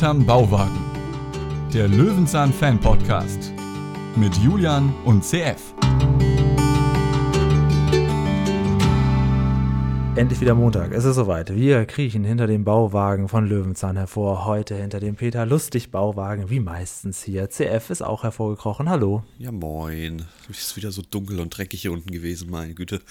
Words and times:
Hinterm 0.00 0.24
Bauwagen. 0.24 0.80
Der 1.74 1.86
Löwenzahn 1.86 2.54
Fan 2.54 2.80
Podcast 2.80 3.52
mit 4.16 4.34
Julian 4.38 4.94
und 5.04 5.22
CF. 5.22 5.74
Endlich 10.16 10.40
wieder 10.40 10.54
Montag. 10.54 10.92
Es 10.92 11.04
ist 11.04 11.16
soweit. 11.16 11.54
Wir 11.54 11.84
kriechen 11.84 12.24
hinter 12.24 12.46
dem 12.46 12.64
Bauwagen 12.64 13.28
von 13.28 13.46
Löwenzahn 13.46 13.98
hervor. 13.98 14.46
Heute 14.46 14.74
hinter 14.74 15.00
dem 15.00 15.16
Peter 15.16 15.44
Lustig 15.44 15.90
Bauwagen, 15.90 16.48
wie 16.48 16.60
meistens 16.60 17.22
hier. 17.22 17.50
CF 17.50 17.90
ist 17.90 18.00
auch 18.00 18.22
hervorgekrochen. 18.22 18.88
Hallo. 18.88 19.22
Ja, 19.36 19.52
moin. 19.52 20.22
Es 20.48 20.60
ist 20.60 20.76
wieder 20.78 20.92
so 20.92 21.02
dunkel 21.02 21.40
und 21.40 21.54
dreckig 21.54 21.82
hier 21.82 21.92
unten 21.92 22.10
gewesen, 22.10 22.48
meine 22.50 22.72
Güte. 22.72 23.02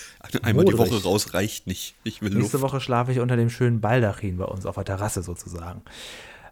Einmal 0.42 0.66
Modrig. 0.66 0.90
die 0.90 0.96
Woche 0.96 1.04
raus 1.04 1.36
reicht 1.36 1.68
nicht. 1.68 1.94
Ich 2.04 2.24
will 2.24 2.34
Nächste 2.34 2.58
Luft. 2.58 2.64
Woche 2.64 2.82
schlafe 2.82 3.12
ich 3.12 3.20
unter 3.20 3.38
dem 3.38 3.52
schönen 3.52 3.80
Baldachin 3.80 4.38
bei 4.38 4.46
uns 4.46 4.66
auf 4.66 4.74
der 4.74 4.86
Terrasse 4.86 5.22
sozusagen. 5.22 5.84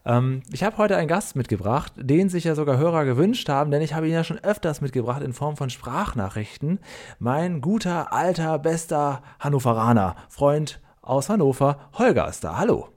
Ähm, 0.07 0.41
ich 0.53 0.63
habe 0.63 0.77
heute 0.77 0.95
einen 0.95 1.09
Gast 1.09 1.35
mitgebracht, 1.35 1.91
den 1.97 2.29
sich 2.29 2.45
ja 2.45 2.55
sogar 2.55 2.77
Hörer 2.77 3.03
gewünscht 3.03 3.49
haben, 3.49 3.71
denn 3.71 3.81
ich 3.81 3.93
habe 3.93 4.07
ihn 4.07 4.13
ja 4.13 4.23
schon 4.23 4.39
öfters 4.39 4.79
mitgebracht 4.79 5.21
in 5.21 5.33
Form 5.33 5.57
von 5.57 5.69
Sprachnachrichten. 5.69 6.79
Mein 7.19 7.59
guter, 7.59 8.13
alter, 8.13 8.57
bester 8.57 9.21
Hannoveraner, 9.39 10.15
Freund 10.29 10.79
aus 11.01 11.29
Hannover, 11.29 11.77
Holger 11.93 12.27
ist 12.29 12.43
da. 12.43 12.57
Hallo. 12.57 12.87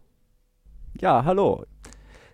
Ja, 1.00 1.24
hallo. 1.24 1.64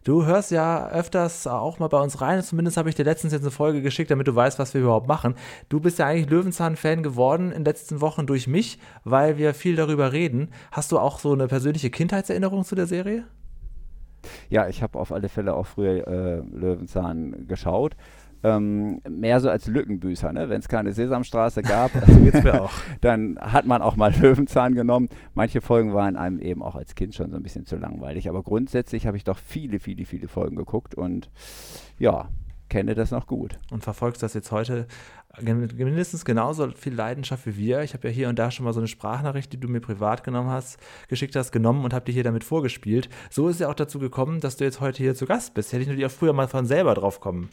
Du 0.05 0.25
hörst 0.25 0.53
ja 0.53 0.89
öfters 0.91 1.47
auch 1.47 1.81
mal 1.81 1.89
bei 1.89 1.99
uns 1.99 2.21
rein. 2.21 2.41
Zumindest 2.43 2.77
habe 2.77 2.89
ich 2.89 2.95
dir 2.95 3.05
letztens 3.05 3.33
jetzt 3.33 3.43
eine 3.43 3.51
Folge 3.51 3.83
geschickt, 3.83 4.11
damit 4.11 4.29
du 4.29 4.35
weißt, 4.37 4.59
was 4.59 4.73
wir 4.73 4.83
überhaupt 4.83 5.09
machen. 5.09 5.35
Du 5.69 5.81
bist 5.81 5.99
ja 5.99 6.07
eigentlich 6.07 6.31
Löwenzahn-Fan 6.31 7.03
geworden 7.03 7.47
in 7.47 7.59
den 7.59 7.65
letzten 7.65 8.01
Wochen 8.01 8.27
durch 8.27 8.47
mich, 8.47 8.79
weil 9.03 9.37
wir 9.37 9.53
viel 9.53 9.75
darüber 9.75 10.13
reden. 10.13 10.51
Hast 10.71 10.93
du 10.93 10.99
auch 10.99 11.19
so 11.19 11.33
eine 11.33 11.49
persönliche 11.49 11.91
Kindheitserinnerung 11.91 12.65
zu 12.65 12.77
der 12.77 12.87
Serie? 12.87 13.25
Ja, 14.49 14.69
ich 14.69 14.83
habe 14.83 14.99
auf 14.99 15.13
alle 15.13 15.29
Fälle 15.29 15.55
auch 15.55 15.67
früher 15.67 16.07
äh, 16.07 16.43
Löwenzahn 16.57 17.47
geschaut. 17.47 17.97
Ähm, 18.43 19.01
mehr 19.09 19.41
so 19.41 19.49
als 19.49 19.67
Lückenbüßer, 19.67 20.33
ne? 20.33 20.49
wenn 20.49 20.61
es 20.61 20.69
keine 20.69 20.93
Sesamstraße 20.93 21.63
gab, 21.63 21.91
dann 23.01 23.39
hat 23.41 23.67
man 23.67 23.83
auch 23.83 23.97
mal 23.97 24.13
Löwenzahn 24.21 24.75
genommen. 24.75 25.09
Manche 25.35 25.61
Folgen 25.61 25.95
waren 25.95 26.17
einem 26.17 26.39
eben 26.39 26.63
auch 26.63 26.77
als 26.77 26.95
Kind 26.95 27.15
schon 27.15 27.31
so 27.31 27.37
ein 27.37 27.43
bisschen 27.43 27.67
zu 27.67 27.77
langweilig, 27.77 28.29
aber 28.29 28.43
grundsätzlich 28.43 29.07
habe 29.07 29.17
ich 29.17 29.25
doch 29.25 29.39
viele, 29.39 29.81
viele, 29.81 30.05
viele 30.05 30.29
Folgen 30.29 30.55
geguckt 30.55 30.95
und 30.95 31.31
ja, 31.99 32.29
kenne 32.69 32.95
das 32.95 33.11
noch 33.11 33.27
gut. 33.27 33.59
Und 33.71 33.85
verfolgst 33.85 34.23
das 34.23 34.35
jetzt 34.35 34.53
heute 34.53 34.87
mindestens 35.41 36.25
genauso 36.25 36.71
viel 36.71 36.95
Leidenschaft 36.95 37.47
wie 37.47 37.57
wir. 37.57 37.83
Ich 37.83 37.95
habe 37.95 38.09
ja 38.09 38.15
hier 38.15 38.29
und 38.29 38.39
da 38.39 38.51
schon 38.51 38.65
mal 38.65 38.73
so 38.73 38.81
eine 38.81 38.89
Sprachnachricht, 38.89 39.53
die 39.53 39.61
du 39.61 39.69
mir 39.69 39.81
privat 39.81 40.25
genommen 40.25 40.51
hast, 40.51 40.79
geschickt 41.09 41.37
hast, 41.37 41.53
genommen 41.53 41.85
und 41.85 41.93
habe 41.93 42.05
dir 42.05 42.13
hier 42.13 42.25
damit 42.25 42.45
vorgespielt. 42.45 43.09
So 43.31 43.49
ist 43.49 43.61
ja 43.61 43.69
auch 43.69 43.75
dazu 43.75 43.99
gekommen, 43.99 44.41
dass 44.41 44.57
du 44.57 44.65
jetzt 44.65 44.81
heute 44.81 45.03
hier 45.03 45.15
zu 45.15 45.27
Gast 45.27 45.55
bist. 45.55 45.73
Hätte 45.73 45.83
ich 45.83 45.89
natürlich 45.89 46.07
auch 46.07 46.17
früher 46.17 46.33
mal 46.33 46.49
von 46.49 46.67
selber 46.67 46.95
drauf 46.95 47.21
kommen 47.21 47.49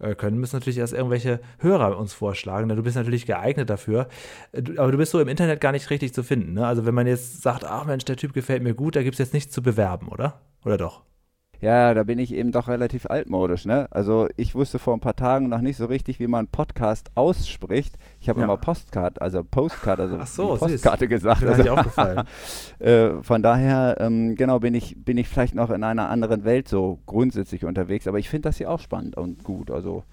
äh, 0.00 0.14
können, 0.14 0.38
müssen 0.38 0.56
natürlich 0.56 0.78
erst 0.78 0.92
irgendwelche 0.92 1.40
Hörer 1.58 1.96
uns 1.98 2.12
vorschlagen. 2.12 2.68
Du 2.68 2.82
bist 2.82 2.96
natürlich 2.96 3.26
geeignet 3.26 3.70
dafür. 3.70 4.08
Äh, 4.52 4.62
aber 4.76 4.90
du 4.92 4.98
bist 4.98 5.12
so 5.12 5.20
im 5.20 5.28
Internet 5.28 5.60
gar 5.60 5.72
nicht 5.72 5.90
richtig 5.90 6.14
zu 6.14 6.22
finden. 6.22 6.54
Ne? 6.54 6.66
Also 6.66 6.86
wenn 6.86 6.94
man 6.94 7.06
jetzt 7.06 7.42
sagt, 7.42 7.64
ach 7.64 7.84
Mensch, 7.84 8.04
der 8.04 8.16
Typ 8.16 8.32
gefällt 8.32 8.62
mir 8.62 8.74
gut, 8.74 8.96
da 8.96 9.02
gibt 9.02 9.14
es 9.14 9.18
jetzt 9.18 9.34
nichts 9.34 9.52
zu 9.52 9.62
bewerben, 9.62 10.08
oder? 10.08 10.40
Oder 10.64 10.78
doch? 10.78 11.02
Ja, 11.60 11.92
da 11.92 12.04
bin 12.04 12.18
ich 12.18 12.32
eben 12.34 12.52
doch 12.52 12.68
relativ 12.68 13.06
altmodisch, 13.06 13.66
ne? 13.66 13.86
Also 13.90 14.28
ich 14.36 14.54
wusste 14.54 14.78
vor 14.78 14.94
ein 14.94 15.00
paar 15.00 15.16
Tagen 15.16 15.48
noch 15.48 15.60
nicht 15.60 15.76
so 15.76 15.84
richtig, 15.86 16.18
wie 16.18 16.26
man 16.26 16.46
Podcast 16.46 17.10
ausspricht. 17.14 17.96
Ich 18.18 18.30
habe 18.30 18.40
ja. 18.40 18.44
immer 18.44 18.56
Postcard, 18.56 19.20
also 19.20 19.44
Postcard, 19.44 20.00
also 20.00 20.18
so, 20.24 20.56
Postkarte 20.56 21.04
süß. 21.04 21.10
gesagt. 21.10 21.42
Das 21.42 21.58
also, 21.58 21.70
aufgefallen. 21.72 22.22
äh, 22.78 23.22
von 23.22 23.42
daher, 23.42 23.96
ähm, 24.00 24.36
genau, 24.36 24.58
bin 24.60 24.74
ich, 24.74 24.96
bin 25.04 25.18
ich 25.18 25.28
vielleicht 25.28 25.54
noch 25.54 25.70
in 25.70 25.84
einer 25.84 26.08
anderen 26.08 26.44
Welt 26.44 26.66
so 26.66 26.98
grundsätzlich 27.04 27.66
unterwegs, 27.66 28.08
aber 28.08 28.18
ich 28.18 28.30
finde 28.30 28.48
das 28.48 28.56
hier 28.56 28.70
auch 28.70 28.80
spannend 28.80 29.16
und 29.18 29.44
gut. 29.44 29.70
Also 29.70 30.04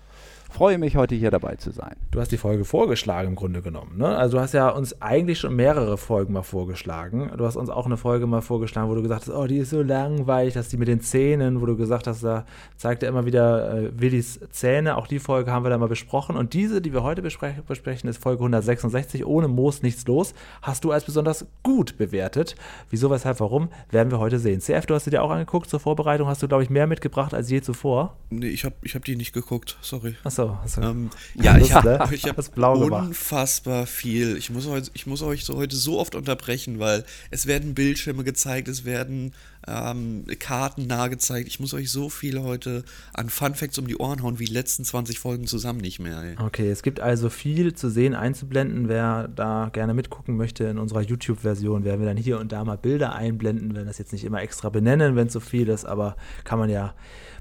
freue 0.50 0.78
mich, 0.78 0.96
heute 0.96 1.16
hier 1.16 1.32
dabei 1.32 1.56
zu 1.56 1.72
sein. 1.72 1.96
Du 2.12 2.20
hast 2.20 2.32
die 2.32 2.38
Folge 2.38 2.66
vorgeschlagen 2.66 3.30
im 3.30 3.36
Grunde 3.36 3.62
genommen. 3.62 3.98
Ne? 3.98 4.08
Also 4.08 4.38
du 4.38 4.44
hast 4.44 4.54
ja 4.54 4.70
uns 4.70 5.02
eigentlich 5.02 5.40
schon 5.40 5.56
mehrere 5.56 5.98
Folgen 5.98 6.34
mal 6.34 6.42
vorgeschlagen. 6.42 7.32
Du 7.38 7.46
hast 7.46 7.56
uns 7.56 7.70
auch 7.70 7.86
eine 7.86 7.98
Folge 7.98 8.28
mal 8.28 8.42
vorgeschlagen, 8.42 8.90
wo 8.90 8.96
du 8.96 9.02
gesagt 9.02 9.28
hast, 9.28 9.34
oh, 9.34 9.46
die 9.46 9.58
ist 9.58 9.72
so 9.72 9.82
langweilig, 9.82 10.54
dass 10.54 10.70
die 10.70 10.78
mit 10.78 10.88
den 10.88 11.02
Zähnen, 11.02 11.62
wo 11.62 11.66
du 11.66 11.76
gesagt 11.76 12.08
hast, 12.08 12.24
da 12.24 12.46
zeigt 12.78 13.04
er 13.04 13.10
immer 13.10 13.26
wieder 13.26 13.74
äh, 13.74 13.92
Willis 14.00 14.40
Zähne. 14.52 14.98
Auch 14.98 15.08
die 15.08 15.20
Folge 15.20 15.52
haben 15.52 15.66
wir 15.66 15.70
da 15.70 15.78
mal 15.78 15.88
besprochen. 15.88 16.38
Und 16.38 16.54
diese, 16.54 16.82
die 16.82 16.94
wir 16.94 17.04
heute 17.04 17.22
besprechen, 17.22 17.64
besprechen, 17.68 18.10
ist 18.10 18.22
Folge 18.22 18.40
166, 18.40 19.26
ohne 19.26 19.48
Moos 19.48 19.82
nichts 19.82 20.08
los. 20.08 20.34
Hast 20.62 20.84
du 20.84 20.92
als 20.92 21.06
besonders 21.06 21.46
gut 21.64 21.98
bewertet. 21.98 22.56
Wieso, 22.90 23.10
weshalb, 23.12 23.40
warum, 23.40 23.70
werden 23.92 24.12
wir 24.12 24.20
heute 24.20 24.40
sehen. 24.40 24.62
CF, 24.62 24.86
du 24.86 24.96
hast 24.96 25.06
sie 25.06 25.12
dir 25.12 25.24
auch 25.24 25.32
angeguckt 25.32 25.70
zur 25.70 25.80
Vorbereitung. 25.80 26.28
Hast 26.28 26.42
du, 26.42 26.48
glaube 26.48 26.64
ich, 26.64 26.70
mehr 26.70 26.88
mitgebracht 26.88 27.34
als 27.34 27.50
je 27.50 27.62
zuvor? 27.62 28.16
Nee, 28.30 28.48
ich 28.48 28.66
habe 28.66 28.76
ich 28.82 28.96
hab 28.96 29.04
die 29.06 29.16
nicht 29.16 29.34
geguckt, 29.34 29.78
sorry. 29.82 30.16
Achso, 30.40 30.58
so. 30.68 30.82
Also, 30.82 30.82
ähm, 30.82 31.10
ja, 31.36 31.58
ich 31.58 31.74
habe 31.74 32.00
hab 32.00 32.58
unfassbar 32.58 33.86
viel. 33.88 34.38
Ich 34.38 34.50
muss, 34.50 34.68
euch, 34.68 34.90
ich 34.94 35.08
muss 35.08 35.22
euch 35.22 35.46
so 35.46 35.56
heute 35.56 35.76
so 35.76 36.00
oft 36.00 36.16
unterbrechen, 36.16 36.80
weil 36.80 37.04
es 37.32 37.48
werden 37.48 37.74
Bildschirme 37.74 38.24
gezeigt, 38.24 38.68
es 38.68 38.86
werden 38.86 39.34
ähm, 39.68 40.26
Karten 40.40 40.88
nahegezeigt. 40.88 41.48
Ich 41.48 41.60
muss 41.60 41.74
euch 41.74 41.92
so 41.92 42.10
viel 42.10 42.42
heute 42.42 42.84
an 43.14 43.30
Fun 43.30 43.56
Facts 43.56 43.78
um 43.78 43.88
die 43.88 43.98
Ohren 43.98 44.22
hauen 44.24 44.40
wie 44.40 44.46
die 44.46 44.54
letzten 44.54 44.86
20 44.86 45.20
Folgen 45.20 45.48
zusammen 45.48 45.80
nicht 45.80 46.00
mehr. 46.00 46.22
Ey. 46.22 46.36
Okay, 46.40 46.70
es 46.70 46.84
gibt 46.84 47.00
also 47.00 47.30
viel 47.30 47.74
zu 47.74 47.90
sehen, 47.90 48.14
einzublenden. 48.14 48.88
Wer 48.88 49.28
da 49.28 49.70
gerne 49.74 49.94
mitgucken 49.94 50.38
möchte 50.38 50.66
in 50.66 50.78
unserer 50.78 51.02
YouTube-Version, 51.02 51.84
werden 51.84 52.00
wir 52.00 52.08
dann 52.08 52.18
hier 52.18 52.40
und 52.40 52.52
da 52.52 52.64
mal 52.64 52.78
Bilder 52.78 53.14
einblenden. 53.14 53.70
Wir 53.70 53.78
werden 53.78 53.88
das 53.88 53.98
jetzt 53.98 54.14
nicht 54.14 54.24
immer 54.24 54.42
extra 54.42 54.70
benennen, 54.70 55.16
wenn 55.16 55.28
es 55.28 55.34
so 55.34 55.40
viel 55.40 55.68
ist, 55.68 55.86
aber 55.86 56.16
kann 56.44 56.60
man 56.60 56.70
ja 56.70 56.94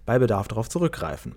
bei 0.06 0.18
Bedarf 0.18 0.48
darauf 0.48 0.68
zurückgreifen. 0.70 1.34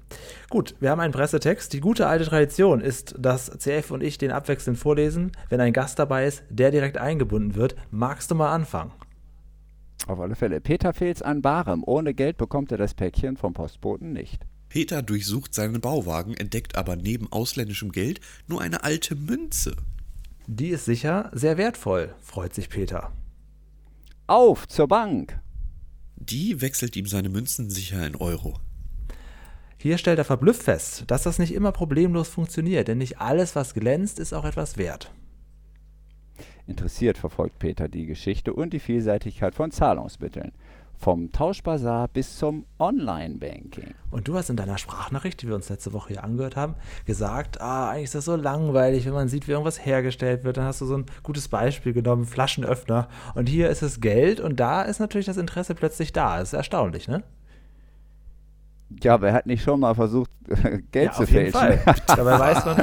Gut, 0.49 0.75
wir 0.79 0.91
haben 0.91 1.01
einen 1.01 1.13
Pressetext. 1.13 1.73
Die 1.73 1.81
gute 1.81 2.07
alte 2.07 2.25
Tradition 2.25 2.79
ist, 2.79 3.15
dass 3.17 3.51
CF 3.57 3.91
und 3.91 4.01
ich 4.01 4.17
den 4.17 4.31
abwechselnd 4.31 4.77
vorlesen. 4.77 5.31
Wenn 5.49 5.59
ein 5.59 5.73
Gast 5.73 5.99
dabei 5.99 6.25
ist, 6.25 6.43
der 6.49 6.71
direkt 6.71 6.97
eingebunden 6.97 7.55
wird, 7.55 7.75
magst 7.91 8.31
du 8.31 8.35
mal 8.35 8.53
anfangen? 8.53 8.93
Auf 10.07 10.19
alle 10.19 10.35
Fälle. 10.35 10.61
Peter 10.61 10.93
fehlt's 10.93 11.21
an 11.21 11.41
Barem. 11.41 11.83
Ohne 11.85 12.13
Geld 12.13 12.37
bekommt 12.37 12.71
er 12.71 12.77
das 12.77 12.93
Päckchen 12.93 13.35
vom 13.35 13.53
Postboten 13.53 14.13
nicht. 14.13 14.45
Peter 14.69 15.01
durchsucht 15.01 15.53
seinen 15.53 15.81
Bauwagen, 15.81 16.35
entdeckt 16.35 16.77
aber 16.77 16.95
neben 16.95 17.31
ausländischem 17.31 17.91
Geld 17.91 18.21
nur 18.47 18.61
eine 18.61 18.83
alte 18.83 19.15
Münze. 19.15 19.75
Die 20.45 20.69
ist 20.69 20.85
sicher 20.85 21.29
sehr 21.33 21.57
wertvoll, 21.57 22.13
freut 22.21 22.53
sich 22.53 22.69
Peter. 22.69 23.11
Auf 24.27 24.67
zur 24.67 24.87
Bank! 24.87 25.39
Die 26.19 26.61
wechselt 26.61 26.95
ihm 26.95 27.05
seine 27.05 27.29
Münzen 27.29 27.69
sicher 27.69 28.05
in 28.05 28.15
Euro. 28.15 28.59
Hier 29.77 29.97
stellt 29.97 30.17
er 30.17 30.25
verblüfft 30.25 30.63
fest, 30.63 31.05
dass 31.07 31.23
das 31.23 31.39
nicht 31.39 31.53
immer 31.53 31.71
problemlos 31.71 32.27
funktioniert, 32.27 32.89
denn 32.89 32.97
nicht 32.97 33.19
alles, 33.19 33.55
was 33.55 33.73
glänzt, 33.73 34.19
ist 34.19 34.33
auch 34.33 34.43
etwas 34.43 34.77
wert. 34.77 35.13
Interessiert 36.67 37.17
verfolgt 37.17 37.57
Peter 37.57 37.87
die 37.87 38.05
Geschichte 38.05 38.53
und 38.53 38.73
die 38.73 38.79
Vielseitigkeit 38.79 39.55
von 39.55 39.71
Zahlungsmitteln. 39.71 40.51
Vom 41.01 41.31
Tauschbazar 41.31 42.09
bis 42.09 42.37
zum 42.37 42.65
Online-Banking. 42.77 43.93
Und 44.11 44.27
du 44.27 44.35
hast 44.35 44.49
in 44.49 44.57
deiner 44.57 44.77
Sprachnachricht, 44.77 45.41
die 45.41 45.47
wir 45.47 45.55
uns 45.55 45.69
letzte 45.69 45.93
Woche 45.93 46.09
hier 46.09 46.25
angehört 46.25 46.57
haben, 46.57 46.75
gesagt, 47.05 47.61
ah, 47.61 47.89
eigentlich 47.89 48.03
ist 48.03 48.15
das 48.15 48.25
so 48.25 48.35
langweilig, 48.35 49.05
wenn 49.05 49.13
man 49.13 49.29
sieht, 49.29 49.47
wie 49.47 49.53
irgendwas 49.53 49.85
hergestellt 49.85 50.43
wird. 50.43 50.57
Dann 50.57 50.65
hast 50.65 50.81
du 50.81 50.85
so 50.85 50.97
ein 50.97 51.05
gutes 51.23 51.47
Beispiel 51.47 51.93
genommen, 51.93 52.25
Flaschenöffner. 52.25 53.07
Und 53.33 53.47
hier 53.47 53.69
ist 53.69 53.81
es 53.81 54.01
Geld 54.01 54.41
und 54.41 54.59
da 54.59 54.81
ist 54.81 54.99
natürlich 54.99 55.27
das 55.27 55.37
Interesse 55.37 55.73
plötzlich 55.73 56.11
da. 56.11 56.39
Das 56.39 56.49
ist 56.49 56.53
erstaunlich, 56.53 57.07
ne? 57.07 57.23
Ja, 59.03 59.21
wer 59.21 59.33
hat 59.33 59.45
nicht 59.45 59.63
schon 59.63 59.79
mal 59.79 59.93
versucht, 59.93 60.31
Geld 60.91 61.07
ja, 61.07 61.11
zu 61.11 61.27
fälschen? 61.27 61.79
Dabei 62.07 62.39
weiß 62.39 62.65
man, 62.65 62.77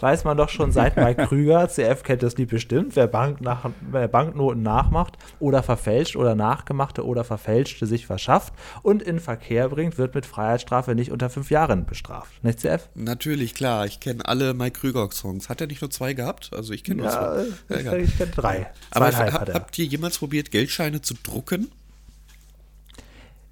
weiß 0.00 0.24
man 0.24 0.36
doch 0.36 0.48
schon 0.48 0.72
seit 0.72 0.96
Mike 0.96 1.26
Krüger, 1.26 1.68
CF 1.68 2.02
kennt 2.02 2.22
das 2.22 2.36
Lied 2.36 2.50
bestimmt, 2.50 2.96
wer, 2.96 3.06
Bank 3.06 3.40
nach, 3.40 3.70
wer 3.80 4.08
Banknoten 4.08 4.62
nachmacht 4.62 5.16
oder 5.38 5.62
verfälscht 5.62 6.16
oder 6.16 6.34
nachgemachte 6.34 7.06
oder 7.06 7.22
verfälschte 7.22 7.86
sich 7.86 8.06
verschafft 8.06 8.52
und 8.82 9.02
in 9.02 9.20
Verkehr 9.20 9.68
bringt, 9.68 9.96
wird 9.96 10.14
mit 10.14 10.26
Freiheitsstrafe 10.26 10.94
nicht 10.94 11.12
unter 11.12 11.30
fünf 11.30 11.50
Jahren 11.50 11.86
bestraft. 11.86 12.42
Nicht, 12.42 12.60
CF? 12.60 12.88
Natürlich, 12.94 13.54
klar. 13.54 13.86
Ich 13.86 14.00
kenne 14.00 14.26
alle 14.26 14.54
Mike 14.54 14.80
Krüger-Songs. 14.80 15.48
Hat 15.48 15.60
er 15.60 15.68
nicht 15.68 15.80
nur 15.80 15.90
zwei 15.90 16.14
gehabt? 16.14 16.50
Also 16.52 16.72
ich 16.72 16.82
kenne 16.82 17.02
nur 17.02 17.06
ja, 17.06 17.44
zwei. 17.68 17.96
Ich, 18.00 18.10
ich 18.10 18.18
kenne 18.18 18.32
drei. 18.32 18.70
Aber 18.90 19.06
hab, 19.06 19.54
habt 19.54 19.78
ihr 19.78 19.84
jemals 19.84 20.18
probiert, 20.18 20.50
Geldscheine 20.50 21.00
zu 21.00 21.14
drucken? 21.14 21.70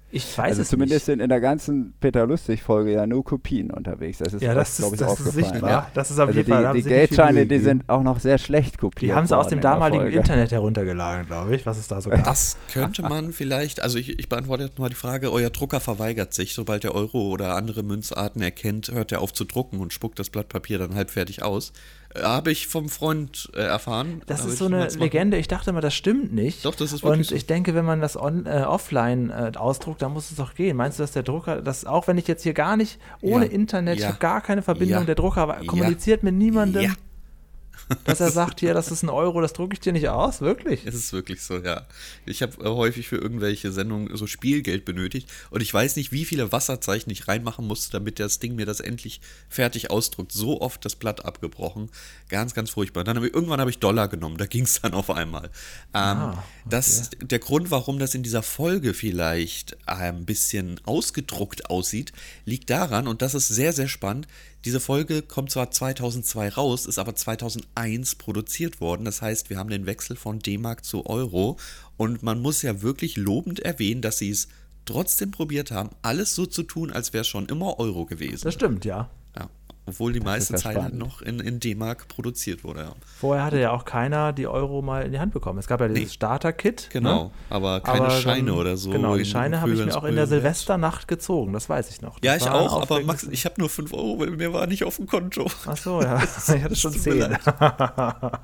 Ich 0.09 0.37
weiß 0.37 0.51
also 0.51 0.61
es 0.61 0.69
zumindest 0.69 0.99
nicht. 0.99 1.05
sind 1.05 1.19
in 1.19 1.27
der 1.27 1.41
ganzen 1.41 1.93
Peter 1.99 2.25
Lustig-Folge 2.25 2.93
ja 2.93 3.05
nur 3.05 3.25
Kopien 3.25 3.71
unterwegs. 3.71 4.19
Das 4.19 4.33
ist, 4.33 4.41
ja, 4.41 4.53
das 4.53 4.77
glaube 4.77 4.95
ich, 4.95 4.99
das 5.01 5.11
aufgefallen. 5.11 5.43
Ist 5.43 5.49
sichtbar. 5.51 5.69
Ja. 5.69 5.91
Das 5.93 6.11
ist 6.11 6.19
auf 6.19 6.27
also 6.27 6.39
jeden 6.39 6.49
Fall, 6.49 6.73
die, 6.73 6.81
die 6.81 6.87
Geldscheine, 6.87 7.45
die 7.45 7.59
sind 7.59 7.89
auch 7.89 8.03
noch 8.03 8.19
sehr 8.19 8.37
schlecht 8.37 8.77
kopiert. 8.77 9.11
Die 9.11 9.13
haben 9.13 9.27
sie 9.27 9.37
aus 9.37 9.49
dem 9.49 9.59
damaligen 9.59 10.07
Internet 10.07 10.51
heruntergeladen, 10.51 11.27
glaube 11.27 11.55
ich, 11.55 11.65
was 11.65 11.77
es 11.77 11.89
da 11.89 11.99
so 11.99 12.09
gab. 12.09 12.23
Das 12.23 12.55
könnte 12.71 13.01
man 13.01 13.33
vielleicht, 13.33 13.81
also 13.81 13.97
ich, 13.97 14.17
ich 14.17 14.29
beantworte 14.29 14.63
jetzt 14.63 14.79
mal 14.79 14.89
die 14.89 14.95
Frage, 14.95 15.31
euer 15.31 15.49
Drucker 15.49 15.81
verweigert 15.81 16.33
sich, 16.33 16.53
sobald 16.53 16.85
der 16.85 16.95
Euro 16.95 17.27
oder 17.27 17.55
andere 17.55 17.83
Münzarten 17.83 18.41
erkennt, 18.41 18.89
hört 18.89 19.11
er 19.11 19.21
auf 19.21 19.33
zu 19.33 19.43
drucken 19.43 19.81
und 19.81 19.91
spuckt 19.91 20.19
das 20.19 20.29
Blatt 20.29 20.47
Papier 20.47 20.77
dann 20.79 20.95
halbfertig 20.95 21.43
aus. 21.43 21.73
Habe 22.21 22.51
ich 22.51 22.67
vom 22.67 22.89
Freund 22.89 23.49
äh, 23.53 23.59
erfahren. 23.59 24.21
Das 24.25 24.45
ist 24.45 24.57
so 24.57 24.65
eine 24.65 24.87
Legende. 24.87 25.37
Ich 25.37 25.47
dachte 25.47 25.69
immer, 25.69 25.81
das 25.81 25.93
stimmt 25.93 26.33
nicht. 26.33 26.65
Doch, 26.65 26.75
das 26.75 26.93
ist 26.93 27.03
wirklich 27.03 27.29
Und 27.29 27.35
ich 27.35 27.41
so. 27.41 27.47
denke, 27.47 27.75
wenn 27.75 27.85
man 27.85 28.01
das 28.01 28.17
on, 28.17 28.45
äh, 28.45 28.63
offline 28.67 29.29
äh, 29.29 29.51
ausdruckt, 29.55 30.01
dann 30.01 30.13
muss 30.13 30.31
es 30.31 30.37
doch 30.37 30.53
gehen. 30.55 30.77
Meinst 30.77 30.99
du, 30.99 31.03
dass 31.03 31.11
der 31.11 31.23
Drucker, 31.23 31.61
dass 31.61 31.85
auch 31.85 32.07
wenn 32.07 32.17
ich 32.17 32.27
jetzt 32.27 32.43
hier 32.43 32.53
gar 32.53 32.77
nicht 32.77 32.99
ohne 33.21 33.45
ja. 33.45 33.51
Internet, 33.51 33.99
ja. 33.99 34.05
ich 34.05 34.07
habe 34.07 34.19
gar 34.19 34.41
keine 34.41 34.61
Verbindung, 34.61 34.99
ja. 34.99 35.05
der 35.05 35.15
Drucker 35.15 35.61
kommuniziert 35.65 36.23
mit 36.23 36.35
niemandem? 36.35 36.93
Dass 38.03 38.19
er 38.19 38.31
sagt, 38.31 38.59
hier, 38.59 38.73
das 38.73 38.91
ist 38.91 39.03
ein 39.03 39.09
Euro, 39.09 39.41
das 39.41 39.53
drucke 39.53 39.73
ich 39.73 39.79
dir 39.79 39.93
nicht 39.93 40.09
aus, 40.09 40.41
wirklich? 40.41 40.85
Es 40.85 40.95
ist 40.95 41.13
wirklich 41.13 41.41
so, 41.41 41.57
ja. 41.57 41.85
Ich 42.25 42.41
habe 42.41 42.61
äh, 42.63 42.67
häufig 42.67 43.07
für 43.07 43.17
irgendwelche 43.17 43.71
Sendungen 43.71 44.15
so 44.15 44.27
Spielgeld 44.27 44.85
benötigt 44.85 45.29
und 45.49 45.61
ich 45.61 45.73
weiß 45.73 45.95
nicht, 45.95 46.11
wie 46.11 46.25
viele 46.25 46.51
Wasserzeichen 46.51 47.11
ich 47.11 47.27
reinmachen 47.27 47.65
musste, 47.65 47.91
damit 47.91 48.19
das 48.19 48.39
Ding 48.39 48.55
mir 48.55 48.65
das 48.65 48.79
endlich 48.79 49.21
fertig 49.49 49.89
ausdruckt. 49.91 50.31
So 50.31 50.61
oft 50.61 50.83
das 50.83 50.95
Blatt 50.95 51.25
abgebrochen. 51.25 51.89
Ganz, 52.29 52.53
ganz 52.53 52.71
furchtbar. 52.71 53.03
Dann 53.03 53.17
hab 53.17 53.23
ich, 53.23 53.33
irgendwann 53.33 53.59
habe 53.59 53.69
ich 53.69 53.79
Dollar 53.79 54.07
genommen, 54.07 54.37
da 54.37 54.45
ging 54.45 54.63
es 54.63 54.81
dann 54.81 54.93
auf 54.93 55.09
einmal. 55.09 55.45
Ähm, 55.45 55.51
ah, 55.93 56.31
okay. 56.31 56.41
das, 56.69 57.09
der 57.21 57.39
Grund, 57.39 57.71
warum 57.71 57.99
das 57.99 58.15
in 58.15 58.23
dieser 58.23 58.43
Folge 58.43 58.93
vielleicht 58.93 59.77
ein 59.87 60.25
bisschen 60.25 60.79
ausgedruckt 60.85 61.69
aussieht, 61.69 62.11
liegt 62.45 62.69
daran, 62.69 63.07
und 63.07 63.21
das 63.21 63.33
ist 63.33 63.47
sehr, 63.47 63.73
sehr 63.73 63.87
spannend, 63.87 64.27
diese 64.67 64.81
Folge 64.81 65.21
kommt 65.21 65.49
zwar 65.49 65.71
2002 65.71 66.49
raus, 66.49 66.87
ist 66.87 66.99
aber 66.99 67.15
2001 67.15 68.15
produziert 68.15 68.81
worden. 68.81 69.05
Das 69.05 69.21
heißt, 69.21 69.49
wir 69.49 69.57
haben 69.57 69.69
den 69.69 69.85
Wechsel 69.85 70.17
von 70.17 70.39
D-Mark 70.39 70.83
zu 70.83 71.05
Euro. 71.05 71.55
Und 71.95 72.21
man 72.21 72.41
muss 72.41 72.63
ja 72.63 72.81
wirklich 72.81 73.15
lobend 73.15 73.61
erwähnen, 73.61 74.01
dass 74.01 74.17
sie 74.17 74.29
es 74.29 74.49
trotzdem 74.83 75.31
probiert 75.31 75.71
haben, 75.71 75.91
alles 76.01 76.35
so 76.35 76.45
zu 76.45 76.63
tun, 76.63 76.91
als 76.91 77.13
wäre 77.13 77.21
es 77.21 77.29
schon 77.29 77.45
immer 77.45 77.79
Euro 77.79 78.05
gewesen. 78.05 78.43
Das 78.43 78.55
stimmt, 78.55 78.83
ja. 78.83 79.09
Obwohl 79.87 80.11
die 80.11 80.19
meiste 80.19 80.55
Zeit 80.55 80.93
noch 80.93 81.21
in, 81.21 81.39
in 81.39 81.61
D-Mark 81.61 82.09
produziert 82.09 82.65
wurde, 82.65 82.81
ja. 82.81 82.91
Vorher 83.19 83.45
hatte 83.45 83.57
ja 83.57 83.71
auch 83.71 83.85
keiner 83.85 84.33
die 84.33 84.45
Euro 84.45 84.81
mal 84.81 85.05
in 85.05 85.13
die 85.13 85.19
Hand 85.19 85.33
bekommen. 85.33 85.59
Es 85.59 85.67
gab 85.67 85.79
ja 85.79 85.87
dieses 85.87 86.03
nee. 86.03 86.13
Starter-Kit. 86.13 86.89
Ne? 86.93 86.99
Genau, 86.99 87.23
ne? 87.23 87.31
aber 87.49 87.79
keine 87.79 88.01
aber 88.01 88.11
Scheine 88.11 88.51
dann, 88.51 88.59
oder 88.59 88.75
so. 88.75 88.91
Genau, 88.91 89.15
die 89.15 89.23
Scheine 89.23 89.61
habe 89.61 89.71
ich 89.71 89.85
mir 89.85 89.95
auch 89.95 90.03
in 90.03 90.15
der 90.15 90.27
Silvesternacht 90.27 91.07
gezogen, 91.07 91.53
das 91.53 91.69
weiß 91.69 91.89
ich 91.89 92.01
noch. 92.01 92.19
Das 92.19 92.27
ja, 92.27 92.35
ich 92.35 92.49
auch, 92.49 92.81
aber 92.81 93.01
Max, 93.01 93.23
ich 93.23 93.45
habe 93.45 93.55
nur 93.59 93.69
5 93.69 93.93
Euro, 93.93 94.19
weil 94.19 94.31
mir 94.31 94.51
war 94.51 94.67
nicht 94.67 94.83
auf 94.83 94.97
dem 94.97 95.07
Konto. 95.07 95.49
Ach 95.65 95.77
so, 95.77 96.01
ja. 96.01 96.21
ich 96.55 96.63
hatte 96.63 96.75
schon 96.75 96.91
10. 96.91 97.17
ja. 97.19 98.41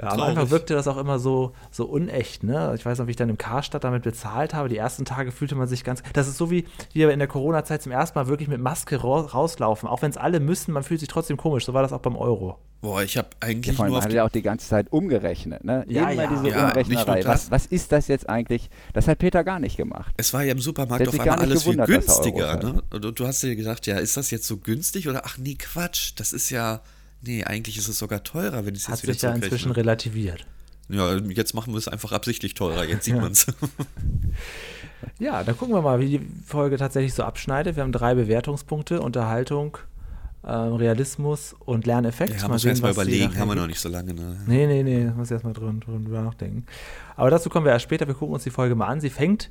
Ja, 0.00 0.08
am 0.08 0.20
Anfang 0.20 0.50
wirkte 0.50 0.74
das 0.74 0.88
auch 0.88 0.96
immer 0.96 1.18
so, 1.18 1.52
so 1.70 1.86
unecht, 1.86 2.44
ne? 2.44 2.72
Ich 2.76 2.84
weiß 2.84 2.98
noch, 2.98 3.06
wie 3.06 3.10
ich 3.10 3.16
dann 3.16 3.28
im 3.28 3.38
Karstadt 3.38 3.84
damit 3.84 4.02
bezahlt 4.02 4.54
habe. 4.54 4.68
Die 4.68 4.76
ersten 4.76 5.04
Tage 5.04 5.32
fühlte 5.32 5.54
man 5.54 5.68
sich 5.68 5.84
ganz. 5.84 6.02
Das 6.12 6.28
ist 6.28 6.38
so 6.38 6.50
wie 6.50 6.66
wir 6.92 7.10
in 7.10 7.18
der 7.18 7.28
Corona-Zeit 7.28 7.82
zum 7.82 7.92
ersten 7.92 8.18
Mal 8.18 8.26
wirklich 8.26 8.48
mit 8.48 8.60
Maske 8.60 8.96
rauslaufen. 8.96 9.88
Auch 9.88 10.02
wenn 10.02 10.10
es 10.10 10.16
alle 10.16 10.40
müssen, 10.40 10.72
man 10.72 10.82
fühlt 10.82 11.00
sich 11.00 11.08
trotzdem 11.08 11.36
komisch. 11.36 11.64
So 11.64 11.74
war 11.74 11.82
das 11.82 11.92
auch 11.92 12.00
beim 12.00 12.16
Euro. 12.16 12.58
Boah, 12.82 13.00
ich 13.04 13.16
habe 13.16 13.28
eigentlich 13.38 13.78
ja, 13.78 13.84
nur. 13.84 13.94
Man 13.94 14.04
hat 14.04 14.12
ja 14.12 14.24
auch 14.24 14.28
die 14.28 14.42
ganze 14.42 14.68
Zeit 14.68 14.90
umgerechnet, 14.90 15.62
ne? 15.62 15.84
Ja, 15.86 16.10
Immer 16.10 16.22
ja. 16.22 16.28
diese 16.28 16.48
ja, 16.48 16.66
Umrechnerei. 16.66 17.24
Was, 17.24 17.50
was, 17.52 17.66
ist 17.66 17.92
das 17.92 18.08
jetzt 18.08 18.28
eigentlich? 18.28 18.70
Das 18.92 19.06
hat 19.06 19.20
Peter 19.20 19.44
gar 19.44 19.60
nicht 19.60 19.76
gemacht. 19.76 20.12
Es 20.16 20.34
war 20.34 20.42
ja 20.42 20.50
im 20.50 20.58
Supermarkt 20.58 21.06
auf 21.06 21.18
einmal 21.18 21.38
alles 21.38 21.62
viel 21.62 21.76
günstiger, 21.76 22.56
ne? 22.56 22.82
Und 22.90 23.18
du 23.20 23.26
hast 23.26 23.40
dir 23.44 23.54
gedacht, 23.54 23.86
ja, 23.86 23.98
ist 23.98 24.16
das 24.16 24.32
jetzt 24.32 24.48
so 24.48 24.56
günstig 24.56 25.08
oder 25.08 25.22
ach 25.24 25.38
nee, 25.38 25.54
Quatsch, 25.54 26.14
das 26.16 26.32
ist 26.32 26.50
ja 26.50 26.80
Nee, 27.24 27.44
eigentlich 27.44 27.78
ist 27.78 27.88
es 27.88 27.98
sogar 27.98 28.24
teurer, 28.24 28.66
wenn 28.66 28.74
es 28.74 28.86
jetzt 28.86 28.90
Hat 28.90 29.02
wieder 29.02 29.12
sich 29.12 29.22
ja 29.22 29.32
inzwischen 29.32 29.70
relativiert. 29.72 30.46
Ja, 30.88 31.16
jetzt 31.16 31.54
machen 31.54 31.72
wir 31.72 31.78
es 31.78 31.88
einfach 31.88 32.12
absichtlich 32.12 32.54
teurer, 32.54 32.84
jetzt 32.84 33.04
sieht 33.04 33.16
man 33.16 33.32
es. 33.32 33.46
ja, 35.18 35.44
dann 35.44 35.56
gucken 35.56 35.74
wir 35.74 35.82
mal, 35.82 36.00
wie 36.00 36.18
die 36.18 36.20
Folge 36.44 36.76
tatsächlich 36.76 37.14
so 37.14 37.22
abschneidet. 37.22 37.76
Wir 37.76 37.82
haben 37.84 37.92
drei 37.92 38.14
Bewertungspunkte, 38.14 39.00
Unterhaltung, 39.00 39.78
ähm, 40.44 40.74
Realismus 40.74 41.54
und 41.60 41.86
Lerneffekt. 41.86 42.34
Ja, 42.34 42.48
mal 42.48 42.54
muss 42.54 42.62
sehen, 42.62 42.70
erst 42.70 42.82
mal 42.82 42.92
überlegen, 42.92 43.38
haben 43.38 43.48
wir 43.48 43.54
noch 43.54 43.68
nicht 43.68 43.80
so 43.80 43.88
lange. 43.88 44.12
Ne? 44.12 44.38
Nee, 44.46 44.66
nee, 44.66 44.82
nee, 44.82 45.04
muss 45.16 45.30
erstmal 45.30 45.52
drüber, 45.52 45.72
drüber 45.72 46.22
nachdenken. 46.22 46.66
Aber 47.16 47.30
dazu 47.30 47.48
kommen 47.48 47.64
wir 47.64 47.72
erst 47.72 47.84
später, 47.84 48.06
wir 48.08 48.14
gucken 48.14 48.34
uns 48.34 48.42
die 48.42 48.50
Folge 48.50 48.74
mal 48.74 48.86
an. 48.86 49.00
Sie 49.00 49.10
fängt 49.10 49.50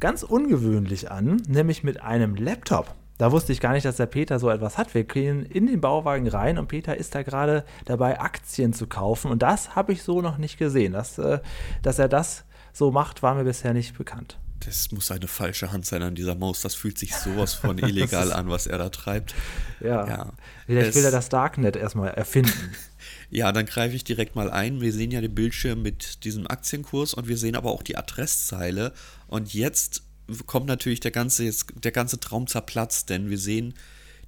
ganz 0.00 0.24
ungewöhnlich 0.24 1.10
an, 1.12 1.40
nämlich 1.46 1.84
mit 1.84 2.02
einem 2.02 2.34
Laptop. 2.34 2.92
Da 3.22 3.30
wusste 3.30 3.52
ich 3.52 3.60
gar 3.60 3.72
nicht, 3.72 3.84
dass 3.84 3.98
der 3.98 4.06
Peter 4.06 4.40
so 4.40 4.50
etwas 4.50 4.78
hat. 4.78 4.94
Wir 4.94 5.04
gehen 5.04 5.46
in 5.46 5.68
den 5.68 5.80
Bauwagen 5.80 6.26
rein 6.26 6.58
und 6.58 6.66
Peter 6.66 6.96
ist 6.96 7.14
da 7.14 7.22
gerade 7.22 7.64
dabei, 7.84 8.18
Aktien 8.18 8.72
zu 8.72 8.88
kaufen. 8.88 9.30
Und 9.30 9.42
das 9.42 9.76
habe 9.76 9.92
ich 9.92 10.02
so 10.02 10.20
noch 10.20 10.38
nicht 10.38 10.58
gesehen. 10.58 10.94
Das, 10.94 11.18
äh, 11.18 11.38
dass 11.82 12.00
er 12.00 12.08
das 12.08 12.42
so 12.72 12.90
macht, 12.90 13.22
war 13.22 13.36
mir 13.36 13.44
bisher 13.44 13.74
nicht 13.74 13.96
bekannt. 13.96 14.40
Das 14.66 14.90
muss 14.90 15.12
eine 15.12 15.28
falsche 15.28 15.70
Hand 15.70 15.86
sein 15.86 16.02
an 16.02 16.16
dieser 16.16 16.34
Maus. 16.34 16.62
Das 16.62 16.74
fühlt 16.74 16.98
sich 16.98 17.14
sowas 17.14 17.54
von 17.54 17.78
illegal 17.78 18.32
an, 18.32 18.50
was 18.50 18.66
er 18.66 18.78
da 18.78 18.88
treibt. 18.88 19.36
Ja. 19.78 20.04
ja. 20.08 20.32
Vielleicht 20.66 20.88
es, 20.88 20.96
will 20.96 21.04
er 21.04 21.12
das 21.12 21.28
Darknet 21.28 21.76
erstmal 21.76 22.10
erfinden. 22.10 22.74
ja, 23.30 23.52
dann 23.52 23.66
greife 23.66 23.94
ich 23.94 24.02
direkt 24.02 24.34
mal 24.34 24.50
ein. 24.50 24.80
Wir 24.80 24.92
sehen 24.92 25.12
ja 25.12 25.20
den 25.20 25.32
Bildschirm 25.36 25.80
mit 25.80 26.24
diesem 26.24 26.48
Aktienkurs 26.48 27.14
und 27.14 27.28
wir 27.28 27.36
sehen 27.36 27.54
aber 27.54 27.70
auch 27.70 27.84
die 27.84 27.96
Adresszeile. 27.96 28.92
Und 29.28 29.54
jetzt 29.54 30.02
kommt 30.46 30.66
natürlich 30.66 31.00
der 31.00 31.10
ganze, 31.10 31.44
jetzt, 31.44 31.66
der 31.82 31.92
ganze 31.92 32.20
Traum 32.20 32.46
zerplatzt, 32.46 33.10
denn 33.10 33.30
wir 33.30 33.38
sehen, 33.38 33.74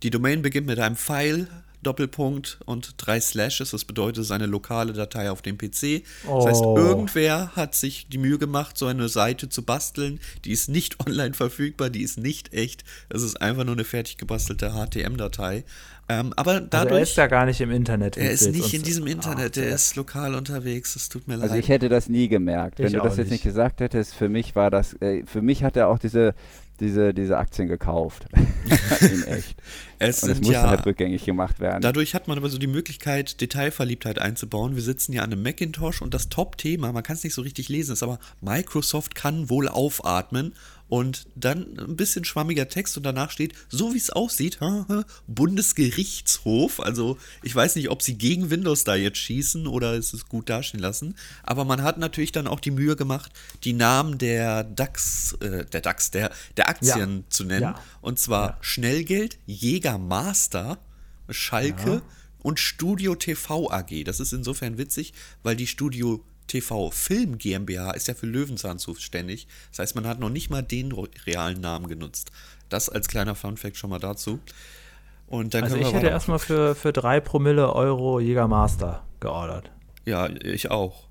die 0.03 0.11
Domain 0.11 0.43
beginnt 0.43 0.67
mit 0.67 0.79
einem 0.79 0.97
Pfeil, 0.97 1.49
Doppelpunkt 1.85 2.59
und 2.65 2.95
drei 2.97 3.21
Slashes. 3.21 3.71
Das 3.71 3.85
bedeutet, 3.85 4.19
es 4.19 4.27
ist 4.27 4.31
eine 4.33 4.47
lokale 4.47 4.93
Datei 4.93 5.31
auf 5.31 5.43
dem 5.43 5.57
PC. 5.57 6.03
Oh. 6.27 6.39
Das 6.39 6.47
heißt, 6.47 6.63
oh. 6.65 6.77
irgendwer 6.77 7.53
hat 7.55 7.75
sich 7.75 8.09
die 8.09 8.19
Mühe 8.19 8.39
gemacht, 8.39 8.77
so 8.77 8.87
eine 8.87 9.09
Seite 9.09 9.49
zu 9.49 9.63
basteln. 9.63 10.19
Die 10.45 10.51
ist 10.51 10.69
nicht 10.69 10.99
online 11.07 11.35
verfügbar, 11.35 11.91
die 11.91 12.03
ist 12.03 12.19
nicht 12.19 12.53
echt. 12.53 12.85
Das 13.09 13.23
ist 13.23 13.41
einfach 13.41 13.65
nur 13.65 13.75
eine 13.75 13.85
fertig 13.85 14.17
gebastelte 14.17 14.73
HTM-Datei. 14.73 15.65
Ähm, 16.09 16.33
aber 16.37 16.61
dadurch. 16.61 16.75
Also 16.75 16.95
er 16.97 17.03
ist 17.03 17.17
ja 17.17 17.27
gar 17.27 17.47
nicht 17.47 17.61
im 17.61 17.71
Internet. 17.71 18.17
Er 18.17 18.31
ist 18.31 18.51
nicht 18.51 18.75
in 18.75 18.83
diesem 18.83 19.07
Internet, 19.07 19.57
er 19.57 19.75
ist 19.75 19.97
lokal 19.97 20.35
unterwegs. 20.35 20.97
Es 20.97 21.09
tut 21.09 21.27
mir 21.29 21.37
leid. 21.37 21.45
Also 21.45 21.57
ich 21.57 21.69
hätte 21.69 21.89
das 21.89 22.09
nie 22.09 22.29
gemerkt. 22.29 22.79
Wenn 22.79 22.89
ich 22.89 22.93
du 22.93 23.01
das 23.01 23.17
jetzt 23.17 23.31
nicht 23.31 23.45
gesagt 23.45 23.81
hättest, 23.81 24.15
für 24.15 24.29
mich 24.29 24.55
war 24.55 24.71
das, 24.71 24.95
äh, 25.01 25.25
für 25.25 25.41
mich 25.41 25.65
hat 25.65 25.77
er 25.77 25.89
auch 25.89 25.99
diese 25.99 26.35
diese, 26.81 27.15
diese 27.15 27.39
Aktien 27.39 27.69
gekauft. 27.69 28.27
In 29.01 29.23
echt. 29.25 29.57
Es 30.01 30.23
und 30.25 30.31
es 30.31 30.39
musste 30.39 30.55
ja, 30.55 30.69
halt 30.69 30.85
rückgängig 30.85 31.25
gemacht 31.25 31.61
werden. 31.61 31.81
Dadurch 31.81 32.15
hat 32.15 32.27
man 32.27 32.37
aber 32.37 32.51
so 32.51 32.59
die 32.59 32.67
Möglichkeit, 32.67 33.41
Detailverliebtheit 33.41 34.19
einzubauen. 34.19 34.75
Wir 34.75 34.83
sitzen 34.83 35.13
ja 35.13 35.23
an 35.23 35.33
einem 35.33 35.43
Macintosh 35.43 36.03
und 36.03 36.13
das 36.13 36.29
Top-Thema, 36.29 36.93
man 36.93 37.03
kann 37.05 37.15
es 37.15 37.25
nicht 37.25 37.33
so 37.33 37.41
richtig 37.41 37.69
lesen, 37.69 37.93
ist 37.93 38.03
aber 38.03 38.19
Microsoft 38.43 39.15
kann 39.15 39.49
wohl 39.49 39.69
aufatmen 39.69 40.55
und 40.95 41.27
dann 41.35 41.77
ein 41.77 41.97
bisschen 41.97 42.25
schwammiger 42.25 42.69
Text 42.69 42.97
und 42.97 43.03
danach 43.03 43.33
steht, 43.33 43.53
so 43.69 43.95
wie 43.95 43.99
es 43.99 44.11
aussieht, 44.11 44.61
Bundesgerichtshof. 45.27 46.79
Also 46.79 47.19
ich 47.43 47.53
weiß 47.53 47.75
nicht, 47.75 47.91
ob 47.91 48.01
sie 48.01 48.17
gegen 48.17 48.49
Windows 48.49 48.85
da 48.85 48.95
jetzt 48.95 49.19
schießen 49.19 49.67
oder 49.67 49.95
es 49.95 50.15
ist 50.15 50.29
gut 50.29 50.49
dastehen 50.49 50.79
lassen. 50.79 51.17
Aber 51.43 51.65
man 51.65 51.83
hat 51.83 51.99
natürlich 51.99 52.31
dann 52.31 52.47
auch 52.47 52.61
die 52.61 52.71
Mühe 52.71 52.95
gemacht, 52.95 53.33
die 53.65 53.73
Namen 53.73 54.19
der 54.19 54.63
DAX, 54.63 55.33
äh, 55.41 55.65
der 55.65 55.81
DAX, 55.81 56.13
der, 56.13 56.31
der 56.57 56.69
Aktien 56.69 57.17
ja. 57.17 57.25
zu 57.29 57.43
nennen. 57.43 57.63
Ja. 57.63 57.81
Und 58.01 58.21
zwar 58.21 58.51
ja. 58.51 58.59
Schnellgeld, 58.61 59.39
Jägermaster, 59.47 60.79
Schalke 61.29 62.03
und 62.39 62.61
Studio 62.61 63.17
TV 63.17 63.69
AG. 63.69 64.05
Das 64.05 64.21
ist 64.21 64.33
insofern 64.33 64.79
witzig, 64.79 65.13
weil 65.43 65.57
die 65.57 65.67
Studio 65.67 66.25
TV 66.47 66.91
Film 66.91 67.39
GmbH 67.39 67.93
ist 67.93 68.09
ja 68.09 68.15
für 68.15 68.27
Löwenzahn 68.27 68.79
zuständig. 68.79 69.47
Das 69.71 69.81
heißt, 69.81 69.95
man 69.95 70.07
hat 70.07 70.21
noch 70.21 70.31
nicht 70.31 70.51
mal 70.51 70.63
den 70.63 70.93
realen 70.93 71.61
Namen 71.61 71.89
genutzt. 71.89 72.31
Das 72.69 72.89
als 72.89 73.09
kleiner 73.09 73.35
Funfact 73.35 73.77
schon 73.77 73.91
mal 73.91 73.99
dazu. 73.99 74.41
Und 75.27 75.55
dann 75.55 75.65
also 75.65 75.77
ich 75.77 75.93
hätte 75.93 76.09
erstmal 76.09 76.39
für, 76.39 76.75
für 76.75 76.93
drei 76.93 77.21
Promille 77.21 77.73
Euro 77.73 78.21
Jägermaster 78.21 79.05
geordert. 79.21 79.71
Ja, 80.05 80.29
ich 80.29 80.71
auch. 80.71 81.09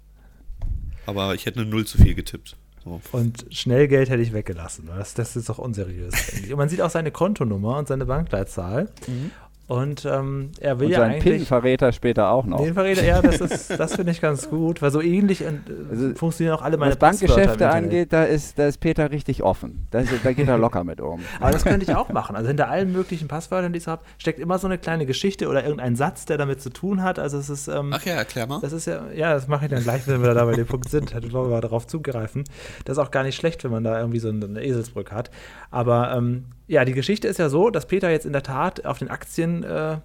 Aber 1.06 1.34
ich 1.34 1.46
hätte 1.46 1.62
eine 1.62 1.70
Null 1.70 1.86
zu 1.86 1.98
viel 1.98 2.16
getippt. 2.16 2.56
So. 2.84 3.02
Und 3.12 3.46
Schnellgeld 3.50 4.10
hätte 4.10 4.22
ich 4.22 4.34
weggelassen. 4.34 4.88
Das, 4.88 5.13
das 5.13 5.36
ist 5.36 5.50
doch 5.50 5.58
unseriös. 5.58 6.13
und 6.50 6.58
man 6.58 6.70
sieht 6.70 6.82
auch 6.82 6.90
seine 6.90 7.12
Kontonummer 7.12 7.78
und 7.78 7.88
seine 7.88 8.06
Bankleitzahl. 8.06 8.90
Mhm. 9.08 9.32
Und 9.65 10.03
ähm, 10.03 10.51
er 10.60 10.79
will 10.79 10.88
und 10.88 10.91
ja 10.91 11.03
eigentlich. 11.03 11.38
PIN 11.38 11.46
verrät 11.46 11.82
er 11.82 11.93
später 11.93 12.29
auch 12.29 12.46
noch. 12.46 12.62
Den 12.62 12.74
verrät 12.74 12.98
er, 12.98 13.05
ja, 13.05 13.22
das, 13.22 13.67
das 13.77 13.96
finde 13.96 14.12
ich 14.12 14.20
ganz 14.20 14.50
gut, 14.50 14.82
weil 14.82 14.91
so 14.91 15.01
ähnlich 15.01 15.41
äh, 15.41 15.53
also, 15.89 16.13
funktionieren 16.15 16.58
auch 16.58 16.62
alle 16.62 16.75
meine 16.75 16.91
Was 16.91 17.00
Bankgeschäfte 17.00 17.70
angeht, 17.70 18.12
da 18.12 18.25
ist, 18.25 18.60
da 18.60 18.67
ist 18.67 18.82
Peter 18.82 19.12
richtig 19.12 19.41
offen. 19.41 19.88
Da, 19.91 20.00
ist, 20.00 20.12
da 20.22 20.34
geht 20.34 20.50
er 20.50 20.58
locker 20.58 20.84
mit 20.84 21.00
um. 21.00 21.22
Aber 21.39 21.51
das 21.51 21.63
könnte 21.63 21.89
ich 21.89 21.96
auch 21.96 22.10
machen. 22.10 22.36
Also 22.36 22.50
hinter 22.50 22.70
allen 22.70 22.91
möglichen 22.91 23.29
Passwörtern, 23.29 23.72
die 23.72 23.79
ich 23.79 23.88
habe, 23.88 24.03
steckt 24.17 24.39
immer 24.39 24.60
so 24.60 24.67
eine 24.67 24.77
kleine 24.77 25.05
Geschichte 25.05 25.48
oder 25.48 25.63
irgendein 25.63 25.96
Satz, 25.96 26.25
der 26.25 26.38
damit 26.38 26.62
zu 26.62 26.70
tun 26.70 27.01
hat. 27.01 27.17
Also 27.17 27.38
es 27.38 27.50
ist. 27.50 27.70
Ähm, 27.70 27.91
Ach 27.93 28.03
ja, 28.05 28.15
erklär 28.15 28.48
mal. 28.48 28.60
Das 28.60 28.74
ist 28.74 28.86
ja, 28.86 29.12
ja, 29.15 29.34
das 29.34 29.48
mache 29.48 29.65
ich 29.65 29.72
dann 29.72 29.84
gleich, 29.84 30.05
wenn 30.08 30.22
wir 30.22 30.34
da 30.34 30.43
bei 30.43 30.55
dem 30.55 30.67
Punkt 30.67 30.89
sind. 30.89 31.13
Hätte 31.13 31.32
wir 31.32 31.62
darauf 31.62 31.88
zugreifen. 31.88 32.43
Das 32.84 32.98
ist 32.98 33.03
auch 33.03 33.12
gar 33.12 33.24
nicht 33.24 33.38
schlecht, 33.38 33.63
wenn 33.63 33.72
man 33.72 33.86
da 33.86 33.98
irgendwie 33.98 34.20
so 34.20 34.27
eine 34.27 34.62
Eselsbrücke 34.62 35.15
hat. 35.15 35.32
Aber 35.72 36.13
ähm, 36.15 36.48
ja, 36.74 36.86
die 36.86 36.94
Geschichte 36.94 37.27
ist 37.27 37.39
ja 37.39 37.50
so, 37.50 37.70
dass 37.70 37.86
Peter 37.86 38.10
jetzt 38.10 38.25
in 38.25 38.34
der 38.34 38.44
Tat 38.44 38.86
auf 38.86 39.00
den 39.00 39.10
Aktien. 39.10 39.63
Äh, 39.63 39.98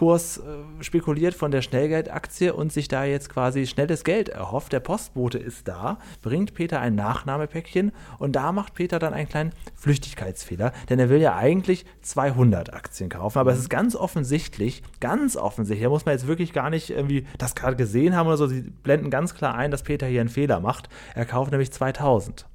äh, 0.00 0.82
spekuliert 0.82 1.34
von 1.34 1.50
der 1.50 1.60
Schnellgeldaktie 1.60 2.54
und 2.54 2.72
sich 2.72 2.88
da 2.88 3.04
jetzt 3.04 3.28
quasi 3.28 3.66
schnelles 3.66 4.02
Geld 4.02 4.30
erhofft. 4.30 4.72
Der 4.72 4.80
Postbote 4.80 5.36
ist 5.36 5.68
da, 5.68 5.98
bringt 6.22 6.54
Peter 6.54 6.80
ein 6.80 6.94
Nachnahmepäckchen 6.94 7.92
und 8.18 8.34
da 8.34 8.52
macht 8.52 8.74
Peter 8.74 8.98
dann 8.98 9.12
einen 9.12 9.28
kleinen 9.28 9.52
Flüchtigkeitsfehler, 9.76 10.72
denn 10.88 10.98
er 11.00 11.10
will 11.10 11.20
ja 11.20 11.36
eigentlich 11.36 11.84
200 12.00 12.72
Aktien 12.72 13.10
kaufen, 13.10 13.38
aber 13.38 13.52
es 13.52 13.58
ist 13.58 13.68
ganz 13.68 13.94
offensichtlich, 13.94 14.82
ganz 15.00 15.36
offensichtlich, 15.36 15.84
da 15.84 15.90
muss 15.90 16.06
man 16.06 16.14
jetzt 16.14 16.28
wirklich 16.28 16.54
gar 16.54 16.70
nicht 16.70 16.88
irgendwie 16.88 17.26
das 17.36 17.54
gerade 17.54 17.76
gesehen 17.76 18.16
haben 18.16 18.28
oder 18.28 18.38
so, 18.38 18.46
sie 18.46 18.62
blenden 18.62 19.10
ganz 19.10 19.34
klar 19.34 19.54
ein, 19.54 19.70
dass 19.70 19.82
Peter 19.82 20.06
hier 20.06 20.20
einen 20.20 20.30
Fehler 20.30 20.60
macht. 20.60 20.88
Er 21.14 21.26
kauft 21.26 21.50
nämlich 21.50 21.72
2000. 21.72 22.46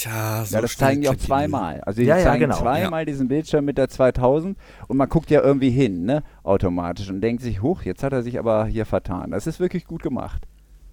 Tja, 0.00 0.46
so 0.46 0.54
ja, 0.54 0.62
das 0.62 0.78
zeigen 0.78 1.02
die 1.02 1.10
auch 1.10 1.16
zweimal. 1.16 1.82
Also 1.82 2.00
die 2.00 2.06
ja, 2.06 2.16
zeigen 2.16 2.40
ja, 2.42 2.46
genau. 2.46 2.58
zweimal 2.58 3.02
ja. 3.02 3.04
diesen 3.04 3.28
Bildschirm 3.28 3.66
mit 3.66 3.76
der 3.76 3.90
2000 3.90 4.56
und 4.88 4.96
man 4.96 5.08
guckt 5.10 5.30
ja 5.30 5.42
irgendwie 5.42 5.68
hin, 5.68 6.06
ne, 6.06 6.22
automatisch 6.42 7.10
und 7.10 7.20
denkt 7.20 7.42
sich, 7.42 7.60
huch, 7.60 7.82
jetzt 7.82 8.02
hat 8.02 8.14
er 8.14 8.22
sich 8.22 8.38
aber 8.38 8.64
hier 8.64 8.86
vertan. 8.86 9.30
Das 9.30 9.46
ist 9.46 9.60
wirklich 9.60 9.84
gut 9.84 10.02
gemacht. 10.02 10.46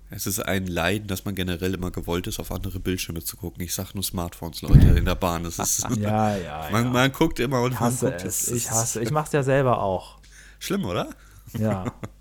Es 0.10 0.28
ist 0.28 0.40
ein 0.40 0.68
Leiden, 0.68 1.08
dass 1.08 1.24
man 1.24 1.36
generell 1.36 1.74
immer 1.74 1.92
gewollt 1.92 2.28
ist, 2.28 2.40
auf 2.40 2.52
andere 2.52 2.82
Bildschirme 2.82 3.22
zu 3.22 3.38
gucken. 3.38 3.64
Ich 3.64 3.74
sag 3.74 3.94
nur 3.94 4.04
Smartphones, 4.04 4.62
Leute, 4.62 4.88
in 4.98 5.06
der 5.06 5.16
Bahn. 5.16 5.46
Das 5.46 5.58
ist 5.58 5.88
ja, 6.00 6.36
ja, 6.36 6.68
man, 6.72 6.92
man, 6.92 7.12
guckt 7.14 7.40
immer 7.40 7.62
und 7.62 7.74
ich 7.74 7.80
hasse 7.80 8.06
man 8.06 8.14
guckt 8.14 8.26
es. 8.26 8.52
Ich 8.52 8.70
hasse. 8.70 9.02
Ich 9.02 9.12
mach's 9.12 9.32
ja 9.32 9.44
selber 9.44 9.82
auch. 9.82 10.18
Schlimm, 10.60 10.84
oder? 10.84 11.10
Ja. 11.58 11.86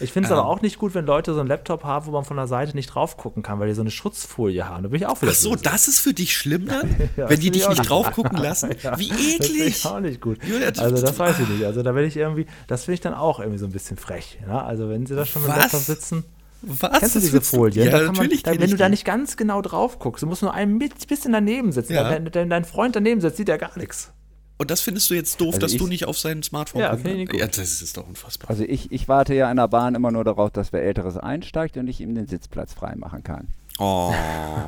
Ich 0.00 0.12
finde 0.12 0.26
es 0.26 0.32
ähm, 0.32 0.38
aber 0.38 0.48
auch 0.48 0.60
nicht 0.62 0.78
gut, 0.78 0.94
wenn 0.94 1.06
Leute 1.06 1.34
so 1.34 1.40
einen 1.40 1.48
Laptop 1.48 1.84
haben, 1.84 2.06
wo 2.06 2.10
man 2.10 2.24
von 2.24 2.36
der 2.36 2.46
Seite 2.46 2.74
nicht 2.74 2.88
drauf 2.88 3.16
gucken 3.16 3.42
kann, 3.42 3.60
weil 3.60 3.68
die 3.68 3.74
so 3.74 3.80
eine 3.80 3.90
Schutzfolie 3.90 4.68
haben. 4.68 4.82
Da 4.82 4.88
bin 4.88 5.00
ich 5.00 5.06
auch 5.06 5.20
wieder 5.22 5.32
Ach 5.32 5.36
so, 5.36 5.50
böse. 5.50 5.62
das 5.62 5.88
ist 5.88 6.00
für 6.00 6.14
dich 6.14 6.36
schlimm 6.36 6.66
dann? 6.66 6.94
ja, 7.16 7.28
wenn 7.28 7.40
die 7.40 7.50
dich 7.50 7.68
nicht 7.68 7.88
drauf 7.88 8.12
gucken 8.12 8.38
lassen? 8.38 8.70
Wie 8.96 9.10
eklig! 9.10 9.38
Das 9.38 9.78
ich 9.78 9.86
auch 9.86 10.00
nicht 10.00 10.20
gut. 10.20 10.38
also 10.78 11.00
das 11.00 11.18
weiß 11.18 11.40
ich 11.40 11.48
nicht. 11.48 11.64
Also 11.74 11.82
da 11.82 11.94
werde 11.94 12.06
ich 12.06 12.16
irgendwie, 12.16 12.46
das 12.66 12.84
finde 12.84 12.94
ich 12.94 13.00
dann 13.00 13.14
auch 13.14 13.40
irgendwie 13.40 13.58
so 13.58 13.66
ein 13.66 13.72
bisschen 13.72 13.96
frech. 13.96 14.38
Ja? 14.46 14.64
Also 14.64 14.88
wenn 14.90 15.06
sie 15.06 15.16
da 15.16 15.24
schon 15.24 15.42
mit 15.42 15.50
dem 15.50 15.58
Laptop 15.58 15.80
sitzen. 15.80 16.24
Was? 16.62 16.98
Kennst 16.98 17.16
du 17.16 17.20
diese 17.20 17.40
Folien? 17.40 17.86
Ja, 17.86 18.00
natürlich 18.00 18.44
man, 18.44 18.54
da, 18.54 18.60
Wenn 18.60 18.70
du 18.70 18.76
da 18.76 18.88
nicht 18.88 19.04
ganz 19.04 19.36
genau 19.36 19.60
drauf 19.62 19.98
guckst, 19.98 20.22
du 20.22 20.26
musst 20.26 20.42
nur 20.42 20.52
ein 20.52 20.78
bisschen 20.78 21.32
daneben 21.32 21.72
sitzen. 21.72 21.94
Ja. 21.94 22.10
Wenn 22.10 22.48
dein 22.48 22.64
Freund 22.64 22.96
daneben 22.96 23.20
sitzt, 23.20 23.36
sieht 23.36 23.48
er 23.48 23.58
gar 23.58 23.76
nichts. 23.78 24.12
Und 24.56 24.70
das 24.70 24.80
findest 24.80 25.10
du 25.10 25.14
jetzt 25.14 25.40
doof, 25.40 25.54
also 25.54 25.66
dass 25.66 25.76
du 25.76 25.86
nicht 25.88 26.06
auf 26.06 26.18
sein 26.18 26.42
Smartphone 26.42 26.82
ja, 26.82 26.94
ich 26.94 27.28
gut. 27.28 27.40
Ja, 27.40 27.46
das 27.46 27.82
ist 27.82 27.96
doch 27.96 28.06
unfassbar. 28.06 28.50
Also 28.50 28.62
ich, 28.62 28.92
ich 28.92 29.08
warte 29.08 29.34
ja 29.34 29.50
in 29.50 29.56
der 29.56 29.68
Bahn 29.68 29.94
immer 29.94 30.12
nur 30.12 30.22
darauf, 30.22 30.50
dass 30.50 30.72
wer 30.72 30.82
Älteres 30.82 31.16
einsteigt 31.16 31.76
und 31.76 31.88
ich 31.88 32.00
ihm 32.00 32.14
den 32.14 32.28
Sitzplatz 32.28 32.72
freimachen 32.72 33.24
kann. 33.24 33.48
Oh. 33.78 34.14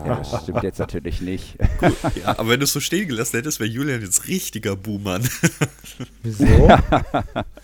Ja, 0.05 0.16
das 0.16 0.43
stimmt 0.43 0.64
jetzt 0.64 0.81
natürlich 0.81 1.21
nicht. 1.21 1.57
Ja, 2.16 2.37
aber 2.38 2.49
wenn 2.49 2.59
du 2.59 2.64
es 2.64 2.73
so 2.73 2.81
stehen 2.81 3.07
gelassen 3.07 3.37
hättest, 3.37 3.61
wäre 3.61 3.71
Julian 3.71 4.00
jetzt 4.00 4.26
richtiger 4.26 4.75
Buhmann. 4.75 5.23
Wieso? 6.25 6.69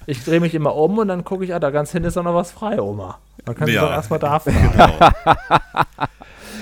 Ich 0.07 0.23
drehe 0.23 0.39
mich 0.39 0.55
immer 0.55 0.77
um 0.77 0.99
und 0.99 1.09
dann 1.09 1.25
gucke 1.25 1.45
ich, 1.45 1.53
ah, 1.53 1.59
da 1.59 1.71
ganz 1.71 1.91
hinten 1.91 2.09
ist 2.09 2.17
doch 2.17 2.23
noch 2.23 2.35
was 2.35 2.53
frei, 2.53 2.81
Oma. 2.81 3.19
Dann 3.45 3.57
kannst 3.57 3.75
ja. 3.75 3.81
du 3.81 3.87
doch 3.89 3.93
erstmal 3.93 4.19
da 4.21 4.39
fahren. 4.41 4.71
Genau. 4.73 5.13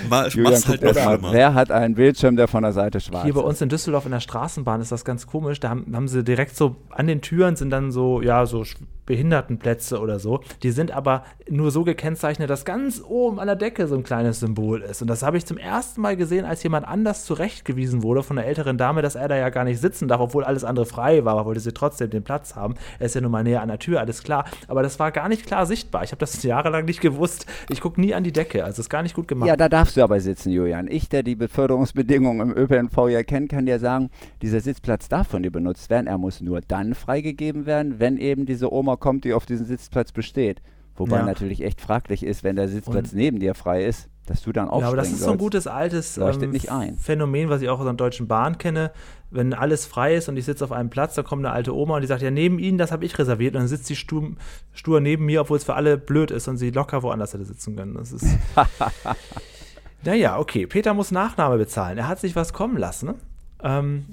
Mal, 0.09 0.29
Julian 0.29 0.63
halt 0.67 0.83
noch 0.83 1.21
mal, 1.21 1.33
wer 1.33 1.55
hat 1.55 1.71
einen 1.71 1.95
Bildschirm, 1.95 2.37
der 2.37 2.49
von 2.49 2.63
der 2.63 2.73
Seite 2.73 3.01
schwarz 3.01 3.25
Hier 3.25 3.35
bei 3.35 3.41
uns 3.41 3.61
in 3.61 3.69
Düsseldorf 3.69 4.05
in 4.07 4.13
der 4.13 4.21
Straßenbahn 4.21 4.81
ist 4.81 4.93
das 4.93 5.05
ganz 5.05 5.27
komisch. 5.27 5.61
Da 5.61 5.71
haben, 5.71 5.87
haben 5.95 6.09
sie 6.09 6.25
direkt 6.25 6.57
so, 6.57 6.77
an 6.91 7.07
den 7.07 7.21
Türen 7.21 7.57
sind 7.57 7.71
dann 7.71 7.93
so, 7.93 8.23
ja, 8.23 8.47
so 8.47 8.65
Behindertenplätze 9.07 10.01
oder 10.01 10.19
so. 10.19 10.41
Die 10.63 10.71
sind 10.71 10.91
aber 10.91 11.25
nur 11.49 11.71
so 11.71 11.85
gekennzeichnet, 11.85 12.49
dass 12.51 12.65
ganz 12.65 13.03
oben 13.07 13.41
an 13.41 13.47
der 13.47 13.57
Decke 13.57 13.87
so 13.87 13.97
ein 13.97 14.03
kleines 14.03 14.41
Symbol 14.41 14.83
ist. 14.83 15.03
Und 15.03 15.09
das 15.09 15.23
habe 15.23 15.37
ich 15.37 15.47
zum 15.47 15.59
ersten 15.59 16.01
Mal 16.01 16.17
gesehen, 16.17 16.45
als 16.45 16.63
jemand 16.63 16.87
anders 16.87 17.25
zurechtgewiesen 17.25 18.03
wurde 18.03 18.23
von 18.23 18.39
einer 18.39 18.47
älteren 18.47 18.79
Dame, 18.79 19.03
dass 19.03 19.15
er 19.15 19.29
da 19.29 19.37
ja 19.37 19.49
gar 19.49 19.65
nicht 19.65 19.81
sitzen 19.81 20.09
darf, 20.09 20.21
obwohl 20.21 20.45
alles 20.45 20.65
andere 20.65 20.87
frei 20.87 21.25
war, 21.25 21.35
aber 21.35 21.47
wollte 21.47 21.61
sie 21.61 21.73
trotzdem 21.73 22.11
den 22.11 22.23
Platz 22.23 22.57
haben. 22.57 22.75
Er 22.99 23.07
ist 23.07 23.15
ja 23.15 23.21
nun 23.21 23.33
mal 23.33 23.43
näher 23.43 23.63
an 23.63 23.69
der 23.69 23.79
Tür, 23.79 24.01
alles 24.01 24.23
klar. 24.23 24.45
Aber 24.69 24.83
das 24.83 24.99
war 24.99 25.11
gar 25.13 25.29
nicht 25.29 25.47
klar 25.47 25.67
sichtbar. 25.67 26.05
Ich 26.05 26.13
habe 26.13 26.21
das 26.21 26.43
jahrelang 26.43 26.85
nicht 26.85 27.01
gewusst. 27.01 27.47
Ich 27.69 27.81
gucke 27.81 28.01
nie 28.01 28.15
an 28.15 28.25
die 28.25 28.33
Decke, 28.33 28.65
also 28.65 28.81
ist 28.81 28.89
gar 28.89 29.03
nicht 29.03 29.15
gut 29.15 29.29
gemacht. 29.29 29.49
Ja, 29.49 29.57
da 29.57 29.69
darfst 29.69 29.97
du 29.97 30.03
aber 30.03 30.21
sitzen, 30.21 30.51
Julian. 30.51 30.89
Ich, 30.89 31.09
der 31.09 31.23
die 31.23 31.37
Beförderungsbedingungen 31.37 32.51
im 32.51 32.57
ÖPNV 32.57 33.09
ja 33.09 33.23
kennt, 33.23 33.51
kann 33.51 33.67
dir 33.67 33.79
sagen, 33.79 34.11
dieser 34.43 34.61
Sitzplatz 34.61 35.09
darf 35.09 35.29
von 35.29 35.43
dir 35.43 35.51
benutzt 35.51 35.91
werden. 35.91 36.07
Er 36.07 36.19
muss 36.19 36.41
nur 36.41 36.61
dann 36.61 36.95
freigegeben 36.95 37.67
werden, 37.67 37.99
wenn 37.99 38.17
eben 38.17 38.47
diese 38.47 38.73
Oma 38.73 38.90
kommt, 38.97 39.25
die 39.25 39.33
auf 39.33 39.47
diesen 39.47 39.67
Sitzplatz 39.67 40.13
besteht. 40.13 40.63
Wobei 40.97 41.17
ja. 41.17 41.23
natürlich 41.25 41.63
echt 41.63 41.81
fraglich 41.81 42.23
ist, 42.23 42.45
wenn 42.45 42.57
der 42.57 42.69
Sitzplatz 42.69 43.13
und 43.13 43.17
neben 43.17 43.41
dir 43.41 43.55
frei 43.55 43.85
ist, 43.85 44.11
dass 44.27 44.43
du 44.43 44.53
dann 44.53 44.69
auch 44.69 44.83
Ja, 44.83 44.89
aber 44.89 44.97
das 44.97 45.11
ist 45.11 45.21
so 45.21 45.33
ein 45.33 45.39
gutes 45.39 45.67
altes 45.67 46.19
ähm, 46.19 46.55
Phänomen, 46.99 47.49
was 47.49 47.63
ich 47.63 47.69
auch 47.69 47.79
aus 47.79 47.87
der 47.87 47.95
Deutschen 47.95 48.29
Bahn 48.29 48.59
kenne. 48.59 48.93
Wenn 49.31 49.55
alles 49.55 49.87
frei 49.87 50.15
ist 50.15 50.29
und 50.29 50.37
ich 50.37 50.45
sitze 50.45 50.63
auf 50.63 50.73
einem 50.73 50.91
Platz, 50.91 51.15
dann 51.15 51.25
kommt 51.25 51.45
eine 51.45 51.55
alte 51.55 51.75
Oma 51.75 51.97
und 51.97 52.03
die 52.03 52.07
sagt, 52.07 52.21
ja, 52.21 52.31
neben 52.31 52.59
Ihnen, 52.59 52.77
das 52.77 52.93
habe 52.93 53.05
ich 53.05 53.19
reserviert. 53.19 53.55
Und 53.55 53.63
dann 53.63 53.69
sitzt 53.69 53.87
sie 53.87 53.97
stur, 53.97 54.33
stur 54.73 55.01
neben 55.01 55.25
mir, 55.25 55.41
obwohl 55.41 55.57
es 55.57 55.65
für 55.65 55.75
alle 55.75 55.97
blöd 55.97 56.31
ist 56.31 56.49
und 56.49 56.59
sie 56.59 56.71
locker 56.71 57.03
woanders 57.03 57.33
hätte 57.33 57.45
sitzen 57.45 57.77
können. 57.77 57.95
Das 57.95 58.13
ist. 58.13 58.27
naja, 60.05 60.39
okay. 60.39 60.67
Peter 60.67 60.93
muss 60.93 61.13
Nachname 61.13 61.57
bezahlen. 61.57 61.97
Er 61.97 62.09
hat 62.09 62.21
sich 62.21 62.37
was 62.37 62.53
kommen 62.53 62.77
lassen. 62.77 63.15
Ähm, 63.63 64.05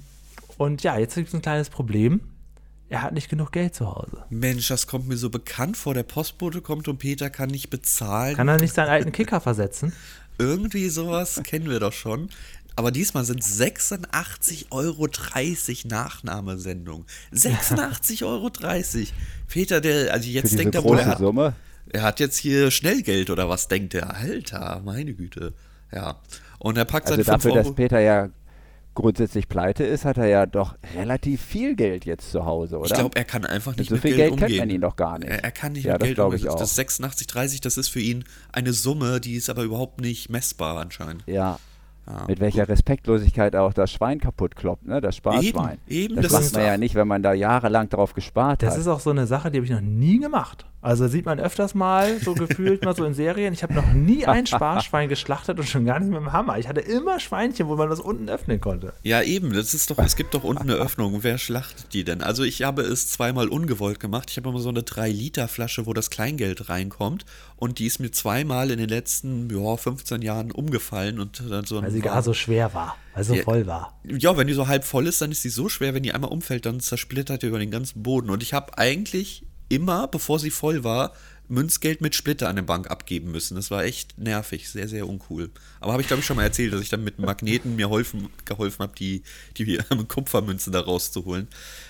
und 0.58 0.84
ja, 0.84 0.98
jetzt 0.98 1.16
gibt 1.16 1.28
es 1.28 1.34
ein 1.34 1.42
kleines 1.42 1.70
Problem 1.70 2.22
er 2.90 3.02
hat 3.02 3.14
nicht 3.14 3.30
genug 3.30 3.52
Geld 3.52 3.76
zu 3.76 3.88
Hause. 3.88 4.24
Mensch, 4.30 4.68
das 4.68 4.88
kommt 4.88 5.08
mir 5.08 5.18
so 5.18 5.30
bekannt 5.30 5.76
vor. 5.76 5.94
Der 5.94 6.04
Postbote 6.04 6.62
kommt 6.62 6.88
und 6.88 6.98
Peter 6.98 7.30
kann 7.30 7.50
nicht 7.50 7.70
bezahlen. 7.70 8.36
Kann 8.36 8.48
er 8.48 8.58
nicht 8.58 8.74
seinen 8.74 8.90
alten 8.90 9.12
Kicker 9.12 9.42
versetzen? 9.42 9.94
Irgendwie 10.40 10.90
sowas 10.90 11.42
kennen 11.44 11.70
wir 11.70 11.80
doch 11.80 11.94
schon. 11.94 12.30
Aber 12.76 12.92
diesmal 12.92 13.26
sind 13.26 13.42
86,30 13.42 14.68
Euro 14.70 15.08
Nachnahmesendung. 15.88 17.06
86,30 17.34 18.24
Euro. 18.24 18.52
Peter, 19.48 19.82
der, 19.82 20.14
also 20.14 20.30
jetzt 20.30 20.58
denkt 20.58 20.76
er 20.76 20.84
wohl, 20.84 21.00
er 21.00 21.08
hat, 21.08 21.18
Summe? 21.18 21.56
er 21.90 22.04
hat 22.04 22.20
jetzt 22.20 22.38
hier 22.38 22.70
Schnellgeld 22.70 23.32
oder 23.32 23.50
was 23.50 23.68
denkt 23.68 23.96
er? 23.96 24.16
Alter, 24.16 24.82
meine 24.86 25.16
Güte. 25.16 25.54
Ja. 25.92 26.22
Und 26.60 26.78
er 26.78 26.86
packt 26.86 27.08
also 27.08 27.24
seine 27.24 27.38
dafür, 27.38 27.52
Euro 27.54 27.64
dass 27.64 27.76
Peter 27.76 28.00
ja 28.00 28.30
grundsätzlich 28.98 29.48
pleite 29.48 29.84
ist, 29.84 30.06
hat 30.06 30.18
er 30.18 30.26
ja 30.26 30.46
doch 30.48 30.76
relativ 30.96 31.42
viel 31.42 31.76
Geld 31.76 32.06
jetzt 32.06 32.32
zu 32.32 32.46
Hause, 32.46 32.78
oder? 32.80 32.88
Ich 32.88 32.94
glaube, 32.94 33.16
er 33.16 33.26
kann 33.26 33.46
einfach 33.46 33.78
nicht 33.78 33.92
mit 33.92 34.02
so 34.02 34.08
viel 34.08 34.16
Geld, 34.16 34.30
Geld 34.30 34.32
umgehen. 34.32 34.48
kennt 34.48 34.60
man 34.60 34.70
ihn 34.72 34.82
doch 34.82 34.96
gar 34.96 35.20
nicht. 35.20 35.30
Er, 35.30 35.44
er 35.44 35.52
kann 35.52 35.74
nicht 35.74 35.86
ja, 35.86 35.94
mit 35.94 36.02
Geld 36.02 36.20
umgehen. 36.20 36.56
Das 36.58 36.76
86, 36.76 37.28
30, 37.28 37.62
das 37.62 37.78
ist 37.78 37.90
für 37.90 38.00
ihn 38.00 38.24
eine 38.52 38.74
Summe, 38.74 39.22
die 39.22 39.36
ist 39.36 39.52
aber 39.52 39.62
überhaupt 39.62 40.02
nicht 40.02 40.30
messbar 40.30 40.78
anscheinend. 40.80 41.24
Ja, 41.28 41.60
ja, 42.08 42.26
Mit 42.28 42.40
welcher 42.40 42.62
gut. 42.62 42.70
Respektlosigkeit 42.70 43.56
auch 43.56 43.74
das 43.74 43.92
Schwein 43.92 44.20
kaputt 44.20 44.56
kloppt, 44.56 44.88
ne? 44.88 45.02
das 45.02 45.18
Sparschwein. 45.18 45.78
Eben, 45.88 46.14
eben 46.14 46.16
das, 46.16 46.32
das 46.32 46.44
macht 46.44 46.54
man 46.54 46.64
ja 46.64 46.78
nicht, 46.78 46.96
wenn 46.96 47.08
man 47.08 47.22
da 47.22 47.34
jahrelang 47.34 47.90
drauf 47.90 48.14
gespart 48.14 48.62
das 48.62 48.70
hat. 48.70 48.78
Das 48.78 48.82
ist 48.82 48.88
auch 48.88 49.00
so 49.02 49.10
eine 49.10 49.28
Sache, 49.28 49.52
die 49.52 49.58
habe 49.58 49.66
ich 49.66 49.72
noch 49.72 49.82
nie 49.82 50.20
gemacht. 50.20 50.66
Also 50.80 51.08
sieht 51.08 51.26
man 51.26 51.40
öfters 51.40 51.74
mal, 51.74 52.20
so 52.20 52.36
gefühlt 52.36 52.86
mal 52.86 52.96
so 52.96 53.04
in 53.04 53.16
Serien. 53.16 53.52
Ich 53.52 53.64
habe 53.64 53.74
noch 53.74 53.92
nie 53.94 54.26
ein 54.26 54.46
Sparschwein 54.48 55.10
geschlachtet 55.10 55.60
und 55.60 55.68
schon 55.68 55.86
gar 55.86 56.00
nicht 56.00 56.10
mit 56.10 56.20
dem 56.20 56.32
Hammer. 56.32 56.60
Ich 56.60 56.68
hatte 56.68 56.82
immer 56.82 57.20
Schweinchen, 57.20 57.68
wo 57.68 57.76
man 57.76 57.90
das 57.90 58.00
unten 58.00 58.30
öffnen 58.30 58.62
konnte. 58.62 58.94
Ja, 59.02 59.24
eben. 59.24 59.52
Das 59.52 59.74
ist 59.74 59.90
doch, 59.90 59.98
es 59.98 60.16
gibt 60.16 60.36
doch 60.36 60.44
unten 60.44 60.70
eine 60.70 60.76
Öffnung. 60.76 61.24
Wer 61.24 61.40
schlachtet 61.40 61.94
die 61.94 62.04
denn? 62.04 62.22
Also 62.22 62.44
ich 62.44 62.62
habe 62.62 62.84
es 62.84 63.10
zweimal 63.10 63.48
ungewollt 63.48 64.00
gemacht. 64.00 64.30
Ich 64.30 64.38
habe 64.38 64.48
immer 64.50 64.60
so 64.60 64.70
eine 64.70 64.82
3-Liter-Flasche, 64.82 65.88
wo 65.88 65.94
das 65.94 66.12
Kleingeld 66.12 66.70
reinkommt. 66.70 67.26
Und 67.56 67.80
die 67.80 67.88
ist 67.88 68.00
mir 68.00 68.12
zweimal 68.12 68.70
in 68.70 68.78
den 68.78 68.90
letzten 68.90 69.50
ja, 69.50 69.76
15 69.76 70.22
Jahren 70.22 70.52
umgefallen. 70.52 71.20
Und 71.20 71.44
dann 71.50 71.66
so 71.66 71.82
weil 71.82 71.92
sie 71.98 72.02
gar 72.02 72.22
so 72.24 72.34
schwer 72.34 72.74
war, 72.74 72.98
weil 73.14 73.24
so 73.24 73.36
ja, 73.36 73.44
voll 73.44 73.66
war. 73.66 74.00
Ja, 74.04 74.38
wenn 74.38 74.48
die 74.48 74.54
so 74.54 74.68
halb 74.68 74.84
voll 74.84 75.08
ist, 75.08 75.22
dann 75.22 75.32
ist 75.32 75.42
sie 75.42 75.50
so 75.50 75.70
schwer, 75.70 75.94
wenn 75.94 76.04
die 76.04 76.14
einmal 76.14 76.32
umfällt, 76.32 76.66
dann 76.66 76.80
zersplittert 76.80 77.44
die 77.44 77.48
über 77.48 77.60
den 77.60 77.72
ganzen 77.72 78.04
Boden. 78.04 78.30
Und 78.30 78.44
ich 78.44 78.54
habe 78.54 78.78
eigentlich 78.78 79.46
immer, 79.70 80.08
bevor 80.08 80.40
sie 80.40 80.52
voll 80.52 80.84
war, 80.84 81.14
Münzgeld 81.50 82.02
mit 82.02 82.14
Splitter 82.14 82.50
an 82.50 82.58
der 82.58 82.64
Bank 82.64 82.92
abgeben 82.92 83.32
müssen. 83.32 83.56
Das 83.56 83.72
war 83.72 83.84
echt 83.84 84.18
nervig, 84.18 84.70
sehr, 84.70 84.88
sehr 84.88 85.08
uncool. 85.08 85.50
Aber 85.80 85.94
habe 85.94 86.02
ich, 86.02 86.08
glaube 86.08 86.20
ich, 86.20 86.26
schon 86.26 86.36
mal 86.36 86.44
erzählt, 86.44 86.74
dass 86.74 86.82
ich 86.82 86.90
dann 86.90 87.04
mit 87.04 87.20
Magneten 87.20 87.78
mir 87.78 87.90
holfen, 87.90 88.30
geholfen 88.46 88.80
habe, 88.80 88.94
die, 88.96 89.24
die 89.58 89.78
Kupfermünzen 90.08 90.74
da 90.74 90.82
rauszuholen. 90.82 91.48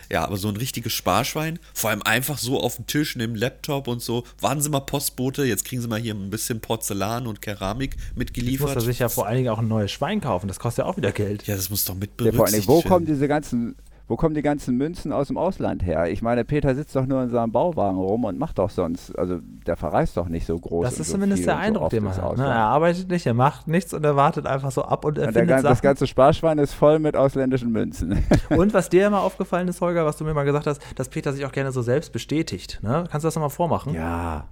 Ja, 0.09 0.23
aber 0.23 0.37
so 0.37 0.47
ein 0.47 0.57
richtiges 0.57 0.93
Sparschwein, 0.93 1.59
vor 1.73 1.89
allem 1.89 2.01
einfach 2.03 2.37
so 2.37 2.59
auf 2.59 2.77
dem 2.77 2.87
Tisch, 2.87 3.15
neben 3.15 3.35
Laptop 3.35 3.87
und 3.87 4.01
so. 4.01 4.23
Waren 4.39 4.61
sie 4.61 4.69
mal 4.69 4.79
Postbote, 4.81 5.43
jetzt 5.43 5.65
kriegen 5.65 5.81
sie 5.81 5.87
mal 5.87 5.99
hier 5.99 6.15
ein 6.15 6.29
bisschen 6.29 6.59
Porzellan 6.59 7.27
und 7.27 7.41
Keramik 7.41 7.97
mitgeliefert. 8.15 8.69
Jetzt 8.69 8.75
muss 8.75 8.83
er 8.83 8.87
sich 8.87 8.99
ja 8.99 9.09
vor 9.09 9.27
allen 9.27 9.37
Dingen 9.37 9.49
auch 9.49 9.59
ein 9.59 9.67
neues 9.67 9.91
Schwein 9.91 10.21
kaufen, 10.21 10.47
das 10.47 10.59
kostet 10.59 10.85
ja 10.85 10.89
auch 10.89 10.97
wieder 10.97 11.11
Geld. 11.11 11.45
Ja, 11.47 11.55
das 11.55 11.69
muss 11.69 11.85
doch 11.85 11.95
mit 11.95 12.11
ja, 12.21 12.31
vor 12.31 12.45
allen 12.45 12.53
Dingen, 12.53 12.67
Wo 12.67 12.81
kommen 12.81 13.05
diese 13.05 13.27
ganzen 13.27 13.75
wo 14.07 14.15
kommen 14.15 14.35
die 14.35 14.41
ganzen 14.41 14.77
Münzen 14.77 15.11
aus 15.11 15.27
dem 15.27 15.37
Ausland 15.37 15.85
her? 15.85 16.09
Ich 16.09 16.21
meine, 16.21 16.45
Peter 16.45 16.73
sitzt 16.75 16.95
doch 16.95 17.05
nur 17.05 17.23
in 17.23 17.29
seinem 17.29 17.51
Bauwagen 17.51 17.97
rum 17.97 18.23
und 18.23 18.39
macht 18.39 18.57
doch 18.57 18.69
sonst, 18.69 19.17
also 19.17 19.39
der 19.65 19.75
verreist 19.75 20.15
doch 20.15 20.29
nicht 20.29 20.45
so 20.45 20.57
groß. 20.57 20.85
Das 20.85 20.99
ist 20.99 21.07
so 21.07 21.13
zumindest 21.13 21.45
der 21.45 21.57
Eindruck, 21.57 21.91
so 21.91 21.97
den 21.97 22.05
man 22.05 22.15
hat. 22.15 22.37
Ne? 22.37 22.45
Er 22.45 22.55
arbeitet 22.55 23.09
nicht, 23.09 23.25
er 23.25 23.33
macht 23.33 23.67
nichts 23.67 23.93
und 23.93 24.05
er 24.05 24.15
wartet 24.15 24.45
einfach 24.45 24.71
so 24.71 24.83
ab 24.83 25.03
und 25.03 25.17
er 25.17 25.27
und 25.27 25.33
findet 25.33 25.49
ganze, 25.49 25.67
Das 25.67 25.81
ganze 25.81 26.07
Sparschwein 26.07 26.57
ist 26.57 26.73
voll 26.73 26.99
mit 26.99 27.17
ausländischen 27.17 27.71
Münzen. 27.71 28.23
und 28.49 28.73
was 28.73 28.87
dir 28.87 29.07
immer 29.07 29.21
aufgefallen 29.21 29.67
ist, 29.67 29.81
Holger, 29.81 30.05
was 30.05 30.15
du 30.15 30.23
mir 30.23 30.33
mal 30.33 30.45
gesagt 30.45 30.67
hast, 30.67 30.81
dass 30.95 31.09
Peter 31.09 31.33
sich 31.33 31.45
auch 31.45 31.51
gerne 31.51 31.73
so 31.73 31.81
selbst 31.81 32.13
bestätigt. 32.13 32.79
Ne? 32.81 33.03
Kannst 33.11 33.25
du 33.25 33.27
das 33.27 33.35
nochmal 33.35 33.49
vormachen? 33.49 33.93
Ja. 33.93 34.45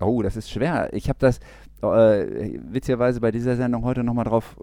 Oh, 0.00 0.22
das 0.22 0.36
ist 0.36 0.50
schwer. 0.50 0.88
Ich 0.92 1.08
habe 1.08 1.18
das, 1.20 1.38
äh, 1.82 2.58
witzigerweise 2.70 3.20
bei 3.20 3.30
dieser 3.30 3.56
Sendung 3.56 3.84
heute 3.84 4.04
nochmal 4.04 4.24
drauf 4.24 4.56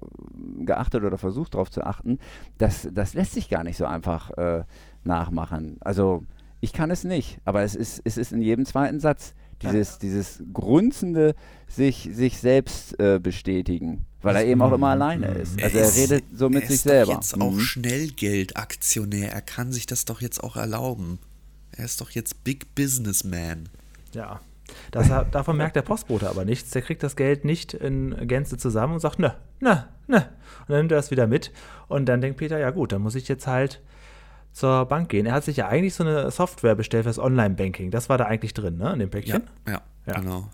geachtet 0.60 1.04
oder 1.04 1.18
versucht 1.18 1.54
darauf 1.54 1.70
zu 1.70 1.84
achten, 1.84 2.20
dass 2.58 2.88
das 2.92 3.14
lässt 3.14 3.34
sich 3.34 3.50
gar 3.50 3.64
nicht 3.64 3.78
so 3.78 3.86
einfach 3.86 4.32
äh, 4.38 4.64
nachmachen. 5.04 5.78
Also 5.82 6.24
Ich 6.62 6.74
kann 6.74 6.92
es 6.92 7.04
nicht, 7.04 7.40
aber 7.46 7.62
es 7.64 7.76
ist, 7.76 8.02
es 8.04 8.18
ist 8.18 8.34
in 8.34 8.42
jedem 8.42 8.66
zweiten 8.66 9.00
Satz 9.00 9.34
dieses, 9.62 9.92
ja. 9.92 9.98
dieses 10.02 10.44
grunzende 10.54 11.36
sich, 11.68 12.10
sich 12.12 12.38
selbst 12.40 13.00
äh, 13.00 13.20
bestätigen, 13.22 14.06
weil 14.22 14.36
er 14.36 14.46
eben 14.46 14.62
auch 14.62 14.72
immer 14.72 14.90
alleine 14.90 15.28
ist. 15.28 15.62
Also 15.62 15.78
er, 15.78 15.86
er 15.86 15.96
redet 15.96 16.24
so 16.34 16.50
mit 16.50 16.68
sich 16.68 16.82
selber. 16.82 17.14
Er 17.14 17.20
ist 17.20 17.32
jetzt 17.32 17.42
auch 17.42 17.52
mhm. 17.52 17.60
Schnellgeldaktionär. 17.60 19.32
Er 19.32 19.42
kann 19.42 19.72
sich 19.72 19.86
das 19.86 20.06
doch 20.06 20.22
jetzt 20.22 20.44
auch 20.44 20.56
erlauben. 20.56 21.20
Er 21.72 21.86
ist 21.86 22.02
doch 22.02 22.12
jetzt 22.12 22.44
Big 22.44 22.74
Businessman. 22.76 23.70
Ja. 24.14 24.42
Das, 24.92 25.10
davon 25.32 25.58
merkt 25.58 25.76
der 25.76 25.82
Postbote 25.82 26.30
aber 26.30 26.46
nichts. 26.46 26.72
Der 26.72 26.82
kriegt 26.82 27.04
das 27.04 27.16
Geld 27.16 27.46
nicht 27.46 27.74
in 27.74 28.28
Gänze 28.28 28.58
zusammen 28.58 28.94
und 28.94 29.00
sagt, 29.00 29.20
ne, 29.20 29.36
ne, 29.60 29.88
ne. 30.08 30.30
Und 30.62 30.70
dann 30.70 30.78
nimmt 30.78 30.92
er 30.92 31.00
es 31.00 31.12
wieder 31.12 31.28
mit. 31.28 31.52
Und 31.88 32.08
dann 32.08 32.22
denkt 32.22 32.38
Peter, 32.38 32.60
ja 32.60 32.72
gut, 32.72 32.92
dann 32.92 33.02
muss 33.02 33.16
ich 33.16 33.28
jetzt 33.28 33.48
halt 33.48 33.82
zur 34.52 34.86
Bank 34.86 35.10
gehen. 35.10 35.26
Er 35.26 35.34
hat 35.34 35.44
sich 35.44 35.58
ja 35.58 35.68
eigentlich 35.68 35.94
so 35.94 36.04
eine 36.04 36.32
Software 36.32 36.76
bestellt 36.76 37.04
fürs 37.04 37.20
Online-Banking. 37.20 37.92
Das 37.92 38.10
war 38.10 38.18
da 38.18 38.26
eigentlich 38.26 38.54
drin, 38.54 38.78
ne, 38.78 38.94
in 38.94 39.00
dem 39.00 39.10
Päckchen? 39.10 39.44
Ja, 39.68 39.74
ja, 39.74 39.82
ja. 40.08 40.20
genau. 40.20 40.50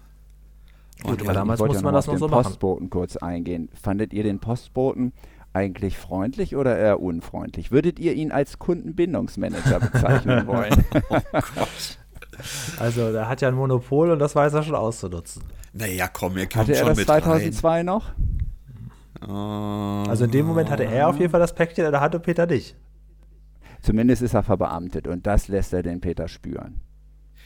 Gut, 1.03 1.21
aber 1.21 1.33
damals 1.33 1.59
musste 1.59 1.83
man 1.83 1.93
das 1.93 2.07
noch 2.07 2.17
so 2.17 2.27
machen. 2.27 2.43
Postboten 2.43 2.89
kurz 2.89 3.17
eingehen. 3.17 3.69
Fandet 3.73 4.13
ihr 4.13 4.23
den 4.23 4.39
Postboten 4.39 5.11
eigentlich 5.53 5.97
freundlich 5.97 6.55
oder 6.55 6.77
eher 6.77 6.99
unfreundlich? 6.99 7.71
Würdet 7.71 7.99
ihr 7.99 8.13
ihn 8.13 8.31
als 8.31 8.59
Kundenbindungsmanager 8.59 9.79
bezeichnen 9.79 10.47
wollen? 10.47 10.85
oh 11.09 11.19
Gott. 11.31 11.99
Also, 12.79 13.11
der 13.11 13.27
hat 13.27 13.41
ja 13.41 13.47
ein 13.47 13.55
Monopol 13.55 14.11
und 14.11 14.19
das 14.19 14.35
weiß 14.35 14.53
er 14.53 14.63
schon 14.63 14.75
auszunutzen. 14.75 15.43
Naja, 15.73 16.07
komm, 16.07 16.37
ihr 16.37 16.47
kommt 16.47 16.69
Hatte 16.69 16.75
er 16.75 16.85
das 16.85 16.99
2002 16.99 17.69
rein. 17.69 17.85
noch? 17.85 18.11
Also 19.27 20.25
in 20.25 20.31
dem 20.31 20.45
Moment 20.45 20.69
hatte 20.69 20.85
er 20.85 21.09
auf 21.09 21.17
jeden 21.17 21.31
Fall 21.31 21.39
das 21.39 21.55
Päckchen, 21.55 21.91
da 21.91 21.99
hatte 21.99 22.19
Peter 22.19 22.45
nicht. 22.45 22.75
Zumindest 23.81 24.21
ist 24.21 24.33
er 24.33 24.43
verbeamtet 24.43 25.07
und 25.07 25.25
das 25.25 25.47
lässt 25.47 25.73
er 25.73 25.83
den 25.83 26.01
Peter 26.01 26.27
spüren. 26.27 26.81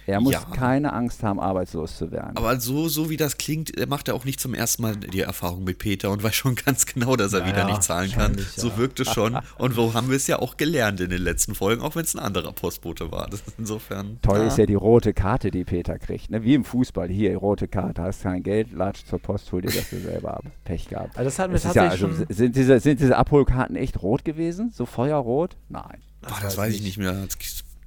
Er 0.09 0.21
muss 0.21 0.33
ja. 0.33 0.41
keine 0.41 0.93
Angst 0.93 1.23
haben, 1.23 1.39
arbeitslos 1.39 1.97
zu 1.97 2.11
werden. 2.11 2.35
Aber 2.35 2.59
so, 2.59 2.87
so 2.87 3.09
wie 3.09 3.17
das 3.17 3.37
klingt, 3.37 3.71
macht 3.87 4.07
er 4.07 4.15
auch 4.15 4.25
nicht 4.25 4.39
zum 4.39 4.53
ersten 4.53 4.81
Mal 4.81 4.95
die 4.95 5.21
Erfahrung 5.21 5.63
mit 5.63 5.77
Peter 5.77 6.11
und 6.11 6.23
weiß 6.23 6.35
schon 6.35 6.55
ganz 6.55 6.85
genau, 6.85 7.15
dass 7.15 7.33
er 7.33 7.41
ja, 7.41 7.47
wieder 7.47 7.65
nicht 7.65 7.83
zahlen 7.83 8.11
kann. 8.11 8.37
So 8.55 8.77
wirkt 8.77 8.99
es 8.99 9.11
schon. 9.11 9.37
Und 9.57 9.73
so 9.73 9.93
haben 9.93 10.09
wir 10.09 10.15
es 10.15 10.27
ja 10.27 10.39
auch 10.39 10.57
gelernt 10.57 10.99
in 11.01 11.09
den 11.09 11.21
letzten 11.21 11.53
Folgen, 11.53 11.81
auch 11.81 11.95
wenn 11.95 12.03
es 12.03 12.15
ein 12.15 12.19
anderer 12.19 12.51
Postbote 12.51 13.11
war. 13.11 13.27
Das 13.29 13.41
ist 13.41 13.53
insofern. 13.57 14.19
Toll 14.21 14.39
ist 14.39 14.57
ja 14.57 14.65
die 14.65 14.75
rote 14.75 15.13
Karte, 15.13 15.51
die 15.51 15.63
Peter 15.63 15.99
kriegt. 15.99 16.29
Ne? 16.29 16.43
Wie 16.43 16.53
im 16.53 16.63
Fußball. 16.63 17.09
Hier, 17.09 17.35
rote 17.37 17.67
Karte, 17.67 18.01
hast 18.01 18.23
kein 18.23 18.43
Geld, 18.43 18.71
latsch 18.71 19.05
zur 19.05 19.19
Post, 19.19 19.51
hol 19.51 19.61
dir 19.61 19.71
das 19.71 19.89
dir 19.89 19.99
selber 19.99 20.37
ab. 20.37 20.43
Pech 20.63 20.87
gehabt. 20.87 21.17
Also 21.17 21.29
das 21.29 21.39
hat 21.39 21.51
mir 21.51 21.59
tatsächlich 21.59 22.01
ja, 22.01 22.07
also, 22.07 22.25
sind, 22.29 22.55
diese, 22.55 22.79
sind 22.79 22.99
diese 22.99 23.17
Abholkarten 23.17 23.75
echt 23.75 24.01
rot 24.01 24.25
gewesen? 24.25 24.71
So 24.73 24.85
feuerrot? 24.85 25.57
Nein. 25.69 25.99
Boah, 26.21 26.29
das, 26.29 26.41
das 26.41 26.57
weiß 26.57 26.73
ich 26.73 26.81
nicht 26.81 26.97
mehr. 26.97 27.27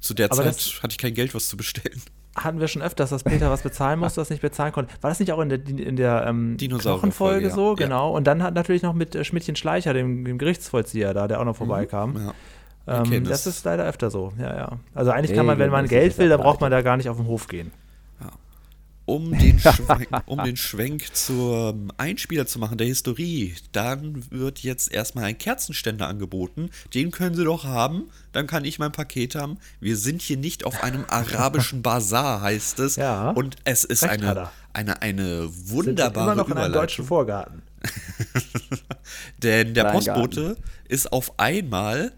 Zu 0.03 0.13
der 0.13 0.31
Aber 0.31 0.43
Zeit 0.43 0.83
hatte 0.83 0.93
ich 0.93 0.99
kein 0.99 1.15
Geld, 1.15 1.35
was 1.35 1.49
zu 1.49 1.57
bestellen 1.57 2.03
hatten 2.35 2.61
wir 2.61 2.69
schon 2.69 2.83
öfters, 2.83 3.11
dass 3.11 3.25
Peter 3.25 3.51
was 3.51 3.63
bezahlen 3.63 4.01
musste, 4.01 4.21
das 4.21 4.31
nicht 4.31 4.41
bezahlen 4.41 4.73
konnte. 4.73 4.93
War 5.03 5.11
das 5.11 5.21
nicht 5.21 5.33
auch 5.33 5.41
in 5.41 5.51
der, 5.51 5.59
in 5.67 5.97
der 5.97 6.25
ähm, 6.27 6.57
Knochenfolge 6.57 7.49
ja. 7.49 7.55
so? 7.55 7.75
Genau. 7.75 8.11
Ja. 8.11 8.17
Und 8.17 8.27
dann 8.27 8.43
hat 8.43 8.55
natürlich 8.55 8.83
noch 8.83 8.95
mit 8.95 9.15
äh, 9.15 9.25
Schmidtchen 9.25 9.57
Schleicher, 9.57 9.93
dem, 9.93 10.25
dem, 10.25 10.39
Gerichtsvollzieher 10.39 11.13
da, 11.13 11.29
der 11.29 11.41
auch 11.41 11.45
noch 11.45 11.53
mhm. 11.53 11.67
vorbeikam. 11.67 12.33
Ja. 12.87 13.03
Ähm, 13.05 13.25
das 13.25 13.47
ist 13.47 13.65
leider 13.65 13.85
öfter 13.85 14.11
so, 14.11 14.33
ja, 14.39 14.57
ja. 14.57 14.79
Also 14.95 15.11
eigentlich 15.11 15.37
kann 15.37 15.47
man, 15.47 15.59
wenn 15.59 15.71
man 15.71 15.87
Geld 15.87 16.17
will, 16.19 16.31
dann 16.31 16.41
braucht 16.41 16.61
man 16.61 16.71
da 16.71 16.81
gar 16.81 16.97
nicht 16.97 17.09
auf 17.09 17.17
den 17.17 17.27
Hof 17.27 17.49
gehen 17.49 17.71
um 19.13 19.39
den, 19.39 19.59
Schwenk, 19.61 20.09
um 20.25 20.43
den 20.43 20.57
Schwenk 20.57 21.15
zum 21.15 21.91
Einspieler 21.99 22.47
zu 22.47 22.59
machen, 22.59 22.79
der 22.79 22.87
Historie, 22.87 23.55
dann 23.73 24.25
wird 24.31 24.61
jetzt 24.61 24.91
erstmal 24.91 25.25
ein 25.25 25.37
Kerzenständer 25.37 26.09
angeboten. 26.09 26.71
Den 26.95 27.11
können 27.11 27.35
Sie 27.35 27.45
doch 27.45 27.65
haben, 27.65 28.09
dann 28.33 28.47
kann 28.47 28.65
ich 28.65 28.79
mein 28.79 28.93
Paket 28.93 29.35
haben. 29.35 29.59
Wir 29.81 29.99
sind 29.99 30.23
hier 30.23 30.39
nicht 30.39 30.65
auf 30.65 30.83
einem 30.83 31.05
arabischen 31.09 31.83
Bazar, 31.83 32.41
heißt 32.41 32.79
es. 32.81 32.97
Ja, 32.97 33.31
und 33.31 33.57
es 33.65 33.85
ist 33.85 34.05
eine, 34.05 34.49
eine, 34.73 35.03
eine 35.03 35.49
wunderbare 35.51 36.31
sind 36.31 36.33
immer 36.33 36.35
noch 36.35 36.49
in 36.49 36.57
einem 36.57 36.73
deutschen 36.73 37.05
Vorgarten. 37.05 37.63
Denn 39.43 39.75
der 39.75 39.85
Postbote 39.93 40.57
ist 40.89 41.13
auf 41.13 41.39
einmal 41.39 42.13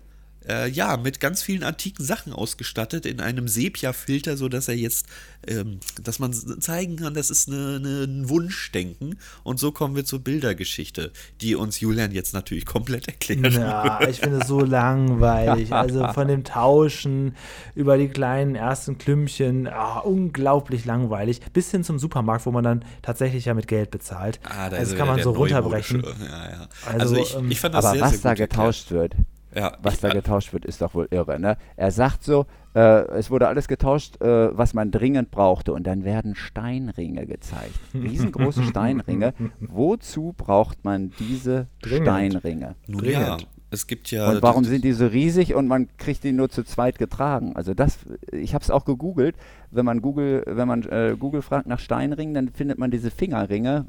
äh, 0.48 0.68
ja, 0.68 0.96
mit 0.96 1.20
ganz 1.20 1.42
vielen 1.42 1.62
antiken 1.62 2.04
Sachen 2.04 2.32
ausgestattet, 2.32 3.06
in 3.06 3.20
einem 3.20 3.48
Sepia-Filter, 3.48 4.36
sodass 4.36 4.68
er 4.68 4.76
jetzt, 4.76 5.06
ähm, 5.46 5.80
dass 6.02 6.18
man 6.18 6.32
zeigen 6.32 6.96
kann, 6.96 7.14
das 7.14 7.30
ist 7.30 7.48
eine, 7.48 7.76
eine, 7.76 8.04
ein 8.04 8.28
Wunschdenken. 8.28 9.18
Und 9.42 9.58
so 9.58 9.72
kommen 9.72 9.96
wir 9.96 10.04
zur 10.04 10.20
Bildergeschichte, 10.20 11.12
die 11.40 11.54
uns 11.54 11.80
Julian 11.80 12.12
jetzt 12.12 12.34
natürlich 12.34 12.66
komplett 12.66 13.08
erklärt. 13.08 13.54
Ja, 13.54 14.06
ich 14.08 14.20
finde 14.20 14.38
es 14.38 14.48
so 14.48 14.60
langweilig. 14.60 15.72
Also 15.72 16.06
von 16.12 16.28
dem 16.28 16.44
Tauschen 16.44 17.36
über 17.74 17.96
die 17.98 18.08
kleinen 18.08 18.54
ersten 18.54 18.98
Klümpchen, 18.98 19.68
oh, 19.68 20.00
unglaublich 20.08 20.84
langweilig. 20.84 21.40
Bis 21.52 21.70
hin 21.70 21.84
zum 21.84 21.98
Supermarkt, 21.98 22.46
wo 22.46 22.50
man 22.50 22.64
dann 22.64 22.84
tatsächlich 23.02 23.46
ja 23.46 23.54
mit 23.54 23.68
Geld 23.68 23.90
bezahlt. 23.90 24.40
Ah, 24.44 24.70
da 24.70 24.76
also 24.76 24.96
kann 24.96 25.06
man 25.06 25.22
so 25.22 25.30
runterbrechen. 25.30 26.02
Ja, 26.02 26.50
ja. 26.50 26.68
Also, 26.86 27.00
also 27.00 27.16
ich, 27.16 27.34
ähm, 27.36 27.50
ich 27.50 27.60
fand 27.60 27.74
das 27.74 27.84
aber 27.84 27.94
sehr, 27.94 28.04
was 28.04 28.10
sehr 28.12 28.20
da 28.22 28.34
getauscht 28.34 28.90
erklärt. 28.90 29.16
wird, 29.16 29.26
ja, 29.54 29.76
was 29.82 30.00
da 30.00 30.08
getauscht 30.08 30.52
wird, 30.52 30.64
ist 30.64 30.82
doch 30.82 30.94
wohl 30.94 31.08
irre. 31.10 31.38
Ne? 31.38 31.56
Er 31.76 31.90
sagt 31.90 32.24
so, 32.24 32.46
äh, 32.74 33.06
es 33.12 33.30
wurde 33.30 33.48
alles 33.48 33.68
getauscht, 33.68 34.20
äh, 34.20 34.56
was 34.56 34.74
man 34.74 34.90
dringend 34.90 35.30
brauchte. 35.30 35.72
Und 35.72 35.86
dann 35.86 36.04
werden 36.04 36.34
Steinringe 36.34 37.26
gezeigt. 37.26 37.78
Riesengroße 37.94 38.64
Steinringe. 38.64 39.34
Wozu 39.60 40.34
braucht 40.36 40.84
man 40.84 41.12
diese 41.18 41.68
dringend. 41.82 42.06
Steinringe? 42.06 42.74
Nun 42.86 43.04
ja, 43.04 43.36
es 43.70 43.86
gibt 43.86 44.10
ja. 44.10 44.30
Und 44.30 44.42
warum 44.42 44.64
sind 44.64 44.84
die 44.84 44.92
so 44.92 45.06
riesig 45.06 45.54
und 45.54 45.66
man 45.66 45.88
kriegt 45.98 46.24
die 46.24 46.32
nur 46.32 46.48
zu 46.48 46.64
zweit 46.64 46.98
getragen? 46.98 47.56
Also 47.56 47.74
das, 47.74 47.98
ich 48.32 48.54
habe 48.54 48.62
es 48.62 48.70
auch 48.70 48.84
gegoogelt. 48.84 49.36
Wenn 49.70 49.84
man 49.84 50.00
Google, 50.00 50.44
wenn 50.46 50.68
man 50.68 50.82
äh, 50.84 51.16
Google 51.18 51.42
fragt 51.42 51.66
nach 51.66 51.80
Steinringen, 51.80 52.34
dann 52.34 52.48
findet 52.48 52.78
man 52.78 52.90
diese 52.90 53.10
Fingerringe, 53.10 53.86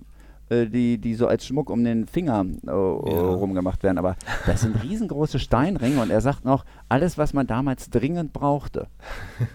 die, 0.50 0.98
die 0.98 1.16
so 1.16 1.28
als 1.28 1.46
Schmuck 1.46 1.70
um 1.70 1.84
den 1.84 2.06
Finger 2.08 2.46
äh, 2.66 2.70
ja. 2.70 2.74
rumgemacht 2.74 3.84
werden. 3.84 3.98
Aber 3.98 4.16
das 4.46 4.62
sind 4.62 4.82
riesengroße 4.84 5.40
Steinringe 5.40 6.02
und 6.02 6.12
er 6.12 6.22
sagt 6.22 6.46
noch, 6.46 6.66
alles, 6.90 7.18
was 7.18 7.34
man 7.34 7.48
damals 7.48 7.90
dringend 7.90 8.34
brauchte. 8.34 8.88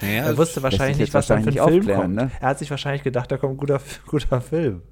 Naja, 0.00 0.24
er 0.24 0.36
wusste 0.36 0.62
wahrscheinlich 0.62 0.98
nicht, 0.98 1.14
was 1.14 1.26
dann 1.26 1.42
für 1.42 1.48
ein 1.48 1.68
Film 1.68 1.86
kommt. 1.86 2.14
Ne? 2.14 2.30
Er 2.40 2.48
hat 2.50 2.58
sich 2.58 2.70
wahrscheinlich 2.70 3.02
gedacht, 3.02 3.32
da 3.32 3.38
kommt 3.38 3.54
ein 3.54 3.56
guter, 3.56 3.80
guter 4.06 4.42
Film. 4.42 4.82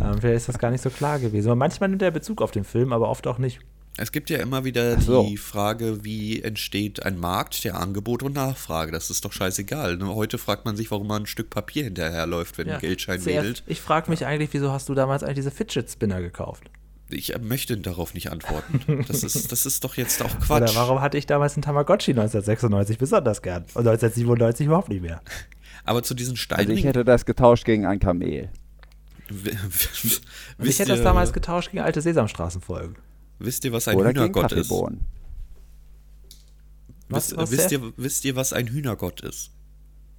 Ähm, 0.00 0.14
vielleicht 0.18 0.36
ist 0.36 0.48
das 0.48 0.58
gar 0.58 0.70
nicht 0.70 0.80
so 0.80 0.88
klar 0.88 1.18
gewesen. 1.18 1.52
Und 1.52 1.58
manchmal 1.58 1.90
nimmt 1.90 2.00
er 2.00 2.10
Bezug 2.10 2.40
auf 2.40 2.50
den 2.50 2.64
Film, 2.64 2.94
aber 2.94 3.10
oft 3.10 3.26
auch 3.26 3.36
nicht. 3.36 3.60
Es 3.96 4.10
gibt 4.10 4.28
ja 4.28 4.38
immer 4.38 4.64
wieder 4.64 5.00
so. 5.00 5.24
die 5.24 5.36
Frage, 5.36 6.04
wie 6.04 6.42
entsteht 6.42 7.04
ein 7.04 7.18
Markt 7.18 7.62
der 7.62 7.76
Angebot 7.76 8.24
und 8.24 8.34
Nachfrage. 8.34 8.90
Das 8.90 9.08
ist 9.08 9.24
doch 9.24 9.32
scheißegal. 9.32 9.96
Ne? 9.96 10.12
Heute 10.12 10.38
fragt 10.38 10.64
man 10.64 10.76
sich, 10.76 10.90
warum 10.90 11.06
man 11.06 11.22
ein 11.22 11.26
Stück 11.26 11.48
Papier 11.48 11.84
hinterherläuft, 11.84 12.58
wenn 12.58 12.66
ja. 12.66 12.74
ein 12.74 12.80
Geldschein 12.80 13.24
wedelt. 13.24 13.62
Ich 13.66 13.80
frage 13.80 14.10
mich 14.10 14.26
eigentlich, 14.26 14.52
wieso 14.52 14.72
hast 14.72 14.88
du 14.88 14.94
damals 14.94 15.22
eigentlich 15.22 15.36
diese 15.36 15.52
Fidget 15.52 15.88
Spinner 15.88 16.20
gekauft? 16.20 16.70
Ich 17.08 17.34
äh, 17.34 17.38
möchte 17.38 17.76
darauf 17.76 18.14
nicht 18.14 18.32
antworten. 18.32 18.80
Das 19.06 19.22
ist, 19.22 19.52
das 19.52 19.66
ist 19.66 19.84
doch 19.84 19.96
jetzt 19.96 20.22
auch 20.22 20.40
Quatsch. 20.40 20.70
Oder 20.70 20.74
warum 20.74 21.00
hatte 21.00 21.16
ich 21.16 21.26
damals 21.26 21.54
einen 21.54 21.62
Tamagotchi 21.62 22.12
1996 22.12 22.98
besonders 22.98 23.42
gern 23.42 23.62
und 23.74 23.86
1997 23.86 24.66
überhaupt 24.66 24.88
nicht 24.88 25.02
mehr? 25.02 25.20
Aber 25.84 26.02
zu 26.02 26.14
diesen 26.14 26.36
Steinen. 26.36 26.70
Also 26.70 26.72
ich 26.72 26.84
hätte 26.84 27.04
das 27.04 27.26
getauscht 27.26 27.64
gegen 27.64 27.86
ein 27.86 28.00
Kamel. 28.00 28.50
ich 30.62 30.78
hätte 30.78 30.92
das 30.92 31.02
damals 31.02 31.32
getauscht 31.32 31.70
gegen 31.70 31.82
alte 31.82 32.00
Sesamstraßenfolgen. 32.00 32.96
Wisst 33.38 33.64
ihr, 33.64 33.72
was 33.72 33.88
ein 33.88 33.96
Oder 33.96 34.10
Hühnergott 34.10 34.52
ist? 34.52 34.70
Was, 37.08 37.36
was 37.36 37.50
wisst, 37.50 37.72
ihr, 37.72 37.92
wisst 37.96 38.24
ihr, 38.24 38.36
was 38.36 38.52
ein 38.52 38.68
Hühnergott 38.68 39.20
ist? 39.20 39.50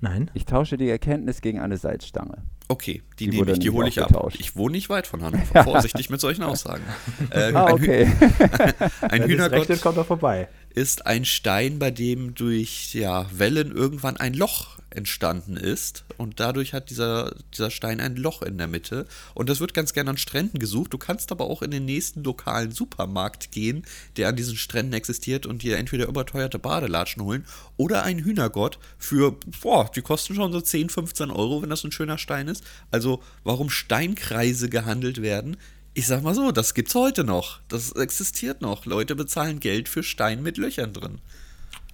Nein. 0.02 0.30
Ich 0.34 0.46
tausche 0.46 0.78
die 0.78 0.90
Erkenntnis 0.90 1.42
gegen 1.42 1.60
eine 1.60 1.78
Salzstange. 1.78 2.44
Okay, 2.68 3.02
die, 3.20 3.30
die 3.30 3.38
nehme 3.38 3.52
ich, 3.52 3.60
die 3.60 3.70
hole 3.70 3.88
ich 3.88 4.02
ab. 4.02 4.34
Ich 4.38 4.56
wohne 4.56 4.74
nicht 4.74 4.90
weit 4.90 5.08
von 5.08 5.24
Hannover. 5.24 5.64
Vorsichtig 5.64 6.10
mit 6.10 6.20
solchen 6.20 6.44
Aussagen. 6.44 6.84
Äh, 7.30 7.54
ah, 7.54 7.72
okay. 7.72 8.06
Ein, 9.02 9.22
ein 9.22 9.24
Hühnergott 9.24 9.82
kommt 9.82 9.98
doch 9.98 10.06
vorbei. 10.06 10.48
Ist 10.76 11.06
ein 11.06 11.24
Stein, 11.26 11.80
bei 11.80 11.90
dem 11.90 12.36
durch 12.36 12.94
ja, 12.94 13.26
Wellen 13.32 13.72
irgendwann 13.72 14.18
ein 14.18 14.34
Loch 14.34 14.76
entstanden 14.90 15.58
ist. 15.58 16.04
Und 16.18 16.40
dadurch 16.40 16.74
hat 16.74 16.90
dieser, 16.90 17.36
dieser 17.54 17.72
Stein 17.72 18.00
ein 18.00 18.16
Loch 18.16 18.42
in 18.42 18.58
der 18.58 18.68
Mitte. 18.68 19.06
Und 19.34 19.50
das 19.50 19.60
wird 19.60 19.74
ganz 19.74 19.94
gerne 19.94 20.12
an 20.12 20.18
Stränden 20.18 20.60
gesucht. 20.60 20.94
Du 20.94 20.98
kannst 20.98 21.32
aber 21.32 21.46
auch 21.46 21.62
in 21.62 21.72
den 21.72 21.86
nächsten 21.86 22.24
lokalen 22.24 22.72
Supermarkt 22.72 23.52
gehen, 23.52 23.86
der 24.18 24.30
an 24.30 24.36
diesen 24.36 24.58
Stränden 24.58 24.94
existiert 24.94 25.46
und 25.46 25.64
dir 25.64 25.78
entweder 25.78 26.08
überteuerte 26.08 26.60
Badelatschen 26.60 27.24
holen 27.24 27.46
oder 27.78 28.04
einen 28.04 28.24
Hühnergott 28.24 28.80
für, 28.98 29.38
boah, 29.62 29.90
die 29.94 30.02
kosten 30.02 30.36
schon 30.36 30.52
so 30.52 30.62
10, 30.62 30.90
15 30.90 31.32
Euro, 31.32 31.62
wenn 31.62 31.70
das 31.70 31.84
ein 31.84 31.92
schöner 31.92 32.18
Stein 32.18 32.48
ist. 32.48 32.64
Also, 32.92 33.22
warum 33.44 33.70
Steinkreise 33.70 34.70
gehandelt 34.70 35.22
werden, 35.22 35.58
ich 35.96 36.08
sag 36.08 36.22
mal 36.24 36.36
so, 36.36 36.52
das 36.52 36.74
gibt's 36.74 36.94
heute 36.94 37.24
noch. 37.24 37.62
Das 37.70 37.94
existiert 37.94 38.62
noch. 38.62 38.86
Leute 38.86 39.16
bezahlen 39.16 39.62
Geld 39.62 39.88
für 39.88 40.04
Stein 40.04 40.44
mit 40.44 40.58
Löchern 40.58 40.92
drin. 40.92 41.22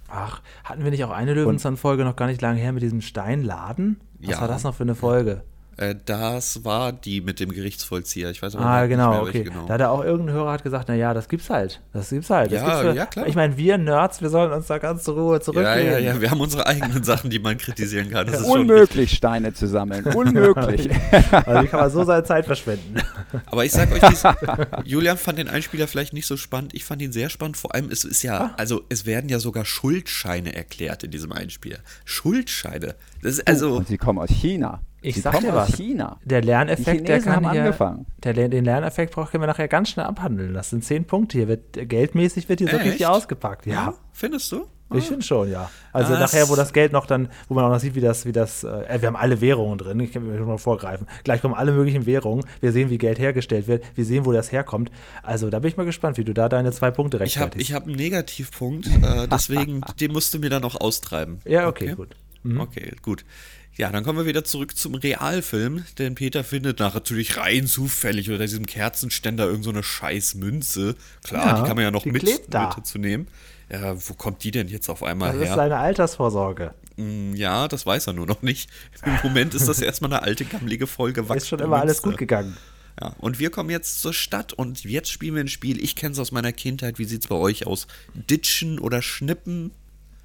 Ach, 0.08 0.42
hatten 0.64 0.82
wir 0.82 0.90
nicht 0.90 1.04
auch 1.04 1.10
eine 1.10 1.32
Löwenzahn-Folge 1.32 2.04
noch 2.04 2.16
gar 2.16 2.26
nicht 2.26 2.42
lange 2.42 2.60
her 2.60 2.72
mit 2.72 2.82
diesem 2.82 3.00
Steinladen? 3.00 4.00
Was 4.18 4.30
ja. 4.30 4.40
war 4.40 4.48
das 4.48 4.64
noch 4.64 4.74
für 4.74 4.82
eine 4.82 4.96
Folge? 4.96 5.44
Äh, 5.82 5.96
das 6.04 6.64
war 6.64 6.92
die 6.92 7.20
mit 7.20 7.40
dem 7.40 7.50
Gerichtsvollzieher. 7.50 8.30
Ich 8.30 8.40
weiß 8.40 8.54
aber 8.54 8.64
ah, 8.64 8.86
genau, 8.86 9.24
nicht 9.24 9.34
mehr, 9.34 9.42
okay. 9.42 9.42
Genau. 9.44 9.66
Da 9.66 9.74
hat 9.74 9.80
er 9.80 9.90
auch 9.90 10.04
irgendein 10.04 10.34
Hörer 10.36 10.52
hat 10.52 10.62
gesagt, 10.62 10.86
na 10.88 10.94
ja, 10.94 11.12
das 11.12 11.28
gibt's 11.28 11.50
halt. 11.50 11.80
Das 11.92 12.10
gibt's 12.10 12.30
halt. 12.30 12.52
Das 12.52 12.60
ja, 12.60 12.82
gibt's 12.82 12.96
ja, 12.96 13.06
klar. 13.06 13.26
Ich 13.26 13.34
meine, 13.34 13.56
wir 13.56 13.78
Nerds, 13.78 14.22
wir 14.22 14.30
sollen 14.30 14.52
uns 14.52 14.68
da 14.68 14.78
ganz 14.78 15.02
zur 15.02 15.16
Ruhe 15.16 15.40
zurücklehnen. 15.40 15.86
Ja, 15.86 15.98
ja, 15.98 16.14
ja, 16.14 16.20
wir 16.20 16.30
haben 16.30 16.40
unsere 16.40 16.66
eigenen 16.66 17.02
Sachen, 17.02 17.30
die 17.30 17.40
man 17.40 17.58
kritisieren 17.58 18.10
kann. 18.10 18.26
Das 18.26 18.40
ist 18.40 18.46
Unmöglich, 18.46 19.12
Steine 19.12 19.54
zu 19.54 19.66
sammeln. 19.66 20.04
Unmöglich. 20.04 20.88
also, 21.32 21.62
wie 21.62 21.66
kann 21.66 21.80
man 21.80 21.90
so 21.90 22.04
seine 22.04 22.22
Zeit 22.22 22.46
verschwenden? 22.46 23.02
Aber 23.46 23.64
ich 23.64 23.72
sag 23.72 23.90
euch, 23.90 24.02
dies, 24.08 24.22
Julian 24.84 25.16
fand 25.16 25.38
den 25.38 25.48
Einspieler 25.48 25.88
vielleicht 25.88 26.12
nicht 26.12 26.26
so 26.26 26.36
spannend. 26.36 26.74
Ich 26.74 26.84
fand 26.84 27.02
ihn 27.02 27.12
sehr 27.12 27.28
spannend. 27.28 27.56
Vor 27.56 27.74
allem, 27.74 27.90
es 27.90 28.04
ist 28.04 28.22
ja, 28.22 28.38
ah. 28.38 28.54
also 28.56 28.82
es 28.88 29.04
werden 29.04 29.28
ja 29.28 29.40
sogar 29.40 29.64
Schuldscheine 29.64 30.54
erklärt 30.54 31.02
in 31.02 31.10
diesem 31.10 31.32
Einspieler. 31.32 31.78
Schuldscheine. 32.04 32.94
Das 33.22 33.32
ist 33.32 33.48
also. 33.48 33.72
Oh, 33.72 33.76
und 33.78 33.88
sie 33.88 33.98
kommen 33.98 34.18
aus 34.18 34.30
China. 34.30 34.80
Ich 35.02 35.16
Sie 35.16 35.20
sag 35.20 35.40
dir 35.40 35.54
was. 35.54 35.76
China. 35.76 36.18
Der 36.24 36.42
Lerneffekt, 36.42 37.08
der 37.08 37.20
kann 37.20 37.46
haben 37.46 37.54
ja, 37.54 37.62
angefangen. 37.62 38.06
Der, 38.22 38.32
den 38.32 38.64
Lerneffekt 38.64 39.14
können 39.14 39.42
wir 39.42 39.46
nachher 39.46 39.68
ganz 39.68 39.90
schnell 39.90 40.06
abhandeln. 40.06 40.54
Das 40.54 40.70
sind 40.70 40.84
zehn 40.84 41.04
Punkte. 41.04 41.38
Hier 41.38 41.48
wird 41.48 41.88
geldmäßig 41.88 42.48
wird 42.48 42.60
hier 42.60 42.68
so 42.68 42.76
richtig 42.76 43.06
ausgepackt. 43.06 43.66
Ja. 43.66 43.72
ja. 43.72 43.94
Findest 44.12 44.50
du? 44.52 44.66
Ich 44.94 45.04
finde 45.06 45.22
schon, 45.22 45.50
ja. 45.50 45.70
Also 45.92 46.12
das 46.12 46.32
nachher, 46.32 46.48
wo 46.48 46.56
das 46.56 46.72
Geld 46.72 46.92
noch 46.92 47.06
dann, 47.06 47.28
wo 47.48 47.54
man 47.54 47.64
auch 47.64 47.70
noch 47.70 47.80
sieht, 47.80 47.94
wie 47.94 48.00
das, 48.00 48.26
wie 48.26 48.32
das, 48.32 48.64
äh, 48.64 49.00
wir 49.00 49.06
haben 49.06 49.16
alle 49.16 49.40
Währungen 49.40 49.78
drin, 49.78 50.00
ich 50.00 50.12
kann 50.12 50.26
mir 50.26 50.36
schon 50.36 50.46
mal 50.46 50.58
vorgreifen. 50.58 51.06
Gleich 51.24 51.40
kommen 51.40 51.54
alle 51.54 51.72
möglichen 51.72 52.06
Währungen, 52.06 52.44
wir 52.60 52.72
sehen, 52.72 52.90
wie 52.90 52.98
Geld 52.98 53.18
hergestellt 53.18 53.68
wird, 53.68 53.84
wir 53.94 54.04
sehen, 54.04 54.24
wo 54.26 54.32
das 54.32 54.52
herkommt. 54.52 54.90
Also 55.22 55.50
da 55.50 55.58
bin 55.60 55.68
ich 55.68 55.76
mal 55.76 55.86
gespannt, 55.86 56.18
wie 56.18 56.24
du 56.24 56.34
da 56.34 56.48
deine 56.48 56.72
zwei 56.72 56.90
Punkte 56.90 57.20
rechtfertigst. 57.20 57.68
Ich 57.68 57.74
habe 57.74 57.84
hab 57.84 57.88
einen 57.88 57.96
Negativpunkt, 57.96 58.86
äh, 59.02 59.28
deswegen, 59.28 59.82
den 60.00 60.12
musst 60.12 60.34
du 60.34 60.38
mir 60.38 60.50
dann 60.50 60.62
noch 60.62 60.80
austreiben. 60.80 61.38
Ja, 61.44 61.68
okay, 61.68 61.86
okay? 61.86 61.94
gut. 61.94 62.16
Mhm. 62.42 62.60
Okay, 62.60 62.92
gut. 63.02 63.24
Ja, 63.76 63.90
dann 63.90 64.04
kommen 64.04 64.18
wir 64.18 64.26
wieder 64.26 64.44
zurück 64.44 64.76
zum 64.76 64.94
Realfilm, 64.94 65.84
denn 65.98 66.14
Peter 66.14 66.44
findet 66.44 66.78
nach 66.78 66.92
natürlich 66.92 67.38
rein 67.38 67.66
zufällig 67.66 68.28
unter 68.28 68.44
diesem 68.44 68.66
Kerzenständer 68.66 69.46
irgendeine 69.46 69.78
so 69.78 69.82
scheiß 69.82 70.34
Münze. 70.34 70.94
Klar, 71.24 71.46
ja, 71.46 71.60
die 71.60 71.66
kann 71.66 71.76
man 71.76 71.84
ja 71.84 71.90
noch 71.90 72.04
mit, 72.04 72.22
mit 72.22 72.86
zu 72.86 72.98
nehmen. 72.98 73.28
Ja, 73.70 73.96
wo 73.96 74.12
kommt 74.12 74.44
die 74.44 74.50
denn 74.50 74.68
jetzt 74.68 74.90
auf 74.90 75.02
einmal 75.02 75.28
das 75.28 75.36
her? 75.36 75.42
Das 75.42 75.50
ist 75.50 75.56
seine 75.56 75.78
Altersvorsorge. 75.78 76.74
Mm, 76.96 77.34
ja, 77.34 77.66
das 77.68 77.86
weiß 77.86 78.08
er 78.08 78.12
nur 78.12 78.26
noch 78.26 78.42
nicht. 78.42 78.68
Im 79.06 79.18
Moment 79.22 79.54
ist 79.54 79.66
das 79.66 79.80
erstmal 79.80 80.12
eine 80.12 80.22
alte, 80.22 80.44
gammelige, 80.44 80.86
vollgewachsene 80.86 81.38
Ist 81.38 81.48
schon 81.48 81.58
immer 81.60 81.78
Münze. 81.78 81.82
alles 81.82 82.02
gut 82.02 82.18
gegangen. 82.18 82.58
Ja, 83.00 83.14
und 83.18 83.38
wir 83.38 83.48
kommen 83.48 83.70
jetzt 83.70 84.02
zur 84.02 84.12
Stadt 84.12 84.52
und 84.52 84.84
jetzt 84.84 85.10
spielen 85.10 85.34
wir 85.34 85.42
ein 85.42 85.48
Spiel. 85.48 85.82
Ich 85.82 85.96
kenne 85.96 86.12
es 86.12 86.18
aus 86.18 86.30
meiner 86.30 86.52
Kindheit. 86.52 86.98
Wie 86.98 87.06
sieht 87.06 87.22
es 87.22 87.28
bei 87.28 87.36
euch 87.36 87.66
aus? 87.66 87.86
Ditchen 88.12 88.78
oder 88.78 89.00
Schnippen? 89.00 89.70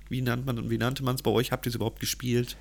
Wie, 0.10 0.22
nannt 0.22 0.46
man, 0.46 0.70
wie 0.70 0.78
nannte 0.78 1.04
man 1.04 1.16
es 1.16 1.22
bei 1.22 1.32
euch? 1.32 1.54
Habt 1.54 1.66
ihr 1.66 1.70
es 1.70 1.76
überhaupt 1.76 2.02
gespielt? 2.02 2.58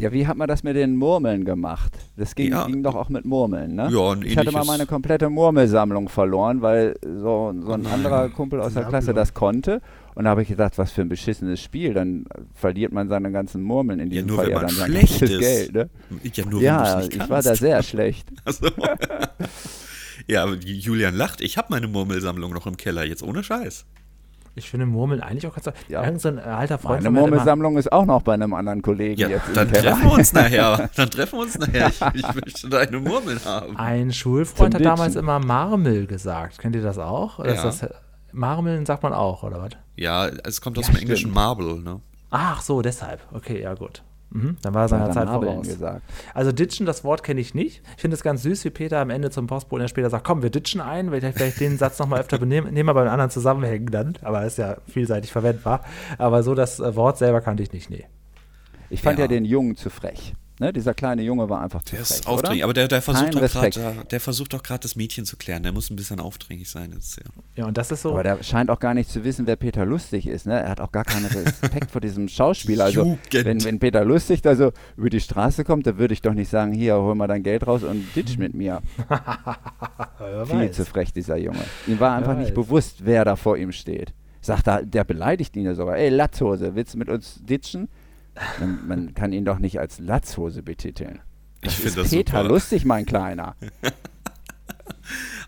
Ja, 0.00 0.12
wie 0.12 0.26
hat 0.26 0.36
man 0.36 0.48
das 0.48 0.64
mit 0.64 0.74
den 0.74 0.96
Murmeln 0.96 1.44
gemacht? 1.44 1.92
Das 2.16 2.34
ging, 2.34 2.50
ja. 2.50 2.66
ging 2.66 2.82
doch 2.82 2.96
auch 2.96 3.08
mit 3.08 3.24
Murmeln, 3.24 3.76
ne? 3.76 3.88
Ja, 3.92 4.10
ein 4.10 4.22
Ich 4.22 4.36
hatte 4.36 4.50
mal 4.50 4.64
meine 4.64 4.86
komplette 4.86 5.30
Murmelsammlung 5.30 6.08
verloren, 6.08 6.62
weil 6.62 6.96
so, 7.02 7.54
so 7.60 7.72
ein 7.72 7.86
anderer 7.86 8.28
Kumpel 8.28 8.60
aus 8.60 8.74
der 8.74 8.84
Klasse 8.84 9.14
das 9.14 9.34
konnte. 9.34 9.80
Und 10.16 10.24
da 10.24 10.30
habe 10.30 10.42
ich 10.42 10.48
gedacht, 10.48 10.78
was 10.78 10.90
für 10.90 11.02
ein 11.02 11.08
beschissenes 11.08 11.60
Spiel. 11.60 11.94
Dann 11.94 12.24
verliert 12.54 12.92
man 12.92 13.08
seine 13.08 13.30
ganzen 13.30 13.62
Murmeln 13.62 14.00
in 14.00 14.10
diesem 14.10 14.30
ja, 14.30 14.34
Fall 14.34 14.50
ja 14.50 14.60
dann 14.60 14.70
sein 14.70 14.92
ganzes 14.92 15.30
ist. 15.30 15.38
Geld. 15.38 15.74
Ne? 15.74 15.90
Ja, 16.32 16.44
nur 16.46 16.62
ja 16.62 17.00
ich 17.00 17.10
kannst. 17.10 17.30
war 17.30 17.42
da 17.42 17.54
sehr 17.54 17.82
schlecht. 17.82 18.28
Also, 18.44 18.68
ja, 20.26 20.46
Julian 20.54 21.14
lacht. 21.14 21.40
Ich 21.40 21.56
habe 21.56 21.68
meine 21.70 21.86
Murmelsammlung 21.86 22.52
noch 22.52 22.66
im 22.66 22.76
Keller, 22.76 23.04
jetzt 23.04 23.22
ohne 23.22 23.44
Scheiß. 23.44 23.86
Ich 24.56 24.70
finde 24.70 24.86
Murmeln 24.86 25.20
eigentlich 25.20 25.46
auch 25.46 25.54
ganz 25.54 25.68
ja. 25.88 26.04
Irgend 26.04 26.20
so 26.20 26.28
ein 26.28 26.38
alter 26.38 26.78
Freund 26.78 27.02
Meine 27.02 27.18
Murmelsammlung 27.18 27.76
ist 27.76 27.90
auch 27.90 28.04
noch 28.04 28.22
bei 28.22 28.34
einem 28.34 28.54
anderen 28.54 28.82
Kollegen 28.82 29.20
ja, 29.20 29.28
jetzt. 29.28 29.48
Dann 29.54 29.68
treffen 29.68 30.04
wir 30.04 30.12
uns 30.12 30.32
nachher. 30.32 30.90
Dann 30.94 31.10
treffen 31.10 31.38
wir 31.38 31.42
uns 31.42 31.58
nachher. 31.58 31.88
Ich, 31.88 32.00
ich 32.14 32.34
möchte 32.34 32.68
deine 32.68 33.00
Murmeln 33.00 33.40
haben. 33.44 33.76
Ein 33.76 34.12
Schulfreund 34.12 34.74
hat 34.74 34.84
damals 34.84 35.16
immer 35.16 35.40
Marmel 35.40 36.06
gesagt. 36.06 36.58
Kennt 36.58 36.76
ihr 36.76 36.82
das 36.82 36.98
auch? 36.98 37.40
Oder 37.40 37.54
ja. 37.54 37.62
das, 37.62 37.84
Marmeln 38.32 38.86
sagt 38.86 39.02
man 39.02 39.12
auch, 39.12 39.42
oder 39.42 39.60
was? 39.60 39.70
Ja, 39.96 40.26
es 40.26 40.60
kommt 40.60 40.78
aus 40.78 40.86
ja, 40.86 40.92
dem 40.92 40.96
stimmt. 40.96 41.02
englischen 41.02 41.32
Marble, 41.32 41.80
ne? 41.80 42.00
Ach 42.30 42.60
so, 42.60 42.82
deshalb. 42.82 43.20
Okay, 43.32 43.62
ja 43.62 43.74
gut. 43.74 44.02
Mhm, 44.34 44.56
dann 44.62 44.74
war 44.74 44.82
er 44.82 44.88
seiner 44.88 45.12
Zeit 45.12 45.28
voraus. 45.28 45.66
Gesagt. 45.66 46.02
Also 46.34 46.50
ditchen, 46.50 46.86
das 46.86 47.04
Wort 47.04 47.22
kenne 47.22 47.40
ich 47.40 47.54
nicht. 47.54 47.82
Ich 47.94 48.00
finde 48.00 48.16
es 48.16 48.22
ganz 48.24 48.42
süß, 48.42 48.64
wie 48.64 48.70
Peter 48.70 48.98
am 48.98 49.10
Ende 49.10 49.30
zum 49.30 49.46
Postboten 49.46 49.86
später 49.86 50.10
sagt, 50.10 50.26
komm, 50.26 50.42
wir 50.42 50.50
ditchen 50.50 50.80
ein, 50.80 51.12
weil 51.12 51.22
ich 51.22 51.34
vielleicht 51.34 51.60
den 51.60 51.78
Satz 51.78 52.00
nochmal 52.00 52.20
öfter 52.20 52.38
benehmen, 52.38 52.74
nehmen 52.74 52.88
wir 52.88 52.94
beim 52.94 53.08
anderen 53.08 53.30
zusammenhängen 53.30 53.86
dann, 53.86 54.18
aber 54.22 54.44
ist 54.44 54.58
ja 54.58 54.78
vielseitig 54.88 55.30
verwendbar. 55.30 55.84
Aber 56.18 56.42
so 56.42 56.56
das 56.56 56.80
äh, 56.80 56.96
Wort 56.96 57.16
selber 57.16 57.40
kannte 57.40 57.62
ich 57.62 57.72
nicht, 57.72 57.90
nee. 57.90 58.06
Ich 58.90 59.02
fand 59.02 59.18
ja, 59.18 59.24
ja 59.24 59.28
den 59.28 59.44
Jungen 59.44 59.76
zu 59.76 59.88
frech. 59.88 60.34
Ne, 60.64 60.72
dieser 60.72 60.94
kleine 60.94 61.20
Junge 61.20 61.50
war 61.50 61.60
einfach 61.60 61.82
zu 61.82 61.94
der 61.94 62.06
frech, 62.06 62.20
ist 62.20 62.26
aufdringlich, 62.26 62.64
aber 62.64 62.72
der, 62.72 62.88
der 62.88 63.02
versucht 63.02 63.34
doch 63.34 63.52
grad, 63.52 64.10
der 64.10 64.20
versucht 64.20 64.54
doch 64.54 64.62
gerade 64.62 64.80
das 64.80 64.96
Mädchen 64.96 65.26
zu 65.26 65.36
klären. 65.36 65.62
Der 65.62 65.72
muss 65.72 65.90
ein 65.90 65.96
bisschen 65.96 66.20
aufdringlich 66.20 66.70
sein 66.70 66.90
jetzt. 66.94 67.18
Ja. 67.18 67.24
ja, 67.56 67.66
und 67.66 67.76
das 67.76 67.90
ist 67.90 68.00
so. 68.00 68.12
Aber 68.12 68.22
der 68.22 68.42
scheint 68.42 68.70
auch 68.70 68.80
gar 68.80 68.94
nicht 68.94 69.10
zu 69.10 69.24
wissen, 69.24 69.46
wer 69.46 69.56
Peter 69.56 69.84
Lustig 69.84 70.26
ist. 70.26 70.46
Ne? 70.46 70.58
Er 70.58 70.70
hat 70.70 70.80
auch 70.80 70.90
gar 70.90 71.04
keinen 71.04 71.26
Respekt 71.26 71.90
vor 71.90 72.00
diesem 72.00 72.28
Schauspieler. 72.28 72.84
Also 72.84 73.18
wenn, 73.30 73.62
wenn 73.62 73.78
Peter 73.78 74.06
Lustig 74.06 74.40
da 74.40 74.56
so 74.56 74.72
über 74.96 75.10
die 75.10 75.20
Straße 75.20 75.64
kommt, 75.64 75.86
dann 75.86 75.98
würde 75.98 76.14
ich 76.14 76.22
doch 76.22 76.32
nicht 76.32 76.48
sagen, 76.48 76.72
hier 76.72 76.94
hol 76.94 77.14
mal 77.14 77.26
dein 77.26 77.42
Geld 77.42 77.66
raus 77.66 77.82
und 77.82 78.06
ditch 78.16 78.38
mit 78.38 78.54
mir. 78.54 78.80
Viel 80.46 80.60
weiß. 80.60 80.76
zu 80.76 80.86
frech 80.86 81.12
dieser 81.12 81.36
Junge. 81.36 81.60
Ihm 81.86 82.00
war 82.00 82.16
einfach 82.16 82.38
nicht 82.38 82.54
bewusst, 82.54 83.04
wer 83.04 83.26
da 83.26 83.36
vor 83.36 83.58
ihm 83.58 83.70
steht. 83.70 84.14
Sagt 84.40 84.66
er, 84.66 84.82
der 84.82 85.04
beleidigt 85.04 85.56
ihn 85.56 85.66
ja 85.66 85.74
sogar. 85.74 85.98
Ey 85.98 86.08
Latzhose, 86.08 86.74
willst 86.74 86.94
du 86.94 86.98
mit 86.98 87.10
uns 87.10 87.42
ditchen? 87.44 87.90
Man, 88.58 88.86
man 88.86 89.14
kann 89.14 89.32
ihn 89.32 89.44
doch 89.44 89.58
nicht 89.58 89.78
als 89.78 89.98
Latzhose 89.98 90.62
betiteln. 90.62 91.20
Das 91.60 91.74
ich 91.74 91.78
finde 91.80 92.02
das 92.02 92.10
Peter 92.10 92.38
super. 92.38 92.48
lustig, 92.48 92.84
mein 92.84 93.06
Kleiner. 93.06 93.56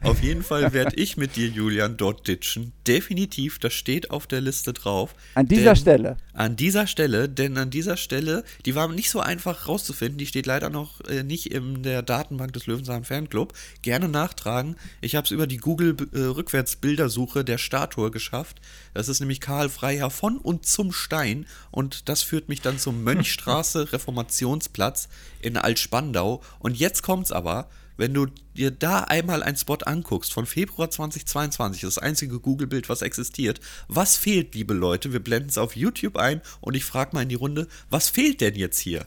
Auf 0.02 0.22
jeden 0.22 0.42
Fall 0.42 0.72
werde 0.72 0.96
ich 0.96 1.16
mit 1.16 1.36
dir, 1.36 1.48
Julian, 1.48 1.96
dort 1.96 2.28
ditchen. 2.28 2.72
Definitiv, 2.86 3.58
das 3.58 3.72
steht 3.72 4.10
auf 4.10 4.26
der 4.26 4.40
Liste 4.40 4.72
drauf. 4.72 5.14
An 5.34 5.48
dieser 5.48 5.72
denn, 5.72 5.76
Stelle. 5.76 6.16
An 6.32 6.56
dieser 6.56 6.86
Stelle, 6.86 7.28
denn 7.28 7.56
an 7.56 7.70
dieser 7.70 7.96
Stelle, 7.96 8.44
die 8.64 8.74
war 8.74 8.88
nicht 8.88 9.10
so 9.10 9.20
einfach 9.20 9.68
rauszufinden, 9.68 10.18
die 10.18 10.26
steht 10.26 10.46
leider 10.46 10.70
noch 10.70 11.00
äh, 11.02 11.22
nicht 11.22 11.52
in 11.52 11.82
der 11.82 12.02
Datenbank 12.02 12.52
des 12.52 12.66
Löwenzahn 12.66 13.04
Fanclub. 13.04 13.54
Gerne 13.82 14.08
nachtragen. 14.08 14.76
Ich 15.00 15.16
habe 15.16 15.24
es 15.24 15.30
über 15.30 15.46
die 15.46 15.56
Google 15.56 15.96
äh, 16.12 16.18
Rückwärtsbildersuche 16.18 17.44
der 17.44 17.58
Statue 17.58 18.10
geschafft. 18.10 18.60
Das 18.94 19.08
ist 19.08 19.20
nämlich 19.20 19.40
Karl 19.40 19.68
Freiherr 19.68 20.10
von 20.10 20.38
und 20.38 20.66
zum 20.66 20.92
Stein 20.92 21.46
und 21.70 22.08
das 22.08 22.22
führt 22.22 22.48
mich 22.48 22.60
dann 22.60 22.78
zum 22.78 23.02
Mönchstraße 23.02 23.92
Reformationsplatz 23.92 25.08
in 25.40 25.56
Altspandau. 25.56 26.42
Und 26.58 26.76
jetzt 26.76 27.02
kommt's 27.02 27.32
aber 27.32 27.68
wenn 27.96 28.14
du 28.14 28.26
dir 28.54 28.70
da 28.70 29.00
einmal 29.00 29.42
einen 29.42 29.56
Spot 29.56 29.78
anguckst 29.84 30.32
von 30.32 30.46
Februar 30.46 30.90
2022, 30.90 31.82
das 31.82 31.98
einzige 31.98 32.40
Google-Bild, 32.40 32.88
was 32.88 33.02
existiert, 33.02 33.60
was 33.88 34.16
fehlt, 34.16 34.54
liebe 34.54 34.74
Leute? 34.74 35.12
Wir 35.12 35.20
blenden 35.20 35.48
es 35.48 35.58
auf 35.58 35.76
YouTube 35.76 36.16
ein 36.16 36.42
und 36.60 36.74
ich 36.74 36.84
frage 36.84 37.14
mal 37.14 37.22
in 37.22 37.28
die 37.28 37.34
Runde, 37.34 37.68
was 37.90 38.08
fehlt 38.08 38.40
denn 38.40 38.54
jetzt 38.54 38.78
hier? 38.78 39.06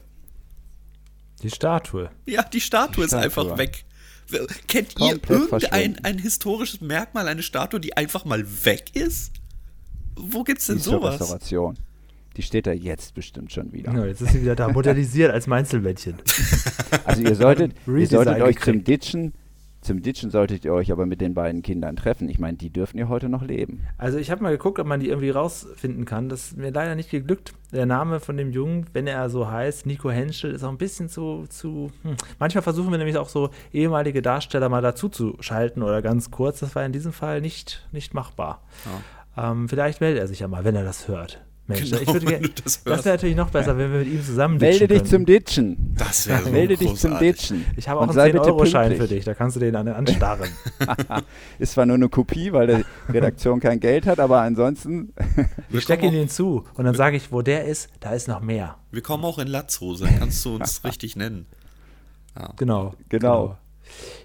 Die 1.42 1.50
Statue. 1.50 2.10
Ja, 2.26 2.42
die 2.42 2.60
Statue, 2.60 3.04
die 3.04 3.06
ist 3.06 3.14
einfach 3.14 3.56
weg. 3.56 3.84
Kennt 4.68 4.94
Komplett 4.94 5.62
ihr 5.62 5.72
irgendein 5.72 6.04
ein 6.04 6.18
historisches 6.18 6.80
Merkmal, 6.80 7.26
eine 7.26 7.42
Statue, 7.42 7.80
die 7.80 7.96
einfach 7.96 8.24
mal 8.24 8.44
weg 8.64 8.94
ist? 8.94 9.32
Wo 10.14 10.44
gibt's 10.44 10.66
denn 10.66 10.76
die 10.76 10.82
sowas? 10.82 11.20
Restauration. 11.20 11.78
Die 12.40 12.46
steht 12.46 12.66
da 12.66 12.72
jetzt 12.72 13.14
bestimmt 13.14 13.52
schon 13.52 13.70
wieder. 13.74 13.92
Ja, 13.92 14.06
jetzt 14.06 14.22
ist 14.22 14.32
sie 14.32 14.40
wieder 14.40 14.56
da, 14.56 14.68
modernisiert 14.68 15.30
als 15.30 15.46
Meinzelmännchen. 15.46 16.14
Also 17.04 17.22
ihr 17.22 17.34
solltet, 17.34 17.74
ihr 17.86 18.06
solltet 18.06 18.40
euch 18.40 18.58
zum 18.60 18.82
Ditchen, 18.82 19.32
zum 19.80 20.00
Ditchen 20.00 20.30
solltet 20.30 20.64
ihr 20.64 20.72
euch 20.72 20.90
aber 20.90 21.04
mit 21.04 21.20
den 21.20 21.34
beiden 21.34 21.60
Kindern 21.60 21.96
treffen. 21.96 22.30
Ich 22.30 22.38
meine, 22.38 22.56
die 22.56 22.70
dürfen 22.70 22.98
ja 22.98 23.08
heute 23.08 23.28
noch 23.28 23.42
leben. 23.42 23.86
Also 23.98 24.16
ich 24.16 24.30
habe 24.30 24.42
mal 24.42 24.50
geguckt, 24.50 24.78
ob 24.78 24.86
man 24.86 25.00
die 25.00 25.08
irgendwie 25.08 25.30
rausfinden 25.30 26.06
kann. 26.06 26.30
Das 26.30 26.46
ist 26.46 26.56
mir 26.56 26.70
leider 26.70 26.94
nicht 26.94 27.10
geglückt. 27.10 27.52
Der 27.72 27.84
Name 27.84 28.20
von 28.20 28.38
dem 28.38 28.52
Jungen, 28.52 28.86
wenn 28.94 29.06
er 29.06 29.28
so 29.28 29.50
heißt, 29.50 29.84
Nico 29.84 30.10
Henschel, 30.10 30.52
ist 30.52 30.64
auch 30.64 30.70
ein 30.70 30.78
bisschen 30.78 31.10
zu, 31.10 31.44
zu 31.50 31.90
hm. 32.02 32.16
manchmal 32.38 32.62
versuchen 32.62 32.90
wir 32.90 32.98
nämlich 32.98 33.18
auch 33.18 33.28
so 33.28 33.50
ehemalige 33.72 34.22
Darsteller 34.22 34.70
mal 34.70 34.82
dazu 34.82 35.10
zu 35.10 35.36
schalten 35.40 35.82
oder 35.82 36.00
ganz 36.00 36.30
kurz. 36.30 36.60
Das 36.60 36.74
war 36.74 36.86
in 36.86 36.92
diesem 36.92 37.12
Fall 37.12 37.42
nicht, 37.42 37.86
nicht 37.92 38.14
machbar. 38.14 38.62
Ja. 39.36 39.52
Ähm, 39.52 39.68
vielleicht 39.68 40.00
meldet 40.00 40.22
er 40.22 40.28
sich 40.28 40.40
ja 40.40 40.48
mal, 40.48 40.64
wenn 40.64 40.74
er 40.74 40.84
das 40.84 41.06
hört. 41.06 41.40
Mensch, 41.70 41.90
genau, 41.90 42.02
ich 42.02 42.08
würde 42.12 42.50
das, 42.62 42.84
das 42.84 43.04
wäre 43.04 43.16
natürlich 43.16 43.36
noch 43.36 43.50
besser, 43.50 43.76
wenn 43.78 43.92
wir 43.92 43.98
mit 44.00 44.08
ihm 44.08 44.22
zusammen 44.22 44.58
Melde 44.58 44.88
dich 44.88 45.04
zum 45.04 45.24
Ditchen. 45.24 45.94
Das 45.96 46.28
wäre 46.28 46.42
so 46.42 46.50
Melde 46.50 46.76
dich 46.76 46.94
zum 46.96 47.18
Ditchen. 47.18 47.64
Ich 47.76 47.88
habe 47.88 48.00
auch 48.00 48.08
einen 48.08 48.36
10-Euro-Schein 48.36 48.96
für 48.96 49.08
dich, 49.08 49.24
da 49.24 49.34
kannst 49.34 49.56
du 49.56 49.60
den 49.60 49.76
an, 49.76 49.88
anstarren. 49.88 50.48
Ist 51.58 51.72
zwar 51.72 51.86
nur 51.86 51.96
eine 51.96 52.08
Kopie, 52.08 52.52
weil 52.52 52.84
die 53.08 53.12
Redaktion 53.12 53.60
kein 53.60 53.80
Geld 53.80 54.06
hat, 54.06 54.20
aber 54.20 54.40
ansonsten. 54.42 55.12
Ich 55.72 55.82
stecke 55.82 56.06
ihn 56.06 56.28
zu 56.28 56.64
und 56.74 56.84
dann 56.84 56.94
sage 56.94 57.16
ich, 57.16 57.30
wo 57.30 57.42
der 57.42 57.64
ist, 57.64 57.88
da 58.00 58.12
ist 58.12 58.26
noch 58.28 58.40
mehr. 58.40 58.76
Wir 58.90 59.02
kommen 59.02 59.24
auch 59.24 59.38
in 59.38 59.46
Latzhose, 59.46 60.08
kannst 60.18 60.44
du 60.44 60.56
uns 60.56 60.82
richtig 60.84 61.16
nennen. 61.16 61.46
Ja. 62.36 62.52
Genau, 62.56 62.94
genau. 63.08 63.56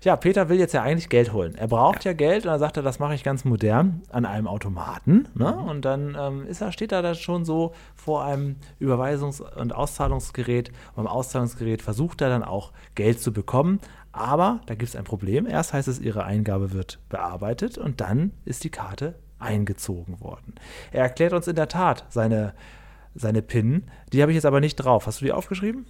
Ja, 0.03 0.15
Peter 0.15 0.49
will 0.49 0.59
jetzt 0.59 0.73
ja 0.73 0.81
eigentlich 0.83 1.09
Geld 1.09 1.33
holen. 1.33 1.55
Er 1.55 1.67
braucht 1.67 2.05
ja, 2.05 2.11
ja 2.11 2.15
Geld 2.15 2.45
und 2.45 2.51
dann 2.51 2.59
sagt 2.59 2.77
er, 2.77 2.83
das 2.83 2.99
mache 2.99 3.15
ich 3.15 3.23
ganz 3.23 3.45
modern 3.45 4.03
an 4.09 4.25
einem 4.25 4.47
Automaten. 4.47 5.27
Ne? 5.33 5.51
Mhm. 5.51 5.69
Und 5.69 5.85
dann 5.85 6.17
ähm, 6.19 6.47
ist 6.47 6.61
er, 6.61 6.71
steht 6.71 6.91
er 6.91 7.01
da 7.01 7.15
schon 7.15 7.45
so 7.45 7.73
vor 7.95 8.23
einem 8.23 8.57
Überweisungs- 8.79 9.41
und 9.41 9.73
Auszahlungsgerät. 9.73 10.69
Und 10.69 11.03
beim 11.03 11.07
Auszahlungsgerät 11.07 11.81
versucht 11.81 12.21
er 12.21 12.29
dann 12.29 12.43
auch 12.43 12.71
Geld 12.95 13.21
zu 13.21 13.33
bekommen. 13.33 13.79
Aber 14.11 14.61
da 14.65 14.75
gibt 14.75 14.89
es 14.89 14.95
ein 14.95 15.03
Problem. 15.03 15.45
Erst 15.45 15.73
heißt 15.73 15.87
es, 15.87 15.99
Ihre 15.99 16.23
Eingabe 16.23 16.71
wird 16.71 16.99
bearbeitet 17.09 17.77
und 17.77 17.99
dann 17.99 18.31
ist 18.45 18.63
die 18.63 18.69
Karte 18.69 19.15
eingezogen 19.39 20.21
worden. 20.21 20.55
Er 20.91 21.03
erklärt 21.03 21.33
uns 21.33 21.47
in 21.47 21.55
der 21.55 21.67
Tat 21.67 22.05
seine, 22.09 22.53
seine 23.13 23.41
PIN. 23.41 23.83
Die 24.13 24.21
habe 24.21 24.31
ich 24.31 24.35
jetzt 24.35 24.45
aber 24.45 24.61
nicht 24.61 24.75
drauf. 24.77 25.07
Hast 25.07 25.21
du 25.21 25.25
die 25.25 25.33
aufgeschrieben? 25.33 25.85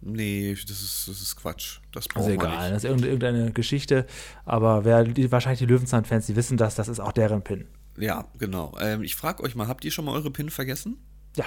Nee, 0.00 0.54
das 0.54 0.80
ist, 0.80 1.08
das 1.08 1.20
ist 1.20 1.36
Quatsch. 1.36 1.80
Das 1.92 2.06
braucht 2.06 2.26
also 2.26 2.30
egal, 2.30 2.70
nicht. 2.70 2.84
das 2.84 2.84
ist 2.84 3.04
irgendeine 3.04 3.50
Geschichte. 3.52 4.06
Aber 4.44 4.84
wer 4.84 5.04
die, 5.04 5.30
wahrscheinlich 5.32 5.58
die 5.58 5.66
Löwenzahn-Fans, 5.66 6.26
die 6.26 6.36
wissen 6.36 6.56
das, 6.56 6.76
das 6.76 6.88
ist 6.88 7.00
auch 7.00 7.12
deren 7.12 7.42
PIN. 7.42 7.66
Ja, 7.96 8.26
genau. 8.38 8.76
Ähm, 8.80 9.02
ich 9.02 9.16
frage 9.16 9.42
euch 9.42 9.56
mal, 9.56 9.66
habt 9.66 9.84
ihr 9.84 9.90
schon 9.90 10.04
mal 10.04 10.12
eure 10.12 10.30
PIN 10.30 10.50
vergessen? 10.50 10.98
Ja. 11.36 11.46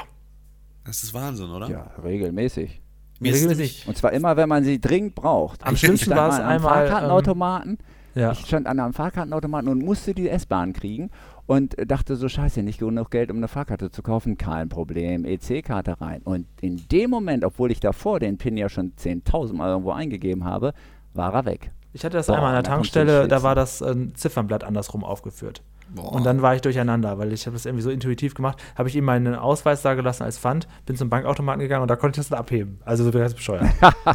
Das 0.83 1.03
ist 1.03 1.13
Wahnsinn, 1.13 1.49
oder? 1.49 1.69
Ja, 1.69 1.91
regelmäßig. 2.03 2.81
Mir 3.19 3.33
regelmäßig. 3.33 3.87
Und 3.87 3.97
zwar 3.97 4.11
immer, 4.13 4.35
wenn 4.35 4.49
man 4.49 4.63
sie 4.63 4.81
dringend 4.81 5.15
braucht. 5.15 5.63
Am 5.63 5.77
schlimmsten 5.77 6.09
war 6.09 6.29
es 6.29 6.39
einmal. 6.39 6.87
Fahrkartenautomaten. 6.87 7.77
Ähm, 8.15 8.21
ja. 8.21 8.31
Ich 8.33 8.39
stand 8.39 8.67
an 8.67 8.79
einem 8.79 8.93
Fahrkartenautomaten 8.93 9.69
und 9.69 9.79
musste 9.79 10.13
die 10.13 10.27
S-Bahn 10.27 10.73
kriegen 10.73 11.11
und 11.45 11.75
dachte 11.85 12.15
so, 12.15 12.29
scheiße, 12.29 12.63
nicht 12.63 12.79
genug 12.79 13.11
Geld, 13.11 13.31
um 13.31 13.37
eine 13.37 13.47
Fahrkarte 13.47 13.91
zu 13.91 14.01
kaufen. 14.01 14.37
Kein 14.37 14.69
Problem, 14.69 15.25
EC-Karte 15.25 15.99
rein. 16.01 16.21
Und 16.23 16.47
in 16.61 16.87
dem 16.91 17.09
Moment, 17.09 17.43
obwohl 17.43 17.71
ich 17.71 17.79
davor 17.79 18.19
den 18.19 18.37
PIN 18.37 18.57
ja 18.57 18.69
schon 18.69 18.93
10.000 18.93 19.53
Mal 19.53 19.69
irgendwo 19.69 19.91
eingegeben 19.91 20.45
habe, 20.45 20.73
war 21.13 21.33
er 21.33 21.45
weg. 21.45 21.71
Ich 21.93 22.05
hatte 22.05 22.17
das 22.17 22.27
Boah, 22.27 22.35
einmal 22.35 22.55
an 22.55 22.63
der 22.63 22.71
Tankstelle, 22.71 23.27
da 23.27 23.43
war 23.43 23.55
das 23.55 23.81
äh, 23.81 24.13
Ziffernblatt 24.13 24.63
andersrum 24.63 25.03
aufgeführt. 25.03 25.61
Boah. 25.93 26.13
Und 26.13 26.25
dann 26.25 26.41
war 26.41 26.55
ich 26.55 26.61
durcheinander, 26.61 27.17
weil 27.17 27.33
ich 27.33 27.45
habe 27.45 27.55
das 27.55 27.65
irgendwie 27.65 27.83
so 27.83 27.89
intuitiv 27.89 28.33
gemacht. 28.33 28.61
Habe 28.75 28.87
ich 28.87 28.95
ihm 28.95 29.03
meinen 29.03 29.35
Ausweis 29.35 29.81
da 29.81 29.93
gelassen 29.93 30.23
als 30.23 30.37
Pfand, 30.37 30.67
bin 30.85 30.95
zum 30.95 31.09
Bankautomaten 31.09 31.59
gegangen 31.59 31.81
und 31.81 31.89
da 31.89 31.97
konnte 31.97 32.19
ich 32.19 32.23
das 32.23 32.29
dann 32.29 32.39
abheben. 32.39 32.79
Also 32.85 33.03
so 33.03 33.11
ganz 33.11 33.33
bescheuert. 33.33 33.65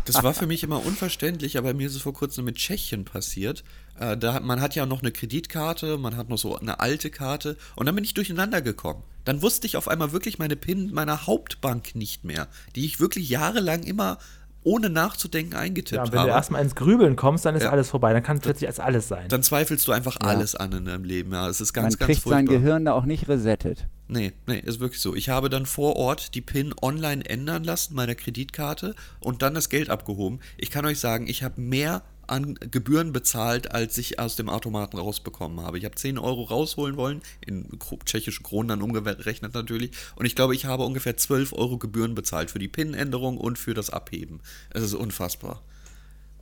das 0.06 0.22
war 0.22 0.32
für 0.32 0.46
mich 0.46 0.62
immer 0.62 0.84
unverständlich, 0.84 1.58
aber 1.58 1.74
mir 1.74 1.86
ist 1.86 1.94
es 1.94 2.02
vor 2.02 2.14
kurzem 2.14 2.46
mit 2.46 2.56
Tschechien 2.56 3.04
passiert. 3.04 3.62
Äh, 3.98 4.16
da, 4.16 4.40
man 4.40 4.60
hat 4.60 4.74
ja 4.74 4.86
noch 4.86 5.02
eine 5.02 5.12
Kreditkarte, 5.12 5.98
man 5.98 6.16
hat 6.16 6.28
noch 6.28 6.38
so 6.38 6.56
eine 6.56 6.80
alte 6.80 7.10
Karte 7.10 7.56
und 7.76 7.86
dann 7.86 7.94
bin 7.94 8.04
ich 8.04 8.14
durcheinander 8.14 8.62
gekommen. 8.62 9.02
Dann 9.24 9.42
wusste 9.42 9.66
ich 9.66 9.76
auf 9.76 9.88
einmal 9.88 10.12
wirklich 10.12 10.38
meine 10.38 10.56
PIN 10.56 10.92
meiner 10.92 11.26
Hauptbank 11.26 11.94
nicht 11.94 12.24
mehr, 12.24 12.48
die 12.74 12.84
ich 12.84 13.00
wirklich 13.00 13.28
jahrelang 13.28 13.82
immer 13.82 14.18
ohne 14.66 14.90
nachzudenken 14.90 15.54
eingetippt 15.54 16.06
ja, 16.06 16.12
wenn 16.12 16.18
habe. 16.18 16.30
du 16.30 16.34
erstmal 16.34 16.60
ins 16.60 16.74
Grübeln 16.74 17.14
kommst, 17.14 17.44
dann 17.44 17.54
ist 17.54 17.62
ja. 17.62 17.70
alles 17.70 17.90
vorbei. 17.90 18.12
Dann 18.12 18.24
kann 18.24 18.40
plötzlich 18.40 18.66
als 18.66 18.80
alles 18.80 19.06
sein. 19.06 19.28
Dann 19.28 19.44
zweifelst 19.44 19.86
du 19.86 19.92
einfach 19.92 20.16
ja. 20.20 20.26
alles 20.26 20.56
an 20.56 20.72
in 20.72 20.86
deinem 20.86 21.04
Leben. 21.04 21.32
Ja, 21.32 21.48
es 21.48 21.60
ist 21.60 21.72
ganz, 21.72 21.94
Man 21.94 21.98
ganz 22.00 22.06
kriegt 22.06 22.22
furchtbar. 22.22 22.38
sein 22.38 22.46
Gehirn 22.46 22.84
da 22.84 22.92
auch 22.92 23.04
nicht 23.04 23.28
resettet. 23.28 23.86
Nee, 24.08 24.32
nee, 24.46 24.58
ist 24.58 24.80
wirklich 24.80 25.00
so. 25.00 25.14
Ich 25.14 25.28
habe 25.28 25.50
dann 25.50 25.66
vor 25.66 25.94
Ort 25.94 26.34
die 26.34 26.40
PIN 26.40 26.74
online 26.82 27.24
ändern 27.24 27.62
lassen, 27.62 27.94
meiner 27.94 28.16
Kreditkarte, 28.16 28.96
und 29.20 29.42
dann 29.42 29.54
das 29.54 29.68
Geld 29.68 29.88
abgehoben. 29.88 30.40
Ich 30.56 30.72
kann 30.72 30.84
euch 30.84 30.98
sagen, 30.98 31.28
ich 31.28 31.44
habe 31.44 31.60
mehr 31.60 32.02
an 32.26 32.54
Gebühren 32.70 33.12
bezahlt, 33.12 33.72
als 33.72 33.96
ich 33.98 34.18
aus 34.18 34.36
dem 34.36 34.48
Automaten 34.48 34.98
rausbekommen 34.98 35.60
habe. 35.60 35.78
Ich 35.78 35.84
habe 35.84 35.94
10 35.94 36.18
Euro 36.18 36.42
rausholen 36.42 36.96
wollen, 36.96 37.22
in 37.44 37.66
tschechische 38.04 38.42
Kronen 38.42 38.68
dann 38.68 38.82
umgerechnet 38.82 39.54
natürlich. 39.54 39.92
Und 40.16 40.26
ich 40.26 40.34
glaube, 40.34 40.54
ich 40.54 40.64
habe 40.64 40.84
ungefähr 40.84 41.16
12 41.16 41.52
Euro 41.52 41.78
Gebühren 41.78 42.14
bezahlt 42.14 42.50
für 42.50 42.58
die 42.58 42.68
PIN-Änderung 42.68 43.38
und 43.38 43.58
für 43.58 43.74
das 43.74 43.90
Abheben. 43.90 44.40
Es 44.70 44.82
ist 44.82 44.94
unfassbar. 44.94 45.62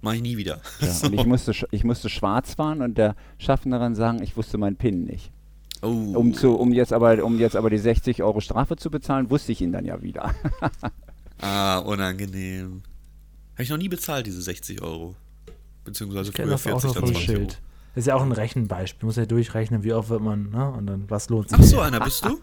Mache 0.00 0.16
ich 0.16 0.22
nie 0.22 0.36
wieder. 0.36 0.60
Ja, 0.80 0.90
so. 0.92 1.06
und 1.06 1.14
ich 1.14 1.24
musste, 1.24 1.52
ich 1.70 1.84
musste 1.84 2.08
schwarz 2.08 2.54
fahren 2.54 2.82
und 2.82 2.98
der 2.98 3.16
Schaffnerin 3.38 3.94
sagen, 3.94 4.22
ich 4.22 4.36
wusste 4.36 4.58
meinen 4.58 4.76
PIN 4.76 5.04
nicht. 5.04 5.30
Oh. 5.82 5.86
Um, 5.86 6.32
zu, 6.32 6.54
um, 6.54 6.72
jetzt 6.72 6.92
aber, 6.92 7.22
um 7.24 7.38
jetzt 7.38 7.56
aber 7.56 7.68
die 7.68 7.78
60 7.78 8.22
Euro 8.22 8.40
Strafe 8.40 8.76
zu 8.76 8.90
bezahlen, 8.90 9.28
wusste 9.30 9.52
ich 9.52 9.60
ihn 9.60 9.72
dann 9.72 9.84
ja 9.84 10.02
wieder. 10.02 10.34
ah, 11.40 11.78
unangenehm. 11.78 12.82
Habe 13.52 13.62
ich 13.62 13.70
noch 13.70 13.76
nie 13.76 13.88
bezahlt, 13.88 14.26
diese 14.26 14.40
60 14.40 14.82
Euro. 14.82 15.14
Beziehungsweise 15.84 16.32
früher 16.32 16.58
40, 16.58 16.92
dann 16.92 17.06
20 17.06 17.30
Euro. 17.30 17.46
Das 17.94 18.02
ist 18.02 18.06
ja 18.08 18.16
auch 18.16 18.22
ein 18.22 18.32
Rechenbeispiel. 18.32 19.06
Muss 19.06 19.14
ja 19.14 19.24
durchrechnen, 19.24 19.84
wie 19.84 19.92
oft 19.92 20.08
wird 20.08 20.20
man, 20.20 20.50
ne? 20.50 20.68
Und 20.76 20.86
dann, 20.86 21.04
was 21.08 21.28
lohnt 21.28 21.50
sich. 21.50 21.58
Ach 21.60 21.62
so, 21.62 21.78
einer 21.78 22.00
bist 22.00 22.24
du? 22.24 22.36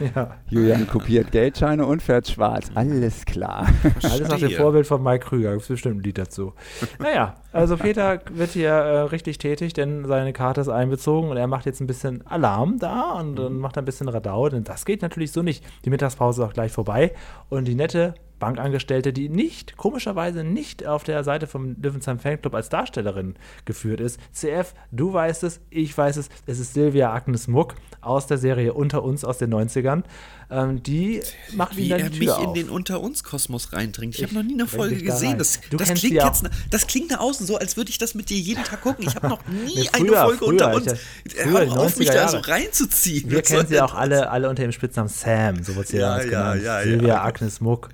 ja. 0.14 0.38
Julian 0.48 0.86
kopiert 0.86 1.30
Geldscheine 1.30 1.84
und 1.84 2.00
fährt 2.00 2.26
schwarz. 2.26 2.70
Alles 2.74 3.26
klar. 3.26 3.66
Alles 4.02 4.28
nach 4.28 4.38
dem 4.38 4.52
Vorbild 4.52 4.86
von 4.86 5.02
Mike 5.02 5.26
Krüger. 5.26 5.52
Gibt 5.52 5.68
bestimmt 5.68 5.96
ein 5.96 6.02
Lied 6.02 6.16
dazu. 6.16 6.54
naja, 6.98 7.34
also 7.52 7.76
Peter 7.76 8.22
wird 8.32 8.52
hier 8.52 8.70
äh, 8.70 9.00
richtig 9.00 9.36
tätig, 9.36 9.74
denn 9.74 10.06
seine 10.06 10.32
Karte 10.32 10.62
ist 10.62 10.70
einbezogen 10.70 11.28
und 11.28 11.36
er 11.36 11.48
macht 11.48 11.66
jetzt 11.66 11.82
ein 11.82 11.86
bisschen 11.86 12.26
Alarm 12.26 12.78
da 12.78 13.12
und 13.12 13.36
dann 13.36 13.52
mhm. 13.52 13.60
macht 13.60 13.76
er 13.76 13.82
ein 13.82 13.86
bisschen 13.86 14.08
Radau. 14.08 14.48
Denn 14.48 14.64
das 14.64 14.86
geht 14.86 15.02
natürlich 15.02 15.32
so 15.32 15.42
nicht. 15.42 15.62
Die 15.84 15.90
Mittagspause 15.90 16.42
ist 16.42 16.48
auch 16.48 16.54
gleich 16.54 16.72
vorbei. 16.72 17.12
Und 17.50 17.66
die 17.66 17.74
nette 17.74 18.14
Bankangestellte, 18.38 19.12
die 19.12 19.28
nicht, 19.28 19.76
komischerweise 19.76 20.44
nicht 20.44 20.86
auf 20.86 21.04
der 21.04 21.24
Seite 21.24 21.46
vom 21.46 21.76
Löwenzahn 21.80 22.18
Fanclub 22.18 22.54
als 22.54 22.68
Darstellerin 22.68 23.34
geführt 23.64 24.00
ist. 24.00 24.20
CF, 24.32 24.74
du 24.90 25.12
weißt 25.12 25.44
es, 25.44 25.60
ich 25.70 25.96
weiß 25.96 26.16
es, 26.16 26.28
es 26.46 26.58
ist 26.58 26.74
Silvia 26.74 27.12
Agnes 27.12 27.48
Muck 27.48 27.74
aus 28.00 28.26
der 28.26 28.38
Serie 28.38 28.74
Unter 28.74 29.02
uns 29.02 29.24
aus 29.24 29.38
den 29.38 29.52
90ern. 29.52 30.02
Ähm, 30.50 30.82
die 30.82 31.20
macht 31.52 31.76
Wie 31.76 31.84
ihn 31.84 31.90
dann 31.90 32.00
er 32.00 32.10
die 32.10 32.18
mich 32.18 32.28
Tür 32.28 32.38
in 32.38 32.46
auf. 32.46 32.54
den 32.54 32.68
Unter 32.68 33.00
uns 33.00 33.24
Kosmos 33.24 33.72
reindringt. 33.72 34.14
Ich, 34.14 34.22
ich 34.22 34.26
habe 34.26 34.34
noch 34.34 34.42
nie 34.42 34.54
eine 34.54 34.66
Folge 34.66 34.96
gesehen. 34.96 35.38
Das, 35.38 35.60
das 35.70 35.94
klingt 35.94 36.14
jetzt, 36.14 36.44
das 36.70 36.86
klingt 36.86 37.10
nach 37.10 37.20
außen 37.20 37.46
so, 37.46 37.56
als 37.56 37.76
würde 37.76 37.90
ich 37.90 37.98
das 37.98 38.14
mit 38.14 38.30
dir 38.30 38.38
jeden 38.38 38.62
Tag 38.64 38.82
gucken. 38.82 39.06
Ich 39.08 39.14
habe 39.16 39.28
noch 39.28 39.46
nie 39.46 39.74
nee, 39.74 39.88
früher, 39.92 40.22
eine 40.22 40.26
Folge 40.26 40.38
früher, 40.38 40.48
unter 40.50 40.74
uns. 40.74 40.94
Hör 41.34 41.78
auf, 41.78 41.96
mich 41.98 42.10
da 42.10 42.28
so 42.28 42.38
reinzuziehen. 42.38 43.30
Wir 43.30 43.42
kennen 43.42 43.66
sie 43.66 43.80
auch 43.80 43.94
alle, 43.94 44.30
alle 44.30 44.48
unter 44.48 44.62
dem 44.62 44.72
Spitznamen 44.72 45.08
Sam, 45.08 45.62
so 45.62 45.76
wird 45.76 45.88
sie 45.88 45.98
ja, 45.98 46.18
ja, 46.18 46.24
genannt. 46.24 46.62
Ja, 46.62 46.82
Silvia 46.82 47.24
Agnes 47.24 47.60
Muck. 47.60 47.88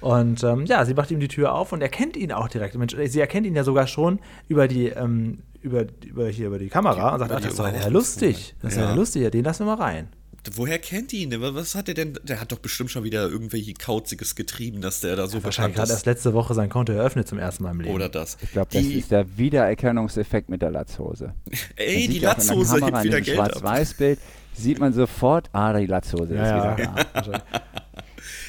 Und 0.00 0.44
ähm, 0.44 0.66
ja, 0.66 0.84
sie 0.84 0.94
macht 0.94 1.10
ihm 1.10 1.20
die 1.20 1.28
Tür 1.28 1.54
auf 1.54 1.72
und 1.72 1.80
er 1.80 1.88
kennt 1.88 2.16
ihn 2.16 2.30
auch 2.32 2.48
direkt. 2.48 2.74
Mensch, 2.76 2.94
sie 3.06 3.20
erkennt 3.20 3.46
ihn 3.46 3.56
ja 3.56 3.64
sogar 3.64 3.86
schon 3.86 4.20
über 4.46 4.68
die, 4.68 4.88
ähm, 4.88 5.38
über, 5.62 5.84
über, 6.04 6.28
hier 6.28 6.48
über 6.48 6.58
die 6.58 6.68
Kamera 6.68 7.14
und 7.14 7.18
sagt, 7.20 7.32
ach, 7.32 7.40
das 7.40 7.52
ist 7.52 7.58
doch 7.58 7.72
ja 7.72 7.88
lustig. 7.88 8.54
Das 8.62 8.72
ist 8.72 8.78
ja 8.78 8.94
lustig, 8.94 9.30
den 9.32 9.44
lassen 9.44 9.66
wir 9.66 9.76
mal 9.76 9.82
rein. 9.82 10.08
Woher 10.54 10.78
kennt 10.78 11.12
ihr 11.12 11.20
ihn? 11.20 11.34
Was 11.40 11.74
hat 11.74 11.88
er 11.88 11.94
denn? 11.94 12.18
Der 12.22 12.40
hat 12.40 12.52
doch 12.52 12.58
bestimmt 12.58 12.90
schon 12.90 13.04
wieder 13.04 13.28
irgendwie 13.28 13.74
Kauziges 13.74 14.34
getrieben, 14.34 14.80
dass 14.80 15.00
der 15.00 15.16
da 15.16 15.26
so 15.26 15.38
ja, 15.38 15.44
Wahrscheinlich 15.44 15.78
hat 15.78 15.88
er 15.88 15.94
erst 15.94 16.06
letzte 16.06 16.34
Woche 16.34 16.54
sein 16.54 16.68
Konto 16.68 16.92
eröffnet 16.92 17.28
zum 17.28 17.38
ersten 17.38 17.62
Mal 17.62 17.72
im 17.72 17.80
Leben. 17.80 17.94
Oder 17.94 18.08
das. 18.08 18.36
Ich 18.42 18.52
glaube, 18.52 18.68
das 18.72 18.84
ist 18.84 19.10
der 19.10 19.36
Wiedererkennungseffekt 19.36 20.48
mit 20.48 20.62
der 20.62 20.70
Latzhose. 20.70 21.34
Ey, 21.76 22.08
die 22.08 22.18
Latzhose 22.18 22.84
hebt 22.84 23.02
wieder 23.02 23.20
Geld 23.20 23.36
Schwarz-Weiß-Bild 23.36 24.18
sieht 24.58 24.78
man 24.78 24.92
sofort, 24.92 25.48
ah, 25.52 25.72
die 25.78 25.86
Latzhose 25.86 26.34
ja, 26.34 26.72
ist 26.72 26.78
wieder 26.78 27.04
da. 27.14 27.42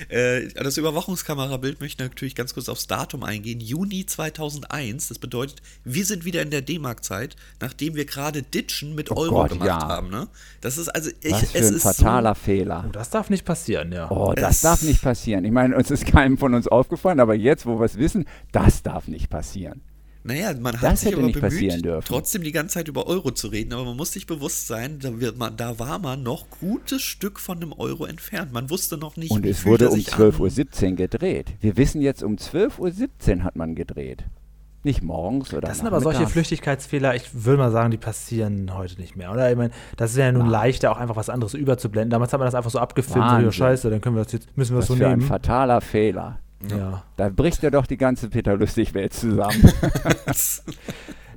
Äh, 0.09 0.47
das 0.49 0.77
Überwachungskamerabild 0.77 1.81
möchte 1.81 2.03
natürlich 2.03 2.35
ganz 2.35 2.53
kurz 2.53 2.69
aufs 2.69 2.87
Datum 2.87 3.23
eingehen. 3.23 3.59
Juni 3.59 4.05
2001. 4.05 5.07
Das 5.07 5.19
bedeutet, 5.19 5.61
wir 5.83 6.05
sind 6.05 6.25
wieder 6.25 6.41
in 6.41 6.51
der 6.51 6.61
D-Mark-Zeit, 6.61 7.35
nachdem 7.59 7.95
wir 7.95 8.05
gerade 8.05 8.43
Ditchen 8.43 8.95
mit 8.95 9.11
oh 9.11 9.15
Euro 9.15 9.35
Gott, 9.35 9.49
gemacht 9.51 9.67
ja. 9.67 9.87
haben. 9.87 10.09
Ne? 10.09 10.27
Das 10.61 10.77
ist 10.77 10.89
also, 10.89 11.09
ich, 11.21 11.31
Was 11.31 11.51
für 11.51 11.57
es 11.57 11.67
ein 11.67 11.75
ist 11.75 11.83
fataler 11.83 12.35
so, 12.35 12.41
Fehler. 12.41 12.85
Oh, 12.87 12.91
das 12.91 13.09
darf 13.09 13.29
nicht 13.29 13.45
passieren, 13.45 13.91
ja. 13.91 14.09
Oh, 14.09 14.33
das 14.33 14.57
es 14.57 14.61
darf 14.61 14.81
nicht 14.81 15.01
passieren. 15.01 15.45
Ich 15.45 15.51
meine, 15.51 15.75
uns 15.75 15.91
ist 15.91 16.05
keinem 16.05 16.37
von 16.37 16.53
uns 16.53 16.67
aufgefallen, 16.67 17.19
aber 17.19 17.35
jetzt, 17.35 17.65
wo 17.65 17.79
wir 17.79 17.85
es 17.85 17.97
wissen, 17.97 18.25
das 18.51 18.83
darf 18.83 19.07
nicht 19.07 19.29
passieren. 19.29 19.81
Naja, 20.27 20.53
man 20.59 20.79
hat 20.81 20.97
sich 20.97 21.15
aber 21.15 21.31
bemüht, 21.31 21.87
trotzdem 22.05 22.43
die 22.43 22.51
ganze 22.51 22.73
Zeit 22.73 22.89
über 22.89 23.07
Euro 23.07 23.31
zu 23.31 23.47
reden, 23.47 23.71
aber 23.71 23.85
man 23.85 23.95
muss 23.95 24.11
sich 24.11 24.27
bewusst 24.27 24.67
sein, 24.67 24.99
da, 24.99 25.21
wird 25.21 25.37
man, 25.37 25.55
da 25.55 25.79
war 25.79 25.99
man 25.99 26.21
noch 26.21 26.49
gutes 26.59 27.01
Stück 27.01 27.39
von 27.39 27.57
einem 27.57 27.71
Euro 27.71 28.05
entfernt. 28.05 28.51
Man 28.51 28.69
wusste 28.69 28.97
noch 28.97 29.15
nicht, 29.15 29.31
Und 29.31 29.45
es 29.45 29.65
wurde 29.65 29.89
um 29.89 29.99
12.17 29.99 30.89
Uhr 30.89 30.95
gedreht. 30.97 31.53
Wir 31.61 31.77
wissen 31.77 32.01
jetzt, 32.01 32.23
um 32.23 32.35
12.17 32.35 33.37
Uhr 33.37 33.43
hat 33.45 33.55
man 33.55 33.73
gedreht. 33.73 34.25
Nicht 34.83 35.01
morgens 35.01 35.53
oder 35.53 35.67
Das 35.67 35.77
sind 35.77 35.87
aber 35.87 36.01
solche 36.01 36.27
Flüchtigkeitsfehler, 36.27 37.15
ich 37.15 37.45
würde 37.45 37.57
mal 37.57 37.71
sagen, 37.71 37.91
die 37.91 37.97
passieren 37.97 38.73
heute 38.73 38.99
nicht 38.99 39.15
mehr, 39.15 39.31
oder? 39.31 39.49
Ich 39.49 39.57
meine, 39.57 39.71
das 39.95 40.11
ist 40.11 40.17
ja 40.17 40.29
nun 40.31 40.45
ja. 40.45 40.51
leichter, 40.51 40.91
auch 40.91 40.97
einfach 40.97 41.15
was 41.15 41.29
anderes 41.29 41.53
überzublenden. 41.53 42.09
Damals 42.09 42.33
hat 42.33 42.39
man 42.39 42.47
das 42.47 42.55
einfach 42.55 42.69
so 42.69 42.79
abgefilmt, 42.79 43.29
so, 43.29 43.37
ja, 43.37 43.51
scheiße, 43.51 43.89
dann 43.89 44.01
können 44.01 44.17
wir 44.17 44.23
das 44.25 44.33
jetzt, 44.33 44.55
müssen 44.57 44.75
wir 44.75 44.79
das 44.79 44.87
so 44.87 44.95
für 44.95 45.07
nehmen. 45.07 45.21
ein 45.21 45.27
fataler 45.27 45.79
Fehler. 45.79 46.39
Ja. 46.69 47.03
Da 47.17 47.29
bricht 47.29 47.61
ja 47.63 47.69
doch 47.69 47.85
die 47.85 47.97
ganze 47.97 48.29
Peter 48.29 48.55
Lustig-Welt 48.55 49.13
zusammen. 49.13 49.71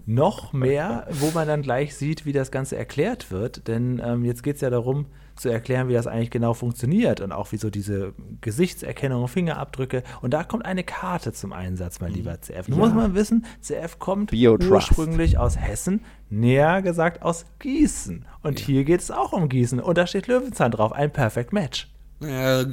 Noch 0.06 0.52
mehr, 0.52 1.06
wo 1.11 1.30
man 1.33 1.46
dann 1.46 1.62
gleich 1.62 1.94
sieht, 1.94 2.24
wie 2.24 2.33
das 2.33 2.50
Ganze 2.50 2.76
erklärt 2.76 3.30
wird. 3.30 3.68
Denn 3.68 4.00
ähm, 4.04 4.24
jetzt 4.24 4.42
geht 4.42 4.56
es 4.56 4.61
ja 4.61 4.70
darum, 4.70 5.06
zu 5.37 5.48
erklären, 5.48 5.88
wie 5.88 5.94
das 5.94 6.06
eigentlich 6.06 6.30
genau 6.30 6.54
funktioniert 6.54 7.20
und 7.20 7.33
auch 7.33 7.52
wie 7.52 7.56
so 7.56 7.70
diese 7.70 8.12
Gesichtserkennung, 8.40 9.28
Fingerabdrücke. 9.28 10.02
Und 10.20 10.35
da 10.35 10.44
kommt 10.44 10.64
eine 10.64 10.85
Karte 10.85 11.33
zum 11.33 11.52
Einsatz, 11.52 12.00
mein 12.00 12.11
mhm. 12.11 12.16
lieber 12.16 12.40
CF. 12.40 12.68
Nun 12.68 12.78
ja. 12.78 12.87
muss 12.87 12.94
man 12.94 13.14
wissen, 13.14 13.46
CF 13.61 13.98
kommt 13.98 14.33
ursprünglich 14.33 15.38
aus 15.38 15.56
Hessen, 15.59 16.04
näher 16.28 16.83
gesagt 16.83 17.22
aus 17.22 17.46
Gießen. 17.59 18.26
Und 18.42 18.61
ja. 18.61 18.66
hier 18.66 18.85
geht 18.85 19.00
es 19.00 19.11
auch 19.11 19.33
um 19.33 19.48
Gießen. 19.48 19.80
Und 19.80 19.96
da 19.96 20.06
steht 20.06 20.26
Löwenzahn 20.26 20.72
drauf, 20.72 20.92
ein 20.92 21.12
Perfect 21.12 21.52
Match. 21.52 21.88
Naja, 22.20 22.70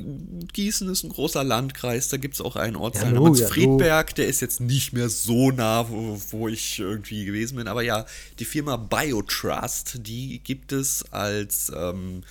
Gießen 0.52 0.90
ist 0.90 1.04
ein 1.04 1.10
großer 1.10 1.42
Landkreis, 1.42 2.10
da 2.10 2.18
gibt 2.18 2.34
es 2.34 2.42
auch 2.42 2.58
einen 2.58 2.76
Ortsteil 2.76 3.14
ja, 3.14 3.20
namens 3.20 3.40
ja, 3.40 3.48
Friedberg, 3.48 4.14
der 4.16 4.28
ist 4.28 4.42
jetzt 4.42 4.60
nicht 4.60 4.92
mehr 4.92 5.08
so 5.08 5.52
nah, 5.52 5.90
wo, 5.90 6.20
wo, 6.32 6.48
ich 6.50 6.80
irgendwie 6.80 7.24
gewesen 7.24 7.56
bin. 7.56 7.70
Aber 7.70 7.82
ja, 7.82 8.06
die 8.40 8.46
Firma 8.46 8.76
Biotrust, 8.76 10.06
die 10.06 10.40
gibt 10.40 10.74
es 10.74 11.06
als, 11.14 11.72
ähm, 11.74 12.24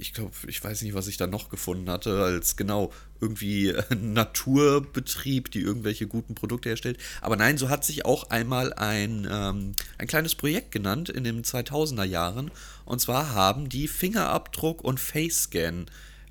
ich 0.00 0.14
glaube, 0.14 0.32
ich 0.48 0.64
weiß 0.64 0.82
nicht, 0.82 0.94
was 0.94 1.06
ich 1.06 1.16
da 1.16 1.28
noch 1.28 1.48
gefunden 1.48 1.88
hatte, 1.88 2.20
als 2.24 2.56
genau 2.56 2.92
irgendwie 3.20 3.72
Naturbetrieb, 3.96 5.52
die 5.52 5.60
irgendwelche 5.60 6.08
guten 6.08 6.34
Produkte 6.34 6.70
herstellt. 6.70 6.98
Aber 7.20 7.36
nein, 7.36 7.56
so 7.56 7.68
hat 7.68 7.84
sich 7.84 8.04
auch 8.04 8.30
einmal 8.30 8.72
ein, 8.72 9.28
ähm, 9.30 9.74
ein 9.96 10.08
kleines 10.08 10.34
Projekt 10.34 10.72
genannt 10.72 11.08
in 11.08 11.22
den 11.22 11.44
2000er 11.44 12.02
Jahren. 12.02 12.50
Und 12.84 13.00
zwar 13.00 13.32
haben 13.32 13.68
die 13.68 13.86
Fingerabdruck 13.86 14.82
und 14.82 14.98
Face 14.98 15.44
Scan 15.44 15.86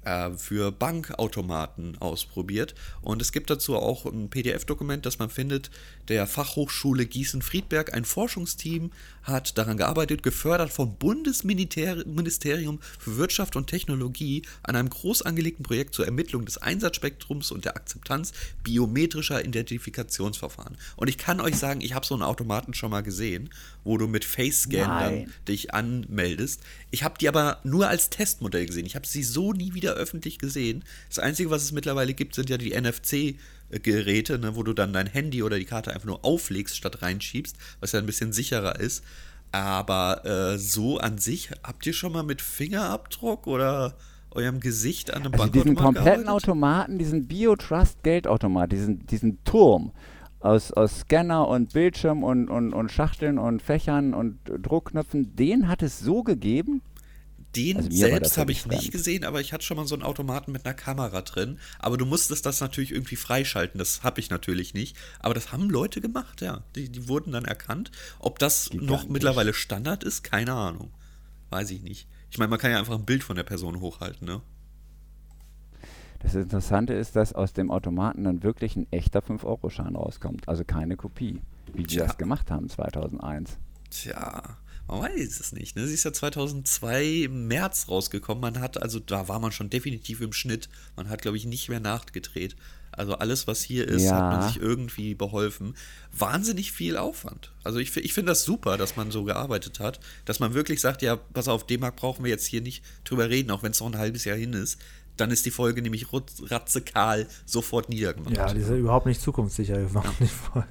äh, 0.06 0.32
für 0.32 0.72
Bankautomaten 0.72 1.98
ausprobiert. 2.00 2.76
Und 3.02 3.22
es 3.22 3.32
gibt 3.32 3.50
dazu 3.50 3.76
auch 3.76 4.06
ein 4.06 4.30
PDF-Dokument, 4.30 5.06
das 5.06 5.20
man 5.20 5.30
findet, 5.30 5.72
der 6.08 6.28
Fachhochschule 6.28 7.06
Gießen-Friedberg. 7.06 7.94
Ein 7.94 8.06
Forschungsteam 8.06 8.92
hat 9.24 9.58
daran 9.58 9.78
gearbeitet, 9.78 10.24
gefördert 10.24 10.72
vom 10.72 10.96
Bundesministerium 10.98 12.80
für 13.00 13.18
Wirtschaft 13.18 13.56
und 13.56 13.68
Technologie 13.68 14.44
an 14.64 14.76
einem 14.76 14.90
groß 14.90 15.22
angelegten 15.22 15.64
Projekt 15.64 15.96
zur 15.96 16.06
Ermittlung 16.06 16.46
des 16.46 16.58
Einsatzspektrums 16.58 17.52
und 17.52 17.66
der 17.66 17.76
Akzeptanz 17.76 18.34
biometrischer 18.64 19.44
Identifikationsverfahren. 19.44 20.78
Und 20.96 21.08
ich 21.08 21.18
kann 21.18 21.40
euch 21.40 21.56
sagen, 21.56 21.82
ich 21.82 21.94
habe 21.94 22.06
so 22.06 22.14
einen 22.14 22.24
Automaten 22.24 22.74
schon 22.74 22.92
mal 22.92 23.02
gesehen, 23.02 23.50
wo 23.84 23.98
du 23.98 24.08
mit 24.08 24.26
Face-Scan 24.26 25.00
dann 25.00 25.34
dich 25.48 25.74
anmeldest. 25.74 26.62
Ich 26.92 27.04
habe 27.04 27.18
die 27.20 27.28
aber 27.28 27.60
nur 27.64 27.88
als 27.88 28.10
Testmodell 28.10 28.66
gesehen. 28.66 28.86
Ich 28.86 28.96
habe 28.96 29.08
sie 29.08 29.24
so 29.24 29.54
nie 29.54 29.74
wieder 29.74 29.93
öffentlich 29.94 30.40
gesehen. 30.40 30.84
Das 31.10 31.20
Einzige, 31.20 31.50
was 31.50 31.64
es 31.64 31.72
mittlerweile 31.72 32.14
gibt, 32.14 32.36
sind 32.36 32.50
ja 32.50 32.58
die 32.58 32.76
NFC- 32.76 33.36
Geräte, 33.82 34.38
ne, 34.38 34.56
wo 34.56 34.64
du 34.64 34.74
dann 34.74 34.94
dein 34.94 35.08
Handy 35.08 35.44
oder 35.44 35.58
die 35.58 35.66
Karte 35.66 35.94
einfach 35.94 36.06
nur 36.06 36.24
auflegst 36.24 36.78
statt 36.78 37.02
reinschiebst, 37.02 37.56
was 37.80 37.94
ja 37.94 38.00
ein 38.00 38.06
bisschen 38.06 38.34
sicherer 38.34 38.80
ist. 38.80 39.04
Aber 39.52 40.26
äh, 40.26 40.58
so 40.58 40.98
an 40.98 41.18
sich, 41.18 41.52
habt 41.64 41.86
ihr 41.86 41.94
schon 41.94 42.12
mal 42.12 42.24
mit 42.24 42.42
Fingerabdruck 42.42 43.48
oder 43.48 43.96
eurem 44.32 44.60
Gesicht 44.60 45.14
an 45.14 45.24
einem 45.24 45.34
also 45.34 45.44
Bankautomat 45.44 45.66
diesen 45.66 45.76
kompletten 45.76 46.24
gearbeitet? 46.24 46.50
Automaten, 46.50 46.98
diesen 46.98 47.28
BioTrust 47.28 48.04
Geldautomat, 48.04 48.72
diesen, 48.72 49.06
diesen 49.06 49.44
Turm 49.44 49.92
aus, 50.40 50.72
aus 50.72 51.02
Scanner 51.02 51.48
und 51.48 51.74
Bildschirm 51.74 52.24
und, 52.24 52.50
und, 52.50 52.74
und 52.74 52.92
Schachteln 52.92 53.38
und 53.38 53.62
Fächern 53.62 54.14
und 54.14 54.40
Druckknöpfen, 54.46 55.36
den 55.36 55.68
hat 55.68 55.84
es 55.84 56.00
so 56.00 56.24
gegeben? 56.24 56.82
Den 57.56 57.78
also 57.78 57.90
selbst 57.92 58.38
habe 58.38 58.52
ich 58.52 58.66
nicht 58.66 58.92
gesehen, 58.92 59.24
aber 59.24 59.40
ich 59.40 59.54
hatte 59.54 59.64
schon 59.64 59.78
mal 59.78 59.86
so 59.86 59.94
einen 59.94 60.04
Automaten 60.04 60.52
mit 60.52 60.66
einer 60.66 60.74
Kamera 60.74 61.22
drin. 61.22 61.60
Aber 61.78 61.98
du 61.98 62.06
musstest 62.06 62.46
das 62.46 62.62
natürlich 62.62 62.92
irgendwie 62.92 63.16
freischalten. 63.16 63.78
Das 63.78 64.04
habe 64.04 64.20
ich 64.20 64.30
natürlich 64.30 64.74
nicht. 64.74 64.98
Aber 65.20 65.34
das 65.34 65.52
haben 65.52 65.70
Leute 65.70 66.02
gemacht, 66.02 66.42
ja. 66.42 66.64
Die, 66.76 66.90
die 66.90 67.08
wurden 67.08 67.32
dann 67.32 67.46
erkannt. 67.46 67.92
Ob 68.20 68.40
das 68.40 68.70
die 68.70 68.78
noch 68.78 69.08
mittlerweile 69.08 69.54
Standard 69.54 70.04
ist, 70.04 70.24
keine 70.24 70.54
Ahnung. 70.54 70.92
Weiß 71.50 71.70
ich 71.70 71.84
nicht. 71.84 72.08
Ich 72.32 72.40
meine, 72.40 72.50
man 72.50 72.60
kann 72.60 72.72
ja 72.72 72.80
einfach 72.80 72.96
ein 72.96 73.06
Bild 73.06 73.24
von 73.24 73.36
der 73.36 73.44
Person 73.44 73.80
hochhalten, 73.80 74.26
ne? 74.26 74.42
Das 76.24 76.34
Interessante 76.36 76.94
ist, 76.94 77.16
dass 77.16 77.34
aus 77.34 77.54
dem 77.54 77.70
Automaten 77.70 78.24
dann 78.24 78.44
wirklich 78.44 78.76
ein 78.78 78.88
echter 78.92 79.20
5-Euro-Schein 79.20 79.96
rauskommt. 79.96 80.48
Also 80.48 80.64
keine 80.64 80.96
Kopie, 80.96 81.42
wie 81.74 81.84
die 81.84 81.96
Tja. 81.96 82.06
das 82.06 82.18
gemacht 82.18 82.50
haben 82.50 82.70
2001. 82.70 83.58
Tja, 83.92 84.58
man 84.88 85.02
weiß 85.02 85.40
es 85.40 85.52
nicht. 85.54 85.76
Ne? 85.76 85.88
Sie 85.88 85.94
ist 85.94 86.04
ja 86.04 86.14
2002 86.14 87.06
im 87.26 87.48
März 87.48 87.88
rausgekommen. 87.90 88.42
Man 88.42 88.60
hat, 88.60 88.82
also 88.82 89.00
da 89.00 89.28
war 89.28 89.40
man 89.40 89.52
schon 89.52 89.70
definitiv 89.70 90.22
im 90.22 90.34
Schnitt. 90.34 90.70
Man 90.96 91.10
hat, 91.10 91.22
glaube 91.22 91.38
ich, 91.38 91.46
nicht 91.46 91.70
mehr 91.70 91.80
nachgedreht. 91.80 92.56
Also 92.96 93.16
alles, 93.16 93.48
was 93.48 93.64
hier 93.64 93.88
ist, 93.88 94.04
ja. 94.04 94.16
hat 94.16 94.40
man 94.40 94.48
sich 94.48 94.62
irgendwie 94.62 95.16
beholfen. 95.16 95.76
Wahnsinnig 96.16 96.72
viel 96.72 96.98
Aufwand. 96.98 97.52
Also 97.64 97.80
ich, 97.80 97.96
ich 97.98 98.14
finde 98.14 98.32
das 98.32 98.44
super, 98.44 98.78
dass 98.78 98.96
man 98.96 99.10
so 99.10 99.24
gearbeitet 99.24 99.80
hat, 99.80 100.00
dass 100.26 100.40
man 100.40 100.54
wirklich 100.54 100.80
sagt, 100.80 101.02
ja, 101.02 101.16
pass 101.16 101.48
auf, 101.48 101.66
D-Mark 101.66 101.96
brauchen 101.96 102.24
wir 102.24 102.30
jetzt 102.30 102.46
hier 102.46 102.62
nicht 102.62 102.84
drüber 103.04 103.30
reden, 103.30 103.50
auch 103.52 103.64
wenn 103.64 103.72
es 103.72 103.80
noch 103.80 103.88
ein 103.88 103.98
halbes 103.98 104.26
Jahr 104.26 104.38
hin 104.38 104.54
ist. 104.54 104.80
Dann 105.18 105.32
ist 105.32 105.46
die 105.46 105.52
Folge 105.52 105.82
nämlich 105.82 106.08
ratzekahl 106.12 107.28
sofort 107.46 107.90
niedergemacht. 107.90 108.36
Ja, 108.36 108.54
die 108.54 108.62
ist 108.62 108.70
ja 108.70 108.76
überhaupt 108.76 109.06
nicht 109.06 109.22
zukunftssicher. 109.22 109.80
Überhaupt 109.80 110.22
nicht 110.22 110.34
voll. 110.34 110.66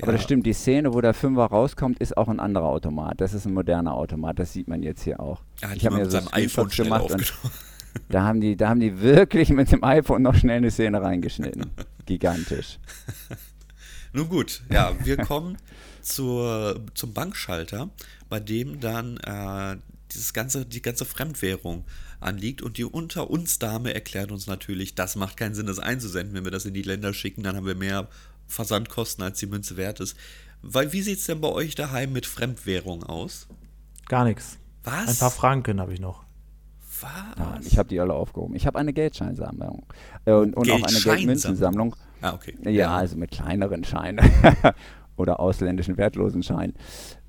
Aber 0.00 0.12
das 0.12 0.22
stimmt, 0.22 0.46
die 0.46 0.52
Szene, 0.52 0.94
wo 0.94 1.00
der 1.00 1.14
Fünfer 1.14 1.44
rauskommt, 1.44 1.98
ist 1.98 2.16
auch 2.16 2.28
ein 2.28 2.40
anderer 2.40 2.66
Automat. 2.66 3.20
Das 3.20 3.34
ist 3.34 3.46
ein 3.46 3.54
moderner 3.54 3.94
Automat, 3.94 4.38
das 4.38 4.52
sieht 4.52 4.68
man 4.68 4.82
jetzt 4.82 5.02
hier 5.02 5.20
auch. 5.20 5.42
Ja, 5.60 5.72
ich 5.74 5.84
habe 5.84 5.96
mir 5.96 6.10
so 6.10 6.18
ein 6.18 6.28
iPhone 6.32 6.68
gemacht 6.68 7.10
und 7.10 7.34
da 8.08 8.22
haben, 8.22 8.40
die, 8.40 8.56
da 8.56 8.68
haben 8.68 8.80
die 8.80 9.00
wirklich 9.00 9.50
mit 9.50 9.70
dem 9.70 9.84
iPhone 9.84 10.22
noch 10.22 10.34
schnell 10.34 10.58
eine 10.58 10.70
Szene 10.70 11.02
reingeschnitten. 11.02 11.70
Gigantisch. 12.06 12.78
Nun 14.12 14.28
gut, 14.28 14.62
ja, 14.70 14.92
wir 15.04 15.16
kommen 15.16 15.56
zur, 16.02 16.84
zum 16.94 17.14
Bankschalter, 17.14 17.90
bei 18.28 18.40
dem 18.40 18.80
dann 18.80 19.16
äh, 19.18 19.76
dieses 20.12 20.34
ganze, 20.34 20.66
die 20.66 20.82
ganze 20.82 21.04
Fremdwährung 21.04 21.84
anliegt 22.20 22.62
und 22.62 22.76
die 22.78 22.84
unter 22.84 23.30
uns 23.30 23.58
Dame 23.58 23.94
erklärt 23.94 24.30
uns 24.30 24.46
natürlich, 24.46 24.94
das 24.94 25.16
macht 25.16 25.36
keinen 25.36 25.54
Sinn, 25.54 25.66
das 25.66 25.78
einzusenden. 25.78 26.34
Wenn 26.34 26.44
wir 26.44 26.50
das 26.50 26.66
in 26.66 26.74
die 26.74 26.82
Länder 26.82 27.14
schicken, 27.14 27.42
dann 27.42 27.56
haben 27.56 27.66
wir 27.66 27.74
mehr 27.74 28.08
Versandkosten, 28.52 29.24
als 29.24 29.38
die 29.38 29.46
Münze 29.46 29.76
wert 29.76 30.00
ist. 30.00 30.16
Weil, 30.62 30.92
wie 30.92 31.02
sieht 31.02 31.18
es 31.18 31.26
denn 31.26 31.40
bei 31.40 31.48
euch 31.48 31.74
daheim 31.74 32.12
mit 32.12 32.26
Fremdwährung 32.26 33.02
aus? 33.02 33.48
Gar 34.08 34.24
nichts. 34.24 34.58
Was? 34.84 35.08
Ein 35.08 35.16
paar 35.16 35.30
Franken 35.30 35.80
habe 35.80 35.92
ich 35.92 36.00
noch. 36.00 36.24
Was? 37.00 37.10
Ja, 37.38 37.58
ich 37.64 37.78
habe 37.78 37.88
die 37.88 37.98
alle 37.98 38.14
aufgehoben. 38.14 38.54
Ich 38.54 38.66
habe 38.66 38.78
eine 38.78 38.92
Geldscheinsammlung 38.92 39.84
äh, 40.24 40.32
und, 40.32 40.54
und 40.54 40.70
auch 40.70 40.82
eine 40.82 41.00
Geldmünzensammlung. 41.00 41.96
Ah, 42.20 42.34
okay. 42.34 42.56
Ja, 42.62 42.70
ja, 42.70 42.96
also 42.96 43.16
mit 43.16 43.32
kleineren 43.32 43.82
Scheinen 43.82 44.20
oder 45.16 45.40
ausländischen 45.40 45.96
wertlosen 45.96 46.42
Scheinen. 46.42 46.74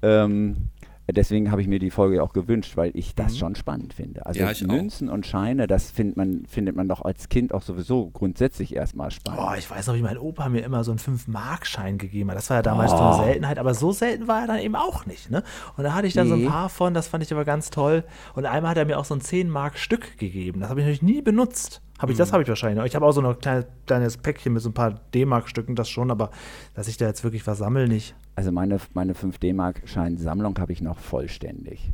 Ähm, 0.03 0.69
Deswegen 1.11 1.51
habe 1.51 1.61
ich 1.61 1.67
mir 1.67 1.79
die 1.79 1.89
Folge 1.89 2.23
auch 2.23 2.31
gewünscht, 2.31 2.77
weil 2.77 2.91
ich 2.93 3.13
das 3.13 3.33
mhm. 3.33 3.37
schon 3.37 3.55
spannend 3.55 3.93
finde. 3.93 4.25
Also 4.25 4.39
ja, 4.39 4.51
Münzen 4.65 5.09
auch. 5.09 5.13
und 5.13 5.25
Scheine, 5.25 5.67
das 5.67 5.91
find 5.91 6.15
man, 6.15 6.45
findet 6.47 6.75
man 6.75 6.87
doch 6.87 7.01
als 7.01 7.27
Kind 7.27 7.53
auch 7.53 7.61
sowieso 7.61 8.09
grundsätzlich 8.11 8.75
erstmal 8.75 9.11
spannend. 9.11 9.41
Oh, 9.43 9.53
ich 9.57 9.69
weiß 9.69 9.87
noch, 9.87 9.95
wie 9.95 10.01
mein 10.01 10.17
Opa 10.17 10.47
mir 10.47 10.63
immer 10.63 10.83
so 10.83 10.91
einen 10.91 10.99
5-Mark-Schein 10.99 11.97
gegeben 11.97 12.29
hat. 12.29 12.37
Das 12.37 12.49
war 12.49 12.57
ja 12.57 12.63
damals 12.63 12.93
oh. 12.93 12.97
so 12.97 13.03
eine 13.03 13.23
Seltenheit, 13.25 13.59
aber 13.59 13.73
so 13.73 13.91
selten 13.91 14.27
war 14.27 14.41
er 14.41 14.47
dann 14.47 14.59
eben 14.59 14.75
auch 14.75 15.05
nicht. 15.05 15.29
Ne? 15.29 15.43
Und 15.75 15.83
da 15.83 15.93
hatte 15.93 16.07
ich 16.07 16.13
dann 16.13 16.29
nee. 16.29 16.35
so 16.35 16.41
ein 16.41 16.51
paar 16.51 16.69
von, 16.69 16.93
das 16.93 17.07
fand 17.07 17.23
ich 17.23 17.33
aber 17.33 17.43
ganz 17.43 17.69
toll. 17.69 18.03
Und 18.33 18.45
einmal 18.45 18.71
hat 18.71 18.77
er 18.77 18.85
mir 18.85 18.97
auch 18.97 19.05
so 19.05 19.13
ein 19.13 19.21
10-Mark-Stück 19.21 20.17
gegeben. 20.17 20.61
Das 20.61 20.69
habe 20.69 20.79
ich 20.79 20.85
natürlich 20.85 21.01
nie 21.01 21.21
benutzt. 21.21 21.81
Hab 22.03 22.09
ich, 22.09 22.17
mhm. 22.17 22.19
Das 22.19 22.33
habe 22.33 22.43
ich 22.43 22.49
wahrscheinlich 22.49 22.77
noch. 22.77 22.85
Ich 22.85 22.95
habe 22.95 23.05
auch 23.05 23.13
so 23.13 23.21
ein 23.21 23.39
kleine, 23.39 23.65
kleines 23.85 24.17
Päckchen 24.17 24.51
mit 24.51 24.61
so 24.61 24.69
ein 24.69 24.73
paar 24.73 24.99
D-Mark-Stücken, 25.13 25.73
das 25.73 25.89
schon, 25.89 26.11
aber 26.11 26.31
dass 26.73 26.89
ich 26.89 26.97
da 26.97 27.07
jetzt 27.07 27.23
wirklich 27.23 27.47
was 27.47 27.59
sammle, 27.59 27.87
nicht. 27.87 28.13
Also 28.35 28.51
meine, 28.51 28.77
meine 28.93 29.13
5 29.13 29.37
D-Mark-Schein-Sammlung 29.37 30.59
habe 30.59 30.73
ich 30.73 30.81
noch 30.81 30.99
vollständig. 30.99 31.93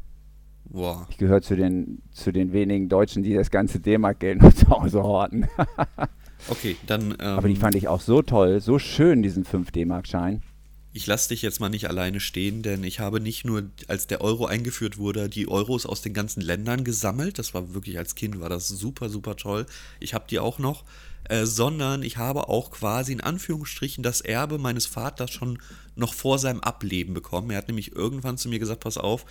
Wow. 0.63 1.06
Ich 1.10 1.19
gehöre 1.19 1.43
zu 1.43 1.56
den, 1.56 2.02
zu 2.10 2.32
den 2.32 2.54
wenigen 2.54 2.89
Deutschen, 2.89 3.22
die 3.22 3.36
das 3.36 3.52
ganze 3.52 3.80
D-Mark-Geld 3.80 4.41
noch 4.41 4.54
zu 4.56 4.67
Hause 4.69 5.04
horten. 5.04 5.48
okay, 6.50 6.76
dann. 6.88 7.12
Ähm, 7.12 7.15
aber 7.19 7.48
die 7.48 7.56
fand 7.56 7.76
ich 7.76 7.88
auch 7.88 8.02
so 8.02 8.24
toll, 8.24 8.62
so 8.62 8.80
schön, 8.80 9.22
diesen 9.22 9.45
5 9.45 9.69
D-Mark-Schein 9.69 10.41
ich 10.91 11.06
lasse 11.06 11.30
dich 11.30 11.41
jetzt 11.41 11.60
mal 11.60 11.69
nicht 11.69 11.88
alleine 11.88 12.19
stehen, 12.19 12.63
denn 12.63 12.84
ich 12.84 12.99
habe 12.99 13.19
nicht 13.19 13.45
nur, 13.45 13.69
als 13.88 14.08
der 14.08 14.21
Euro 14.21 14.45
eingeführt 14.45 14.97
wurde, 14.97 15.30
die 15.30 15.47
Euros 15.47 15.86
aus 15.86 16.02
den 16.02 16.13
ganzen 16.13 16.41
Ländern 16.41 16.84
gesammelt. 16.84 17.38
Das 17.38 17.54
war 17.54 17.73
wirklich 17.73 17.97
als 17.97 18.15
Kind, 18.15 18.39
war 18.39 18.49
das 18.49 18.67
super, 18.67 19.10
super 19.10 19.36
toll. 19.36 19.65
Ich 19.99 20.13
habe 20.13 20.25
die 20.30 20.39
auch 20.39 20.60
noch. 20.60 20.84
Äh, 21.25 21.45
sondern 21.45 22.02
ich 22.02 22.17
habe 22.17 22.47
auch 22.49 22.71
quasi 22.71 23.12
in 23.12 23.21
Anführungsstrichen 23.21 24.04
das 24.04 24.21
Erbe 24.21 24.58
meines 24.58 24.88
Vaters 24.88 25.30
schon 25.30 25.60
noch 25.95 26.13
vor 26.13 26.39
seinem 26.39 26.62
Ableben 26.62 27.13
bekommen. 27.13 27.52
Er 27.52 27.58
hat 27.58 27.67
nämlich 27.67 27.95
irgendwann 27.95 28.38
zu 28.38 28.49
mir 28.49 28.58
gesagt, 28.58 28.80
pass 28.80 28.97
auf, 28.97 29.25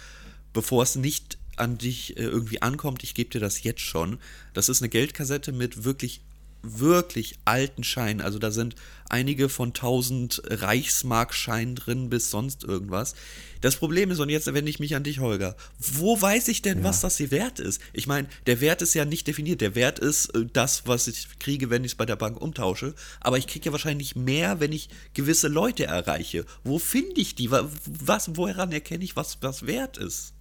bevor 0.53 0.83
es 0.85 0.95
nicht 0.95 1.39
an 1.57 1.77
dich 1.77 2.17
äh, 2.17 2.23
irgendwie 2.23 2.63
ankommt, 2.63 3.03
ich 3.03 3.15
gebe 3.15 3.31
dir 3.31 3.41
das 3.41 3.65
jetzt 3.65 3.81
schon. 3.81 4.19
Das 4.55 4.69
ist 4.69 4.81
eine 4.81 4.91
Geldkassette 4.91 5.51
mit 5.51 5.85
wirklich 5.85 6.21
wirklich 6.63 7.39
alten 7.45 7.85
Scheinen. 7.85 8.21
Also 8.21 8.39
da 8.39 8.51
sind 8.51 8.75
einige 9.09 9.49
von 9.49 9.69
1000 9.69 10.43
Reichsmarkscheinen 10.45 11.75
drin 11.75 12.11
bis 12.11 12.31
sonst 12.31 12.65
irgendwas. 12.65 13.15
Das 13.61 13.77
Problem 13.77 14.11
ist, 14.11 14.21
und 14.21 14.29
jetzt 14.29 14.53
wende 14.53 14.71
ich 14.71 14.79
mich 14.79 14.95
an 14.95 15.03
dich, 15.03 15.19
Holger, 15.19 15.57
wo 15.79 16.21
weiß 16.21 16.49
ich 16.49 16.63
denn, 16.63 16.79
ja. 16.79 16.85
was 16.85 17.01
das 17.01 17.17
hier 17.17 17.31
wert 17.31 17.59
ist? 17.59 17.81
Ich 17.93 18.07
meine, 18.07 18.29
der 18.47 18.61
Wert 18.61 18.83
ist 18.83 18.95
ja 18.95 19.05
nicht 19.05 19.27
definiert. 19.27 19.61
Der 19.61 19.75
Wert 19.75 19.99
ist 19.99 20.27
äh, 20.35 20.47
das, 20.53 20.87
was 20.87 21.09
ich 21.09 21.39
kriege, 21.39 21.71
wenn 21.71 21.85
ich 21.85 21.93
es 21.93 21.97
bei 21.97 22.07
der 22.07 22.17
Bank 22.17 22.41
umtausche. 22.41 22.95
Aber 23.21 23.39
ich 23.39 23.47
kriege 23.47 23.67
ja 23.67 23.73
wahrscheinlich 23.73 24.15
mehr, 24.15 24.61
wenn 24.61 24.73
ich 24.73 24.89
gewisse 25.15 25.49
Leute 25.49 25.87
erreiche. 25.87 26.45
Wo 26.65 26.79
finde 26.79 27.21
ich 27.21 27.35
die? 27.35 27.51
Was, 27.51 28.37
woran 28.37 28.73
erkenne 28.73 29.05
ich, 29.05 29.17
was, 29.17 29.39
was 29.43 29.67
wert 29.67 29.97
ist? 29.97 30.35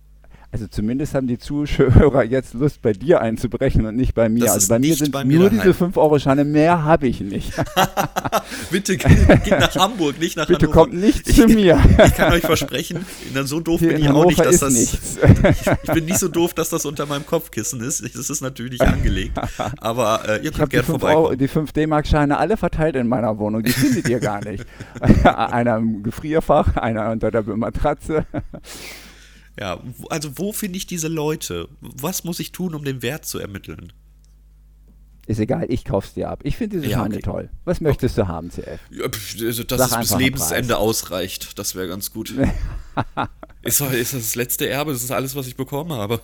Also 0.49 0.65
zumindest 0.67 1.13
haben 1.13 1.27
die 1.27 1.37
Zuhörer 1.37 2.23
jetzt 2.23 2.53
Lust, 2.53 2.81
bei 2.81 2.93
dir 2.93 3.19
einzubrechen 3.21 3.85
und 3.85 3.97
nicht 3.97 4.15
bei 4.15 4.29
mir. 4.29 4.45
Das 4.45 4.53
also 4.53 4.69
bei 4.69 4.79
mir 4.79 4.95
sind 4.95 5.11
bei 5.11 5.25
mir 5.25 5.39
nur 5.39 5.49
daheim. 5.49 5.61
diese 5.73 5.83
5-Euro-Scheine, 5.83 6.45
mehr 6.45 6.83
habe 6.85 7.07
ich 7.07 7.19
nicht. 7.19 7.51
Bitte 8.71 8.95
geht 8.95 9.49
nach 9.59 9.75
Hamburg, 9.75 10.19
nicht 10.19 10.37
nach 10.37 10.47
Bitte 10.47 10.67
Hannover. 10.67 10.81
kommt 10.85 10.93
nicht 10.93 11.25
zu 11.27 11.47
mir. 11.47 11.77
Ich 12.07 12.13
kann 12.15 12.31
euch 12.31 12.43
versprechen, 12.43 13.05
so 13.43 13.59
doof 13.59 13.79
Hier 13.81 13.89
bin 13.89 13.97
in 13.97 14.03
ich 14.05 14.09
auch 14.09 14.25
nicht, 14.25 14.39
dass 14.39 14.59
das. 14.59 14.73
nichts. 14.73 15.17
Ich 15.83 15.91
bin 15.93 16.05
nicht 16.05 16.17
so 16.17 16.29
doof, 16.29 16.53
dass 16.53 16.69
das 16.69 16.85
unter 16.85 17.05
meinem 17.05 17.25
Kopfkissen 17.25 17.81
ist. 17.81 18.03
Das 18.15 18.29
ist 18.29 18.41
natürlich 18.41 18.81
angelegt. 18.81 19.37
Aber 19.79 20.21
äh, 20.27 20.37
ihr 20.37 20.43
Ich 20.45 20.51
könnt 20.51 20.59
habe 20.59 20.69
die 20.69 20.75
gerne 20.77 20.85
5 20.85 20.99
vorbeikommen. 21.01 21.37
Die 21.37 21.47
5 21.47 21.71
D-Mark-Scheine 21.73 22.37
alle 22.37 22.55
verteilt 22.57 22.95
in 22.95 23.07
meiner 23.07 23.37
Wohnung. 23.37 23.63
Die 23.63 23.71
findet 23.71 24.07
ihr 24.07 24.19
gar 24.19 24.43
nicht. 24.43 24.65
einer 25.25 25.77
im 25.77 26.03
Gefrierfach, 26.03 26.77
einer 26.77 27.11
unter 27.11 27.31
der 27.31 27.43
Matratze. 27.43 28.25
Ja, 29.59 29.81
also 30.09 30.37
wo 30.37 30.53
finde 30.53 30.77
ich 30.77 30.85
diese 30.85 31.07
Leute? 31.07 31.67
Was 31.81 32.23
muss 32.23 32.39
ich 32.39 32.51
tun, 32.51 32.75
um 32.75 32.83
den 32.83 33.01
Wert 33.01 33.25
zu 33.25 33.39
ermitteln? 33.39 33.91
Ist 35.25 35.39
egal, 35.39 35.65
ich 35.67 35.83
kauf's 35.83 36.13
dir 36.13 36.29
ab. 36.29 36.39
Ich 36.43 36.55
finde 36.55 36.77
diese 36.77 36.89
Ja, 36.89 37.03
okay. 37.03 37.19
toll. 37.19 37.49
Was 37.65 37.81
möchtest 37.81 38.17
du 38.17 38.29
haben, 38.29 38.49
CF? 38.49 38.79
Ja, 38.89 39.07
also, 39.45 39.63
dass 39.63 39.89
Sag 39.89 40.03
es 40.03 40.11
bis 40.11 40.17
Lebensende 40.17 40.77
ausreicht, 40.77 41.59
das 41.59 41.75
wäre 41.75 41.89
ganz 41.89 42.13
gut. 42.13 42.29
ist, 43.61 43.81
ist 43.81 44.13
das 44.13 44.21
das 44.21 44.35
letzte 44.35 44.69
Erbe, 44.69 44.93
das 44.93 45.03
ist 45.03 45.11
alles, 45.11 45.35
was 45.35 45.47
ich 45.47 45.57
bekommen 45.57 45.91
habe. 45.91 46.21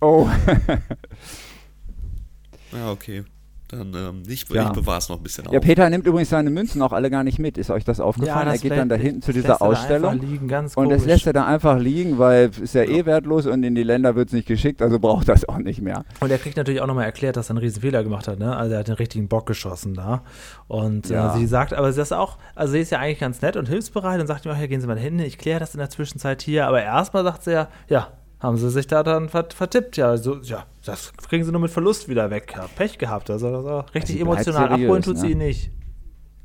Oh, 0.00 0.28
ja, 2.72 2.92
okay. 2.92 3.24
Dann, 3.68 3.94
ähm, 3.94 4.22
ich, 4.28 4.46
Ja. 4.50 4.64
ich 4.64 4.72
bewahre 4.72 4.98
es 4.98 5.08
noch 5.08 5.16
ein 5.16 5.22
bisschen 5.22 5.44
ja, 5.50 5.58
auf. 5.58 5.64
Peter 5.64 5.88
nimmt 5.88 6.06
übrigens 6.06 6.28
seine 6.28 6.50
Münzen 6.50 6.82
auch 6.82 6.92
alle 6.92 7.10
gar 7.10 7.24
nicht 7.24 7.38
mit. 7.38 7.56
Ist 7.56 7.70
euch 7.70 7.84
das 7.84 7.98
aufgefallen? 7.98 8.48
er 8.48 8.58
geht 8.58 8.72
dann 8.72 8.88
da 8.90 8.94
hinten 8.94 9.22
zu 9.22 9.32
dieser 9.32 9.54
er 9.54 9.62
Ausstellung. 9.62 10.20
Liegen, 10.20 10.48
ganz 10.48 10.76
Und 10.76 10.90
das 10.90 11.06
lässt 11.06 11.26
er 11.26 11.32
da 11.32 11.46
einfach 11.46 11.78
liegen, 11.78 12.18
weil 12.18 12.50
ist 12.60 12.74
ja 12.74 12.82
eh 12.82 13.06
wertlos 13.06 13.46
und 13.46 13.62
in 13.64 13.74
die 13.74 13.82
Länder 13.82 14.14
wird 14.16 14.28
es 14.28 14.32
nicht 14.34 14.46
geschickt, 14.46 14.82
also 14.82 14.98
braucht 14.98 15.28
das 15.28 15.48
auch 15.48 15.58
nicht 15.58 15.80
mehr. 15.80 16.04
Und 16.20 16.30
er 16.30 16.38
kriegt 16.38 16.56
natürlich 16.56 16.80
auch 16.82 16.86
nochmal 16.86 17.06
erklärt, 17.06 17.36
dass 17.36 17.48
er 17.48 17.50
einen 17.52 17.58
riesen 17.58 17.80
Fehler 17.80 18.02
gemacht 18.04 18.28
hat, 18.28 18.38
ne? 18.38 18.54
Also 18.54 18.74
er 18.74 18.80
hat 18.80 18.88
den 18.88 18.94
richtigen 18.96 19.28
Bock 19.28 19.46
geschossen 19.46 19.94
da. 19.94 20.22
Und 20.68 21.08
Ja. 21.08 21.34
äh, 21.34 21.38
sie 21.38 21.46
sagt, 21.46 21.72
aber 21.72 21.92
sie 21.92 22.02
ist 22.02 22.12
auch, 22.12 22.36
also 22.54 22.72
sie 22.74 22.80
ist 22.80 22.90
ja 22.90 22.98
eigentlich 22.98 23.20
ganz 23.20 23.40
nett 23.40 23.56
und 23.56 23.68
hilfsbereit 23.68 24.20
und 24.20 24.26
sagt 24.26 24.44
ihm 24.44 24.52
auch, 24.52 24.58
ja, 24.58 24.66
gehen 24.66 24.80
Sie 24.80 24.86
mal 24.86 24.98
hin, 24.98 25.18
ich 25.18 25.38
kläre 25.38 25.60
das 25.60 25.74
in 25.74 25.78
der 25.78 25.88
Zwischenzeit 25.90 26.42
hier. 26.42 26.66
Aber 26.66 26.82
erstmal 26.82 27.24
sagt 27.24 27.44
sie 27.44 27.52
ja, 27.52 27.68
ja, 27.88 28.08
haben 28.44 28.56
sie 28.56 28.70
sich 28.70 28.86
da 28.86 29.02
dann 29.02 29.28
vert 29.28 29.52
vertippt, 29.54 29.96
ja, 29.96 30.16
so, 30.16 30.36
ja, 30.42 30.64
das 30.84 31.12
kriegen 31.28 31.44
sie 31.44 31.50
nur 31.52 31.60
mit 31.60 31.70
Verlust 31.70 32.08
wieder 32.08 32.30
weg. 32.30 32.52
Ja, 32.56 32.66
Pech 32.76 32.98
gehabt. 32.98 33.30
Also, 33.30 33.48
also 33.48 33.78
richtig 33.94 34.16
bleibt 34.20 34.30
emotional 34.46 34.68
seriös, 34.68 34.84
abholen 34.86 35.02
tut 35.02 35.14
ne? 35.16 35.20
sie 35.20 35.30
ihn 35.32 35.38
nicht. 35.38 35.70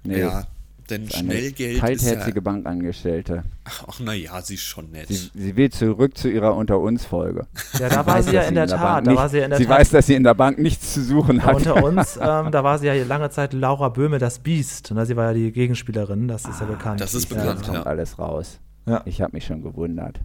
Nee, 0.04 0.22
Ja, 0.22 0.43
denn 0.89 1.08
Schnellgeld 1.10 1.74
ist 1.76 1.80
kaltherzige 1.82 2.38
ja... 2.38 2.41
Bankangestellte. 2.41 3.43
Ach, 3.66 4.00
naja, 4.00 4.41
sie 4.41 4.56
ist 4.56 4.64
schon 4.64 4.89
nett. 4.91 5.08
Sie, 5.10 5.30
sie 5.36 5.56
will 5.56 5.70
zurück 5.72 6.18
zu 6.18 6.30
ihrer 6.30 6.56
Unter 6.56 6.80
uns 6.80 7.06
Folge. 7.06 7.45
Ja, 7.78 7.89
da 7.89 8.06
war 8.06 8.24
sie 8.24 8.34
ja 8.34 8.41
in 8.43 8.56
der 8.56 8.66
Tat, 8.66 9.06
da 9.06 9.12
nicht- 9.12 9.20
war 9.20 9.30
sie 9.30 9.38
ja 9.39 9.43
in 9.43 9.50
der 9.52 9.60
sie 9.60 9.66
Tat. 9.66 9.80
weiß, 9.80 9.89
dass 9.91 10.08
sie 10.08 10.16
in 10.16 10.24
der 10.24 10.34
Bank 10.34 10.58
nichts 10.58 10.93
zu 10.93 11.04
suchen 11.04 11.43
hat. 11.43 11.56
unter 11.58 11.84
uns, 11.84 12.16
ähm, 12.22 12.50
da 12.52 12.64
war 12.64 12.80
sie 12.80 12.88
ja 12.88 12.93
lange 13.04 13.30
Zeit 13.30 13.54
Laura 13.54 13.89
Böhme, 13.89 14.18
das 14.18 14.39
Biest. 14.39 14.91
Ne? 14.91 15.06
Sie 15.06 15.16
war 15.16 15.26
ja 15.28 15.34
die 15.34 15.52
Gegenspielerin, 15.52 16.28
das 16.28 16.45
ist 16.45 16.60
ja 16.60 16.66
bekannt. 16.66 17.02
das 17.02 17.14
ist 17.14 17.30
Ja, 17.30 17.38
bekannt, 17.38 17.60
Das 17.60 17.68
ja. 17.68 17.74
kommt 17.74 17.86
ja. 17.86 17.89
alles 17.91 18.18
raus. 18.18 18.60
Ja. 18.88 19.02
Ich 19.06 19.22
habe 19.22 19.34
mich 19.34 19.45
schon 19.45 19.62
gewundert. 19.62 20.22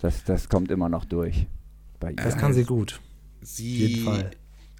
Das, 0.00 0.24
das 0.24 0.48
kommt 0.48 0.70
immer 0.70 0.88
noch 0.88 1.04
durch. 1.04 1.46
Bei 2.00 2.10
ihr. 2.10 2.16
Das 2.16 2.36
kann 2.36 2.54
sie 2.54 2.64
gut. 2.64 3.00
Sie 3.40 3.86
jeden 3.86 4.04
Fall. 4.04 4.30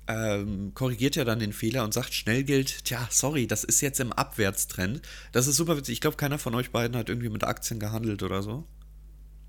ähm, 0.06 0.72
korrigiert 0.74 1.16
ja 1.16 1.24
dann 1.24 1.38
den 1.38 1.52
Fehler 1.52 1.84
und 1.84 1.92
sagt, 1.92 2.14
Schnellgeld, 2.14 2.84
tja, 2.84 3.06
sorry, 3.10 3.46
das 3.46 3.64
ist 3.64 3.80
jetzt 3.80 4.00
im 4.00 4.12
Abwärtstrend. 4.12 5.02
Das 5.32 5.46
ist 5.46 5.56
super 5.56 5.76
witzig. 5.76 5.94
Ich 5.94 6.00
glaube, 6.00 6.16
keiner 6.16 6.38
von 6.38 6.54
euch 6.54 6.70
beiden 6.70 6.96
hat 6.96 7.08
irgendwie 7.08 7.28
mit 7.28 7.44
Aktien 7.44 7.80
gehandelt 7.80 8.22
oder 8.22 8.42
so. 8.42 8.64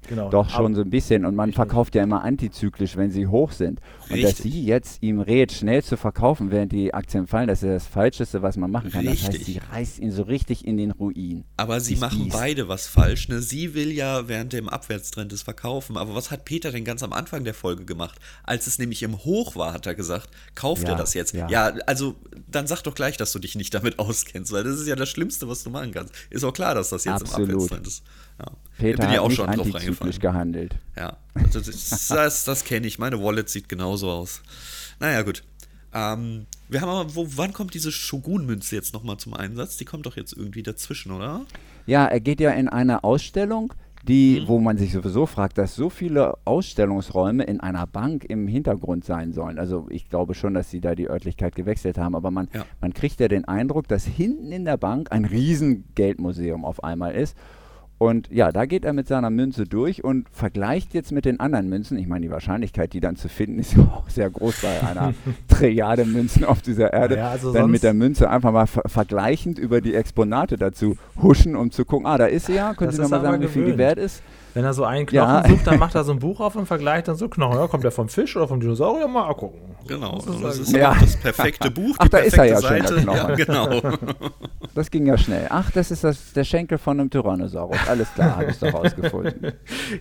Genau. 0.10 0.30
Doch 0.30 0.49
schon 0.49 0.66
Aber- 0.66 0.76
so 0.76 0.82
ein 0.82 0.89
bisschen. 0.89 1.24
Und 1.24 1.36
man 1.36 1.53
verkauft 1.53 1.95
ja 1.95 2.03
immer 2.03 2.24
antizyklisch, 2.24 2.97
wenn 2.97 3.12
sie 3.12 3.28
hoch 3.28 3.51
sind. 3.51 3.80
Und 4.10 4.22
dass 4.24 4.32
Richtig. 4.39 4.51
sie 4.53 4.66
jetzt 4.66 5.01
ihm 5.03 5.20
rät, 5.22 5.51
schnell 5.51 5.84
zu 5.84 5.97
verkaufen, 5.97 6.49
während 6.51 6.72
die 6.72 6.93
Aktien 6.93 7.28
fallen, 7.28 7.47
das 7.47 7.62
ist 7.64 7.70
das 7.70 7.86
Falscheste, 7.88 8.41
was 8.41 8.57
man 8.57 8.72
machen 8.72 8.91
kann. 8.91 9.05
Das 9.05 9.22
heißt, 9.22 9.34
Richtig. 9.34 9.45
sie 9.45 9.62
reißt 9.72 9.99
ihn 9.99 10.12
so 10.12 10.24
richtig 10.24 10.66
in 10.66 10.78
den 10.78 10.91
Ruin. 10.91 11.43
Aber 11.57 11.80
sie 11.80 11.93
Das 11.93 12.01
machen 12.01 12.24
Biest. 12.24 12.36
beide 12.36 12.68
was 12.68 12.88
falsch. 12.88 13.30
Ne? 13.30 13.41
Sie 13.41 13.74
will 13.76 13.91
ja 13.91 14.28
während 14.28 14.51
dem 14.53 14.68
Abwärtstrend 14.68 15.32
es 15.32 15.43
verkaufen. 15.43 15.95
Aber 15.95 16.16
was 16.16 16.32
hat 16.32 16.43
Peter 16.43 16.72
denn 16.72 16.84
ganz 16.84 17.03
am 17.03 17.14
Anfang 17.14 17.43
der 17.43 17.53
Folge 17.53 17.86
gemacht? 17.86 18.18
Als 18.43 18.66
es 18.68 18.80
nämlich 18.80 19.03
im 19.03 19.18
Hoch 19.24 19.55
war, 19.55 19.74
hat 19.74 19.86
er 19.86 19.93
gesagt, 19.95 20.30
kauft 20.55 20.84
Ja, 20.84 20.89
er 20.89 20.95
das 20.95 21.14
jetzt? 21.14 21.34
ja. 21.34 21.47
Ja. 21.49 21.74
also 21.86 22.16
dann 22.49 22.66
sag 22.66 22.82
doch 22.82 22.95
gleich, 22.95 23.18
dass 23.18 23.32
du 23.32 23.38
dich 23.39 23.53
nicht 23.55 23.74
damit 23.76 23.99
auskennst, 23.99 24.51
weil 24.51 24.64
das 24.64 24.80
ist 24.80 24.88
ja 24.88 24.95
das 24.95 25.10
Schlimmste, 25.10 25.47
was 25.47 25.64
du 25.64 25.70
machen 25.70 25.91
kannst. 25.91 26.14
Ist 26.32 26.43
auch 26.43 26.53
klar, 26.53 26.74
dass 26.74 26.89
das 26.89 27.03
jetzt 27.05 27.22
Absolut. 27.22 27.49
im 27.49 27.55
Abwärtstrend 27.55 27.88
ist. 27.88 28.03
Ja. 28.39 28.45
Peter 28.80 28.98
bin 28.98 29.08
ja 29.08 29.12
hat 29.14 29.20
auch 29.20 29.32
schon 29.32 29.46
drauf 29.52 29.74
reingefallen. 29.76 30.20
gehandelt. 30.20 30.76
Ja, 30.98 31.18
also 31.36 31.60
das, 31.60 32.08
das, 32.10 32.44
das 32.46 32.64
kenne 32.64 32.88
ich. 32.88 32.98
Meine 33.00 33.22
Wallet 33.22 33.50
sieht 33.50 33.70
genauso 33.70 34.10
aus. 34.10 34.42
Naja, 35.00 35.22
gut. 35.22 35.44
Ähm, 35.94 36.46
wir 36.68 36.82
haben 36.82 36.90
aber, 36.90 37.16
wo, 37.16 37.28
wann 37.36 37.52
kommt 37.54 37.74
diese 37.74 37.92
Shogun-Münze 37.92 38.76
jetzt 38.76 38.94
nochmal 38.94 39.18
zum 39.18 39.34
Einsatz? 39.34 39.78
Die 39.78 39.86
kommt 39.86 40.06
doch 40.06 40.16
jetzt 40.18 40.34
irgendwie 40.34 40.62
dazwischen, 40.64 41.12
oder? 41.12 41.46
Ja, 41.88 42.06
er 42.06 42.20
geht 42.20 42.40
ja 42.40 42.52
in 42.52 42.68
eine 42.70 43.04
Ausstellung, 43.04 43.74
Mhm. 44.04 44.06
die, 44.08 44.44
wo 44.48 44.60
man 44.60 44.78
sich 44.78 44.94
sowieso 44.94 45.26
fragt, 45.26 45.58
dass 45.58 45.76
so 45.76 45.90
viele 45.90 46.36
Ausstellungsräume 46.46 47.44
in 47.44 47.60
einer 47.60 47.86
Bank 47.88 48.24
im 48.24 48.48
Hintergrund 48.48 49.04
sein 49.04 49.34
sollen. 49.34 49.60
Also 49.60 49.88
ich 49.90 50.10
glaube 50.10 50.36
schon, 50.36 50.54
dass 50.54 50.70
sie 50.70 50.80
da 50.80 50.96
die 50.96 51.10
Örtlichkeit 51.10 51.56
gewechselt 51.56 51.98
haben, 51.98 52.16
aber 52.16 52.32
man, 52.32 52.48
Ja. 52.54 52.66
man 52.80 52.94
kriegt 52.94 53.20
ja 53.20 53.28
den 53.28 53.46
Eindruck, 53.46 53.88
dass 53.90 54.06
hinten 54.06 54.52
in 54.54 54.64
der 54.64 54.78
Bank 54.78 55.12
ein 55.12 55.26
riesen 55.26 55.84
Geldmuseum 55.96 56.64
auf 56.66 56.84
einmal 56.84 57.14
ist. 57.16 57.36
Und 58.00 58.30
ja, 58.32 58.54
da 58.54 58.66
geht 58.66 58.86
er 58.86 58.93
mit 58.93 59.10
seiner 59.10 59.30
Münze 59.30 59.66
durch 59.66 60.06
und 60.06 60.28
vergleicht 60.32 60.93
jetzt 60.93 61.12
mit 61.12 61.26
den 61.26 61.41
anderen 61.41 61.68
Münzen. 61.68 61.97
Ich 61.97 62.08
meine, 62.08 62.26
die 62.26 62.32
Wahrscheinlichkeit, 62.32 62.93
die 62.93 63.02
dann 63.02 63.18
zu 63.18 63.28
finden, 63.28 63.60
ist 63.60 63.74
ja 63.78 63.84
auch 63.84 64.10
sehr 64.10 64.30
groß 64.30 64.62
bei 64.62 64.88
einer 64.88 65.14
Trilliarde 65.50 66.06
Münzen 66.06 66.45
auf 66.45 66.62
dieser 66.62 66.93
Erde. 66.93 67.18
Ja, 67.18 67.30
also 67.32 67.52
dann 67.52 67.70
mit 67.70 67.84
der 67.84 67.93
Münze 67.93 68.30
einfach 68.30 68.54
mal 68.54 68.68
ver 68.68 68.84
vergleichend 68.88 69.60
über 69.60 69.82
die 69.82 69.93
Exponate 69.95 70.56
dazu 70.56 70.95
huschen, 71.22 71.58
um 71.58 71.72
zu 71.72 71.84
gucken, 71.84 72.08
ah, 72.08 72.18
da 72.18 72.26
ist 72.26 72.45
sie 72.45 72.54
ja. 72.54 72.74
Können 72.74 72.88
Das 72.88 72.95
Sie 72.95 73.02
ist 73.02 73.10
noch 73.10 73.10
mal 73.10 73.20
aber 73.20 73.32
sagen, 73.34 73.43
wie 73.43 73.47
viel 73.50 73.66
die 73.66 73.72
gewöhnt. 73.74 73.78
wert 73.80 73.97
ist? 74.00 74.24
Wenn 74.54 74.66
er 74.66 74.74
so 74.74 74.84
einen 74.84 75.06
Knochen 75.06 75.28
Ja. 75.43 75.47
sucht, 75.47 75.68
dann 75.68 75.78
macht 75.80 75.95
er 75.95 76.04
so 76.04 76.12
ein 76.12 76.20
Buch 76.20 76.39
auf 76.39 76.56
und 76.56 76.66
vergleicht 76.66 77.08
dann 77.08 77.16
so 77.16 77.30
Knochen. 77.30 77.58
Ja, 77.58 77.68
kommt 77.68 77.84
der 77.84 77.91
vom 77.91 78.10
Fisch 78.10 78.36
oder 78.36 78.47
vom 78.47 78.60
Dinosaurier? 78.60 79.08
Mal 79.08 79.34
gucken. 79.36 79.60
Genau. 79.88 80.16
Das 80.16 80.26
ist 80.26 80.36
das 80.36 80.43
also- 80.45 80.62
ist 80.64 80.72
Ja. 80.76 80.91
auch 80.91 80.97
das 80.97 81.18
perfekte 81.18 81.72
Buch. 81.72 81.95
Ach, 82.00 82.06
die 82.06 82.10
da 82.10 82.18
ist 82.20 82.38
er 82.38 82.43
perfekte 82.45 82.95
ja 82.95 83.02
schon, 83.02 83.06
der 83.06 83.36
Seite. 83.36 83.43
Knochen. 83.45 83.80
Ja, 83.80 83.80
genau. 83.80 83.97
Das 84.76 84.91
ging 84.91 85.08
ja 85.08 85.18
schnell. 85.18 85.47
Ach, 85.50 85.72
das 85.72 85.89
ist 85.91 86.04
das, 86.04 86.32
der 86.34 86.43
Schenkel 86.43 86.78
von 86.78 87.00
einem 87.00 87.10
Tyrannosaurus. 87.10 87.78
Alles 87.88 88.14
klar, 88.14 88.38
habe 88.38 88.52
ich 88.52 88.60
doch 88.60 88.74
rausgefunden. 88.74 89.54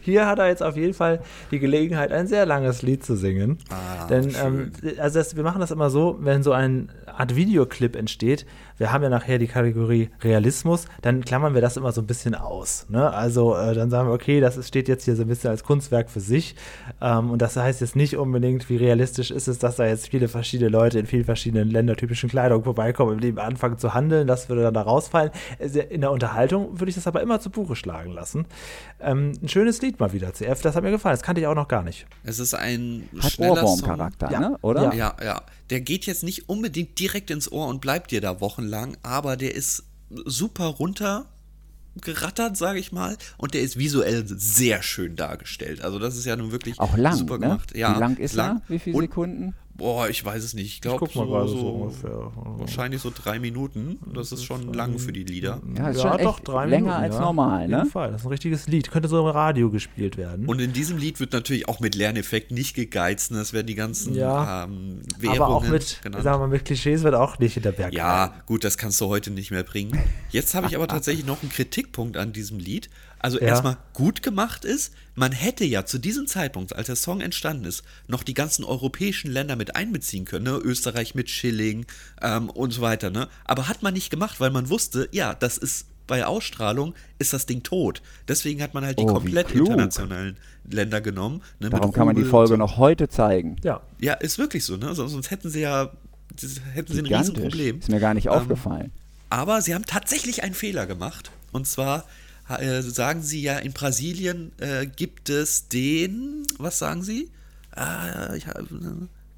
Hier 0.02 0.26
hat 0.26 0.38
er 0.38 0.48
jetzt 0.48 0.62
auf 0.62 0.76
jeden 0.76 0.92
Fall 0.94 1.20
die 1.50 1.58
Gelegenheit, 1.58 2.12
ein 2.12 2.26
sehr 2.26 2.44
langes 2.46 2.82
Lied 2.82 3.04
zu 3.04 3.16
singen. 3.16 3.58
Ah, 3.70 4.06
Denn 4.06 4.30
schön. 4.30 4.72
ähm, 4.82 4.92
also 5.00 5.18
das, 5.18 5.36
wir 5.36 5.42
machen 5.42 5.60
das 5.60 5.70
immer 5.70 5.88
so, 5.90 6.18
wenn 6.20 6.42
so 6.42 6.52
eine 6.52 6.88
Art 7.06 7.34
Videoclip 7.34 7.96
entsteht, 7.96 8.46
wir 8.78 8.92
haben 8.92 9.02
ja 9.02 9.08
nachher 9.08 9.38
die 9.38 9.46
Kategorie 9.46 10.10
Realismus, 10.22 10.86
dann 11.02 11.24
klammern 11.24 11.54
wir 11.54 11.60
das 11.60 11.76
immer 11.76 11.92
so 11.92 12.00
ein 12.00 12.06
bisschen 12.06 12.34
aus. 12.34 12.86
Ne? 12.88 13.12
Also 13.12 13.56
äh, 13.56 13.74
dann 13.74 13.90
sagen 13.90 14.08
wir, 14.08 14.14
okay, 14.14 14.40
das 14.40 14.56
ist, 14.56 14.68
steht 14.68 14.88
jetzt 14.88 15.04
hier 15.04 15.16
so 15.16 15.22
ein 15.22 15.28
bisschen 15.28 15.50
als 15.50 15.64
Kunstwerk 15.64 16.10
für 16.10 16.20
sich. 16.20 16.54
Ähm, 17.00 17.30
und 17.30 17.42
das 17.42 17.56
heißt 17.56 17.80
jetzt 17.80 17.96
nicht 17.96 18.16
unbedingt, 18.16 18.68
wie 18.70 18.76
realistisch 18.76 19.30
ist 19.30 19.48
es, 19.48 19.58
dass 19.58 19.76
da 19.76 19.86
jetzt 19.86 20.08
viele 20.08 20.28
verschiedene 20.28 20.70
Leute 20.70 20.98
in 20.98 21.06
vielen 21.06 21.24
verschiedenen 21.24 21.70
ländertypischen 21.70 22.30
Kleidung 22.30 22.64
vorbeikommen 22.64 23.12
und 23.12 23.24
eben 23.24 23.38
anfangen 23.38 23.78
zu 23.78 23.94
handeln. 23.94 24.26
Das 24.26 24.48
würde 24.48 24.62
dann 24.62 24.74
da 24.74 24.82
rausfallen. 24.82 25.30
Also 25.60 25.80
In 25.80 26.00
der 26.00 26.12
Unterhaltung 26.12 26.78
würde 26.78 26.90
ich 26.90 26.94
das 26.94 27.06
aber 27.06 27.20
immer 27.20 27.40
zu 27.40 27.50
Buche 27.50 27.76
schlagen 27.76 28.12
lassen. 28.12 28.46
Ähm, 29.00 29.32
ein 29.42 29.48
schönes 29.48 29.80
Lied 29.80 30.00
mal 30.00 30.12
wieder, 30.12 30.32
CF. 30.34 30.60
Das 30.62 30.74
hat 30.74 30.82
mir 30.82 30.90
gefallen. 30.90 31.12
Das 31.14 31.22
kannte 31.22 31.40
ich 31.40 31.46
auch 31.46 31.54
noch 31.54 31.68
gar 31.68 31.82
nicht. 31.84 32.06
Es 32.24 32.38
ist 32.38 32.54
ein 32.54 33.08
Hat 33.20 33.32
schneller 33.32 33.56
Song. 33.60 33.64
Ohrwurmcharakter, 33.64 34.30
Ja. 34.30 34.40
ne? 34.40 34.58
oder? 34.62 34.92
Ja. 34.94 35.14
Ja, 35.18 35.24
ja. 35.24 35.42
Der 35.70 35.80
geht 35.80 36.06
jetzt 36.06 36.24
nicht 36.24 36.48
unbedingt 36.48 36.98
direkt 36.98 37.30
ins 37.30 37.50
Ohr 37.52 37.68
und 37.68 37.80
bleibt 37.80 38.10
dir 38.10 38.20
da 38.20 38.40
wochenlang, 38.40 38.96
aber 39.02 39.36
der 39.36 39.54
ist 39.54 39.84
super 40.24 40.64
runter 40.66 41.26
gerattert, 42.00 42.56
sage 42.56 42.78
ich 42.78 42.92
mal, 42.92 43.16
und 43.38 43.54
der 43.54 43.60
ist 43.62 43.76
visuell 43.78 44.24
sehr 44.26 44.82
schön 44.82 45.16
dargestellt. 45.16 45.82
Also 45.82 45.98
das 45.98 46.16
ist 46.16 46.24
ja 46.26 46.36
nun 46.36 46.52
wirklich 46.52 46.78
Auch 46.78 46.96
lang, 46.96 47.16
super 47.16 47.34
ne? 47.38 47.46
gemacht. 47.46 47.76
Ja, 47.76 47.94
Wie 47.96 48.00
lang 48.00 48.16
ist 48.16 48.36
er? 48.36 48.62
Wie 48.68 48.78
viele 48.78 48.96
Und- 48.96 49.02
Sekunden? 49.04 49.54
Boah, 49.78 50.08
ich 50.08 50.24
weiß 50.24 50.42
es 50.42 50.54
nicht. 50.54 50.66
Ich 50.66 50.80
glaube 50.80 51.06
so, 51.06 51.24
so 51.24 51.46
so 51.46 51.68
ungefähr. 51.68 52.32
wahrscheinlich 52.34 53.00
so 53.00 53.12
drei 53.14 53.38
Minuten. 53.38 53.98
Das 54.12 54.32
ist 54.32 54.42
schon 54.44 54.72
lang 54.74 54.98
für 54.98 55.12
die 55.12 55.22
Lieder. 55.22 55.62
Ja, 55.76 55.90
ist 55.90 56.02
schon 56.02 56.18
echt 56.18 56.48
länger 56.66 56.96
als 56.96 57.16
normal, 57.18 57.62
Auf 57.62 57.70
ne? 57.70 57.76
jeden 57.78 57.90
Fall. 57.90 58.10
Das 58.10 58.22
ist 58.22 58.26
ein 58.26 58.30
richtiges 58.30 58.66
Lied. 58.66 58.90
Könnte 58.90 59.08
so 59.08 59.20
im 59.20 59.26
Radio 59.26 59.70
gespielt 59.70 60.16
werden. 60.16 60.46
Und 60.46 60.60
in 60.60 60.72
diesem 60.72 60.98
Lied 60.98 61.20
wird 61.20 61.32
natürlich 61.32 61.68
auch 61.68 61.78
mit 61.78 61.94
Lerneffekt 61.94 62.50
nicht 62.50 62.74
gegeizt. 62.74 63.30
ne? 63.30 63.38
Es 63.38 63.52
werden 63.52 63.68
die 63.68 63.76
ganzen 63.76 64.14
Ja, 64.16 64.64
ähm, 64.64 65.02
Währungen 65.18 65.42
aber 65.42 65.54
auch 65.54 65.62
mit, 65.68 66.00
genannt. 66.02 66.24
sagen 66.24 66.34
wir 66.40 66.46
mal, 66.48 66.52
mit 66.52 66.64
Klischees 66.64 67.04
wird 67.04 67.14
auch 67.14 67.38
nicht 67.38 67.54
hinter 67.54 67.70
Berg 67.70 67.94
Ja, 67.94 68.34
gut, 68.46 68.64
das 68.64 68.78
kannst 68.78 69.00
du 69.00 69.06
heute 69.06 69.30
nicht 69.30 69.52
mehr 69.52 69.62
bringen. 69.62 69.96
Jetzt 70.30 70.56
habe 70.56 70.66
ich 70.66 70.74
aber 70.76 70.88
tatsächlich 70.88 71.24
noch 71.24 71.40
einen 71.40 71.52
Kritikpunkt 71.52 72.16
an 72.16 72.32
diesem 72.32 72.58
Lied. 72.58 72.90
Also 73.18 73.38
Ja. 73.40 73.46
erstmal 73.48 73.76
gut 73.92 74.22
gemacht 74.22 74.64
ist, 74.64 74.92
man 75.14 75.32
hätte 75.32 75.64
ja 75.64 75.84
zu 75.84 75.98
diesem 75.98 76.26
Zeitpunkt, 76.26 76.74
als 76.74 76.86
der 76.86 76.96
Song 76.96 77.20
entstanden 77.20 77.64
ist, 77.64 77.82
noch 78.06 78.22
die 78.22 78.34
ganzen 78.34 78.64
europäischen 78.64 79.30
Länder 79.30 79.56
mit 79.56 79.76
einbeziehen 79.76 80.24
können. 80.24 80.44
Ne? 80.44 80.58
Österreich 80.62 81.14
mit 81.14 81.30
Schilling 81.30 81.86
ähm, 82.22 82.50
und 82.50 82.72
so 82.72 82.80
weiter. 82.80 83.10
Ne? 83.10 83.28
Aber 83.44 83.68
hat 83.68 83.82
man 83.82 83.94
nicht 83.94 84.10
gemacht, 84.10 84.40
weil 84.40 84.50
man 84.50 84.68
wusste, 84.68 85.08
ja, 85.12 85.34
das 85.34 85.58
ist 85.58 85.86
bei 86.06 86.24
Ausstrahlung 86.24 86.94
ist 87.18 87.32
das 87.32 87.46
Ding 87.46 87.62
tot. 87.62 88.02
Deswegen 88.26 88.62
hat 88.62 88.74
man 88.74 88.84
halt 88.84 88.98
die 88.98 89.04
oh, 89.04 89.12
komplett 89.12 89.52
internationalen 89.52 90.38
Länder 90.68 91.00
genommen. 91.00 91.42
Ne, 91.60 91.70
Darum 91.70 91.92
kann 91.92 92.06
man 92.06 92.16
die 92.16 92.24
Folge 92.24 92.54
so. 92.54 92.56
noch 92.56 92.78
heute 92.78 93.08
zeigen. 93.08 93.56
Ja. 93.62 93.82
Ja, 94.00 94.14
ist 94.14 94.38
wirklich 94.38 94.64
so, 94.64 94.76
ne? 94.76 94.94
Sonst 94.94 95.30
hätten 95.30 95.50
sie 95.50 95.60
ja 95.60 95.92
hätten 96.72 96.92
sie 96.92 97.00
ein 97.00 97.06
Riesenproblem. 97.06 97.78
Ist 97.78 97.90
mir 97.90 98.00
gar 98.00 98.14
nicht 98.14 98.26
ähm, 98.26 98.32
aufgefallen. 98.32 98.90
Aber 99.30 99.60
sie 99.62 99.74
haben 99.74 99.84
tatsächlich 99.84 100.42
einen 100.42 100.54
Fehler 100.54 100.86
gemacht. 100.86 101.30
Und 101.52 101.66
zwar 101.66 102.04
äh, 102.56 102.82
sagen 102.82 103.22
sie 103.22 103.42
ja, 103.42 103.58
in 103.58 103.72
Brasilien 103.72 104.52
äh, 104.58 104.86
gibt 104.86 105.28
es 105.28 105.68
den, 105.68 106.46
was 106.58 106.78
sagen 106.78 107.02
sie? 107.02 107.30
Ah, 107.72 108.34
ich, 108.34 108.46
äh, 108.46 108.52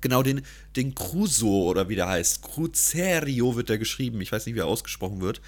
genau, 0.00 0.22
den, 0.22 0.42
den 0.76 0.94
Cruzo 0.94 1.64
oder 1.64 1.88
wie 1.88 1.96
der 1.96 2.08
heißt. 2.08 2.42
Cruzerio 2.42 3.56
wird 3.56 3.68
der 3.68 3.78
geschrieben. 3.78 4.20
Ich 4.20 4.32
weiß 4.32 4.46
nicht, 4.46 4.54
wie 4.54 4.60
er 4.60 4.66
ausgesprochen 4.66 5.20
wird. 5.20 5.40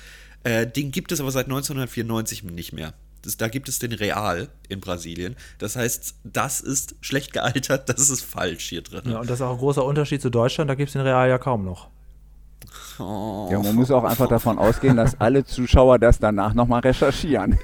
Äh, 0.45 0.67
den 0.67 0.91
gibt 0.91 1.13
es 1.13 1.21
aber 1.21 1.31
seit 1.31 1.47
1994 1.47 2.45
nicht 2.45 2.73
mehr. 2.73 2.95
Das, 3.23 3.37
da 3.37 3.49
gibt 3.49 3.69
es 3.69 3.79
den 3.79 3.93
Real 3.93 4.49
in 4.69 4.81
Brasilien. 4.81 5.37
Das 5.59 5.77
heißt, 5.77 6.17
das 6.25 6.61
ist 6.61 6.97
schlecht 7.01 7.33
gealtert, 7.33 7.89
das 7.89 8.11
ist 8.11 8.23
falsch 8.23 8.69
hier 8.69 8.83
drin. 8.83 9.03
Ja, 9.07 9.21
und 9.21 9.31
das 9.31 9.39
ist 9.39 9.43
auch 9.43 9.53
ein 9.53 9.59
großer 9.59 9.85
Unterschied 9.85 10.21
zu 10.21 10.31
Deutschland, 10.31 10.69
da 10.69 10.75
gibt 10.75 10.89
es 10.89 10.93
den 10.95 11.03
Real 11.03 11.29
ja 11.29 11.39
kaum 11.39 11.65
noch. 11.65 11.89
Oh. 12.99 13.49
Ja, 13.51 13.59
man 13.59 13.75
muss 13.75 13.91
auch 13.91 14.05
einfach 14.05 14.29
davon 14.29 14.59
ausgehen, 14.59 14.97
dass 14.97 15.21
alle 15.21 15.45
Zuschauer 15.45 15.99
das 15.99 16.19
danach 16.19 16.55
nochmal 16.55 16.81
recherchieren. 16.81 17.59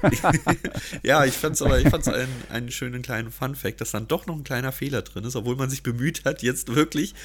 ja, 1.03 1.25
ich 1.25 1.33
fand 1.33 1.55
es 1.55 1.61
aber 1.61 1.79
ich 1.79 1.89
fand's 1.89 2.07
einen, 2.07 2.27
einen 2.51 2.71
schönen 2.71 3.01
kleinen 3.01 3.31
Fun-Fact, 3.31 3.81
dass 3.81 3.91
dann 3.91 4.07
doch 4.07 4.25
noch 4.25 4.35
ein 4.35 4.43
kleiner 4.43 4.71
Fehler 4.71 5.01
drin 5.01 5.23
ist, 5.23 5.35
obwohl 5.35 5.55
man 5.55 5.69
sich 5.69 5.83
bemüht 5.83 6.25
hat, 6.25 6.41
jetzt 6.41 6.75
wirklich 6.75 7.15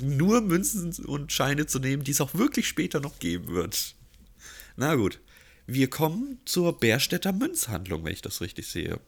nur 0.00 0.40
Münzen 0.40 0.92
und 1.04 1.32
Scheine 1.32 1.66
zu 1.66 1.78
nehmen, 1.78 2.04
die 2.04 2.10
es 2.10 2.20
auch 2.20 2.34
wirklich 2.34 2.68
später 2.68 3.00
noch 3.00 3.18
geben 3.18 3.48
wird. 3.48 3.94
Na 4.76 4.94
gut. 4.94 5.20
Wir 5.66 5.88
kommen 5.88 6.40
zur 6.44 6.78
Bärstädter 6.78 7.32
Münzhandlung, 7.32 8.04
wenn 8.04 8.12
ich 8.12 8.20
das 8.20 8.42
richtig 8.42 8.68
sehe. 8.68 9.00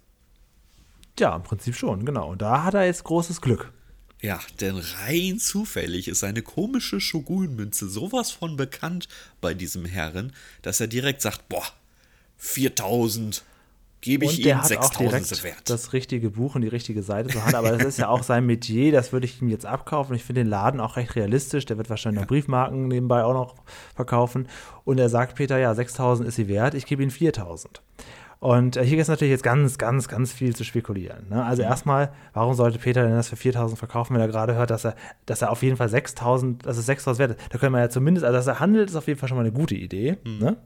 Ja, 1.19 1.37
im 1.37 1.43
Prinzip 1.43 1.75
schon, 1.77 2.05
genau. 2.07 2.31
Und 2.31 2.43
da 2.43 2.65
hat 2.65 2.75
er 2.75 2.87
jetzt 2.87 3.05
großes 3.05 3.41
Glück. 3.41 3.73
Ja, 4.27 4.41
denn 4.61 4.77
rein 4.77 5.39
zufällig 5.39 6.09
ist 6.09 6.25
eine 6.25 6.43
komische 6.43 7.01
Shogun-Münze 7.01 7.89
sowas 7.89 8.33
von 8.33 8.57
bekannt 8.57 9.07
bei 9.41 9.55
diesem 9.55 9.85
Herren, 9.85 10.33
dass 10.63 10.81
er 10.81 10.89
direkt 10.89 11.23
sagt, 11.23 11.49
boah, 11.49 11.63
4000 12.37 13.45
gebe 14.01 14.25
ich 14.25 14.45
ihm 14.45 14.61
6000 14.61 15.45
wert. 15.45 15.71
Das 15.71 15.93
richtige 15.93 16.31
Buch 16.31 16.57
und 16.57 16.63
die 16.63 16.69
richtige 16.69 17.05
Seite 17.05 17.29
zur 17.29 17.45
Hand, 17.45 17.55
aber 17.55 17.71
das 17.71 17.85
ist 17.85 17.99
ja 18.01 18.09
auch 18.09 18.25
sein 18.25 18.45
Metier, 18.47 18.91
das 18.91 19.13
würde 19.13 19.27
ich 19.27 19.41
ihm 19.41 19.49
jetzt 19.49 19.65
abkaufen. 19.65 20.17
Ich 20.17 20.25
finde 20.25 20.41
den 20.41 20.51
Laden 20.51 20.81
auch 20.81 20.97
recht 20.97 21.15
realistisch, 21.15 21.65
der 21.65 21.79
wird 21.79 21.89
wahrscheinlich 21.89 22.17
ja. 22.17 22.23
noch 22.23 22.29
Briefmarken 22.29 22.89
nebenbei 22.89 23.23
auch 23.23 23.33
noch 23.33 23.55
verkaufen. 23.95 24.49
Und 24.85 24.99
er 24.99 25.09
sagt 25.09 25.37
Peter, 25.37 25.57
ja, 25.57 25.73
6000 25.73 26.29
ist 26.29 26.35
sie 26.35 26.49
wert, 26.49 26.75
ich 26.75 26.87
gebe 26.87 27.01
ihm 27.01 27.13
4000. 27.13 27.81
Und 28.39 28.77
äh, 28.77 28.83
hier 28.83 28.91
gibt 28.91 29.03
es 29.03 29.09
natürlich 29.09 29.33
jetzt 29.33 29.43
ganz, 29.43 29.79
ganz, 29.79 30.09
ganz 30.09 30.33
viel 30.33 30.55
zu 30.55 30.65
spekulieren. 30.65 31.29
Ne? 31.31 31.45
Also 31.45 31.63
mhm. 31.63 31.69
erstmal, 31.69 32.13
warum 32.33 32.55
sollte 32.55 32.79
Peter 32.79 33.03
denn 33.03 33.13
das 33.13 33.29
für 33.29 33.37
4000 33.37 33.79
verkaufen, 33.79 34.15
wenn 34.15 34.21
er 34.21 34.29
gerade 34.29 34.55
hört, 34.55 34.71
dass 34.71 34.85
er, 34.85 34.95
dass 35.25 35.43
er 35.43 35.51
auf 35.51 35.63
jeden 35.63 35.77
Fall 35.77 35.89
6000, 35.89 36.67
dass 36.67 36.77
es 36.77 36.87
6000 36.87 37.19
wert 37.19 37.41
ist? 37.41 37.53
Da 37.53 37.59
können 37.59 37.73
wir 37.73 37.81
ja 37.81 37.89
zumindest, 37.89 38.25
also 38.25 38.37
dass 38.37 38.47
er 38.47 38.61
handelt, 38.61 38.91
ist 38.91 38.97
auf 38.97 39.07
jeden 39.07 39.19
Fall 39.19 39.29
schon 39.29 39.39
mal 39.39 39.45
eine 39.45 39.53
gute 39.53 39.75
Idee. 39.75 40.19
Mhm. 40.25 40.39
Ne? 40.39 40.57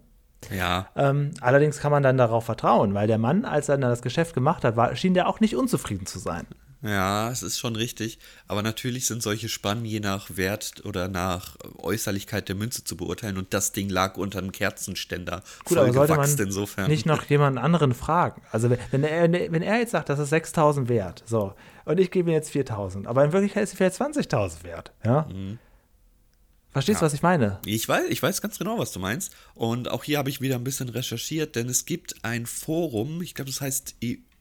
Ja. 0.50 0.88
Ähm, 0.96 1.32
allerdings 1.40 1.80
kann 1.80 1.92
man 1.92 2.02
dann 2.02 2.16
darauf 2.16 2.44
vertrauen, 2.44 2.94
weil 2.94 3.06
der 3.06 3.18
Mann, 3.18 3.44
als 3.44 3.68
er 3.68 3.78
dann 3.78 3.90
das 3.90 4.02
Geschäft 4.02 4.34
gemacht 4.34 4.64
hat, 4.64 4.76
war, 4.76 4.96
schien 4.96 5.14
der 5.14 5.28
auch 5.28 5.40
nicht 5.40 5.54
unzufrieden 5.54 6.06
zu 6.06 6.18
sein. 6.18 6.46
Ja, 6.82 7.30
es 7.30 7.42
ist 7.42 7.58
schon 7.58 7.76
richtig. 7.76 8.18
Aber 8.46 8.62
natürlich 8.62 9.06
sind 9.06 9.22
solche 9.22 9.48
Spannen 9.48 9.84
je 9.84 10.00
nach 10.00 10.36
Wert 10.36 10.82
oder 10.84 11.08
nach 11.08 11.56
Äußerlichkeit 11.76 12.48
der 12.48 12.56
Münze 12.56 12.84
zu 12.84 12.96
beurteilen. 12.96 13.36
Und 13.36 13.52
das 13.52 13.72
Ding 13.72 13.90
lag 13.90 14.16
unter 14.16 14.38
einem 14.38 14.52
Kerzenständer. 14.52 15.42
Gut, 15.64 15.76
aber 15.76 15.92
sollte 15.92 16.16
man 16.16 16.38
insofern. 16.38 16.90
nicht 16.90 17.04
noch 17.04 17.24
jemanden 17.24 17.58
anderen 17.58 17.92
fragen? 17.92 18.42
Also 18.50 18.70
wenn 18.90 19.04
er, 19.04 19.30
wenn 19.30 19.62
er 19.62 19.78
jetzt 19.78 19.90
sagt, 19.90 20.08
das 20.08 20.18
ist 20.18 20.32
6.000 20.32 20.88
wert, 20.88 21.22
so, 21.26 21.54
und 21.84 22.00
ich 22.00 22.10
gebe 22.10 22.30
ihm 22.30 22.34
jetzt 22.34 22.50
4.000, 22.50 23.06
aber 23.06 23.24
in 23.24 23.32
Wirklichkeit 23.32 23.64
ist 23.64 23.70
sie 23.70 23.76
vielleicht 23.76 24.00
20.000 24.00 24.64
wert, 24.64 24.92
ja? 25.04 25.28
Mhm. 25.30 25.58
Verstehst 26.72 27.00
du, 27.00 27.04
ja. 27.04 27.06
was 27.06 27.14
ich 27.14 27.22
meine? 27.22 27.58
Ich 27.64 27.88
weiß, 27.88 28.04
ich 28.10 28.22
weiß 28.22 28.40
ganz 28.40 28.58
genau, 28.58 28.78
was 28.78 28.92
du 28.92 29.00
meinst. 29.00 29.34
Und 29.54 29.90
auch 29.90 30.04
hier 30.04 30.18
habe 30.18 30.30
ich 30.30 30.40
wieder 30.40 30.54
ein 30.54 30.62
bisschen 30.62 30.88
recherchiert, 30.88 31.56
denn 31.56 31.68
es 31.68 31.84
gibt 31.84 32.24
ein 32.24 32.46
Forum, 32.46 33.22
ich 33.22 33.34
glaube, 33.34 33.50
das 33.50 33.60
heißt 33.60 33.96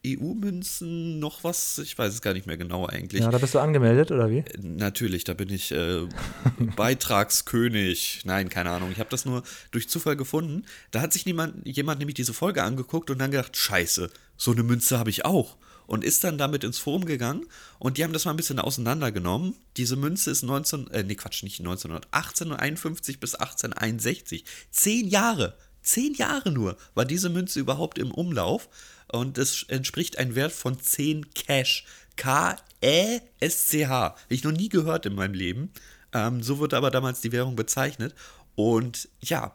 EU-Münzen, 0.06 1.18
noch 1.18 1.44
was, 1.44 1.78
ich 1.78 1.96
weiß 1.96 2.14
es 2.14 2.22
gar 2.22 2.32
nicht 2.32 2.46
mehr 2.46 2.56
genau 2.56 2.86
eigentlich. 2.86 3.22
Ja, 3.22 3.30
da 3.30 3.38
bist 3.38 3.54
du 3.54 3.58
angemeldet, 3.58 4.10
oder 4.10 4.30
wie? 4.30 4.38
Äh, 4.38 4.44
natürlich, 4.62 5.24
da 5.24 5.34
bin 5.34 5.50
ich 5.50 5.72
äh, 5.72 6.06
Beitragskönig. 6.76 8.22
Nein, 8.24 8.48
keine 8.48 8.70
Ahnung. 8.70 8.90
Ich 8.92 8.98
habe 8.98 9.10
das 9.10 9.24
nur 9.24 9.42
durch 9.70 9.88
Zufall 9.88 10.16
gefunden. 10.16 10.64
Da 10.90 11.00
hat 11.00 11.12
sich 11.12 11.26
niemand, 11.26 11.66
jemand 11.66 11.98
nämlich 11.98 12.14
diese 12.14 12.32
Folge 12.32 12.62
angeguckt 12.62 13.10
und 13.10 13.18
dann 13.18 13.30
gedacht, 13.30 13.56
scheiße, 13.56 14.10
so 14.36 14.52
eine 14.52 14.62
Münze 14.62 14.98
habe 14.98 15.10
ich 15.10 15.24
auch 15.24 15.56
und 15.90 16.04
ist 16.04 16.22
dann 16.22 16.38
damit 16.38 16.62
ins 16.62 16.78
Forum 16.78 17.04
gegangen 17.04 17.46
und 17.80 17.98
die 17.98 18.04
haben 18.04 18.12
das 18.12 18.24
mal 18.24 18.30
ein 18.30 18.36
bisschen 18.36 18.60
auseinandergenommen. 18.60 19.56
Diese 19.76 19.96
Münze 19.96 20.30
ist 20.30 20.42
19, 20.44 20.88
äh, 20.92 21.02
nee, 21.02 21.16
Quatsch, 21.16 21.42
nicht 21.42 21.58
191851 21.58 23.18
bis 23.18 23.34
1861. 23.34 24.44
Zehn 24.70 25.08
Jahre, 25.08 25.56
zehn 25.82 26.14
Jahre 26.14 26.52
nur 26.52 26.76
war 26.94 27.04
diese 27.04 27.28
Münze 27.28 27.58
überhaupt 27.58 27.98
im 27.98 28.12
Umlauf 28.12 28.68
und 29.12 29.38
es 29.38 29.64
entspricht 29.68 30.18
einem 30.18 30.34
Wert 30.34 30.52
von 30.52 30.80
10 30.80 31.32
Cash. 31.34 31.84
K-E-S-C-H. 32.16 33.88
Habe 33.90 34.16
ich 34.28 34.44
noch 34.44 34.52
nie 34.52 34.68
gehört 34.68 35.06
in 35.06 35.14
meinem 35.14 35.34
Leben. 35.34 35.70
Ähm, 36.12 36.42
so 36.42 36.58
wurde 36.58 36.76
aber 36.76 36.90
damals 36.90 37.20
die 37.20 37.32
Währung 37.32 37.56
bezeichnet. 37.56 38.14
Und 38.56 39.08
ja, 39.20 39.54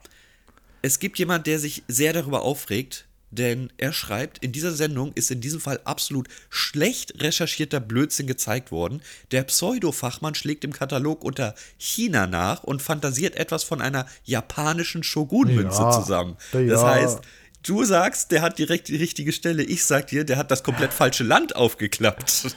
es 0.82 1.00
gibt 1.00 1.20
jemand, 1.20 1.48
der 1.48 1.60
sich 1.60 1.84
sehr 1.88 2.14
darüber 2.14 2.42
aufregt, 2.42 3.06
denn 3.32 3.72
er 3.78 3.92
schreibt, 3.92 4.38
in 4.44 4.52
dieser 4.52 4.72
Sendung 4.72 5.12
ist 5.14 5.30
in 5.30 5.42
diesem 5.42 5.60
Fall 5.60 5.82
absolut 5.84 6.28
schlecht 6.50 7.22
recherchierter 7.22 7.80
Blödsinn 7.80 8.28
gezeigt 8.28 8.72
worden. 8.72 9.02
Der 9.32 9.44
Pseudo-Fachmann 9.44 10.36
schlägt 10.36 10.64
im 10.64 10.72
Katalog 10.72 11.24
unter 11.24 11.54
China 11.78 12.28
nach 12.28 12.64
und 12.64 12.82
fantasiert 12.82 13.36
etwas 13.36 13.64
von 13.64 13.82
einer 13.82 14.08
japanischen 14.24 15.04
Shogun-Münze 15.04 15.82
ja, 15.82 15.92
zusammen. 15.92 16.38
Das 16.52 16.82
ja. 16.82 16.88
heißt, 16.88 17.20
du 17.66 17.84
sagst, 17.84 18.32
der 18.32 18.42
hat 18.42 18.58
direkt 18.60 18.88
die 18.88 18.96
richtige 18.96 19.32
Stelle. 19.32 19.64
Ich 19.64 19.86
sag 19.86 20.08
dir, 20.08 20.24
der 20.24 20.38
hat 20.38 20.52
das 20.52 20.64
komplett 20.64 20.94
falsche 20.94 21.24
Land 21.24 21.56
aufgeklappt. 21.56 22.56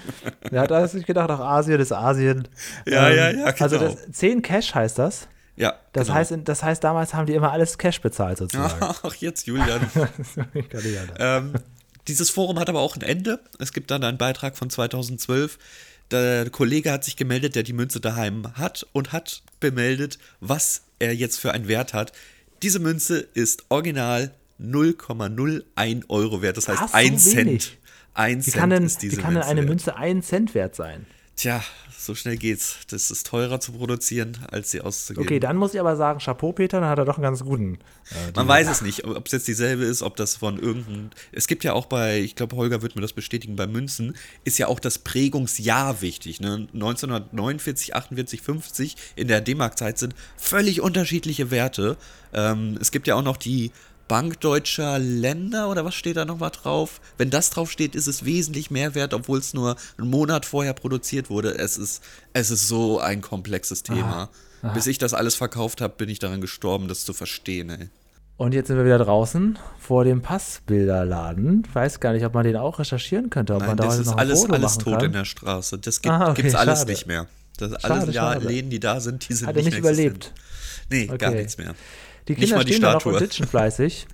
Der 0.50 0.60
hat 0.60 0.72
alles 0.72 0.94
nicht 0.94 1.06
gedacht, 1.06 1.30
auch 1.30 1.40
Asien 1.40 1.80
ist 1.80 1.92
Asien. 1.92 2.48
Ja, 2.86 3.08
ähm, 3.08 3.16
ja, 3.16 3.30
ja, 3.30 3.44
also 3.44 3.78
genau. 3.78 3.90
Also 3.90 4.06
das, 4.06 4.12
10 4.16 4.42
Cash 4.42 4.74
heißt 4.74 4.98
das. 4.98 5.28
Ja. 5.56 5.74
Das, 5.92 6.06
genau. 6.06 6.18
heißt, 6.18 6.34
das 6.44 6.62
heißt, 6.62 6.84
damals 6.84 7.14
haben 7.14 7.26
die 7.26 7.34
immer 7.34 7.52
alles 7.52 7.78
Cash 7.78 8.00
bezahlt, 8.00 8.38
sozusagen. 8.38 8.76
Ach, 8.80 9.14
jetzt, 9.14 9.46
Julian. 9.46 9.80
ähm, 11.18 11.54
dieses 12.06 12.30
Forum 12.30 12.58
hat 12.58 12.68
aber 12.68 12.80
auch 12.80 12.96
ein 12.96 13.02
Ende. 13.02 13.40
Es 13.58 13.72
gibt 13.72 13.90
dann 13.90 14.04
einen 14.04 14.18
Beitrag 14.18 14.56
von 14.56 14.70
2012. 14.70 15.58
Der 16.10 16.48
Kollege 16.50 16.92
hat 16.92 17.04
sich 17.04 17.16
gemeldet, 17.16 17.54
der 17.54 17.64
die 17.64 17.72
Münze 17.72 18.00
daheim 18.00 18.54
hat 18.54 18.86
und 18.92 19.12
hat 19.12 19.42
bemeldet, 19.60 20.18
was 20.40 20.82
er 20.98 21.14
jetzt 21.14 21.38
für 21.38 21.52
einen 21.52 21.68
Wert 21.68 21.92
hat. 21.92 22.12
Diese 22.62 22.78
Münze 22.78 23.18
ist 23.34 23.64
original 23.68 24.32
0,01 24.60 26.04
Euro 26.08 26.42
wert. 26.42 26.56
Das 26.56 26.68
heißt, 26.68 26.80
Ach, 26.82 26.88
so 26.88 26.96
1 26.96 27.30
Cent. 27.30 27.78
1 28.14 28.46
wie 28.46 28.50
kann 28.50 28.70
denn, 28.70 28.84
ist 28.84 29.02
diese 29.02 29.16
Wie 29.16 29.20
kann 29.20 29.34
denn 29.34 29.44
eine 29.44 29.62
Münze 29.62 29.96
1 29.96 30.26
Cent 30.26 30.54
wert 30.54 30.74
sein? 30.74 31.06
Tja, 31.36 31.62
so 31.96 32.16
schnell 32.16 32.36
geht's. 32.36 32.78
Das 32.90 33.12
ist 33.12 33.26
teurer 33.28 33.60
zu 33.60 33.70
produzieren, 33.70 34.38
als 34.50 34.72
sie 34.72 34.80
auszugeben. 34.80 35.24
Okay, 35.24 35.38
dann 35.38 35.56
muss 35.56 35.72
ich 35.72 35.78
aber 35.78 35.94
sagen, 35.94 36.18
Chapeau, 36.18 36.50
Peter, 36.52 36.80
dann 36.80 36.88
hat 36.88 36.98
er 36.98 37.04
doch 37.04 37.16
einen 37.16 37.22
ganz 37.22 37.44
guten. 37.44 37.78
Äh, 38.10 38.32
Man 38.34 38.48
weiß 38.48 38.68
es 38.68 38.82
nicht, 38.82 39.04
ob 39.04 39.26
es 39.26 39.32
jetzt 39.32 39.46
dieselbe 39.46 39.84
ist, 39.84 40.02
ob 40.02 40.16
das 40.16 40.34
von 40.34 40.58
irgendeinem. 40.58 41.10
Es 41.30 41.46
gibt 41.46 41.62
ja 41.62 41.74
auch 41.74 41.86
bei, 41.86 42.18
ich 42.18 42.34
glaube, 42.34 42.56
Holger 42.56 42.82
wird 42.82 42.96
mir 42.96 43.02
das 43.02 43.12
bestätigen, 43.12 43.54
bei 43.54 43.68
Münzen 43.68 44.16
ist 44.42 44.58
ja 44.58 44.66
auch 44.66 44.80
das 44.80 44.98
Prägungsjahr 44.98 46.00
wichtig. 46.02 46.40
Ne? 46.40 46.66
1949, 46.74 47.94
48, 47.94 48.42
50 48.42 48.96
in 49.14 49.28
der 49.28 49.40
D-Mark-Zeit 49.40 49.98
sind 49.98 50.16
völlig 50.36 50.80
unterschiedliche 50.80 51.52
Werte. 51.52 51.96
Ähm, 52.32 52.78
es 52.80 52.90
gibt 52.90 53.06
ja 53.06 53.14
auch 53.14 53.22
noch 53.22 53.36
die 53.36 53.70
Bank 54.08 54.40
deutscher 54.40 54.98
Länder 54.98 55.70
oder 55.70 55.84
was 55.84 55.94
steht 55.94 56.16
da 56.16 56.24
nochmal 56.24 56.50
drauf? 56.50 57.00
Wenn 57.18 57.30
das 57.30 57.50
drauf 57.50 57.70
steht, 57.70 57.94
ist 57.94 58.06
es 58.06 58.24
wesentlich 58.24 58.70
mehr 58.70 58.94
wert, 58.94 59.14
obwohl 59.14 59.38
es 59.38 59.54
nur 59.54 59.76
einen 59.98 60.10
Monat 60.10 60.46
vorher 60.46 60.72
produziert 60.72 61.30
wurde. 61.30 61.56
Es 61.56 61.76
ist, 61.76 62.02
es 62.32 62.50
ist 62.50 62.66
so 62.66 62.98
ein 62.98 63.20
komplexes 63.20 63.82
Thema. 63.82 64.00
Aha, 64.00 64.30
aha. 64.62 64.72
Bis 64.72 64.86
ich 64.86 64.98
das 64.98 65.14
alles 65.14 65.34
verkauft 65.34 65.80
habe, 65.80 65.94
bin 65.96 66.08
ich 66.08 66.18
daran 66.18 66.40
gestorben, 66.40 66.88
das 66.88 67.04
zu 67.04 67.12
verstehen. 67.12 67.70
Ey. 67.70 67.88
Und 68.38 68.54
jetzt 68.54 68.68
sind 68.68 68.76
wir 68.76 68.84
wieder 68.84 68.98
draußen 68.98 69.58
vor 69.78 70.04
dem 70.04 70.22
Passbilderladen. 70.22 71.66
Weiß 71.72 72.00
gar 72.00 72.12
nicht, 72.12 72.24
ob 72.24 72.34
man 72.34 72.44
den 72.44 72.56
auch 72.56 72.78
recherchieren 72.78 73.30
könnte. 73.30 73.54
Ob 73.54 73.60
Nein, 73.60 73.68
man 73.70 73.76
da 73.76 73.84
das 73.86 73.98
ist 73.98 74.08
alles, 74.08 74.48
alles 74.48 74.78
tot 74.78 74.94
kann. 74.94 75.06
in 75.06 75.12
der 75.12 75.24
Straße. 75.24 75.78
Das 75.78 76.00
gibt, 76.00 76.14
es 76.14 76.28
okay, 76.28 76.54
alles 76.54 76.86
nicht 76.86 77.06
mehr. 77.06 77.26
Das 77.56 77.72
schade, 77.82 77.94
alle 77.94 78.12
schade. 78.12 78.46
Läden, 78.46 78.70
die 78.70 78.78
da 78.78 79.00
sind, 79.00 79.28
die 79.28 79.34
sind 79.34 79.48
Hat 79.48 79.56
nicht, 79.56 79.66
nicht 79.66 79.78
überlebt. 79.78 80.32
Nee, 80.88 81.06
okay. 81.08 81.18
gar 81.18 81.30
nichts 81.32 81.58
mehr. 81.58 81.74
Die 82.28 82.34
Kinder 82.34 82.60
stehen 82.60 82.82
da 82.82 82.94
noch 82.94 83.06
und 83.06 83.20
ditchen 83.20 83.46
fleißig. 83.46 84.06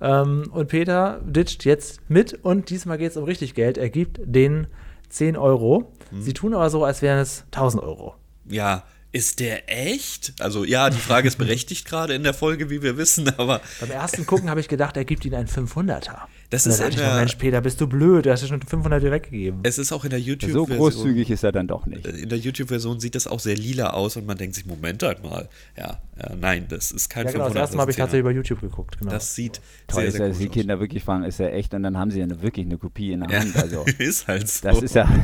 ähm, 0.00 0.48
und 0.52 0.68
Peter 0.68 1.20
ditcht 1.24 1.64
jetzt 1.64 2.00
mit 2.08 2.32
und 2.44 2.70
diesmal 2.70 2.98
geht 2.98 3.10
es 3.10 3.16
um 3.16 3.24
richtig 3.24 3.54
Geld. 3.54 3.76
Er 3.78 3.90
gibt 3.90 4.20
den 4.24 4.68
10 5.08 5.36
Euro. 5.36 5.92
Hm. 6.10 6.22
Sie 6.22 6.32
tun 6.32 6.54
aber 6.54 6.70
so, 6.70 6.84
als 6.84 7.02
wären 7.02 7.18
es 7.18 7.42
1000 7.46 7.82
Euro. 7.82 8.14
Ja, 8.48 8.84
Ist 9.10 9.40
der 9.40 9.70
echt? 9.72 10.34
Also 10.38 10.64
ja, 10.64 10.90
die 10.90 10.98
Frage 10.98 11.26
ist 11.28 11.36
berechtigt 11.38 11.86
gerade 11.88 12.14
in 12.14 12.22
der 12.22 12.34
Folge, 12.34 12.68
wie 12.70 12.82
wir 12.82 12.96
wissen, 12.98 13.32
aber. 13.38 13.60
Beim 13.80 13.90
ersten 13.90 14.26
Gucken 14.26 14.50
habe 14.50 14.60
ich 14.60 14.68
gedacht, 14.68 14.96
er 14.96 15.04
gibt 15.04 15.24
ihn 15.24 15.34
einen 15.34 15.48
500er. 15.48 16.18
Das 16.50 16.66
ist 16.66 16.80
in 16.80 16.96
der, 16.96 17.16
Mensch, 17.16 17.34
Peter, 17.34 17.60
bist 17.60 17.78
du 17.78 17.86
blöd? 17.86 18.24
Du 18.24 18.30
hast 18.30 18.40
ja 18.40 18.48
schon 18.48 18.62
500 18.62 19.02
direkt 19.02 19.26
gegeben. 19.26 19.60
Es 19.64 19.76
ist 19.76 19.92
auch 19.92 20.04
in 20.04 20.10
der 20.10 20.20
YouTube-Version. 20.20 20.66
So 20.66 20.76
großzügig 20.76 21.30
ist 21.30 21.44
er 21.44 21.52
dann 21.52 21.68
doch 21.68 21.84
nicht. 21.84 22.06
In 22.06 22.30
der 22.30 22.38
YouTube-Version 22.38 23.00
sieht 23.00 23.14
das 23.14 23.26
auch 23.26 23.38
sehr 23.38 23.54
lila 23.54 23.90
aus 23.90 24.16
und 24.16 24.26
man 24.26 24.38
denkt 24.38 24.54
sich, 24.54 24.64
Moment 24.64 25.02
halt 25.02 25.22
mal. 25.22 25.50
Ja, 25.76 26.00
ja 26.18 26.34
nein, 26.40 26.64
das 26.68 26.90
ist 26.90 27.10
kein 27.10 27.26
ja, 27.26 27.32
genau, 27.32 27.44
500. 27.44 27.54
Das 27.54 27.60
erste 27.60 27.76
Mal 27.76 27.80
habe 27.82 27.90
ich 27.90 27.96
tatsächlich 27.98 28.20
über 28.20 28.30
YouTube 28.30 28.62
geguckt. 28.62 28.98
Genau. 28.98 29.10
Das 29.10 29.34
sieht 29.34 29.60
Toll, 29.88 30.04
sehr, 30.04 30.12
sehr 30.12 30.28
ist, 30.28 30.38
gut 30.38 30.46
Die 30.46 30.48
Kinder 30.48 30.80
wirklich 30.80 31.04
fragen, 31.04 31.24
ist 31.24 31.38
er 31.38 31.52
echt? 31.52 31.74
Und 31.74 31.82
dann 31.82 31.98
haben 31.98 32.10
sie 32.10 32.20
ja 32.20 32.42
wirklich 32.42 32.64
eine 32.64 32.78
Kopie 32.78 33.12
in 33.12 33.20
der 33.20 33.40
Hand. 33.40 33.54
Also, 33.54 33.84
ist 33.98 34.26
halt 34.26 34.48
so. 34.48 34.68
Das 34.68 34.82
ist 34.82 34.94
ja. 34.94 35.06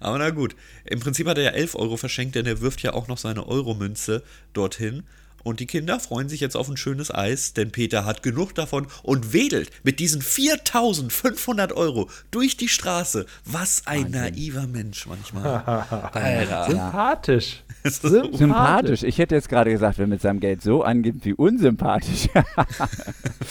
Aber 0.00 0.18
na 0.18 0.30
gut. 0.30 0.56
Im 0.84 0.98
Prinzip 0.98 1.28
hat 1.28 1.38
er 1.38 1.44
ja 1.44 1.50
11 1.50 1.76
Euro 1.76 1.96
verschenkt, 1.96 2.34
denn 2.34 2.46
er 2.46 2.60
wirft 2.60 2.82
ja 2.82 2.92
auch 2.92 3.06
noch 3.08 3.18
seine 3.18 3.46
Euromünze 3.46 4.22
dorthin. 4.52 5.04
Und 5.46 5.60
die 5.60 5.66
Kinder 5.66 6.00
freuen 6.00 6.28
sich 6.28 6.40
jetzt 6.40 6.56
auf 6.56 6.68
ein 6.68 6.76
schönes 6.76 7.14
Eis, 7.14 7.52
denn 7.52 7.70
Peter 7.70 8.04
hat 8.04 8.24
genug 8.24 8.56
davon 8.56 8.88
und 9.04 9.32
wedelt 9.32 9.70
mit 9.84 10.00
diesen 10.00 10.20
4500 10.20 11.72
Euro 11.72 12.10
durch 12.32 12.56
die 12.56 12.68
Straße. 12.68 13.26
Was 13.44 13.86
ein 13.86 14.12
Wahnsinn. 14.12 14.20
naiver 14.22 14.66
Mensch 14.66 15.06
manchmal. 15.06 15.44
Alter. 16.12 16.66
Sympathisch. 16.68 17.62
Sympathisch. 17.90 18.38
sympathisch. 18.38 19.02
Ich 19.02 19.18
hätte 19.18 19.34
jetzt 19.34 19.48
gerade 19.48 19.70
gesagt, 19.70 19.98
wer 19.98 20.06
mit 20.06 20.20
seinem 20.20 20.40
Geld 20.40 20.62
so 20.62 20.82
angibt 20.82 21.24
wie 21.24 21.34
unsympathisch. 21.34 22.28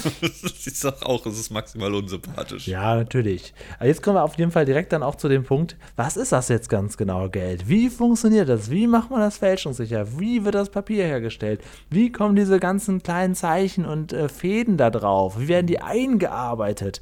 ich 0.22 0.80
sag 0.80 1.06
auch, 1.06 1.26
es 1.26 1.40
ist 1.40 1.52
maximal 1.52 1.94
unsympathisch. 1.94 2.68
Ja, 2.68 2.96
natürlich. 2.96 3.54
Aber 3.78 3.88
jetzt 3.88 4.04
kommen 4.04 4.18
wir 4.18 4.24
auf 4.24 4.38
jeden 4.38 4.52
Fall 4.52 4.66
direkt 4.66 4.94
dann 4.94 5.04
auch 5.04 5.16
zu 5.16 5.28
dem 5.30 5.44
Punkt, 5.44 5.76
was 5.96 6.18
ist 6.18 6.32
das 6.32 6.50
jetzt 6.50 6.70
ganz 6.70 6.98
genau, 6.98 7.30
Geld? 7.30 7.68
Wie 7.68 7.90
funktioniert 7.90 8.50
das? 8.50 8.70
Wie 8.70 8.88
macht 8.88 9.12
man 9.12 9.20
das 9.20 9.38
fälschungssicher? 9.38 10.20
Wie 10.20 10.46
wird 10.46 10.56
das 10.56 10.70
Papier 10.70 11.06
hergestellt? 11.06 11.62
Wie 11.90 12.12
kommen 12.12 12.36
diese 12.36 12.60
ganzen 12.60 13.02
kleinen 13.02 13.36
Zeichen 13.36 13.86
und 13.86 14.14
äh, 14.14 14.30
Fäden 14.30 14.78
da 14.78 14.90
drauf? 14.90 15.40
Wie 15.40 15.48
werden 15.48 15.68
die 15.68 15.82
eingearbeitet? 15.82 17.02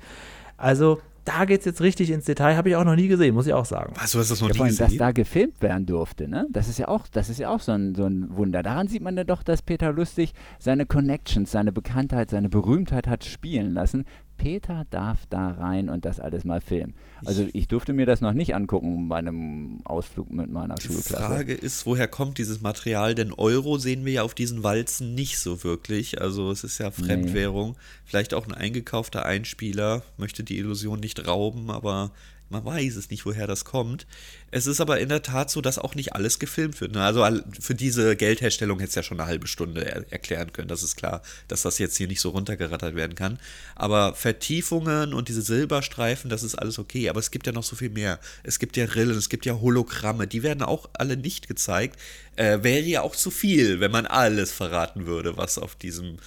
Also, 0.58 1.00
da 1.26 1.46
geht 1.46 1.60
es 1.60 1.66
jetzt 1.66 1.82
richtig 1.82 2.12
ins 2.12 2.26
Detail, 2.26 2.56
habe 2.58 2.70
ich 2.70 2.76
auch 2.76 2.84
noch 2.84 2.96
nie 2.96 3.08
gesehen, 3.08 3.34
muss 3.34 3.48
ich 3.48 3.54
auch 3.54 3.66
sagen. 3.66 3.94
Was, 3.98 4.12
du 4.12 4.20
hast 4.20 4.32
das 4.32 4.42
noch 4.42 4.50
ja, 4.50 4.64
nie 4.64 4.70
gesehen? 4.70 4.88
Dass 4.88 4.98
da 4.98 5.12
gefilmt 5.12 5.62
werden 5.62 5.86
durfte, 5.86 6.28
ne? 6.28 6.48
Das 6.50 6.68
ist 6.68 6.80
ja 6.80 6.88
auch, 6.88 7.08
das 7.08 7.30
ist 7.30 7.40
ja 7.40 7.50
auch 7.50 7.60
so 7.60 7.72
ein, 7.72 7.96
so 7.96 8.06
ein 8.06 8.36
Wunder. 8.36 8.64
Daran 8.64 8.88
sieht 8.88 9.02
man 9.02 9.16
ja 9.16 9.24
doch, 9.24 9.44
dass 9.44 9.62
Peter 9.62 9.92
Lustig 9.92 10.34
seine 10.60 10.86
Connections, 10.86 11.52
seine 11.52 11.72
Bekanntheit, 11.72 12.30
seine 12.30 12.50
Berühmtheit 12.50 13.08
hat 13.08 13.24
spielen 13.24 13.74
lassen. 13.74 14.06
Peter 14.38 14.86
darf 14.90 15.26
da 15.30 15.52
rein 15.52 15.90
und 15.90 16.06
das 16.06 16.20
alles 16.20 16.44
mal 16.44 16.62
filmen. 16.62 16.96
Also 17.26 17.48
ich 17.54 17.68
durfte 17.68 17.94
mir 17.94 18.06
das 18.06 18.22
noch 18.22 18.34
nicht 18.34 18.56
angucken 18.56 19.08
bei 19.08 19.18
einem 19.18 19.80
Ausflug 19.86 20.32
mit 20.32 20.50
meiner 20.50 20.76
die 20.76 20.88
Schulklasse. 20.88 21.16
Die 21.16 21.22
Frage 21.22 21.54
ist, 21.54 21.86
woher 21.86 22.08
kommt 22.08 22.38
dieses 22.38 22.62
Material? 22.62 23.16
Denn 23.16 23.32
Euro 23.32 23.78
sehen 23.78 24.06
wir 24.06 24.14
ja 24.14 24.24
auf 24.24 24.34
diesen 24.34 24.64
Walzen 24.64 25.16
nicht 25.16 25.40
so 25.40 25.64
wirklich. 25.64 26.22
Also 26.22 26.52
es 26.52 26.64
ist 26.64 26.80
ja 26.80 26.92
Fremdwährung. 26.92 27.72
Nee. 27.72 27.78
Vielleicht 28.06 28.34
auch 28.34 28.48
ein 28.48 28.54
eingekaufter 28.54 29.26
Einspieler, 29.26 30.04
möchte 30.18 30.44
die 30.44 30.58
Illusion 30.58 31.00
nicht 31.00 31.28
rauben, 31.28 31.70
aber 31.70 32.12
man 32.54 32.64
weiß 32.64 32.95
es 32.95 33.10
nicht, 33.10 33.26
woher 33.26 33.47
das 33.47 33.66
kommt. 33.66 34.06
Es 34.51 34.68
ist 34.68 34.80
aber 34.80 34.99
in 34.99 35.10
der 35.10 35.24
Tat 35.24 35.49
so, 35.49 35.60
dass 35.60 35.80
auch 35.80 35.95
nicht 35.95 36.14
alles 36.14 36.39
gefilmt 36.39 36.80
wird. 36.80 36.93
Ne? 36.93 37.04
Also 37.04 37.28
für 37.60 37.76
diese 37.76 38.16
Geldherstellung 38.16 38.80
hätte 38.80 38.89
es 38.89 38.95
ja 38.95 39.04
schon 39.04 39.20
eine 39.20 39.28
halbe 39.28 39.47
Stunde 39.47 39.84
er 39.84 40.10
erklären 40.12 40.54
können. 40.54 40.68
Das 40.68 40.84
ist 40.84 40.95
klar, 40.95 41.24
dass 41.47 41.64
das 41.64 41.80
jetzt 41.80 41.97
hier 41.97 42.08
nicht 42.08 42.22
so 42.22 42.30
runtergerattert 42.30 42.95
werden 42.95 43.16
kann. 43.16 43.39
Aber 43.76 44.14
Vertiefungen 44.14 45.14
und 45.14 45.28
diese 45.28 45.41
Silberstreifen, 45.41 46.30
das 46.30 46.43
ist 46.43 46.56
alles 46.56 46.80
okay. 46.80 47.10
Aber 47.10 47.20
es 47.20 47.32
gibt 47.32 47.47
ja 47.47 47.54
noch 47.54 47.64
so 47.64 47.76
viel 47.76 47.89
mehr. 47.89 48.20
Es 48.43 48.60
gibt 48.60 48.78
ja 48.78 48.86
Rillen, 48.86 49.18
es 49.18 49.30
gibt 49.30 49.45
ja 49.45 49.60
Hologramme. 49.60 50.28
Die 50.28 50.43
werden 50.43 50.62
auch 50.62 50.89
alle 50.93 51.18
nicht 51.18 51.47
gezeigt. 51.47 51.99
Äh, 52.36 52.62
wäre 52.62 52.84
ja 52.84 53.01
auch 53.01 53.16
zu 53.16 53.32
viel, 53.32 53.80
wenn 53.80 53.91
man 53.91 54.06
alles 54.06 54.51
verraten 54.51 55.08
würde, 55.08 55.38
was 55.38 55.58
auf 55.58 55.76
diesem 55.76 56.18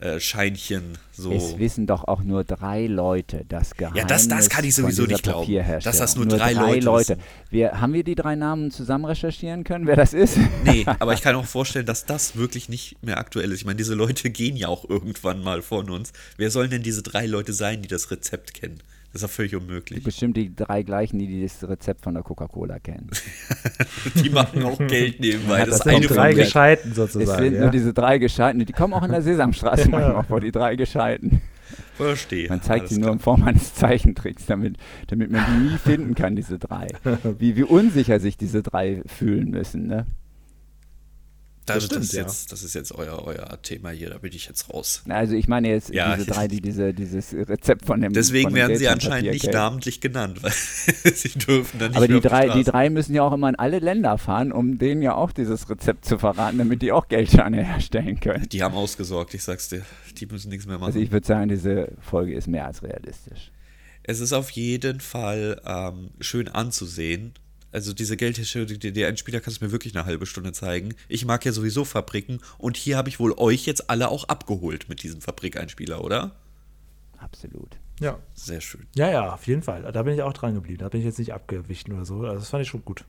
äh, 0.00 0.18
Scheinchen 0.18 0.98
so. 1.12 1.32
Es 1.32 1.58
wissen 1.58 1.86
doch 1.86 2.04
auch 2.08 2.22
nur 2.22 2.44
drei 2.44 2.86
Leute 2.86 3.44
das 3.48 3.74
Geheimnis. 3.74 4.00
Ja, 4.00 4.06
das, 4.06 4.28
das 4.28 4.48
kann 4.48 4.64
ich 4.64 4.74
sowieso 4.74 5.04
nicht 5.04 5.22
glauben. 5.22 5.52
Dass 5.82 5.98
das 5.98 6.16
nur, 6.16 6.24
nur 6.24 6.38
drei, 6.38 6.54
drei 6.54 6.78
Leute. 6.78 6.84
Leute. 6.84 7.18
Wir, 7.50 7.80
haben 7.80 7.92
wir 7.92 8.02
die 8.02 8.14
drei 8.14 8.34
Namen 8.34 8.70
zusammen 8.70 9.04
recherchieren 9.04 9.64
können, 9.64 9.86
wer 9.86 9.96
das 9.96 10.14
ist? 10.14 10.38
Nee, 10.64 10.86
aber 10.98 11.12
ich 11.12 11.20
kann 11.22 11.36
auch 11.36 11.44
vorstellen, 11.44 11.86
dass 11.86 12.06
das 12.06 12.36
wirklich 12.36 12.68
nicht 12.68 13.02
mehr 13.02 13.18
aktuell 13.18 13.52
ist. 13.52 13.60
Ich 13.60 13.66
meine, 13.66 13.76
diese 13.76 13.94
Leute 13.94 14.30
gehen 14.30 14.56
ja 14.56 14.68
auch 14.68 14.88
irgendwann 14.88 15.42
mal 15.42 15.60
von 15.60 15.90
uns. 15.90 16.12
Wer 16.36 16.50
sollen 16.50 16.70
denn 16.70 16.82
diese 16.82 17.02
drei 17.02 17.26
Leute 17.26 17.52
sein, 17.52 17.82
die 17.82 17.88
das 17.88 18.10
Rezept 18.10 18.54
kennen? 18.54 18.82
Das 19.12 19.22
ist 19.22 19.28
doch 19.28 19.34
völlig 19.34 19.56
unmöglich. 19.56 20.04
Bestimmt 20.04 20.36
die 20.36 20.54
drei 20.54 20.84
gleichen, 20.84 21.18
die 21.18 21.42
das 21.42 21.68
Rezept 21.68 22.02
von 22.02 22.14
der 22.14 22.22
Coca-Cola 22.22 22.78
kennen. 22.78 23.10
die 24.14 24.30
machen 24.30 24.62
auch 24.62 24.78
Geld 24.78 25.18
nebenbei. 25.18 25.64
das, 25.64 25.80
das 25.80 25.94
sind 25.94 26.10
drei 26.10 26.32
Gescheiten 26.32 26.94
sozusagen. 26.94 27.28
Es 27.28 27.36
sind 27.36 27.54
ja. 27.54 27.60
nur 27.62 27.70
diese 27.70 27.92
drei 27.92 28.18
Gescheiten. 28.18 28.64
Die 28.64 28.72
kommen 28.72 28.94
auch 28.94 29.02
in 29.02 29.10
der 29.10 29.22
Sesamstraße 29.22 29.88
manchmal 29.90 30.22
vor, 30.22 30.40
die 30.40 30.52
drei 30.52 30.76
Gescheiten. 30.76 31.42
Verstehe. 31.96 32.48
Man 32.48 32.62
zeigt 32.62 32.88
sie 32.88 32.98
nur 32.98 33.12
in 33.12 33.18
Form 33.18 33.42
eines 33.42 33.74
Zeichentricks, 33.74 34.46
damit, 34.46 34.76
damit 35.08 35.30
man 35.30 35.44
die 35.46 35.70
nie 35.70 35.78
finden 35.78 36.14
kann, 36.14 36.36
diese 36.36 36.58
drei. 36.58 36.86
Wie, 37.38 37.56
wie 37.56 37.64
unsicher 37.64 38.20
sich 38.20 38.36
diese 38.36 38.62
drei 38.62 39.02
fühlen 39.06 39.50
müssen. 39.50 39.86
Ne? 39.86 40.06
Das, 41.66 41.84
stimmt, 41.84 42.00
das, 42.00 42.06
ist, 42.08 42.12
jetzt, 42.14 42.52
das 42.52 42.62
ist 42.62 42.74
jetzt 42.74 42.92
euer, 42.92 43.22
euer 43.24 43.62
Thema 43.62 43.90
hier, 43.90 44.10
da 44.10 44.18
bin 44.18 44.32
ich 44.32 44.46
jetzt 44.46 44.72
raus. 44.72 45.02
Also 45.08 45.34
ich 45.34 45.46
meine 45.46 45.68
jetzt 45.68 45.90
ja, 45.90 46.16
diese 46.16 46.26
drei, 46.26 46.48
die 46.48 46.60
diese, 46.60 46.92
dieses 46.92 47.32
Rezept 47.32 47.84
von 47.84 48.00
dem 48.00 48.12
Deswegen 48.12 48.44
von 48.44 48.54
dem 48.54 48.56
werden 48.56 48.76
sie 48.76 48.88
anscheinend 48.88 49.30
nicht 49.30 49.52
namentlich 49.52 50.00
genannt, 50.00 50.42
weil 50.42 50.52
sie 51.14 51.38
dürfen 51.38 51.78
dann 51.78 51.90
nicht 51.90 51.96
Aber 51.96 52.08
die 52.08 52.20
drei, 52.20 52.48
die 52.48 52.64
drei 52.64 52.90
müssen 52.90 53.14
ja 53.14 53.22
auch 53.22 53.32
immer 53.32 53.48
in 53.48 53.56
alle 53.56 53.78
Länder 53.78 54.18
fahren, 54.18 54.52
um 54.52 54.78
denen 54.78 55.02
ja 55.02 55.14
auch 55.14 55.32
dieses 55.32 55.68
Rezept 55.70 56.04
zu 56.06 56.18
verraten, 56.18 56.58
damit 56.58 56.82
die 56.82 56.92
auch 56.92 57.08
Geldscheine 57.08 57.62
herstellen 57.64 58.18
können. 58.18 58.48
Die 58.48 58.62
haben 58.62 58.74
ausgesorgt, 58.74 59.34
ich 59.34 59.44
sag's 59.44 59.68
dir. 59.68 59.82
Die 60.18 60.26
müssen 60.26 60.48
nichts 60.48 60.66
mehr 60.66 60.78
machen. 60.78 60.88
Also 60.88 60.98
ich 60.98 61.12
würde 61.12 61.26
sagen, 61.26 61.48
diese 61.48 61.92
Folge 62.00 62.34
ist 62.34 62.48
mehr 62.48 62.66
als 62.66 62.82
realistisch. 62.82 63.52
Es 64.02 64.20
ist 64.20 64.32
auf 64.32 64.50
jeden 64.50 65.00
Fall 65.00 65.60
ähm, 65.64 66.10
schön 66.20 66.48
anzusehen 66.48 67.34
also 67.72 67.92
diese 67.92 68.16
Geldherstellung, 68.16 68.78
der 68.78 69.08
Endspieler 69.08 69.40
kannst 69.40 69.60
du 69.60 69.64
mir 69.64 69.72
wirklich 69.72 69.96
eine 69.96 70.06
halbe 70.06 70.26
Stunde 70.26 70.52
zeigen. 70.52 70.94
Ich 71.08 71.24
mag 71.24 71.44
ja 71.44 71.52
sowieso 71.52 71.84
Fabriken 71.84 72.40
und 72.58 72.76
hier 72.76 72.96
habe 72.96 73.08
ich 73.08 73.20
wohl 73.20 73.32
euch 73.36 73.66
jetzt 73.66 73.90
alle 73.90 74.08
auch 74.08 74.24
abgeholt 74.24 74.88
mit 74.88 75.02
diesem 75.02 75.20
Fabrikeinspieler, 75.20 76.02
oder? 76.02 76.36
Absolut. 77.18 77.76
Ja. 78.00 78.18
Sehr 78.34 78.60
schön. 78.60 78.86
Ja, 78.94 79.10
ja, 79.10 79.34
auf 79.34 79.46
jeden 79.46 79.62
Fall. 79.62 79.90
Da 79.92 80.02
bin 80.02 80.14
ich 80.14 80.22
auch 80.22 80.32
dran 80.32 80.54
geblieben. 80.54 80.78
Da 80.78 80.88
bin 80.88 81.00
ich 81.00 81.06
jetzt 81.06 81.18
nicht 81.18 81.34
abgewichen 81.34 81.92
oder 81.92 82.04
so. 82.04 82.20
Also 82.22 82.38
das 82.38 82.48
fand 82.48 82.62
ich 82.62 82.68
schon 82.68 82.84
gut. 82.84 83.04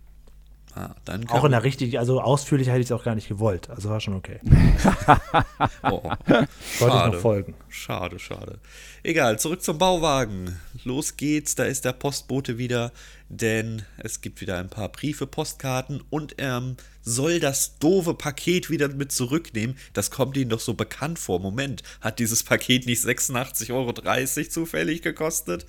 Ah, 0.74 0.96
auch 1.28 1.44
in 1.44 1.52
der 1.52 1.64
richtig, 1.64 2.00
also 2.00 2.22
ausführlich 2.22 2.70
hätte 2.70 2.80
ich 2.80 2.86
es 2.86 2.92
auch 2.92 3.04
gar 3.04 3.16
nicht 3.16 3.28
gewollt. 3.28 3.70
Also 3.70 3.90
war 3.90 4.00
schon 4.00 4.14
okay. 4.14 4.40
oh, 5.84 6.02
Wollte 6.04 6.48
ich 6.80 7.14
noch 7.14 7.16
folgen. 7.16 7.56
Schade, 7.68 8.20
schade. 8.20 8.60
Egal, 9.04 9.38
zurück 9.38 9.62
zum 9.62 9.78
Bauwagen. 9.78 10.58
Los 10.86 11.18
geht's, 11.18 11.56
da 11.56 11.66
ist 11.66 11.84
der 11.84 11.94
Postbote 11.94 12.58
wieder, 12.58 12.92
denn 13.28 13.84
es 13.98 14.22
gibt 14.22 14.40
wieder 14.40 14.60
ein 14.60 14.70
paar 14.70 14.90
Briefe, 14.90 15.28
Postkarten 15.28 16.02
und 16.10 16.40
er 16.40 16.58
ähm, 16.58 16.78
soll 17.02 17.40
das 17.40 17.78
doofe 17.80 18.14
Paket 18.14 18.70
wieder 18.70 18.88
mit 18.90 19.12
zurücknehmen. 19.12 19.78
Das 19.94 20.12
kommt 20.12 20.38
ihm 20.38 20.50
doch 20.50 20.60
so 20.60 20.74
bekannt 20.74 21.20
vor. 21.20 21.40
Moment, 21.40 21.84
hat 22.00 22.20
dieses 22.20 22.44
Paket 22.44 22.86
nicht 22.86 23.04
86,30 23.04 23.72
Euro 23.74 24.50
zufällig 24.50 25.02
gekostet? 25.02 25.66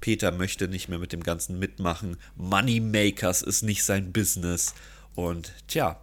Peter 0.00 0.32
möchte 0.32 0.68
nicht 0.68 0.88
mehr 0.88 0.98
mit 0.98 1.12
dem 1.12 1.22
Ganzen 1.22 1.58
mitmachen. 1.58 2.16
Moneymakers 2.36 3.42
ist 3.42 3.62
nicht 3.62 3.84
sein 3.84 4.12
Business. 4.12 4.74
Und 5.14 5.52
tja, 5.66 6.00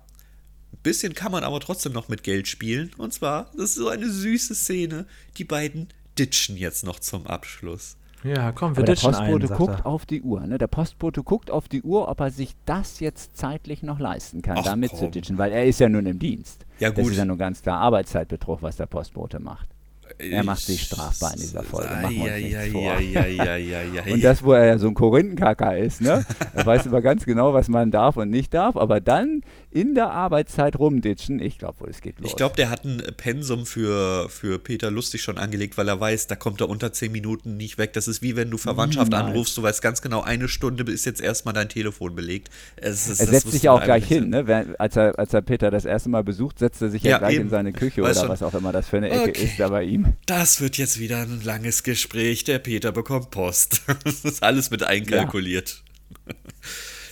ein 0.73 0.79
bisschen 0.83 1.13
kann 1.13 1.31
man 1.31 1.43
aber 1.43 1.59
trotzdem 1.59 1.93
noch 1.93 2.09
mit 2.09 2.23
Geld 2.23 2.47
spielen. 2.47 2.91
Und 2.97 3.13
zwar, 3.13 3.51
das 3.53 3.71
ist 3.71 3.75
so 3.75 3.89
eine 3.89 4.09
süße 4.09 4.55
Szene. 4.55 5.05
Die 5.37 5.45
beiden 5.45 5.87
ditchen 6.17 6.57
jetzt 6.57 6.83
noch 6.83 6.99
zum 6.99 7.27
Abschluss. 7.27 7.97
Ja, 8.23 8.51
komm, 8.51 8.75
wir 8.75 8.83
Aber 8.83 8.93
der 8.93 8.99
Postbote 8.99 9.53
ein, 9.53 9.57
guckt 9.57 9.79
er. 9.81 9.85
auf 9.85 10.05
die 10.07 10.21
Uhr. 10.23 10.47
Ne? 10.47 10.57
Der 10.57 10.67
Postbote 10.67 11.21
guckt 11.21 11.51
auf 11.51 11.67
die 11.67 11.83
Uhr, 11.83 12.07
ob 12.07 12.19
er 12.19 12.31
sich 12.31 12.55
das 12.65 12.99
jetzt 12.99 13.37
zeitlich 13.37 13.83
noch 13.83 13.99
leisten 13.99 14.41
kann, 14.41 14.57
Ach, 14.57 14.63
da 14.63 14.75
mitzuditschen, 14.75 15.37
weil 15.37 15.51
er 15.51 15.65
ist 15.65 15.79
ja 15.79 15.89
nun 15.89 16.07
im 16.07 16.17
Dienst. 16.17 16.65
Ja, 16.79 16.89
gut. 16.89 16.99
Das 16.99 17.07
ist 17.09 17.17
ja 17.17 17.25
nur 17.25 17.37
ganz 17.37 17.61
klar 17.61 17.79
Arbeitszeitbetrug, 17.81 18.63
was 18.63 18.77
der 18.77 18.87
Postbote 18.87 19.39
macht. 19.39 19.69
Er 20.17 20.43
macht 20.43 20.61
sich 20.61 20.83
strafbar 20.83 21.33
in 21.33 21.41
dieser 21.41 21.63
Folge. 21.63 21.89
Machen 21.89 22.15
wir 22.15 22.21
uns 22.23 22.29
ja, 22.31 22.37
nichts 22.37 22.71
vor. 22.71 22.99
Ja, 22.99 23.25
ja, 23.25 24.13
und 24.13 24.23
das, 24.23 24.43
wo 24.43 24.53
er 24.53 24.65
ja 24.65 24.77
so 24.77 24.87
ein 24.87 24.93
Korinthenkacker 24.93 25.77
ist, 25.77 26.01
ne? 26.01 26.25
Er 26.53 26.65
weiß 26.65 26.85
immer 26.85 27.01
ganz 27.01 27.25
genau, 27.25 27.53
was 27.53 27.67
man 27.67 27.91
darf 27.91 28.15
und 28.17 28.29
nicht 28.29 28.53
darf, 28.53 28.77
aber 28.77 29.01
dann 29.01 29.41
in 29.71 29.93
der 29.93 30.09
Arbeitszeit 30.11 30.79
rumditschen, 30.79 31.41
ich 31.41 31.57
glaube 31.57 31.81
wohl, 31.81 31.89
es 31.89 31.99
geht 31.99 32.19
los. 32.19 32.29
Ich 32.29 32.37
glaube, 32.37 32.55
der 32.55 32.69
hat 32.69 32.85
ein 32.85 33.01
Pensum 33.17 33.65
für, 33.65 34.29
für 34.29 34.57
Peter 34.57 34.89
Lustig 34.89 35.21
schon 35.21 35.37
angelegt, 35.37 35.77
weil 35.77 35.89
er 35.89 35.99
weiß, 35.99 36.27
da 36.27 36.37
kommt 36.37 36.61
er 36.61 36.69
unter 36.69 36.93
zehn 36.93 37.11
Minuten 37.11 37.57
nicht 37.57 37.77
weg. 37.77 37.91
Das 37.91 38.07
ist 38.07 38.21
wie 38.21 38.37
wenn 38.37 38.49
du 38.49 38.57
Verwandtschaft 38.57 39.11
Niemals. 39.11 39.31
anrufst, 39.31 39.57
du 39.57 39.63
weißt 39.63 39.81
ganz 39.81 40.01
genau, 40.01 40.21
eine 40.21 40.47
Stunde 40.47 40.89
ist 40.89 41.05
jetzt 41.05 41.19
erstmal 41.19 41.53
dein 41.53 41.67
Telefon 41.67 42.15
belegt. 42.15 42.49
Es, 42.77 43.09
es, 43.09 43.19
er 43.19 43.27
setzt 43.27 43.51
sich 43.51 43.63
ja 43.63 43.73
auch 43.73 43.83
gleich 43.83 44.05
hin, 44.05 44.29
ne? 44.29 44.75
Als 44.77 44.95
er, 44.95 45.19
als 45.19 45.33
er 45.33 45.41
Peter 45.41 45.71
das 45.71 45.83
erste 45.83 46.07
Mal 46.07 46.23
besucht, 46.23 46.59
setzt 46.59 46.81
er 46.81 46.89
sich 46.89 47.03
ja, 47.03 47.17
gleich 47.17 47.33
eben. 47.33 47.43
in 47.43 47.49
seine 47.49 47.73
Küche 47.73 48.01
weißt 48.01 48.19
oder 48.19 48.27
schon. 48.27 48.29
was 48.29 48.43
auch 48.43 48.57
immer 48.57 48.71
das 48.71 48.87
für 48.87 48.97
eine 48.97 49.09
Ecke 49.09 49.31
okay. 49.31 49.43
ist 49.43 49.59
da 49.59 49.67
bei 49.67 49.83
ihm. 49.95 50.13
Das 50.25 50.61
wird 50.61 50.77
jetzt 50.77 50.99
wieder 50.99 51.21
ein 51.21 51.41
langes 51.43 51.83
Gespräch. 51.83 52.43
Der 52.43 52.59
Peter 52.59 52.91
bekommt 52.91 53.31
Post. 53.31 53.83
das 54.03 54.25
ist 54.25 54.43
alles 54.43 54.71
mit 54.71 54.83
einkalkuliert. 54.83 55.83
Ja. 56.27 56.35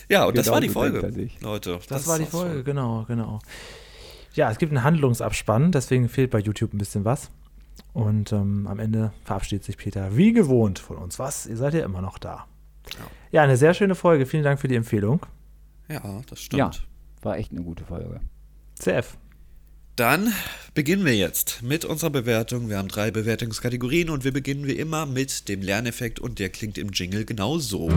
Ja, 0.08 0.24
und 0.26 0.36
das 0.36 0.48
war 0.48 0.60
die 0.60 0.68
Folge, 0.68 1.00
Leute. 1.40 1.78
Das, 1.78 1.86
das 1.86 2.06
war 2.06 2.18
die 2.18 2.26
Folge, 2.26 2.58
so. 2.58 2.64
genau, 2.64 3.04
genau. 3.08 3.40
Ja, 4.34 4.50
es 4.50 4.58
gibt 4.58 4.72
einen 4.72 4.84
Handlungsabspann, 4.84 5.72
deswegen 5.72 6.08
fehlt 6.08 6.30
bei 6.30 6.40
YouTube 6.40 6.74
ein 6.74 6.78
bisschen 6.78 7.04
was. 7.04 7.30
Und 7.92 8.32
ähm, 8.32 8.66
am 8.66 8.78
Ende 8.78 9.12
verabschiedet 9.24 9.64
sich 9.64 9.76
Peter 9.76 10.16
wie 10.16 10.32
gewohnt 10.32 10.78
von 10.78 10.96
uns. 10.98 11.18
Was? 11.18 11.46
Ihr 11.46 11.56
seid 11.56 11.74
ja 11.74 11.84
immer 11.84 12.02
noch 12.02 12.18
da. 12.18 12.46
Ja. 12.92 13.06
ja, 13.32 13.42
eine 13.42 13.56
sehr 13.56 13.72
schöne 13.72 13.94
Folge. 13.94 14.26
Vielen 14.26 14.42
Dank 14.42 14.60
für 14.60 14.68
die 14.68 14.74
Empfehlung. 14.74 15.24
Ja, 15.88 16.20
das 16.28 16.40
stimmt. 16.40 16.58
Ja, 16.58 16.70
war 17.22 17.38
echt 17.38 17.52
eine 17.52 17.62
gute 17.62 17.84
Folge. 17.84 18.20
CF. 18.78 19.16
Dann 19.96 20.32
beginnen 20.74 21.04
wir 21.04 21.14
jetzt 21.14 21.62
mit 21.62 21.84
unserer 21.84 22.10
Bewertung. 22.10 22.68
Wir 22.68 22.78
haben 22.78 22.88
drei 22.88 23.12
Bewertungskategorien 23.12 24.10
und 24.10 24.24
wir 24.24 24.32
beginnen 24.32 24.66
wie 24.66 24.72
immer 24.72 25.06
mit 25.06 25.48
dem 25.48 25.62
Lerneffekt 25.62 26.18
und 26.18 26.40
der 26.40 26.48
klingt 26.48 26.78
im 26.78 26.88
Jingle 26.88 27.24
genau 27.24 27.58
so. 27.58 27.88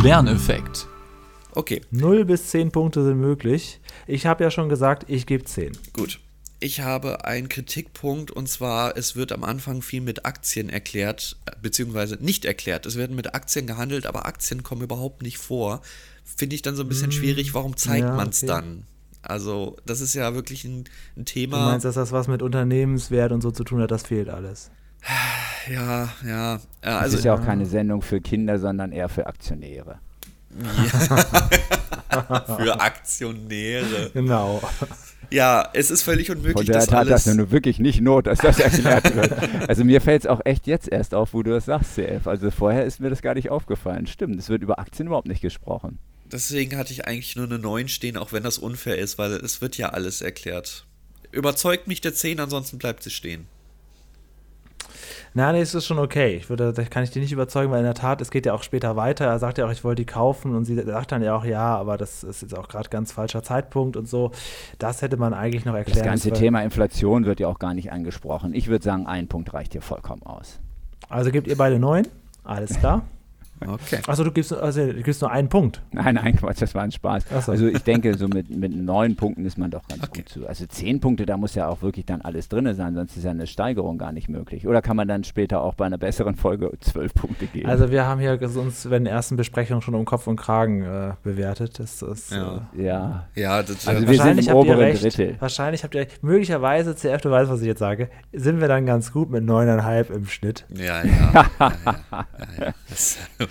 Lerneffekt. 0.00 0.86
Okay. 1.56 1.80
0 1.90 2.24
bis 2.24 2.50
10 2.50 2.70
Punkte 2.70 3.02
sind 3.04 3.18
möglich. 3.18 3.80
Ich 4.06 4.26
habe 4.26 4.44
ja 4.44 4.50
schon 4.52 4.68
gesagt, 4.68 5.06
ich 5.08 5.26
gebe 5.26 5.42
10. 5.42 5.72
Gut. 5.92 6.20
Ich 6.60 6.82
habe 6.82 7.24
einen 7.24 7.48
Kritikpunkt 7.48 8.30
und 8.30 8.48
zwar, 8.48 8.96
es 8.96 9.16
wird 9.16 9.32
am 9.32 9.42
Anfang 9.42 9.82
viel 9.82 10.02
mit 10.02 10.24
Aktien 10.24 10.68
erklärt, 10.68 11.36
beziehungsweise 11.60 12.14
nicht 12.20 12.44
erklärt. 12.44 12.86
Es 12.86 12.94
werden 12.94 13.16
mit 13.16 13.34
Aktien 13.34 13.66
gehandelt, 13.66 14.06
aber 14.06 14.24
Aktien 14.24 14.62
kommen 14.62 14.82
überhaupt 14.82 15.22
nicht 15.22 15.38
vor. 15.38 15.82
Finde 16.24 16.54
ich 16.54 16.62
dann 16.62 16.76
so 16.76 16.82
ein 16.84 16.88
bisschen 16.88 17.10
hm, 17.10 17.18
schwierig. 17.18 17.54
Warum 17.54 17.76
zeigt 17.76 18.04
ja, 18.04 18.14
man 18.14 18.28
es 18.28 18.44
okay. 18.44 18.46
dann? 18.46 18.86
Also, 19.32 19.76
das 19.86 20.02
ist 20.02 20.12
ja 20.12 20.34
wirklich 20.34 20.64
ein, 20.64 20.84
ein, 21.16 21.24
Thema. 21.24 21.56
Du 21.56 21.64
meinst, 21.64 21.86
dass 21.86 21.94
das 21.94 22.12
was 22.12 22.28
mit 22.28 22.42
Unternehmenswert 22.42 23.32
und 23.32 23.40
so 23.40 23.50
zu 23.50 23.64
tun 23.64 23.80
hat, 23.80 23.90
das 23.90 24.02
fehlt 24.02 24.28
alles. 24.28 24.70
Ja, 25.72 26.10
ja. 26.26 26.60
ja 26.84 26.98
also, 26.98 27.14
es 27.14 27.20
ist 27.20 27.24
ja 27.24 27.34
auch 27.34 27.42
keine 27.42 27.64
Sendung 27.64 28.02
für 28.02 28.20
Kinder, 28.20 28.58
sondern 28.58 28.92
eher 28.92 29.08
für 29.08 29.26
Aktionäre. 29.26 30.00
Ja. 32.10 32.56
für 32.58 32.78
Aktionäre. 32.78 34.10
Genau. 34.12 34.60
Ja, 35.30 35.66
es 35.72 35.90
ist 35.90 36.02
völlig 36.02 36.30
unmöglich. 36.30 36.52
Von 36.52 36.66
der 36.66 36.74
das 36.74 36.88
Tat 36.88 37.06
alles 37.06 37.24
das 37.24 37.34
nur 37.34 37.50
wirklich 37.50 37.78
nicht 37.78 38.02
Not, 38.02 38.26
dass 38.26 38.40
das 38.40 38.60
erklärt 38.60 39.16
wird. 39.16 39.32
Also 39.66 39.82
mir 39.82 40.02
fällt 40.02 40.24
es 40.24 40.26
auch 40.26 40.42
echt 40.44 40.66
jetzt 40.66 40.92
erst 40.92 41.14
auf, 41.14 41.32
wo 41.32 41.42
du 41.42 41.52
das 41.52 41.64
sagst, 41.64 41.94
CF. 41.94 42.26
Also 42.26 42.50
vorher 42.50 42.84
ist 42.84 43.00
mir 43.00 43.08
das 43.08 43.22
gar 43.22 43.32
nicht 43.32 43.48
aufgefallen. 43.48 44.06
Stimmt, 44.06 44.38
es 44.38 44.50
wird 44.50 44.62
über 44.62 44.78
Aktien 44.78 45.06
überhaupt 45.06 45.26
nicht 45.26 45.40
gesprochen. 45.40 45.98
Deswegen 46.32 46.78
hatte 46.78 46.92
ich 46.92 47.06
eigentlich 47.06 47.36
nur 47.36 47.44
eine 47.44 47.58
9 47.58 47.88
stehen, 47.88 48.16
auch 48.16 48.32
wenn 48.32 48.42
das 48.42 48.58
unfair 48.58 48.98
ist, 48.98 49.18
weil 49.18 49.32
es 49.32 49.60
wird 49.60 49.76
ja 49.76 49.90
alles 49.90 50.22
erklärt. 50.22 50.86
Überzeugt 51.30 51.86
mich 51.86 52.00
der 52.00 52.14
10, 52.14 52.40
ansonsten 52.40 52.78
bleibt 52.78 53.02
sie 53.02 53.10
stehen. 53.10 53.46
Nein, 55.34 55.54
nee, 55.54 55.62
es 55.62 55.74
ist 55.74 55.86
schon 55.86 55.98
okay. 55.98 56.36
Ich 56.36 56.50
würde, 56.50 56.74
da 56.74 56.82
kann 56.84 57.04
ich 57.04 57.10
dich 57.10 57.22
nicht 57.22 57.32
überzeugen, 57.32 57.70
weil 57.70 57.78
in 57.78 57.86
der 57.86 57.94
Tat, 57.94 58.20
es 58.20 58.30
geht 58.30 58.44
ja 58.44 58.52
auch 58.52 58.62
später 58.62 58.96
weiter. 58.96 59.24
Er 59.24 59.38
sagt 59.38 59.56
ja 59.56 59.66
auch, 59.66 59.70
ich 59.70 59.82
wollte 59.82 60.02
die 60.02 60.06
kaufen 60.06 60.54
und 60.54 60.66
sie 60.66 60.74
sagt 60.74 61.12
dann 61.12 61.22
ja 61.22 61.34
auch, 61.34 61.44
ja, 61.46 61.74
aber 61.74 61.96
das 61.96 62.22
ist 62.22 62.42
jetzt 62.42 62.56
auch 62.56 62.68
gerade 62.68 62.90
ganz 62.90 63.12
falscher 63.12 63.42
Zeitpunkt 63.42 63.96
und 63.96 64.06
so. 64.06 64.32
Das 64.78 65.00
hätte 65.00 65.16
man 65.16 65.32
eigentlich 65.32 65.64
noch 65.64 65.74
erklärt. 65.74 66.00
Das 66.00 66.04
ganze 66.04 66.32
Thema 66.32 66.62
Inflation 66.62 67.24
wird 67.24 67.40
ja 67.40 67.48
auch 67.48 67.58
gar 67.58 67.72
nicht 67.72 67.92
angesprochen. 67.92 68.54
Ich 68.54 68.68
würde 68.68 68.84
sagen, 68.84 69.06
ein 69.06 69.26
Punkt 69.26 69.54
reicht 69.54 69.72
hier 69.72 69.80
vollkommen 69.80 70.22
aus. 70.22 70.60
Also 71.08 71.30
gebt 71.30 71.48
ihr 71.48 71.56
beide 71.56 71.78
neun? 71.78 72.06
Alles 72.44 72.78
klar. 72.78 73.02
Okay. 73.68 74.00
Also 74.06 74.24
du 74.24 74.32
gibst, 74.32 74.52
also 74.52 74.86
du 74.86 75.02
gibst 75.02 75.20
nur 75.20 75.30
einen 75.30 75.48
Punkt. 75.48 75.82
Nein, 75.92 76.14
nein, 76.14 76.36
Quatsch, 76.36 76.60
das 76.60 76.74
war 76.74 76.82
ein 76.82 76.92
Spaß. 76.92 77.24
So. 77.44 77.52
Also 77.52 77.66
ich 77.66 77.82
denke, 77.82 78.16
so 78.16 78.28
mit, 78.28 78.50
mit 78.50 78.74
neun 78.74 79.16
Punkten 79.16 79.44
ist 79.44 79.58
man 79.58 79.70
doch 79.70 79.86
ganz 79.88 80.02
okay. 80.02 80.22
gut 80.22 80.28
zu. 80.28 80.46
Also 80.46 80.66
zehn 80.66 81.00
Punkte, 81.00 81.26
da 81.26 81.36
muss 81.36 81.54
ja 81.54 81.68
auch 81.68 81.82
wirklich 81.82 82.06
dann 82.06 82.20
alles 82.22 82.48
drin 82.48 82.72
sein, 82.74 82.94
sonst 82.94 83.16
ist 83.16 83.24
ja 83.24 83.30
eine 83.30 83.46
Steigerung 83.46 83.98
gar 83.98 84.12
nicht 84.12 84.28
möglich. 84.28 84.66
Oder 84.66 84.82
kann 84.82 84.96
man 84.96 85.08
dann 85.08 85.24
später 85.24 85.62
auch 85.62 85.74
bei 85.74 85.86
einer 85.86 85.98
besseren 85.98 86.36
Folge 86.36 86.70
zwölf 86.80 87.14
Punkte 87.14 87.46
geben? 87.46 87.68
Also 87.68 87.90
wir 87.90 88.06
haben 88.06 88.20
hier 88.20 88.38
uns 88.42 88.84
bei 88.88 88.98
den 88.98 89.06
ersten 89.06 89.36
Besprechungen 89.36 89.82
schon 89.82 89.94
um 89.94 90.04
Kopf 90.04 90.26
und 90.26 90.36
Kragen 90.36 90.82
äh, 90.82 91.12
bewertet. 91.22 91.78
Das 91.78 92.02
ist, 92.02 92.32
ja. 92.32 92.68
Äh, 92.76 92.84
ja. 92.84 93.26
ja 93.34 93.62
das, 93.62 93.86
also 93.86 94.08
wir 94.08 94.20
sind 94.20 94.46
im 94.46 94.54
oberen 94.54 94.78
recht, 94.78 95.02
Drittel. 95.02 95.36
Wahrscheinlich 95.38 95.84
habt 95.84 95.94
ihr 95.94 96.06
möglicherweise, 96.20 96.94
CF, 96.94 97.20
du 97.20 97.30
weißt, 97.30 97.50
was 97.50 97.60
ich 97.60 97.66
jetzt 97.66 97.80
sage, 97.80 98.08
sind 98.32 98.60
wir 98.60 98.68
dann 98.68 98.86
ganz 98.86 99.12
gut 99.12 99.30
mit 99.30 99.44
neuneinhalb 99.44 100.10
im 100.10 100.26
Schnitt. 100.26 100.66
Ja, 100.70 101.04
ja. 101.04 101.04
ja, 101.58 101.74
ja, 102.58 102.74
ja 103.38 103.46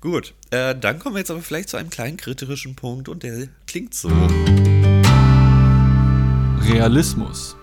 Gut, 0.00 0.34
äh, 0.50 0.74
dann 0.74 0.98
kommen 0.98 1.14
wir 1.14 1.20
jetzt 1.20 1.30
aber 1.30 1.42
vielleicht 1.42 1.68
zu 1.68 1.76
einem 1.76 1.90
kleinen 1.90 2.16
kritischen 2.16 2.74
Punkt 2.74 3.08
und 3.08 3.22
der 3.22 3.46
klingt 3.68 3.94
so. 3.94 4.08
Realismus. 6.60 7.56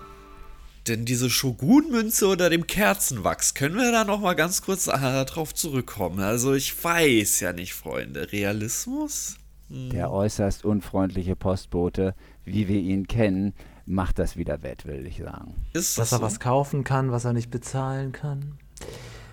Denn 0.88 1.04
diese 1.04 1.28
Shogun-Münze 1.28 2.26
unter 2.28 2.48
dem 2.48 2.66
Kerzenwachs, 2.66 3.52
können 3.52 3.76
wir 3.76 3.92
da 3.92 4.04
nochmal 4.04 4.36
ganz 4.36 4.62
kurz 4.62 4.86
äh, 4.86 5.24
drauf 5.26 5.54
zurückkommen? 5.54 6.20
Also 6.20 6.54
ich 6.54 6.82
weiß 6.82 7.40
ja 7.40 7.52
nicht, 7.52 7.74
Freunde. 7.74 8.32
Realismus? 8.32 9.36
Hm. 9.68 9.90
Der 9.90 10.10
äußerst 10.10 10.64
unfreundliche 10.64 11.36
Postbote, 11.36 12.14
wie 12.46 12.68
wir 12.68 12.80
ihn 12.80 13.06
kennen, 13.06 13.52
macht 13.84 14.18
das 14.18 14.38
wieder 14.38 14.62
wett, 14.62 14.86
will 14.86 15.06
ich 15.06 15.18
sagen. 15.18 15.54
Ist 15.74 15.98
Dass 15.98 16.12
er 16.12 16.18
so? 16.18 16.24
was 16.24 16.40
kaufen 16.40 16.84
kann, 16.84 17.12
was 17.12 17.26
er 17.26 17.34
nicht 17.34 17.50
bezahlen 17.50 18.12
kann 18.12 18.58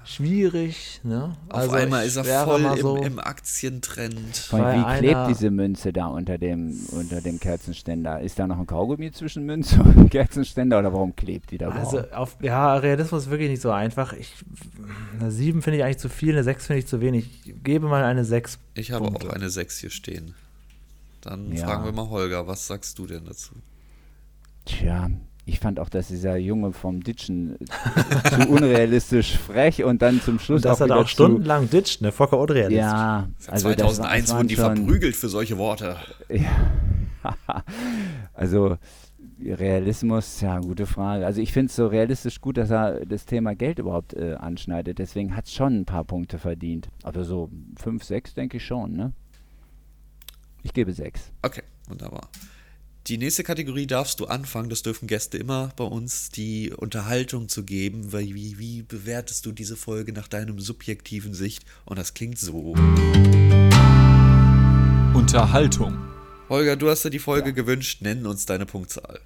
schwierig. 0.08 1.02
Ne? 1.04 1.36
Auf 1.50 1.60
also 1.60 1.72
einmal 1.72 2.06
ist 2.06 2.16
er 2.16 2.46
voll 2.46 2.78
so 2.80 2.98
im, 2.98 3.04
im, 3.04 3.20
Aktientrend. 3.20 4.50
wie 4.52 4.98
klebt 4.98 5.30
diese 5.30 5.52
Münze 5.52 5.92
da 5.94 6.08
unter 6.08 6.38
dem, 6.38 6.80
unter 6.92 7.22
dem 7.22 7.40
Kerzenständer? 7.40 8.22
Ist 8.22 8.40
da 8.40 8.48
noch 8.48 8.58
ein 8.58 8.66
Kaugummi 8.66 9.12
zwischen 9.12 9.46
Münze 9.46 9.82
und 9.84 10.10
Kerzenständer 10.10 10.80
oder 10.80 10.94
warum 10.94 11.16
klebt 11.16 11.52
die 11.52 11.58
da 11.58 11.68
überhaupt? 11.68 11.96
Also 11.96 12.12
auf, 12.12 12.38
ja, 12.42 12.76
Realismus 12.78 13.24
ist 13.24 13.30
wirklich 13.30 13.50
nicht 13.50 13.62
so 13.62 13.72
einfach. 13.72 14.14
Ich, 14.14 14.34
eine 15.20 15.32
7 15.32 15.62
finde 15.62 15.78
ich 15.78 15.84
eigentlich 15.84 16.00
zu 16.00 16.10
viel, 16.10 16.34
eine 16.34 16.44
6 16.44 16.68
finde 16.68 16.80
ich 16.80 16.88
zu 16.88 17.02
wenig. 17.02 17.30
Ich 17.46 17.64
gebe 17.64 17.88
mal 17.88 18.04
eine 18.04 18.24
6. 18.24 18.60
Ich 18.76 18.92
habe 18.92 19.06
Punkte. 19.06 19.30
auch 19.30 19.34
eine 19.34 19.50
6 19.50 19.80
hier 19.80 19.90
stehen. 19.90 20.34
Dann 21.22 21.52
ja. 21.52 21.66
fragen 21.66 21.84
wir 21.84 21.92
mal 21.92 22.10
Holger, 22.10 22.48
was 22.48 22.68
sagst 22.68 22.98
du 23.00 23.08
denn 23.08 23.26
dazu? 23.26 23.54
Tja, 24.66 25.10
ich 25.48 25.60
fand 25.60 25.80
auch, 25.80 25.88
dass 25.88 26.10
dieser 26.10 26.36
Junge 26.36 26.74
vom 26.74 27.02
Ditchen 27.02 27.58
zu 28.30 28.50
unrealistisch 28.50 29.38
frech 29.48 29.84
und 29.84 30.02
dann 30.02 30.22
zum 30.22 30.40
Schluss 30.40 30.66
und 30.66 30.72
auch 30.72 30.78
das 30.78 30.82
hat 30.82 30.92
auch 30.92 31.08
stundenlang 31.08 31.70
ditcht, 31.70 32.02
ne? 32.02 32.12
Vollkommen 32.12 32.42
unrealistisch. 32.42 32.78
Ja, 32.78 33.30
also 33.48 33.74
2001 33.74 33.98
das, 33.98 34.30
das 34.30 34.38
wurden 34.38 34.48
die 34.50 34.56
verprügelt 34.56 35.16
für 35.16 35.30
solche 35.30 35.58
Worte. 35.58 35.96
Ja. 36.30 36.76
also 38.34 38.78
Realismus, 39.40 40.42
ja, 40.42 40.60
gute 40.60 40.86
Frage. 40.86 41.26
Also 41.26 41.40
ich 41.40 41.54
finde 41.54 41.70
es 41.70 41.78
so 41.78 41.88
realistisch 41.88 42.42
gut, 42.42 42.58
dass 42.58 42.70
er 42.70 43.06
das 43.06 43.26
Thema 43.26 43.56
Geld 43.56 43.80
überhaupt 43.80 44.16
äh, 44.16 44.34
anschneidet. 44.34 45.00
Deswegen 45.00 45.34
hat 45.36 45.46
es 45.46 45.54
schon 45.54 45.80
ein 45.80 45.86
paar 45.86 46.04
Punkte 46.04 46.40
verdient. 46.40 46.90
Aber 47.04 47.24
so 47.24 47.50
5, 47.78 48.04
6 48.04 48.34
denke 48.34 48.58
ich 48.58 48.66
schon, 48.66 48.98
ne? 48.98 49.14
Ich 50.64 50.74
gebe 50.74 50.92
6. 50.92 51.32
Okay, 51.42 51.64
wunderbar. 51.88 52.30
Die 53.08 53.18
nächste 53.18 53.46
Kategorie 53.46 53.88
darfst 53.88 54.20
du 54.20 54.26
anfangen. 54.26 54.70
Das 54.70 54.82
dürfen 54.82 55.08
Gäste 55.08 55.38
immer 55.38 55.72
bei 55.78 55.86
uns, 55.86 56.30
die 56.30 56.74
Unterhaltung 56.74 57.48
zu 57.48 57.64
geben. 57.64 58.12
Weil 58.12 58.26
wie, 58.36 58.60
wie 58.60 58.82
bewertest 58.82 59.46
du 59.46 59.54
diese 59.54 59.78
Folge 59.78 60.12
nach 60.12 60.28
deinem 60.28 60.60
subjektiven 60.60 61.34
Sicht? 61.34 61.64
Und 61.86 61.98
das 61.98 62.14
klingt 62.14 62.38
so. 62.38 62.76
Unterhaltung. 65.14 65.98
Holger, 66.50 66.76
du 66.76 66.90
hast 66.90 67.06
dir 67.06 67.10
die 67.10 67.20
Folge 67.20 67.50
ja. 67.50 67.56
gewünscht. 67.56 68.02
Nenn 68.02 68.26
uns 68.26 68.46
deine 68.46 68.66
Punktzahl 68.66 69.22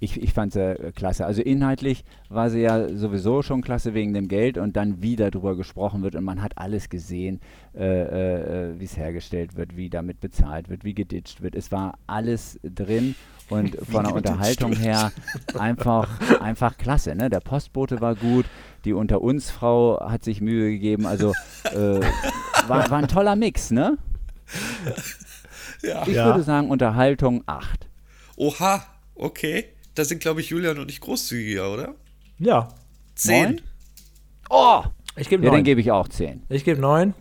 ich, 0.00 0.20
ich 0.20 0.32
fand 0.32 0.52
sie 0.52 0.60
äh, 0.60 0.92
klasse. 0.92 1.26
Also 1.26 1.42
inhaltlich 1.42 2.04
war 2.28 2.50
sie 2.50 2.60
ja 2.60 2.88
sowieso 2.88 3.42
schon 3.42 3.60
klasse 3.60 3.94
wegen 3.94 4.14
dem 4.14 4.28
Geld 4.28 4.58
und 4.58 4.76
dann 4.76 5.02
wieder 5.02 5.30
darüber 5.30 5.56
gesprochen 5.56 6.02
wird 6.02 6.16
und 6.16 6.24
man 6.24 6.42
hat 6.42 6.58
alles 6.58 6.88
gesehen, 6.88 7.40
äh, 7.74 7.84
äh, 7.84 8.70
äh 8.72 8.80
wie 8.80 8.84
es 8.84 8.96
hergestellt 8.96 9.56
wird, 9.56 9.76
wie 9.76 9.90
damit 9.90 10.20
bezahlt 10.20 10.68
wird, 10.70 10.84
wie 10.84 10.94
geditcht 10.94 11.42
wird. 11.42 11.54
Es 11.54 11.70
war 11.70 11.98
alles 12.06 12.58
drin 12.62 13.14
und 13.50 13.76
von 13.90 14.04
der 14.04 14.14
Unterhaltung 14.14 14.72
her 14.72 15.12
einfach, 15.58 16.08
einfach 16.40 16.78
klasse. 16.78 17.14
Ne? 17.14 17.28
Der 17.28 17.40
Postbote 17.40 18.00
war 18.00 18.14
gut, 18.14 18.46
die 18.84 18.94
Unter 18.94 19.20
uns 19.20 19.50
Frau 19.50 20.00
hat 20.00 20.24
sich 20.24 20.40
Mühe 20.40 20.70
gegeben. 20.70 21.04
Also 21.06 21.32
äh, 21.64 22.00
war, 22.68 22.90
war 22.90 22.98
ein 22.98 23.08
toller 23.08 23.36
Mix, 23.36 23.70
ne? 23.70 23.98
Ja. 25.82 26.02
Ich 26.06 26.14
ja. 26.14 26.26
würde 26.26 26.42
sagen 26.42 26.70
Unterhaltung 26.70 27.42
8. 27.46 27.88
Oha, 28.36 28.84
okay. 29.14 29.66
Da 29.94 30.04
sind, 30.04 30.20
glaube 30.20 30.40
ich, 30.40 30.50
Julian 30.50 30.78
und 30.78 30.90
ich 30.90 31.00
großzügiger, 31.00 31.72
oder? 31.72 31.94
Ja. 32.38 32.68
Zehn. 33.14 33.60
Oh! 34.48 34.82
Ich 35.16 35.28
gebe 35.28 35.44
ja, 35.44 35.50
dann 35.50 35.64
gebe 35.64 35.80
ich 35.80 35.90
auch 35.90 36.08
zehn. 36.08 36.42
Ich 36.48 36.64
gebe 36.64 36.80
neun. 36.80 37.14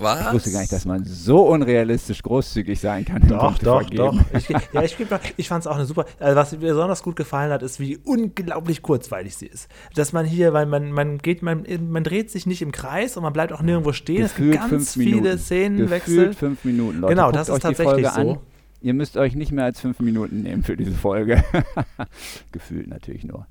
Was? 0.00 0.28
Ich 0.28 0.32
wusste 0.32 0.52
gar 0.52 0.60
nicht, 0.60 0.72
dass 0.72 0.84
man 0.84 1.04
so 1.04 1.42
unrealistisch 1.42 2.22
großzügig 2.22 2.78
sein 2.78 3.04
kann. 3.04 3.26
Doch, 3.26 3.58
doch, 3.58 3.82
doch. 3.90 4.14
Ich, 4.32 4.48
ja, 4.48 4.82
ich, 4.82 4.96
ich 5.36 5.48
fand 5.48 5.64
es 5.64 5.66
auch 5.66 5.74
eine 5.74 5.86
super. 5.86 6.04
Also 6.20 6.36
was 6.36 6.52
mir 6.52 6.58
besonders 6.58 7.02
gut 7.02 7.16
gefallen 7.16 7.50
hat, 7.50 7.62
ist, 7.62 7.80
wie 7.80 7.96
unglaublich 7.96 8.82
kurzweilig 8.82 9.36
sie 9.36 9.46
ist. 9.46 9.68
Dass 9.94 10.12
man 10.12 10.24
hier, 10.24 10.52
weil 10.52 10.66
man, 10.66 10.92
man 10.92 11.18
geht, 11.18 11.42
man, 11.42 11.66
man 11.90 12.04
dreht 12.04 12.30
sich 12.30 12.46
nicht 12.46 12.62
im 12.62 12.70
Kreis 12.70 13.16
und 13.16 13.24
man 13.24 13.32
bleibt 13.32 13.52
auch 13.52 13.62
nirgendwo 13.62 13.92
stehen. 13.92 14.22
Gefühlt 14.22 14.54
es 14.54 14.60
gibt 14.60 14.70
ganz 14.70 14.94
viele 14.94 15.36
Szenenwechsel. 15.36 16.16
Gefühlt 16.16 16.38
fünf 16.38 16.64
Minuten, 16.64 17.00
Leute. 17.00 17.14
Genau, 17.14 17.32
das 17.32 17.48
ist 17.48 17.60
tatsächlich 17.60 18.08
so. 18.08 18.20
An. 18.20 18.38
Ihr 18.80 18.94
müsst 18.94 19.16
euch 19.16 19.34
nicht 19.34 19.52
mehr 19.52 19.64
als 19.64 19.80
fünf 19.80 20.00
Minuten 20.00 20.42
nehmen 20.42 20.62
für 20.62 20.76
diese 20.76 20.92
Folge. 20.92 21.42
Gefühlt 22.52 22.88
natürlich 22.88 23.24
nur. 23.24 23.46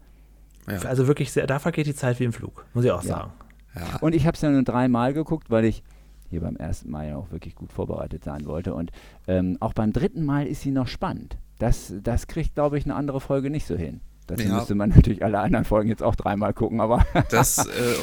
Ja. 0.67 0.79
Also 0.79 1.07
wirklich, 1.07 1.31
sehr, 1.31 1.47
da 1.47 1.59
vergeht 1.59 1.87
die 1.87 1.95
Zeit 1.95 2.19
wie 2.19 2.25
im 2.25 2.33
Flug, 2.33 2.65
muss 2.73 2.85
ich 2.85 2.91
auch 2.91 3.03
ja. 3.03 3.09
sagen. 3.09 3.31
Ja. 3.75 3.97
Und 4.01 4.15
ich 4.15 4.25
habe 4.25 4.35
es 4.35 4.41
ja 4.41 4.49
nur 4.49 4.63
dreimal 4.63 5.13
geguckt, 5.13 5.49
weil 5.49 5.65
ich 5.65 5.83
hier 6.29 6.41
beim 6.41 6.55
ersten 6.57 6.89
Mal 6.89 7.07
ja 7.07 7.15
auch 7.17 7.31
wirklich 7.31 7.55
gut 7.55 7.71
vorbereitet 7.71 8.23
sein 8.23 8.45
wollte. 8.45 8.73
Und 8.73 8.91
ähm, 9.27 9.57
auch 9.59 9.73
beim 9.73 9.93
dritten 9.93 10.25
Mal 10.25 10.47
ist 10.47 10.61
sie 10.61 10.71
noch 10.71 10.87
spannend. 10.87 11.37
Das, 11.59 11.93
das 12.03 12.27
kriegt, 12.27 12.55
glaube 12.55 12.77
ich, 12.77 12.85
eine 12.85 12.95
andere 12.95 13.21
Folge 13.21 13.49
nicht 13.49 13.65
so 13.65 13.75
hin. 13.75 14.01
Dazu 14.27 14.43
ja. 14.43 14.55
müsste 14.55 14.75
man 14.75 14.89
natürlich 14.95 15.23
alle 15.23 15.39
anderen 15.39 15.65
Folgen 15.65 15.89
jetzt 15.89 16.03
auch 16.03 16.15
dreimal 16.15 16.53
gucken, 16.53 16.81
aber. 16.81 17.05
das 17.29 17.57
äh, 17.57 17.95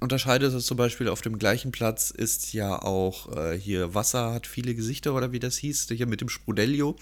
unterscheidet 0.00 0.52
es 0.52 0.66
zum 0.66 0.76
Beispiel 0.76 1.08
auf 1.08 1.22
dem 1.22 1.38
gleichen 1.38 1.72
Platz 1.72 2.10
ist 2.10 2.52
ja 2.52 2.80
auch 2.80 3.34
äh, 3.36 3.58
hier 3.58 3.94
Wasser 3.94 4.32
hat 4.32 4.46
viele 4.46 4.74
Gesichter 4.74 5.14
oder 5.14 5.32
wie 5.32 5.40
das 5.40 5.56
hieß, 5.56 5.88
hier 5.88 6.06
mit 6.06 6.20
dem 6.20 6.28
Sprudelio. 6.28 6.96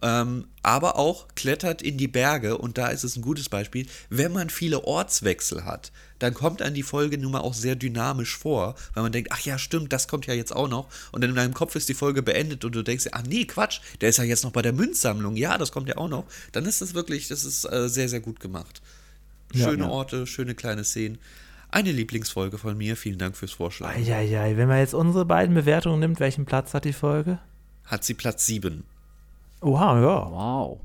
Ähm, 0.00 0.46
aber 0.62 0.96
auch 0.96 1.26
klettert 1.34 1.82
in 1.82 1.98
die 1.98 2.08
Berge 2.08 2.58
und 2.58 2.78
da 2.78 2.88
ist 2.88 3.02
es 3.02 3.16
ein 3.16 3.22
gutes 3.22 3.48
Beispiel, 3.48 3.86
wenn 4.10 4.32
man 4.32 4.48
viele 4.50 4.84
Ortswechsel 4.84 5.64
hat, 5.64 5.90
dann 6.18 6.34
kommt 6.34 6.62
an 6.62 6.74
die 6.74 6.82
Folge 6.82 7.18
nun 7.18 7.32
mal 7.32 7.40
auch 7.40 7.54
sehr 7.54 7.74
dynamisch 7.74 8.36
vor, 8.36 8.74
weil 8.94 9.02
man 9.02 9.12
denkt, 9.12 9.30
ach 9.32 9.40
ja, 9.40 9.58
stimmt, 9.58 9.92
das 9.92 10.08
kommt 10.08 10.26
ja 10.26 10.34
jetzt 10.34 10.54
auch 10.54 10.68
noch. 10.68 10.88
Und 11.12 11.22
dann 11.22 11.30
in 11.30 11.36
deinem 11.36 11.54
Kopf 11.54 11.74
ist 11.74 11.88
die 11.88 11.94
Folge 11.94 12.22
beendet 12.22 12.64
und 12.64 12.74
du 12.74 12.82
denkst, 12.82 13.06
ach 13.12 13.22
nee, 13.22 13.44
Quatsch, 13.44 13.80
der 14.00 14.08
ist 14.10 14.18
ja 14.18 14.24
jetzt 14.24 14.44
noch 14.44 14.52
bei 14.52 14.62
der 14.62 14.72
Münzsammlung. 14.72 15.36
Ja, 15.36 15.58
das 15.58 15.72
kommt 15.72 15.88
ja 15.88 15.96
auch 15.96 16.08
noch. 16.08 16.26
Dann 16.52 16.64
ist 16.64 16.80
das 16.80 16.94
wirklich, 16.94 17.28
das 17.28 17.44
ist 17.44 17.64
äh, 17.64 17.88
sehr, 17.88 18.08
sehr 18.08 18.20
gut 18.20 18.40
gemacht. 18.40 18.82
Schöne 19.52 19.84
ja, 19.84 19.88
ja. 19.88 19.88
Orte, 19.88 20.26
schöne 20.26 20.54
kleine 20.54 20.84
Szenen. 20.84 21.18
Eine 21.70 21.92
Lieblingsfolge 21.92 22.58
von 22.58 22.76
mir. 22.76 22.96
Vielen 22.96 23.18
Dank 23.18 23.36
fürs 23.36 23.52
Vorschlagen. 23.52 24.02
Eieiei, 24.02 24.56
wenn 24.56 24.68
man 24.68 24.78
jetzt 24.78 24.94
unsere 24.94 25.24
beiden 25.24 25.54
Bewertungen 25.54 26.00
nimmt, 26.00 26.20
welchen 26.20 26.46
Platz 26.46 26.74
hat 26.74 26.84
die 26.84 26.92
Folge? 26.92 27.38
Hat 27.84 28.04
sie 28.04 28.14
Platz 28.14 28.46
7. 28.46 28.84
Oha, 29.60 30.00
ja. 30.00 30.30
Wow. 30.30 30.80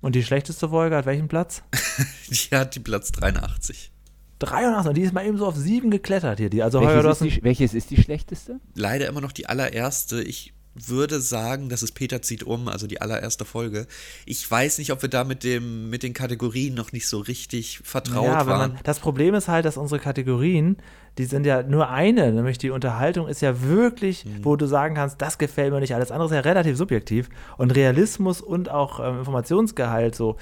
Und 0.00 0.14
die 0.14 0.22
schlechteste 0.22 0.68
Folge 0.68 0.96
hat 0.96 1.06
welchen 1.06 1.28
Platz? 1.28 1.62
die 2.30 2.56
hat 2.56 2.74
die 2.74 2.80
Platz 2.80 3.12
83. 3.12 3.92
83, 4.38 4.88
und 4.88 4.96
die 4.96 5.02
ist 5.02 5.12
mal 5.12 5.26
eben 5.26 5.36
so 5.36 5.46
auf 5.46 5.56
7 5.56 5.90
geklettert 5.90 6.38
hier. 6.38 6.48
Die, 6.48 6.62
also 6.62 6.80
welches, 6.80 7.04
Heuer, 7.04 7.10
ist 7.10 7.20
die, 7.22 7.42
welches 7.42 7.74
ist 7.74 7.90
die 7.90 8.00
schlechteste? 8.00 8.60
Leider 8.74 9.08
immer 9.08 9.20
noch 9.20 9.32
die 9.32 9.48
allererste. 9.48 10.22
Ich 10.22 10.54
würde 10.74 11.20
sagen, 11.20 11.68
das 11.68 11.82
ist 11.82 11.92
Peter 11.92 12.22
zieht 12.22 12.44
um, 12.44 12.68
also 12.68 12.86
die 12.86 13.00
allererste 13.00 13.44
Folge. 13.44 13.86
Ich 14.26 14.48
weiß 14.48 14.78
nicht, 14.78 14.92
ob 14.92 15.02
wir 15.02 15.08
da 15.08 15.24
mit, 15.24 15.42
dem, 15.42 15.90
mit 15.90 16.04
den 16.04 16.12
Kategorien 16.12 16.74
noch 16.74 16.92
nicht 16.92 17.08
so 17.08 17.18
richtig 17.18 17.80
vertraut 17.82 18.26
ja, 18.26 18.46
waren. 18.46 18.72
Man, 18.72 18.80
das 18.84 19.00
Problem 19.00 19.34
ist 19.34 19.48
halt, 19.48 19.64
dass 19.64 19.76
unsere 19.76 20.00
Kategorien, 20.00 20.76
die 21.18 21.24
sind 21.24 21.44
ja 21.44 21.62
nur 21.62 21.90
eine, 21.90 22.32
nämlich 22.32 22.58
die 22.58 22.70
Unterhaltung 22.70 23.26
ist 23.28 23.42
ja 23.42 23.62
wirklich, 23.62 24.24
mhm. 24.24 24.44
wo 24.44 24.56
du 24.56 24.66
sagen 24.66 24.94
kannst, 24.94 25.20
das 25.20 25.36
gefällt 25.36 25.72
mir 25.72 25.80
nicht. 25.80 25.94
Alles 25.94 26.12
andere 26.12 26.28
ist 26.28 26.34
ja 26.34 26.40
relativ 26.40 26.76
subjektiv. 26.76 27.28
Und 27.56 27.72
Realismus 27.72 28.40
und 28.40 28.70
auch 28.70 29.00
ähm, 29.00 29.18
Informationsgehalt 29.18 30.14
so 30.14 30.36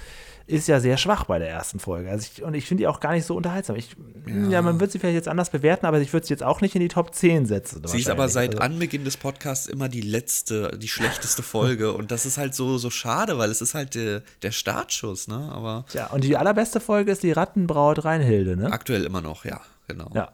ist 0.47 0.68
ja 0.68 0.79
sehr 0.79 0.97
schwach 0.97 1.24
bei 1.24 1.41
der 1.41 1.49
ersten 1.49 1.81
Folge. 1.81 2.09
Also 2.09 2.29
ich, 2.31 2.43
und 2.43 2.55
ich 2.55 2.66
finde 2.66 2.83
die 2.83 2.87
auch 2.87 3.01
gar 3.01 3.12
nicht 3.12 3.24
so 3.24 3.35
unterhaltsam. 3.35 3.74
Ich, 3.74 3.97
ja. 4.27 4.49
ja. 4.49 4.62
man 4.62 4.79
wird 4.79 4.93
sie 4.93 4.99
vielleicht 5.01 5.16
jetzt 5.16 5.29
anders 5.29 5.51
bewerten, 5.51 5.87
aber 5.87 6.01
ich 6.01 6.12
würde 6.12 6.24
sie 6.24 6.33
jetzt 6.33 6.45
auch 6.45 6.61
nicht 6.61 6.74
in 6.77 6.83
die 6.83 6.89
Top 6.89 7.14
10 7.14 7.47
setzen. 7.47 7.83
Sie 7.87 7.99
ist 7.99 8.09
aber 8.09 8.29
seit 8.29 8.51
also. 8.51 8.62
Anbeginn 8.62 9.05
des 9.05 9.16
Podcasts 9.16 9.66
immer 9.66 9.89
die 9.89 10.03
letzte, 10.03 10.79
die 10.79 10.89
schlechteste 10.89 11.43
Folge. 11.43 11.93
und 11.97 12.12
das 12.12 12.27
ist 12.27 12.39
halt 12.39 12.55
so, 12.55 12.79
so 12.79 12.91
schade, 12.91 13.39
weil 13.39 13.51
es 13.51 13.61
ist 13.61 13.74
halt 13.74 13.97
der, 13.97 14.22
der 14.43 14.53
Startschuss, 14.53 15.27
ne? 15.27 15.51
Aber. 15.51 15.85
Ja, 15.95 16.09
und 16.09 16.22
die 16.22 16.37
allerbeste 16.37 16.79
Folge 16.79 17.11
ist 17.11 17.24
die 17.24 17.33
Rattenbraut 17.33 18.05
Reinhilde, 18.05 18.57
ne? 18.57 18.70
Aktuell 18.70 19.05
immer 19.05 19.22
noch, 19.22 19.45
ja, 19.45 19.62
genau. 19.89 20.11
Ja. 20.14 20.31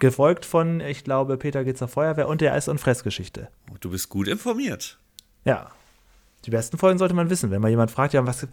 Gefolgt 0.00 0.44
von, 0.44 0.80
ich 0.80 1.04
glaube, 1.04 1.36
Peter 1.36 1.62
geht 1.62 1.78
zur 1.78 1.88
Feuerwehr 1.88 2.26
und 2.26 2.40
der 2.40 2.54
Eis- 2.54 2.68
und 2.68 2.78
Fressgeschichte. 2.78 3.48
Du 3.80 3.90
bist 3.90 4.08
gut 4.08 4.26
informiert. 4.28 4.98
Ja, 5.44 5.70
die 6.46 6.50
besten 6.50 6.78
Folgen 6.78 6.98
sollte 6.98 7.12
man 7.12 7.28
wissen. 7.28 7.50
Wenn 7.50 7.60
mal 7.60 7.68
jemand 7.68 7.90
fragt, 7.90 8.14
ja, 8.14 8.26
was, 8.26 8.46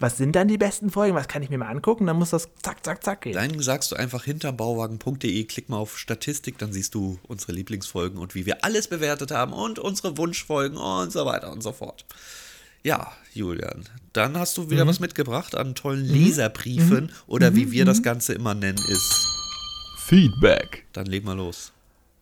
was 0.00 0.16
sind 0.16 0.34
dann 0.34 0.48
die 0.48 0.58
besten 0.58 0.90
Folgen? 0.90 1.14
Was 1.14 1.28
kann 1.28 1.42
ich 1.42 1.50
mir 1.50 1.58
mal 1.58 1.68
angucken? 1.68 2.06
Dann 2.06 2.16
muss 2.16 2.30
das 2.30 2.48
zack, 2.62 2.84
zack, 2.84 3.04
zack 3.04 3.20
gehen. 3.22 3.34
Dann 3.34 3.60
sagst 3.60 3.92
du 3.92 3.96
einfach 3.96 4.24
hinterbauwagen.de, 4.24 5.44
klick 5.44 5.68
mal 5.68 5.76
auf 5.76 5.98
Statistik, 5.98 6.58
dann 6.58 6.72
siehst 6.72 6.96
du 6.96 7.18
unsere 7.28 7.52
Lieblingsfolgen 7.52 8.18
und 8.18 8.34
wie 8.34 8.44
wir 8.44 8.64
alles 8.64 8.88
bewertet 8.88 9.30
haben 9.30 9.52
und 9.52 9.78
unsere 9.78 10.18
Wunschfolgen 10.18 10.78
und 10.78 11.12
so 11.12 11.24
weiter 11.26 11.52
und 11.52 11.62
so 11.62 11.70
fort. 11.70 12.04
Ja, 12.82 13.12
Julian, 13.32 13.84
dann 14.12 14.36
hast 14.36 14.56
du 14.56 14.70
wieder 14.70 14.84
mhm. 14.84 14.88
was 14.88 14.98
mitgebracht 14.98 15.54
an 15.54 15.76
tollen 15.76 16.08
mhm. 16.08 16.14
Leserbriefen 16.14 17.04
mhm. 17.04 17.10
oder 17.28 17.54
wie 17.54 17.70
wir 17.70 17.84
das 17.84 17.98
mhm. 17.98 18.02
Ganze 18.02 18.32
immer 18.32 18.54
nennen, 18.54 18.78
ist 18.78 19.47
Feedback. 20.08 20.86
Dann 20.94 21.04
leg 21.04 21.22
mal 21.22 21.36
los. 21.36 21.70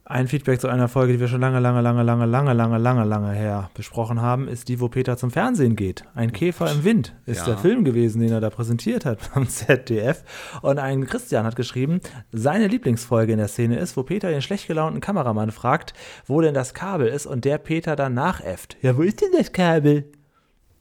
Ein 0.04 0.26
Feedback 0.26 0.60
zu 0.60 0.66
einer 0.66 0.88
Folge, 0.88 1.12
die 1.12 1.20
wir 1.20 1.28
schon 1.28 1.40
lange, 1.40 1.60
lange, 1.60 1.82
lange, 1.82 2.02
lange, 2.02 2.26
lange, 2.26 2.52
lange, 2.52 2.78
lange, 2.78 3.04
lange 3.04 3.32
her 3.32 3.70
besprochen 3.74 4.20
haben, 4.20 4.48
ist 4.48 4.66
die, 4.66 4.80
wo 4.80 4.88
Peter 4.88 5.16
zum 5.16 5.30
Fernsehen 5.30 5.76
geht. 5.76 6.02
Ein 6.16 6.32
Käfer 6.32 6.68
im 6.72 6.82
Wind 6.82 7.14
ist 7.26 7.38
ja. 7.38 7.44
der 7.44 7.58
Film 7.58 7.84
gewesen, 7.84 8.20
den 8.20 8.32
er 8.32 8.40
da 8.40 8.50
präsentiert 8.50 9.04
hat 9.04 9.20
beim 9.34 9.48
ZDF. 9.48 10.24
Und 10.62 10.80
ein 10.80 11.06
Christian 11.06 11.46
hat 11.46 11.54
geschrieben, 11.54 12.00
seine 12.32 12.66
Lieblingsfolge 12.66 13.30
in 13.30 13.38
der 13.38 13.46
Szene 13.46 13.78
ist, 13.78 13.96
wo 13.96 14.02
Peter 14.02 14.30
den 14.30 14.42
schlecht 14.42 14.66
gelaunten 14.66 15.00
Kameramann 15.00 15.52
fragt, 15.52 15.94
wo 16.26 16.40
denn 16.40 16.54
das 16.54 16.74
Kabel 16.74 17.06
ist 17.06 17.26
und 17.26 17.44
der 17.44 17.58
Peter 17.58 17.94
dann 17.94 18.14
nachäfft. 18.14 18.76
Ja, 18.82 18.96
wo 18.96 19.02
ist 19.02 19.20
denn 19.20 19.30
das 19.38 19.52
Kabel? 19.52 20.10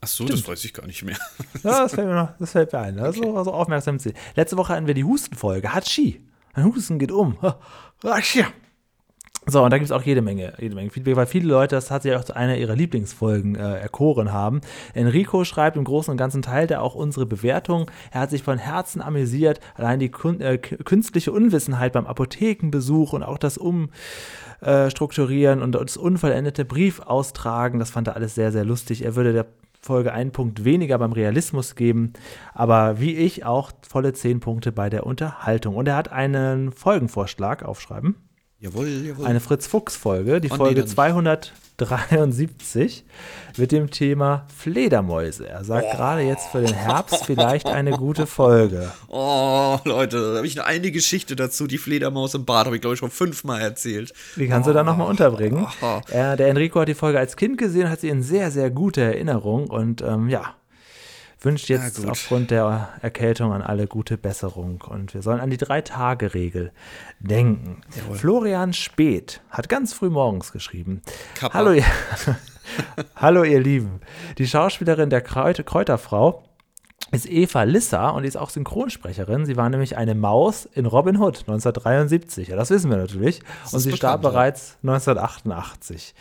Ach 0.01 0.07
so, 0.07 0.23
Stimmt. 0.23 0.39
das 0.39 0.47
weiß 0.47 0.65
ich 0.65 0.73
gar 0.73 0.87
nicht 0.87 1.03
mehr. 1.03 1.17
ja, 1.63 1.83
das 1.83 1.93
fällt 1.93 2.07
mir, 2.07 2.15
noch, 2.15 2.29
das 2.39 2.51
fällt 2.51 2.73
mir 2.73 2.79
ein. 2.79 2.97
Also, 2.97 3.21
okay. 3.21 3.37
also 3.37 3.53
aufmerksam. 3.53 3.99
Letzte 4.35 4.57
Woche 4.57 4.73
hatten 4.73 4.87
wir 4.87 4.95
die 4.95 5.03
Hustenfolge. 5.03 5.71
Hatschi. 5.71 6.24
Ein 6.55 6.65
Husten 6.65 6.99
geht 6.99 7.11
um. 7.11 7.37
Hatschi. 8.03 8.45
So, 9.47 9.63
und 9.63 9.69
da 9.69 9.77
gibt 9.77 9.85
es 9.85 9.91
auch 9.91 10.01
jede 10.01 10.23
Menge, 10.23 10.53
jede 10.57 10.73
Menge 10.73 10.89
Feedback, 10.89 11.15
weil 11.15 11.27
viele 11.27 11.47
Leute 11.47 11.75
das 11.75 11.85
tatsächlich 11.85 12.19
auch 12.19 12.25
zu 12.25 12.35
einer 12.35 12.57
ihrer 12.57 12.75
Lieblingsfolgen 12.75 13.53
äh, 13.55 13.77
erkoren 13.77 14.33
haben. 14.33 14.61
Enrico 14.95 15.43
schreibt 15.43 15.77
im 15.77 15.83
Großen 15.83 16.09
und 16.09 16.17
Ganzen 16.17 16.41
teilt 16.41 16.71
er 16.71 16.81
auch 16.81 16.95
unsere 16.95 17.27
Bewertung. 17.27 17.91
Er 18.09 18.21
hat 18.21 18.31
sich 18.31 18.41
von 18.41 18.57
Herzen 18.57 19.03
amüsiert. 19.03 19.59
Allein 19.75 19.99
die 19.99 20.09
kun 20.09 20.41
äh, 20.41 20.57
künstliche 20.57 21.31
Unwissenheit 21.31 21.93
beim 21.93 22.07
Apothekenbesuch 22.07 23.13
und 23.13 23.21
auch 23.21 23.37
das 23.37 23.59
Umstrukturieren 23.59 25.61
und 25.61 25.73
das 25.73 25.95
unvollendete 25.95 26.65
Briefaustragen, 26.65 27.79
das 27.79 27.91
fand 27.91 28.07
er 28.07 28.15
alles 28.15 28.33
sehr, 28.33 28.51
sehr 28.51 28.65
lustig. 28.65 29.05
Er 29.05 29.15
würde 29.15 29.31
der 29.31 29.45
Folge 29.85 30.13
einen 30.13 30.31
Punkt 30.31 30.65
weniger 30.65 30.97
beim 30.97 31.11
Realismus 31.11 31.75
geben, 31.75 32.13
aber 32.55 32.99
wie 32.99 33.15
ich 33.15 33.45
auch 33.45 33.71
volle 33.87 34.13
zehn 34.13 34.39
Punkte 34.39 34.71
bei 34.71 34.89
der 34.89 35.05
Unterhaltung. 35.05 35.75
Und 35.75 35.87
er 35.87 35.95
hat 35.95 36.11
einen 36.11 36.71
Folgenvorschlag 36.71 37.61
aufschreiben. 37.63 38.24
Jawohl, 38.59 38.87
jawohl. 38.87 39.25
Eine 39.25 39.39
Fritz-Fuchs-Folge, 39.41 40.39
die 40.39 40.49
Und 40.49 40.57
Folge 40.57 40.83
die 40.83 40.87
273 40.87 43.03
mit 43.57 43.73
dem 43.73 43.91
Thema 43.91 44.47
Fledermäuse. 44.55 45.49
Er 45.49 45.65
sagt 45.65 45.87
oh. 45.91 45.95
gerade 45.95 46.21
jetzt 46.21 46.47
für 46.47 46.61
den 46.61 46.73
Herbst 46.73 47.25
vielleicht 47.25 47.67
eine 47.67 47.91
gute 47.91 48.25
Folge. 48.27 48.93
Oh, 49.07 49.77
Leute, 49.85 50.31
da 50.31 50.37
habe 50.37 50.47
ich 50.47 50.59
eine 50.61 50.91
Geschichte 50.91 51.37
dazu. 51.37 51.67
Die 51.67 51.77
Fledermaus 51.77 52.33
im 52.33 52.43
Bad 52.43 52.65
habe 52.65 52.75
ich, 52.75 52.81
glaube 52.81 52.95
ich, 52.95 52.99
schon 52.99 53.11
fünfmal 53.11 53.61
erzählt. 53.61 54.11
Die 54.35 54.47
kannst 54.47 54.67
oh. 54.67 54.71
du 54.71 54.75
dann 54.75 54.85
nochmal 54.85 55.07
unterbringen. 55.07 55.65
Oh. 55.81 56.01
Er, 56.11 56.35
der 56.35 56.49
Enrico 56.49 56.81
hat 56.81 56.89
die 56.89 56.95
Folge 56.95 57.19
als 57.19 57.37
Kind 57.37 57.57
gesehen, 57.57 57.89
hat 57.89 58.01
sie 58.01 58.09
in 58.09 58.21
sehr, 58.23 58.51
sehr 58.51 58.69
guter 58.71 59.03
Erinnerung. 59.03 59.69
Und 59.69 60.01
ähm, 60.01 60.27
ja, 60.27 60.55
wünscht 61.45 61.69
jetzt 61.69 62.03
ja, 62.03 62.09
aufgrund 62.09 62.51
der 62.51 62.89
Erkältung 63.01 63.53
an 63.53 63.61
alle 63.61 63.87
gute 63.87 64.17
Besserung. 64.17 64.83
Und 64.87 65.13
wir 65.13 65.21
sollen 65.21 65.39
an 65.39 65.49
die 65.49 65.57
Drei-Tage-Regel 65.57 66.71
denken. 67.19 67.81
Jawohl. 67.95 68.17
Florian 68.17 68.73
Speth 68.73 69.41
hat 69.49 69.69
ganz 69.69 69.93
früh 69.93 70.09
morgens 70.09 70.51
geschrieben. 70.51 71.01
Kappa. 71.35 71.53
Hallo, 71.53 71.71
ihr, 71.71 71.85
Hallo, 73.15 73.43
ihr 73.43 73.61
Lieben. 73.61 74.01
Die 74.37 74.47
Schauspielerin 74.47 75.09
der 75.09 75.21
Kräuter 75.21 75.63
Kräuterfrau 75.63 76.43
ist 77.11 77.29
Eva 77.29 77.63
Lissa 77.63 78.09
und 78.09 78.23
die 78.23 78.27
ist 78.27 78.35
auch 78.35 78.49
Synchronsprecherin. 78.49 79.45
Sie 79.45 79.55
war 79.55 79.69
nämlich 79.69 79.95
eine 79.95 80.15
Maus 80.15 80.65
in 80.65 80.85
Robin 80.85 81.17
Hood 81.17 81.41
1973. 81.41 82.49
Ja, 82.49 82.55
das 82.55 82.71
wissen 82.71 82.89
wir 82.89 82.97
natürlich. 82.97 83.41
Und 83.71 83.79
sie 83.79 83.91
bekannt, 83.91 83.97
starb 83.97 84.23
ja. 84.23 84.29
bereits 84.29 84.77
1988. 84.83 86.15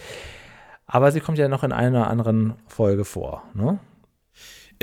Aber 0.87 1.11
sie 1.11 1.21
kommt 1.21 1.39
ja 1.39 1.49
noch 1.49 1.65
in 1.65 1.73
einer 1.73 2.09
anderen 2.09 2.55
Folge 2.69 3.05
vor. 3.05 3.43
Ne? 3.55 3.79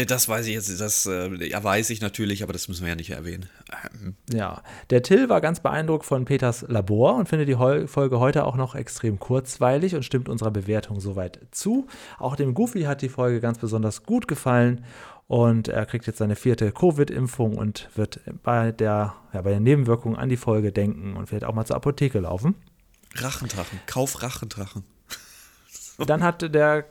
Äh, 0.02 0.06
das 0.06 0.28
weiß 0.28 0.48
ich 0.48 0.54
jetzt, 0.54 0.80
das 0.80 1.06
äh, 1.06 1.48
ja, 1.48 1.64
weiß 1.64 1.90
ich 1.90 2.02
natürlich, 2.02 2.44
aber 2.44 2.54
das 2.54 2.68
müssen 2.68 2.84
wir 2.84 2.90
ja 2.90 2.96
nicht 2.96 3.12
erwähnen. 3.12 3.48
Ähm. 3.94 4.16
Ja, 4.32 4.62
der 4.90 5.04
Till 5.04 5.30
war 5.30 5.42
ganz 5.42 5.60
beeindruckt 5.60 6.06
von 6.06 6.26
Peters 6.26 6.66
Labor 6.68 7.16
und 7.16 7.30
findet 7.30 7.48
die 7.48 7.88
Folge 7.88 8.20
heute 8.20 8.46
auch 8.46 8.56
noch 8.56 8.76
extrem 8.76 9.20
kurzweilig 9.20 9.96
und 9.96 10.04
stimmt 10.04 10.30
unserer 10.30 10.52
Bewertung 10.52 11.00
soweit 11.00 11.40
zu. 11.52 11.88
Auch 12.20 12.36
dem 12.36 12.54
Goofy 12.54 12.84
hat 12.84 13.02
die 13.02 13.10
Folge 13.10 13.40
ganz 13.40 13.60
besonders 13.60 14.04
gut 14.04 14.28
gefallen 14.28 14.84
und 15.28 15.68
er 15.68 15.86
kriegt 15.86 16.08
jetzt 16.08 16.18
seine 16.18 16.36
vierte 16.36 16.72
Covid-Impfung 16.72 17.58
und 17.58 17.90
wird 17.96 18.20
bei, 18.44 18.72
der, 18.72 19.16
ja, 19.34 19.42
bei 19.42 19.52
den 19.52 19.64
Nebenwirkungen 19.64 20.18
an 20.18 20.30
die 20.30 20.38
Folge 20.38 20.72
denken 20.72 21.16
und 21.16 21.32
wird 21.32 21.46
auch 21.46 21.54
mal 21.54 21.66
zur 21.66 21.78
Apotheke 21.78 22.20
laufen. 22.20 22.56
Rachendrachen, 23.16 23.80
kauf 23.86 24.22
Rachendrachen. 24.22 24.84
Dann 26.06 26.24
hat 26.24 26.54
der 26.54 26.86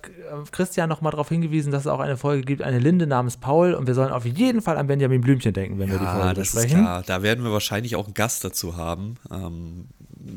Christian 0.52 0.88
noch 0.88 1.00
mal 1.00 1.10
darauf 1.10 1.28
hingewiesen, 1.28 1.72
dass 1.72 1.82
es 1.82 1.86
auch 1.86 2.00
eine 2.00 2.16
Folge 2.16 2.42
gibt, 2.42 2.62
eine 2.62 2.78
Linde 2.78 3.06
namens 3.06 3.36
Paul. 3.36 3.74
Und 3.74 3.86
wir 3.86 3.94
sollen 3.94 4.12
auf 4.12 4.24
jeden 4.24 4.62
Fall 4.62 4.76
an 4.76 4.86
Benjamin 4.86 5.20
Blümchen 5.20 5.52
denken, 5.52 5.78
wenn 5.78 5.88
ja, 5.88 5.94
wir 5.94 6.00
die 6.00 6.06
Folge 6.06 6.34
das 6.34 6.52
besprechen. 6.52 6.80
Ist 6.80 6.84
klar. 6.84 7.02
Da 7.06 7.22
werden 7.22 7.44
wir 7.44 7.52
wahrscheinlich 7.52 7.96
auch 7.96 8.04
einen 8.04 8.14
Gast 8.14 8.44
dazu 8.44 8.76
haben. 8.76 9.16
Ähm, 9.30 9.88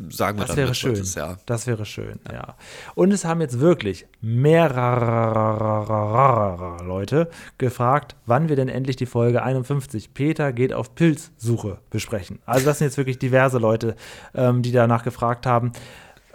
sagen 0.09 0.38
wir 0.39 0.45
das 0.45 0.55
wäre 0.55 0.74
schön. 0.76 0.95
Das, 0.95 1.15
ja. 1.15 1.38
das 1.45 1.67
wäre 1.67 1.86
schön, 1.86 2.19
ja. 2.28 2.34
ja. 2.34 2.55
Und 2.95 3.11
es 3.11 3.26
haben 3.26 3.41
jetzt 3.41 3.59
wirklich 3.59 4.05
mehrere 4.21 4.84
Leute 6.84 7.30
gefragt, 7.57 8.15
wann 8.26 8.49
wir 8.49 8.55
denn 8.55 8.69
endlich 8.69 8.95
die 8.95 9.05
Folge 9.05 9.43
51 9.43 10.13
Peter 10.13 10.53
geht 10.53 10.74
auf 10.74 10.95
Pilzsuche 10.95 11.80
besprechen. 11.89 12.39
Also 12.45 12.65
das 12.65 12.80
sind 12.80 12.88
jetzt 12.88 12.97
wirklich 12.97 13.19
diverse 13.19 13.57
Leute, 13.57 13.95
ähm, 14.34 14.61
die 14.61 14.71
danach 14.71 15.03
gefragt 15.03 15.45
haben. 15.45 15.74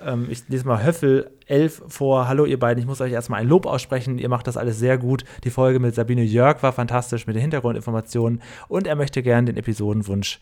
Ähm, 0.01 0.29
ich 0.31 0.49
lese 0.49 0.67
mal 0.67 0.85
Höffel 0.85 1.31
11 1.47 1.83
vor. 1.89 2.29
Hallo 2.29 2.45
ihr 2.45 2.59
beiden, 2.59 2.81
ich 2.81 2.87
muss 2.87 3.01
euch 3.01 3.13
erstmal 3.13 3.41
ein 3.41 3.49
Lob 3.49 3.67
aussprechen. 3.67 4.19
Ihr 4.19 4.29
macht 4.29 4.47
das 4.47 4.57
alles 4.57 4.79
sehr 4.79 4.99
gut. 4.99 5.25
Die 5.45 5.51
Folge 5.51 5.81
mit 5.81 5.95
Sabine 5.95 6.23
Jörg 6.23 6.63
war 6.63 6.73
fantastisch 6.73 7.27
mit 7.27 7.37
den 7.37 7.43
Hintergrundinformationen 7.43 8.43
und 8.69 8.87
er 8.87 8.97
möchte 8.97 9.23
gerne 9.23 9.47
den 9.47 9.57
Episodenwunsch 9.57 10.41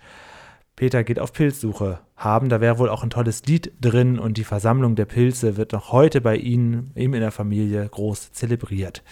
Peter 0.76 1.04
geht 1.04 1.18
auf 1.18 1.32
Pilzsuche 1.32 2.00
haben. 2.16 2.50
Da 2.50 2.60
wäre 2.60 2.78
wohl 2.78 2.90
auch 2.90 3.02
ein 3.02 3.10
tolles 3.10 3.42
Lied 3.46 3.72
drin 3.80 4.18
und 4.18 4.36
die 4.36 4.44
Versammlung 4.44 4.94
der 4.94 5.06
Pilze 5.06 5.56
wird 5.56 5.72
noch 5.72 5.90
heute 5.90 6.20
bei 6.20 6.36
Ihnen, 6.36 6.92
ihm 6.94 7.14
in 7.14 7.20
der 7.20 7.32
Familie, 7.32 7.88
groß 7.88 8.32
zelebriert. 8.32 9.02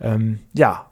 Ähm, 0.00 0.40
ja, 0.54 0.90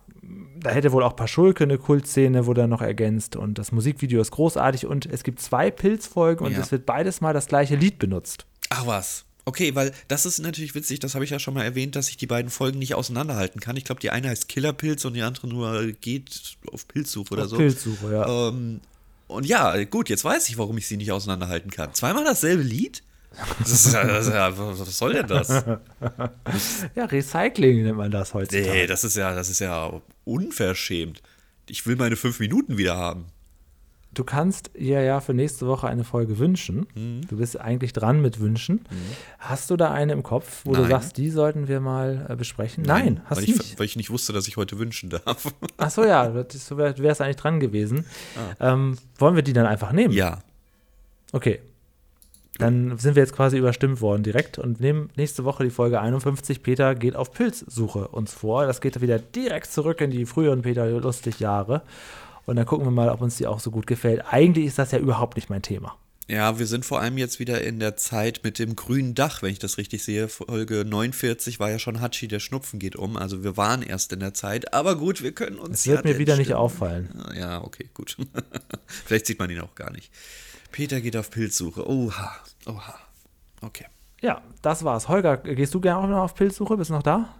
da 0.59 0.71
hätte 0.71 0.93
wohl 0.93 1.03
auch 1.03 1.17
Paschulke 1.17 1.65
eine 1.65 1.79
Kultszene, 1.79 2.47
wurde 2.47 2.63
dann 2.63 2.71
noch 2.71 2.83
ergänzt 2.83 3.37
und 3.37 3.59
das 3.59 3.73
Musikvideo 3.73 4.21
ist 4.21 4.31
großartig 4.31 4.87
und 4.87 5.07
es 5.07 5.25
gibt 5.25 5.41
zwei 5.41 5.71
Pilzfolgen 5.71 6.47
und 6.47 6.53
ja. 6.53 6.61
es 6.61 6.73
wird 6.73 6.87
beides 6.87 7.21
mal 7.21 7.33
das 7.33 7.47
gleiche 7.47 7.75
Lied 7.77 7.99
benutzt. 7.99 8.47
Ach 8.71 8.87
was. 8.87 9.25
Okay, 9.49 9.77
weil 9.77 9.93
das 10.09 10.27
ist 10.27 10.41
natürlich 10.41 10.75
witzig, 10.75 10.99
das 10.99 11.15
habe 11.15 11.25
ich 11.25 11.31
ja 11.31 11.39
schon 11.39 11.55
mal 11.55 11.63
erwähnt, 11.63 11.95
dass 11.95 12.09
ich 12.09 12.17
die 12.17 12.27
beiden 12.27 12.51
Folgen 12.51 12.81
nicht 12.81 12.95
auseinanderhalten 12.95 13.61
kann. 13.61 13.77
Ich 13.77 13.85
glaube, 13.85 14.01
die 14.01 14.11
eine 14.11 14.29
heißt 14.29 14.49
Killerpilz 14.49 15.05
und 15.05 15.15
die 15.15 15.23
andere 15.23 15.47
nur 15.47 15.93
geht 15.93 16.57
auf 16.73 16.89
Pilzsuche 16.89 17.33
oder 17.33 17.45
auf 17.45 17.51
so. 17.51 17.57
Pilzsuche, 17.57 18.13
ja. 18.13 18.49
Ähm, 18.49 18.81
und 19.29 19.47
ja, 19.47 19.85
gut, 19.85 20.09
jetzt 20.09 20.25
weiß 20.25 20.49
ich, 20.49 20.59
warum 20.59 20.77
ich 20.79 20.89
sie 20.89 20.97
nicht 20.97 21.13
auseinanderhalten 21.13 21.71
kann. 21.71 21.95
Zweimal 21.95 22.25
dasselbe 22.25 22.65
Lied? 22.65 23.05
Das 23.61 23.71
ist, 23.71 23.95
das 23.95 24.27
ist 24.27 24.33
ja, 24.33 24.57
was 24.57 24.99
soll 24.99 25.13
denn 25.13 25.27
das? 25.27 25.49
ja, 26.95 27.05
Recycling 27.05 27.85
nennt 27.85 27.99
man 27.99 28.11
das 28.11 28.35
heutzutage. 28.35 28.69
Nee, 28.69 28.87
das 28.87 29.05
ist 29.05 29.17
ja, 29.17 29.35
das 29.35 29.49
ist 29.49 29.61
ja 29.61 30.01
unverschämt. 30.25 31.23
Ich 31.69 31.87
will 31.87 31.97
meine 31.97 32.17
fünf 32.17 32.41
Minuten 32.41 32.79
wieder 32.79 32.97
haben 32.97 33.27
du 34.17 34.25
kannst 34.25 34.71
ihr 34.75 35.03
ja 35.03 35.21
für 35.21 35.35
nächste 35.35 35.67
Woche 35.67 35.87
eine 35.87 36.03
Folge 36.03 36.39
wünschen. 36.39 36.87
Mhm. 36.95 37.21
Du 37.29 37.37
bist 37.37 37.61
eigentlich 37.61 37.93
dran 37.93 38.21
mit 38.21 38.41
Wünschen. 38.41 38.77
Mhm. 38.77 38.97
Hast 39.39 39.71
du 39.71 39.77
da 39.77 39.93
eine 39.93 40.13
im 40.15 40.23
Kopf, 40.23 40.63
wo 40.65 40.73
Nein. 40.73 40.83
du 40.83 40.89
sagst, 40.89 41.17
die 41.19 41.31
sollten 41.31 41.69
wir 41.69 41.81
mal 41.81 42.27
äh, 42.29 42.35
besprechen? 42.35 42.83
Nein, 42.85 43.05
Nein 43.05 43.21
hast 43.27 43.47
du 43.47 43.53
nicht. 43.53 43.79
weil 43.79 43.87
ich 43.87 43.97
nicht 43.97 44.11
wusste, 44.11 44.33
dass 44.33 44.49
ich 44.49 44.57
heute 44.57 44.79
wünschen 44.79 45.11
darf. 45.11 45.53
Ach 45.77 45.91
so, 45.91 46.05
ja, 46.05 46.27
du 46.29 46.43
wärst 46.77 47.21
eigentlich 47.21 47.37
dran 47.37 47.61
gewesen. 47.61 48.07
Ah. 48.59 48.73
Ähm, 48.73 48.97
wollen 49.19 49.37
wir 49.37 49.43
die 49.43 49.53
dann 49.53 49.67
einfach 49.67 49.93
nehmen? 49.93 50.15
Ja. 50.15 50.39
Okay. 51.33 51.61
Dann 52.59 52.97
sind 52.97 53.17
wir 53.17 53.23
jetzt 53.23 53.35
quasi 53.35 53.59
überstimmt 53.59 54.01
worden 54.01 54.23
direkt 54.23 54.59
und 54.59 54.81
nehmen 54.81 55.11
nächste 55.15 55.45
Woche 55.45 55.63
die 55.63 55.71
Folge 55.71 56.01
51. 56.01 56.63
Peter 56.63 56.95
geht 56.95 57.15
auf 57.15 57.31
Pilzsuche 57.33 58.09
uns 58.09 58.33
vor. 58.33 58.65
Das 58.67 58.81
geht 58.81 58.99
wieder 59.03 59.19
direkt 59.19 59.71
zurück 59.71 60.01
in 60.01 60.11
die 60.11 60.25
früheren 60.25 60.63
Peter 60.63 60.89
Lustig 60.89 61.39
Jahre. 61.39 61.83
Und 62.47 62.57
dann 62.57 62.65
gucken 62.67 62.87
wir 62.87 62.93
mal, 62.93 63.09
ob 63.11 63.21
uns 63.21 63.37
die 63.37 63.47
auch 63.47 63.61
so 63.61 63.71
gut 63.71 63.87
gefällt. 63.87 64.25
Eigentlich 64.33 64.67
ist 64.67 64.79
das 64.79 64.93
ja 64.93 64.99
überhaupt 64.99 65.37
nicht 65.37 65.51
mein 65.51 65.63
Thema. 65.63 65.97
Ja, 66.29 66.59
wir 66.59 66.67
sind 66.67 66.85
vor 66.85 67.01
allem 67.01 67.19
jetzt 67.19 67.39
wieder 67.39 67.63
in 67.63 67.79
der 67.79 67.97
Zeit 67.97 68.41
mit 68.43 68.59
dem 68.59 68.75
grünen 68.75 69.15
Dach, 69.15 69.43
wenn 69.43 69.53
ich 69.53 69.61
das 69.61 69.79
richtig 69.79 70.03
sehe. 70.03 70.27
Folge 70.27 70.85
49 70.85 71.61
war 71.61 71.71
ja 71.71 71.79
schon 71.79 72.01
Hatschi, 72.01 72.27
der 72.27 72.41
Schnupfen 72.41 72.81
geht 72.81 72.97
um. 72.97 73.17
Also 73.17 73.45
wir 73.45 73.57
waren 73.57 73.83
erst 73.83 74.13
in 74.13 74.19
der 74.19 74.35
Zeit. 74.35 74.75
Aber 74.75 74.97
gut, 74.97 75.23
wir 75.23 75.33
können 75.33 75.59
uns. 75.59 75.81
Es 75.81 75.87
wird 75.87 76.05
ja 76.05 76.13
mir 76.13 76.19
wieder 76.19 76.37
nicht 76.37 76.55
auffallen. 76.55 77.11
Ja, 77.39 77.63
okay, 77.63 77.91
gut. 77.95 78.17
Vielleicht 78.87 79.27
sieht 79.27 79.39
man 79.39 79.51
ihn 79.51 79.61
auch 79.61 79.77
gar 79.77 79.93
nicht. 79.93 80.11
Peter 80.73 81.01
geht 81.01 81.17
auf 81.17 81.31
Pilzsuche. 81.31 81.89
Oha, 81.89 82.37
oha. 82.67 82.95
Okay. 83.61 83.87
Ja, 84.21 84.43
das 84.63 84.83
war's. 84.83 85.09
Holger, 85.09 85.37
gehst 85.37 85.75
du 85.75 85.81
gerne 85.81 86.01
auch 86.01 86.09
noch 86.09 86.23
auf 86.25 86.35
Pilzsuche? 86.35 86.77
Bist 86.77 86.91
du 86.91 86.95
noch 86.95 87.03
da? 87.05 87.35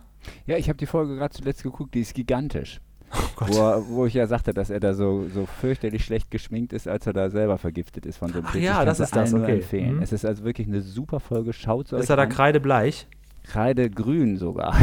Ja, 0.47 0.57
ich 0.59 0.69
habe 0.69 0.79
die 0.79 0.87
Folge 0.87 1.17
gerade 1.17 1.35
zuletzt 1.35 1.65
geguckt. 1.65 1.95
Die 1.95 2.01
ist 2.01 2.15
gigantisch. 2.15 2.81
Oh 3.13 3.47
wo, 3.47 3.61
er, 3.61 3.89
wo, 3.89 4.07
ich 4.07 4.15
ja 4.15 4.27
sagte, 4.27 4.53
dass 4.53 4.71
er 4.71 4.81
da 4.81 4.95
so, 4.95 5.29
so 5.33 5.47
fürchterlich 5.47 6.05
schlecht 6.05 6.31
geschminkt 6.31 6.73
ist, 6.73 6.89
als 6.89 7.07
er 7.07 7.13
da 7.13 7.31
selber 7.31 7.59
vergiftet 7.59 8.07
ist 8.07 8.19
von 8.19 8.33
dem 8.33 8.45
Ach 8.45 8.53
Pilz. 8.53 8.65
ja, 8.65 8.85
das 8.85 9.01
ist 9.01 9.15
das, 9.15 9.33
okay. 9.33 9.57
empfehlen. 9.57 9.97
Mhm. 9.97 10.03
Es 10.03 10.13
ist 10.13 10.25
also 10.25 10.45
wirklich 10.45 10.67
eine 10.67 10.83
super 10.83 11.21
Folge. 11.21 11.53
Schaut 11.53 11.93
euch 11.93 12.01
Ist 12.01 12.11
er 12.11 12.17
da 12.17 12.27
kreidebleich? 12.27 13.07
Kreidegrün 13.45 14.39
sogar. 14.39 14.77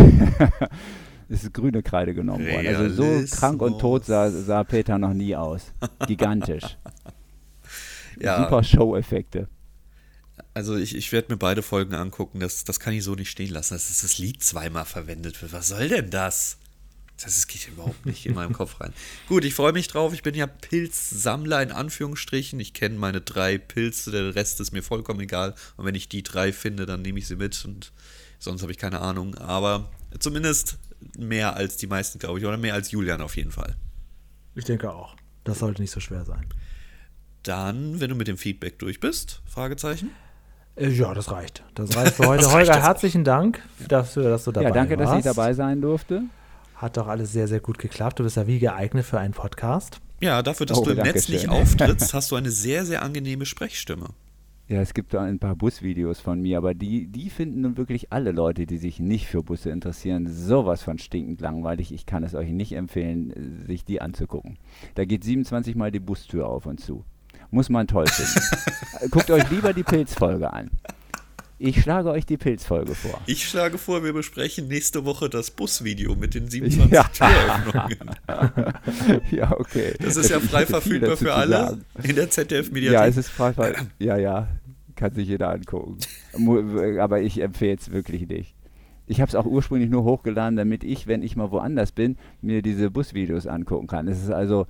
es 1.29 1.43
ist 1.43 1.53
grüne 1.53 1.83
Kreide 1.83 2.13
genommen 2.13 2.47
worden. 2.47 2.67
Also 2.67 2.89
so 2.89 3.35
krank 3.35 3.61
und 3.61 3.79
tot 3.79 4.05
sah, 4.05 4.29
sah 4.29 4.63
Peter 4.63 4.97
noch 4.97 5.13
nie 5.13 5.35
aus. 5.35 5.73
Gigantisch. 6.07 6.77
ja. 8.19 8.43
Super 8.43 8.63
Show-Effekte. 8.63 9.47
Also 10.53 10.77
ich, 10.77 10.95
ich 10.95 11.11
werde 11.11 11.33
mir 11.33 11.37
beide 11.37 11.61
Folgen 11.61 11.95
angucken. 11.95 12.39
Das, 12.39 12.63
das 12.63 12.79
kann 12.79 12.93
ich 12.93 13.03
so 13.03 13.15
nicht 13.15 13.29
stehen 13.29 13.51
lassen, 13.51 13.73
dass 13.73 14.01
das 14.01 14.17
Lied 14.17 14.43
zweimal 14.43 14.85
verwendet 14.85 15.41
wird. 15.41 15.51
Was 15.51 15.67
soll 15.67 15.89
denn 15.89 16.09
das? 16.09 16.57
Das 17.21 17.47
geht 17.47 17.67
überhaupt 17.67 18.05
nicht 18.05 18.25
in 18.25 18.33
meinem 18.33 18.53
Kopf 18.53 18.81
rein. 18.81 18.93
Gut, 19.27 19.45
ich 19.45 19.53
freue 19.53 19.71
mich 19.71 19.87
drauf. 19.87 20.13
Ich 20.13 20.23
bin 20.23 20.35
ja 20.35 20.47
Pilzsammler 20.47 21.61
in 21.61 21.71
Anführungsstrichen. 21.71 22.59
Ich 22.59 22.73
kenne 22.73 22.97
meine 22.97 23.21
drei 23.21 23.57
Pilze, 23.57 24.11
der 24.11 24.35
Rest 24.35 24.59
ist 24.59 24.71
mir 24.71 24.83
vollkommen 24.83 25.21
egal. 25.21 25.55
Und 25.77 25.85
wenn 25.85 25.95
ich 25.95 26.09
die 26.09 26.23
drei 26.23 26.51
finde, 26.51 26.85
dann 26.85 27.01
nehme 27.01 27.19
ich 27.19 27.27
sie 27.27 27.35
mit 27.35 27.63
und 27.65 27.93
sonst 28.39 28.61
habe 28.61 28.71
ich 28.71 28.77
keine 28.77 28.99
Ahnung. 28.99 29.35
Aber 29.35 29.91
zumindest 30.19 30.77
mehr 31.17 31.55
als 31.55 31.77
die 31.77 31.87
meisten, 31.87 32.19
glaube 32.19 32.39
ich, 32.39 32.45
oder 32.45 32.57
mehr 32.57 32.73
als 32.73 32.91
Julian 32.91 33.21
auf 33.21 33.37
jeden 33.37 33.51
Fall. 33.51 33.75
Ich 34.55 34.65
denke 34.65 34.91
auch. 34.91 35.15
Das 35.43 35.59
sollte 35.59 35.81
nicht 35.81 35.91
so 35.91 35.99
schwer 35.99 36.25
sein. 36.25 36.45
Dann, 37.43 37.99
wenn 37.99 38.09
du 38.09 38.15
mit 38.15 38.27
dem 38.27 38.37
Feedback 38.37 38.79
durch 38.79 38.99
bist, 38.99 39.41
Fragezeichen. 39.45 40.11
Äh, 40.75 40.89
ja, 40.89 41.13
das 41.13 41.31
reicht. 41.31 41.63
Das 41.75 41.95
reicht 41.95 42.15
für 42.15 42.27
heute. 42.27 42.51
Holger, 42.51 42.81
herzlichen 42.81 43.23
Dank 43.23 43.61
dafür, 43.87 44.29
dass 44.29 44.45
du 44.45 44.51
dabei 44.51 44.65
warst. 44.65 44.75
Ja, 44.75 44.81
danke, 44.81 44.97
warst. 44.97 45.11
dass 45.11 45.19
ich 45.19 45.25
dabei 45.25 45.53
sein 45.53 45.81
durfte. 45.81 46.23
Hat 46.83 46.97
doch 46.97 47.07
alles 47.07 47.31
sehr, 47.31 47.47
sehr 47.47 47.61
gut 47.61 47.79
geklappt. 47.79 48.19
Du 48.19 48.25
bist 48.25 48.35
ja 48.35 48.45
wie 48.45 48.59
geeignet 48.59 49.05
für 49.05 49.17
einen 49.17 49.33
Podcast. 49.33 50.01
Ja, 50.19 50.41
dafür, 50.41 50.65
dass 50.65 50.79
oh, 50.79 50.83
du 50.83 50.91
im 50.91 50.97
Netz 50.97 51.27
schön. 51.27 51.35
nicht 51.35 51.47
auftrittst, 51.47 52.13
hast 52.13 52.29
du 52.29 52.35
eine 52.35 52.51
sehr, 52.51 52.85
sehr 52.85 53.03
angenehme 53.03 53.45
Sprechstimme. 53.45 54.07
Ja, 54.67 54.81
es 54.81 54.93
gibt 54.93 55.13
da 55.13 55.21
ein 55.21 55.39
paar 55.39 55.55
Busvideos 55.55 56.19
von 56.19 56.41
mir, 56.41 56.57
aber 56.57 56.73
die, 56.73 57.07
die 57.07 57.29
finden 57.29 57.61
nun 57.61 57.77
wirklich 57.77 58.11
alle 58.11 58.33
Leute, 58.33 58.65
die 58.65 58.75
sich 58.75 58.99
nicht 58.99 59.27
für 59.27 59.43
Busse 59.43 59.69
interessieren, 59.69 60.27
sowas 60.27 60.83
von 60.83 60.97
stinkend 60.97 61.39
langweilig. 61.39 61.93
Ich 61.93 62.05
kann 62.05 62.25
es 62.25 62.35
euch 62.35 62.49
nicht 62.49 62.73
empfehlen, 62.73 63.63
sich 63.65 63.85
die 63.85 64.01
anzugucken. 64.01 64.57
Da 64.95 65.05
geht 65.05 65.23
27 65.23 65.75
Mal 65.75 65.89
die 65.89 66.01
Bustür 66.01 66.47
auf 66.49 66.65
und 66.65 66.81
zu. 66.81 67.05
Muss 67.49 67.69
man 67.69 67.87
toll 67.87 68.07
finden. 68.07 69.09
Guckt 69.09 69.31
euch 69.31 69.49
lieber 69.49 69.71
die 69.71 69.83
Pilzfolge 69.83 70.51
an. 70.51 70.69
Ich 71.65 71.81
schlage 71.81 72.09
euch 72.09 72.25
die 72.25 72.35
Pilzfolge 72.35 72.93
vor. 72.93 73.21
Ich 73.25 73.47
schlage 73.47 73.77
vor, 73.77 74.03
wir 74.03 74.11
besprechen 74.11 74.67
nächste 74.67 75.05
Woche 75.05 75.29
das 75.29 75.49
Busvideo 75.49 76.13
mit 76.13 76.33
den 76.33 76.47
27 76.49 76.91
ja. 76.91 77.03
Türöffnungen. 77.03 78.09
ja, 79.31 79.49
okay. 79.57 79.93
Das 80.01 80.17
ist 80.17 80.29
ja 80.29 80.41
frei 80.41 80.65
verfügbar 80.65 81.15
für 81.15 81.33
alle 81.33 81.51
sagen. 81.53 81.85
in 82.03 82.15
der 82.17 82.29
ZDF-Mediathek. 82.29 82.93
Ja, 82.93 83.07
es 83.07 83.15
ist 83.15 83.29
frei 83.29 83.53
verfügbar. 83.53 83.85
Ja, 83.97 84.17
ja, 84.17 84.49
kann 84.97 85.13
sich 85.13 85.29
jeder 85.29 85.51
angucken. 85.51 85.99
Aber 86.99 87.21
ich 87.21 87.41
empfehle 87.41 87.77
es 87.79 87.93
wirklich 87.93 88.27
nicht. 88.27 88.55
Ich 89.07 89.21
habe 89.21 89.29
es 89.29 89.35
auch 89.35 89.45
ursprünglich 89.45 89.89
nur 89.89 90.03
hochgeladen, 90.03 90.57
damit 90.57 90.83
ich, 90.83 91.07
wenn 91.07 91.23
ich 91.23 91.37
mal 91.37 91.49
woanders 91.51 91.93
bin, 91.93 92.17
mir 92.41 92.61
diese 92.61 92.91
Busvideos 92.91 93.47
angucken 93.47 93.87
kann. 93.87 94.09
Es 94.09 94.21
ist 94.21 94.31
also 94.31 94.67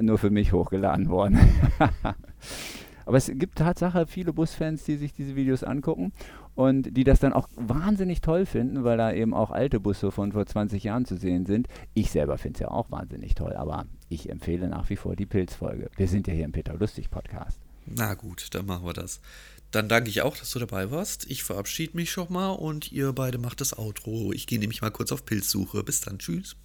nur 0.00 0.16
für 0.16 0.30
mich 0.30 0.54
hochgeladen 0.54 1.10
worden. 1.10 1.38
Aber 3.06 3.16
es 3.16 3.30
gibt 3.34 3.58
Tatsache 3.58 4.06
viele 4.06 4.32
Busfans, 4.32 4.84
die 4.84 4.96
sich 4.96 5.12
diese 5.12 5.36
Videos 5.36 5.64
angucken 5.64 6.12
und 6.54 6.96
die 6.96 7.04
das 7.04 7.20
dann 7.20 7.32
auch 7.32 7.48
wahnsinnig 7.56 8.20
toll 8.20 8.46
finden, 8.46 8.84
weil 8.84 8.98
da 8.98 9.12
eben 9.12 9.34
auch 9.34 9.50
alte 9.50 9.80
Busse 9.80 10.10
von 10.10 10.32
vor 10.32 10.46
20 10.46 10.84
Jahren 10.84 11.04
zu 11.04 11.16
sehen 11.16 11.46
sind. 11.46 11.68
Ich 11.94 12.10
selber 12.10 12.38
finde 12.38 12.56
es 12.56 12.60
ja 12.60 12.68
auch 12.68 12.90
wahnsinnig 12.90 13.34
toll, 13.34 13.54
aber 13.54 13.86
ich 14.08 14.28
empfehle 14.28 14.68
nach 14.68 14.90
wie 14.90 14.96
vor 14.96 15.16
die 15.16 15.26
Pilzfolge. 15.26 15.90
Wir 15.96 16.08
sind 16.08 16.26
ja 16.26 16.34
hier 16.34 16.44
im 16.44 16.52
Peter 16.52 16.74
Lustig 16.74 17.10
Podcast. 17.10 17.58
Na 17.86 18.14
gut, 18.14 18.48
dann 18.52 18.66
machen 18.66 18.86
wir 18.86 18.92
das. 18.92 19.20
Dann 19.70 19.88
danke 19.88 20.10
ich 20.10 20.22
auch, 20.22 20.36
dass 20.36 20.50
du 20.50 20.58
dabei 20.58 20.90
warst. 20.90 21.30
Ich 21.30 21.44
verabschiede 21.44 21.96
mich 21.96 22.10
schon 22.10 22.32
mal 22.32 22.50
und 22.50 22.90
ihr 22.90 23.12
beide 23.12 23.38
macht 23.38 23.60
das 23.60 23.78
Outro. 23.78 24.32
Ich 24.32 24.46
gehe 24.46 24.58
nämlich 24.58 24.82
mal 24.82 24.90
kurz 24.90 25.12
auf 25.12 25.24
Pilzsuche. 25.24 25.84
Bis 25.84 26.00
dann, 26.00 26.18
tschüss. 26.18 26.56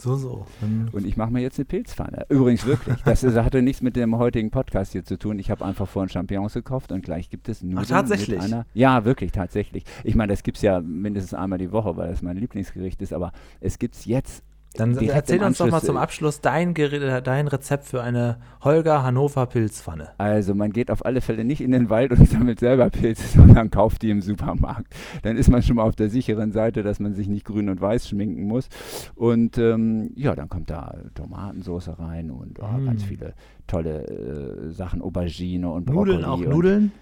So, 0.00 0.16
so. 0.16 0.46
Und 0.92 1.06
ich 1.06 1.16
mache 1.16 1.32
mir 1.32 1.40
jetzt 1.40 1.58
eine 1.58 1.64
Pilzpfanne. 1.64 2.26
Übrigens 2.28 2.66
wirklich. 2.66 2.96
Das 3.04 3.22
ist, 3.22 3.36
hatte 3.36 3.62
nichts 3.62 3.82
mit 3.82 3.96
dem 3.96 4.16
heutigen 4.18 4.50
Podcast 4.50 4.92
hier 4.92 5.04
zu 5.04 5.18
tun. 5.18 5.38
Ich 5.38 5.50
habe 5.50 5.64
einfach 5.64 5.86
vorhin 5.86 6.08
Champignons 6.08 6.54
gekauft 6.54 6.92
und 6.92 7.02
gleich 7.02 7.30
gibt 7.30 7.48
es 7.48 7.62
Nudeln 7.62 7.78
Ach, 7.84 7.86
tatsächlich? 7.86 8.40
einer. 8.40 8.66
Ja, 8.74 9.04
wirklich, 9.04 9.32
tatsächlich. 9.32 9.84
Ich 10.04 10.14
meine, 10.14 10.32
das 10.32 10.42
gibt 10.42 10.58
es 10.58 10.62
ja 10.62 10.80
mindestens 10.80 11.34
einmal 11.34 11.58
die 11.58 11.72
Woche, 11.72 11.96
weil 11.96 12.08
das 12.08 12.22
mein 12.22 12.36
Lieblingsgericht 12.36 13.00
ist. 13.02 13.12
Aber 13.12 13.32
es 13.60 13.78
gibt 13.78 13.94
es 13.94 14.04
jetzt 14.04 14.42
dann 14.76 14.96
erzähl 14.96 15.42
uns 15.42 15.58
doch 15.58 15.70
mal 15.70 15.82
zum 15.82 15.96
Abschluss 15.96 16.40
dein, 16.40 16.74
dein 16.74 17.48
Rezept 17.48 17.84
für 17.86 18.02
eine 18.02 18.38
Holger 18.62 19.02
Hannover 19.02 19.46
Pilzpfanne. 19.46 20.10
Also 20.18 20.54
man 20.54 20.72
geht 20.72 20.90
auf 20.90 21.04
alle 21.04 21.20
Fälle 21.20 21.44
nicht 21.44 21.60
in 21.60 21.72
den 21.72 21.90
Wald 21.90 22.12
und 22.12 22.28
sammelt 22.28 22.60
selber 22.60 22.90
Pilze, 22.90 23.26
sondern 23.38 23.70
kauft 23.70 24.02
die 24.02 24.10
im 24.10 24.22
Supermarkt. 24.22 24.94
Dann 25.22 25.36
ist 25.36 25.48
man 25.48 25.62
schon 25.62 25.76
mal 25.76 25.84
auf 25.84 25.96
der 25.96 26.08
sicheren 26.08 26.52
Seite, 26.52 26.82
dass 26.82 27.00
man 27.00 27.14
sich 27.14 27.28
nicht 27.28 27.44
grün 27.44 27.68
und 27.68 27.80
weiß 27.80 28.08
schminken 28.08 28.44
muss. 28.44 28.68
Und 29.14 29.58
ähm, 29.58 30.10
ja, 30.16 30.34
dann 30.34 30.48
kommt 30.48 30.70
da 30.70 30.96
Tomatensauce 31.14 31.98
rein 31.98 32.30
und 32.30 32.58
oh, 32.60 32.78
mm. 32.78 32.86
ganz 32.86 33.04
viele 33.04 33.34
tolle 33.66 34.06
äh, 34.06 34.70
Sachen, 34.70 35.02
Aubergine 35.02 35.70
und 35.70 35.86
Brokkoli. 35.86 36.12
Nudeln 36.12 36.24
auch 36.24 36.40
Nudeln? 36.40 36.92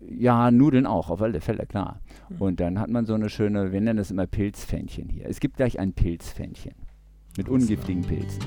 Ja, 0.00 0.50
Nudeln 0.50 0.86
auch, 0.86 1.10
auf 1.10 1.22
alle 1.22 1.40
Fälle, 1.40 1.66
klar. 1.66 2.00
Mhm. 2.28 2.36
Und 2.40 2.60
dann 2.60 2.78
hat 2.78 2.90
man 2.90 3.06
so 3.06 3.14
eine 3.14 3.28
schöne, 3.28 3.72
wir 3.72 3.80
nennen 3.80 3.98
es 3.98 4.10
immer 4.10 4.26
Pilzfännchen 4.26 5.08
hier. 5.08 5.28
Es 5.28 5.40
gibt 5.40 5.56
gleich 5.56 5.78
ein 5.78 5.92
Pilzfännchen. 5.92 6.74
Mit 7.36 7.48
ungiftigen 7.48 8.02
Pilzen. 8.02 8.44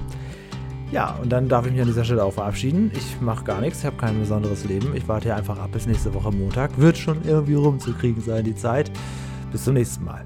Ja, 0.92 1.16
und 1.22 1.30
dann 1.30 1.50
darf 1.50 1.66
ich 1.66 1.74
mich 1.74 1.82
an 1.82 1.88
dieser 1.88 2.06
Stelle 2.06 2.24
auch 2.24 2.34
verabschieden. 2.34 2.92
Ich 2.96 3.20
mache 3.20 3.44
gar 3.44 3.60
nichts, 3.60 3.80
ich 3.80 3.86
habe 3.86 3.98
kein 3.98 4.18
besonderes 4.18 4.64
Leben. 4.64 4.96
Ich 4.96 5.06
warte 5.10 5.26
hier 5.26 5.36
einfach 5.36 5.60
ab 5.60 5.72
bis 5.74 5.86
nächste 5.86 6.14
Woche 6.14 6.32
Montag. 6.32 6.78
Wird 6.78 6.98
schon 6.98 7.22
irgendwie 7.26 7.56
rumzukriegen 7.56 8.24
sein, 8.24 8.46
die 8.46 8.56
Zeit. 8.56 8.90
Bis 9.52 9.66
zum 9.66 9.74
nächsten 9.74 10.06
Mal. 10.06 10.24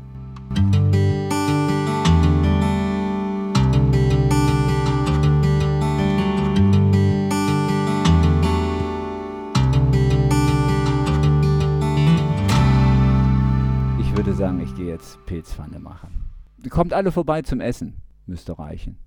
Ich 14.00 14.16
würde 14.16 14.34
sagen, 14.34 14.60
ich 14.60 14.76
gehe 14.76 14.86
jetzt 14.86 15.18
Pilzpfanne 15.26 15.80
machen. 15.80 16.26
Kommt 16.70 16.94
alle 16.94 17.12
vorbei 17.12 17.42
zum 17.42 17.60
Essen. 17.60 17.96
Müsste 18.26 18.58
reichen. 18.58 18.98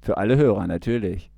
Für 0.00 0.16
alle 0.16 0.36
Hörer 0.36 0.66
natürlich. 0.66 1.30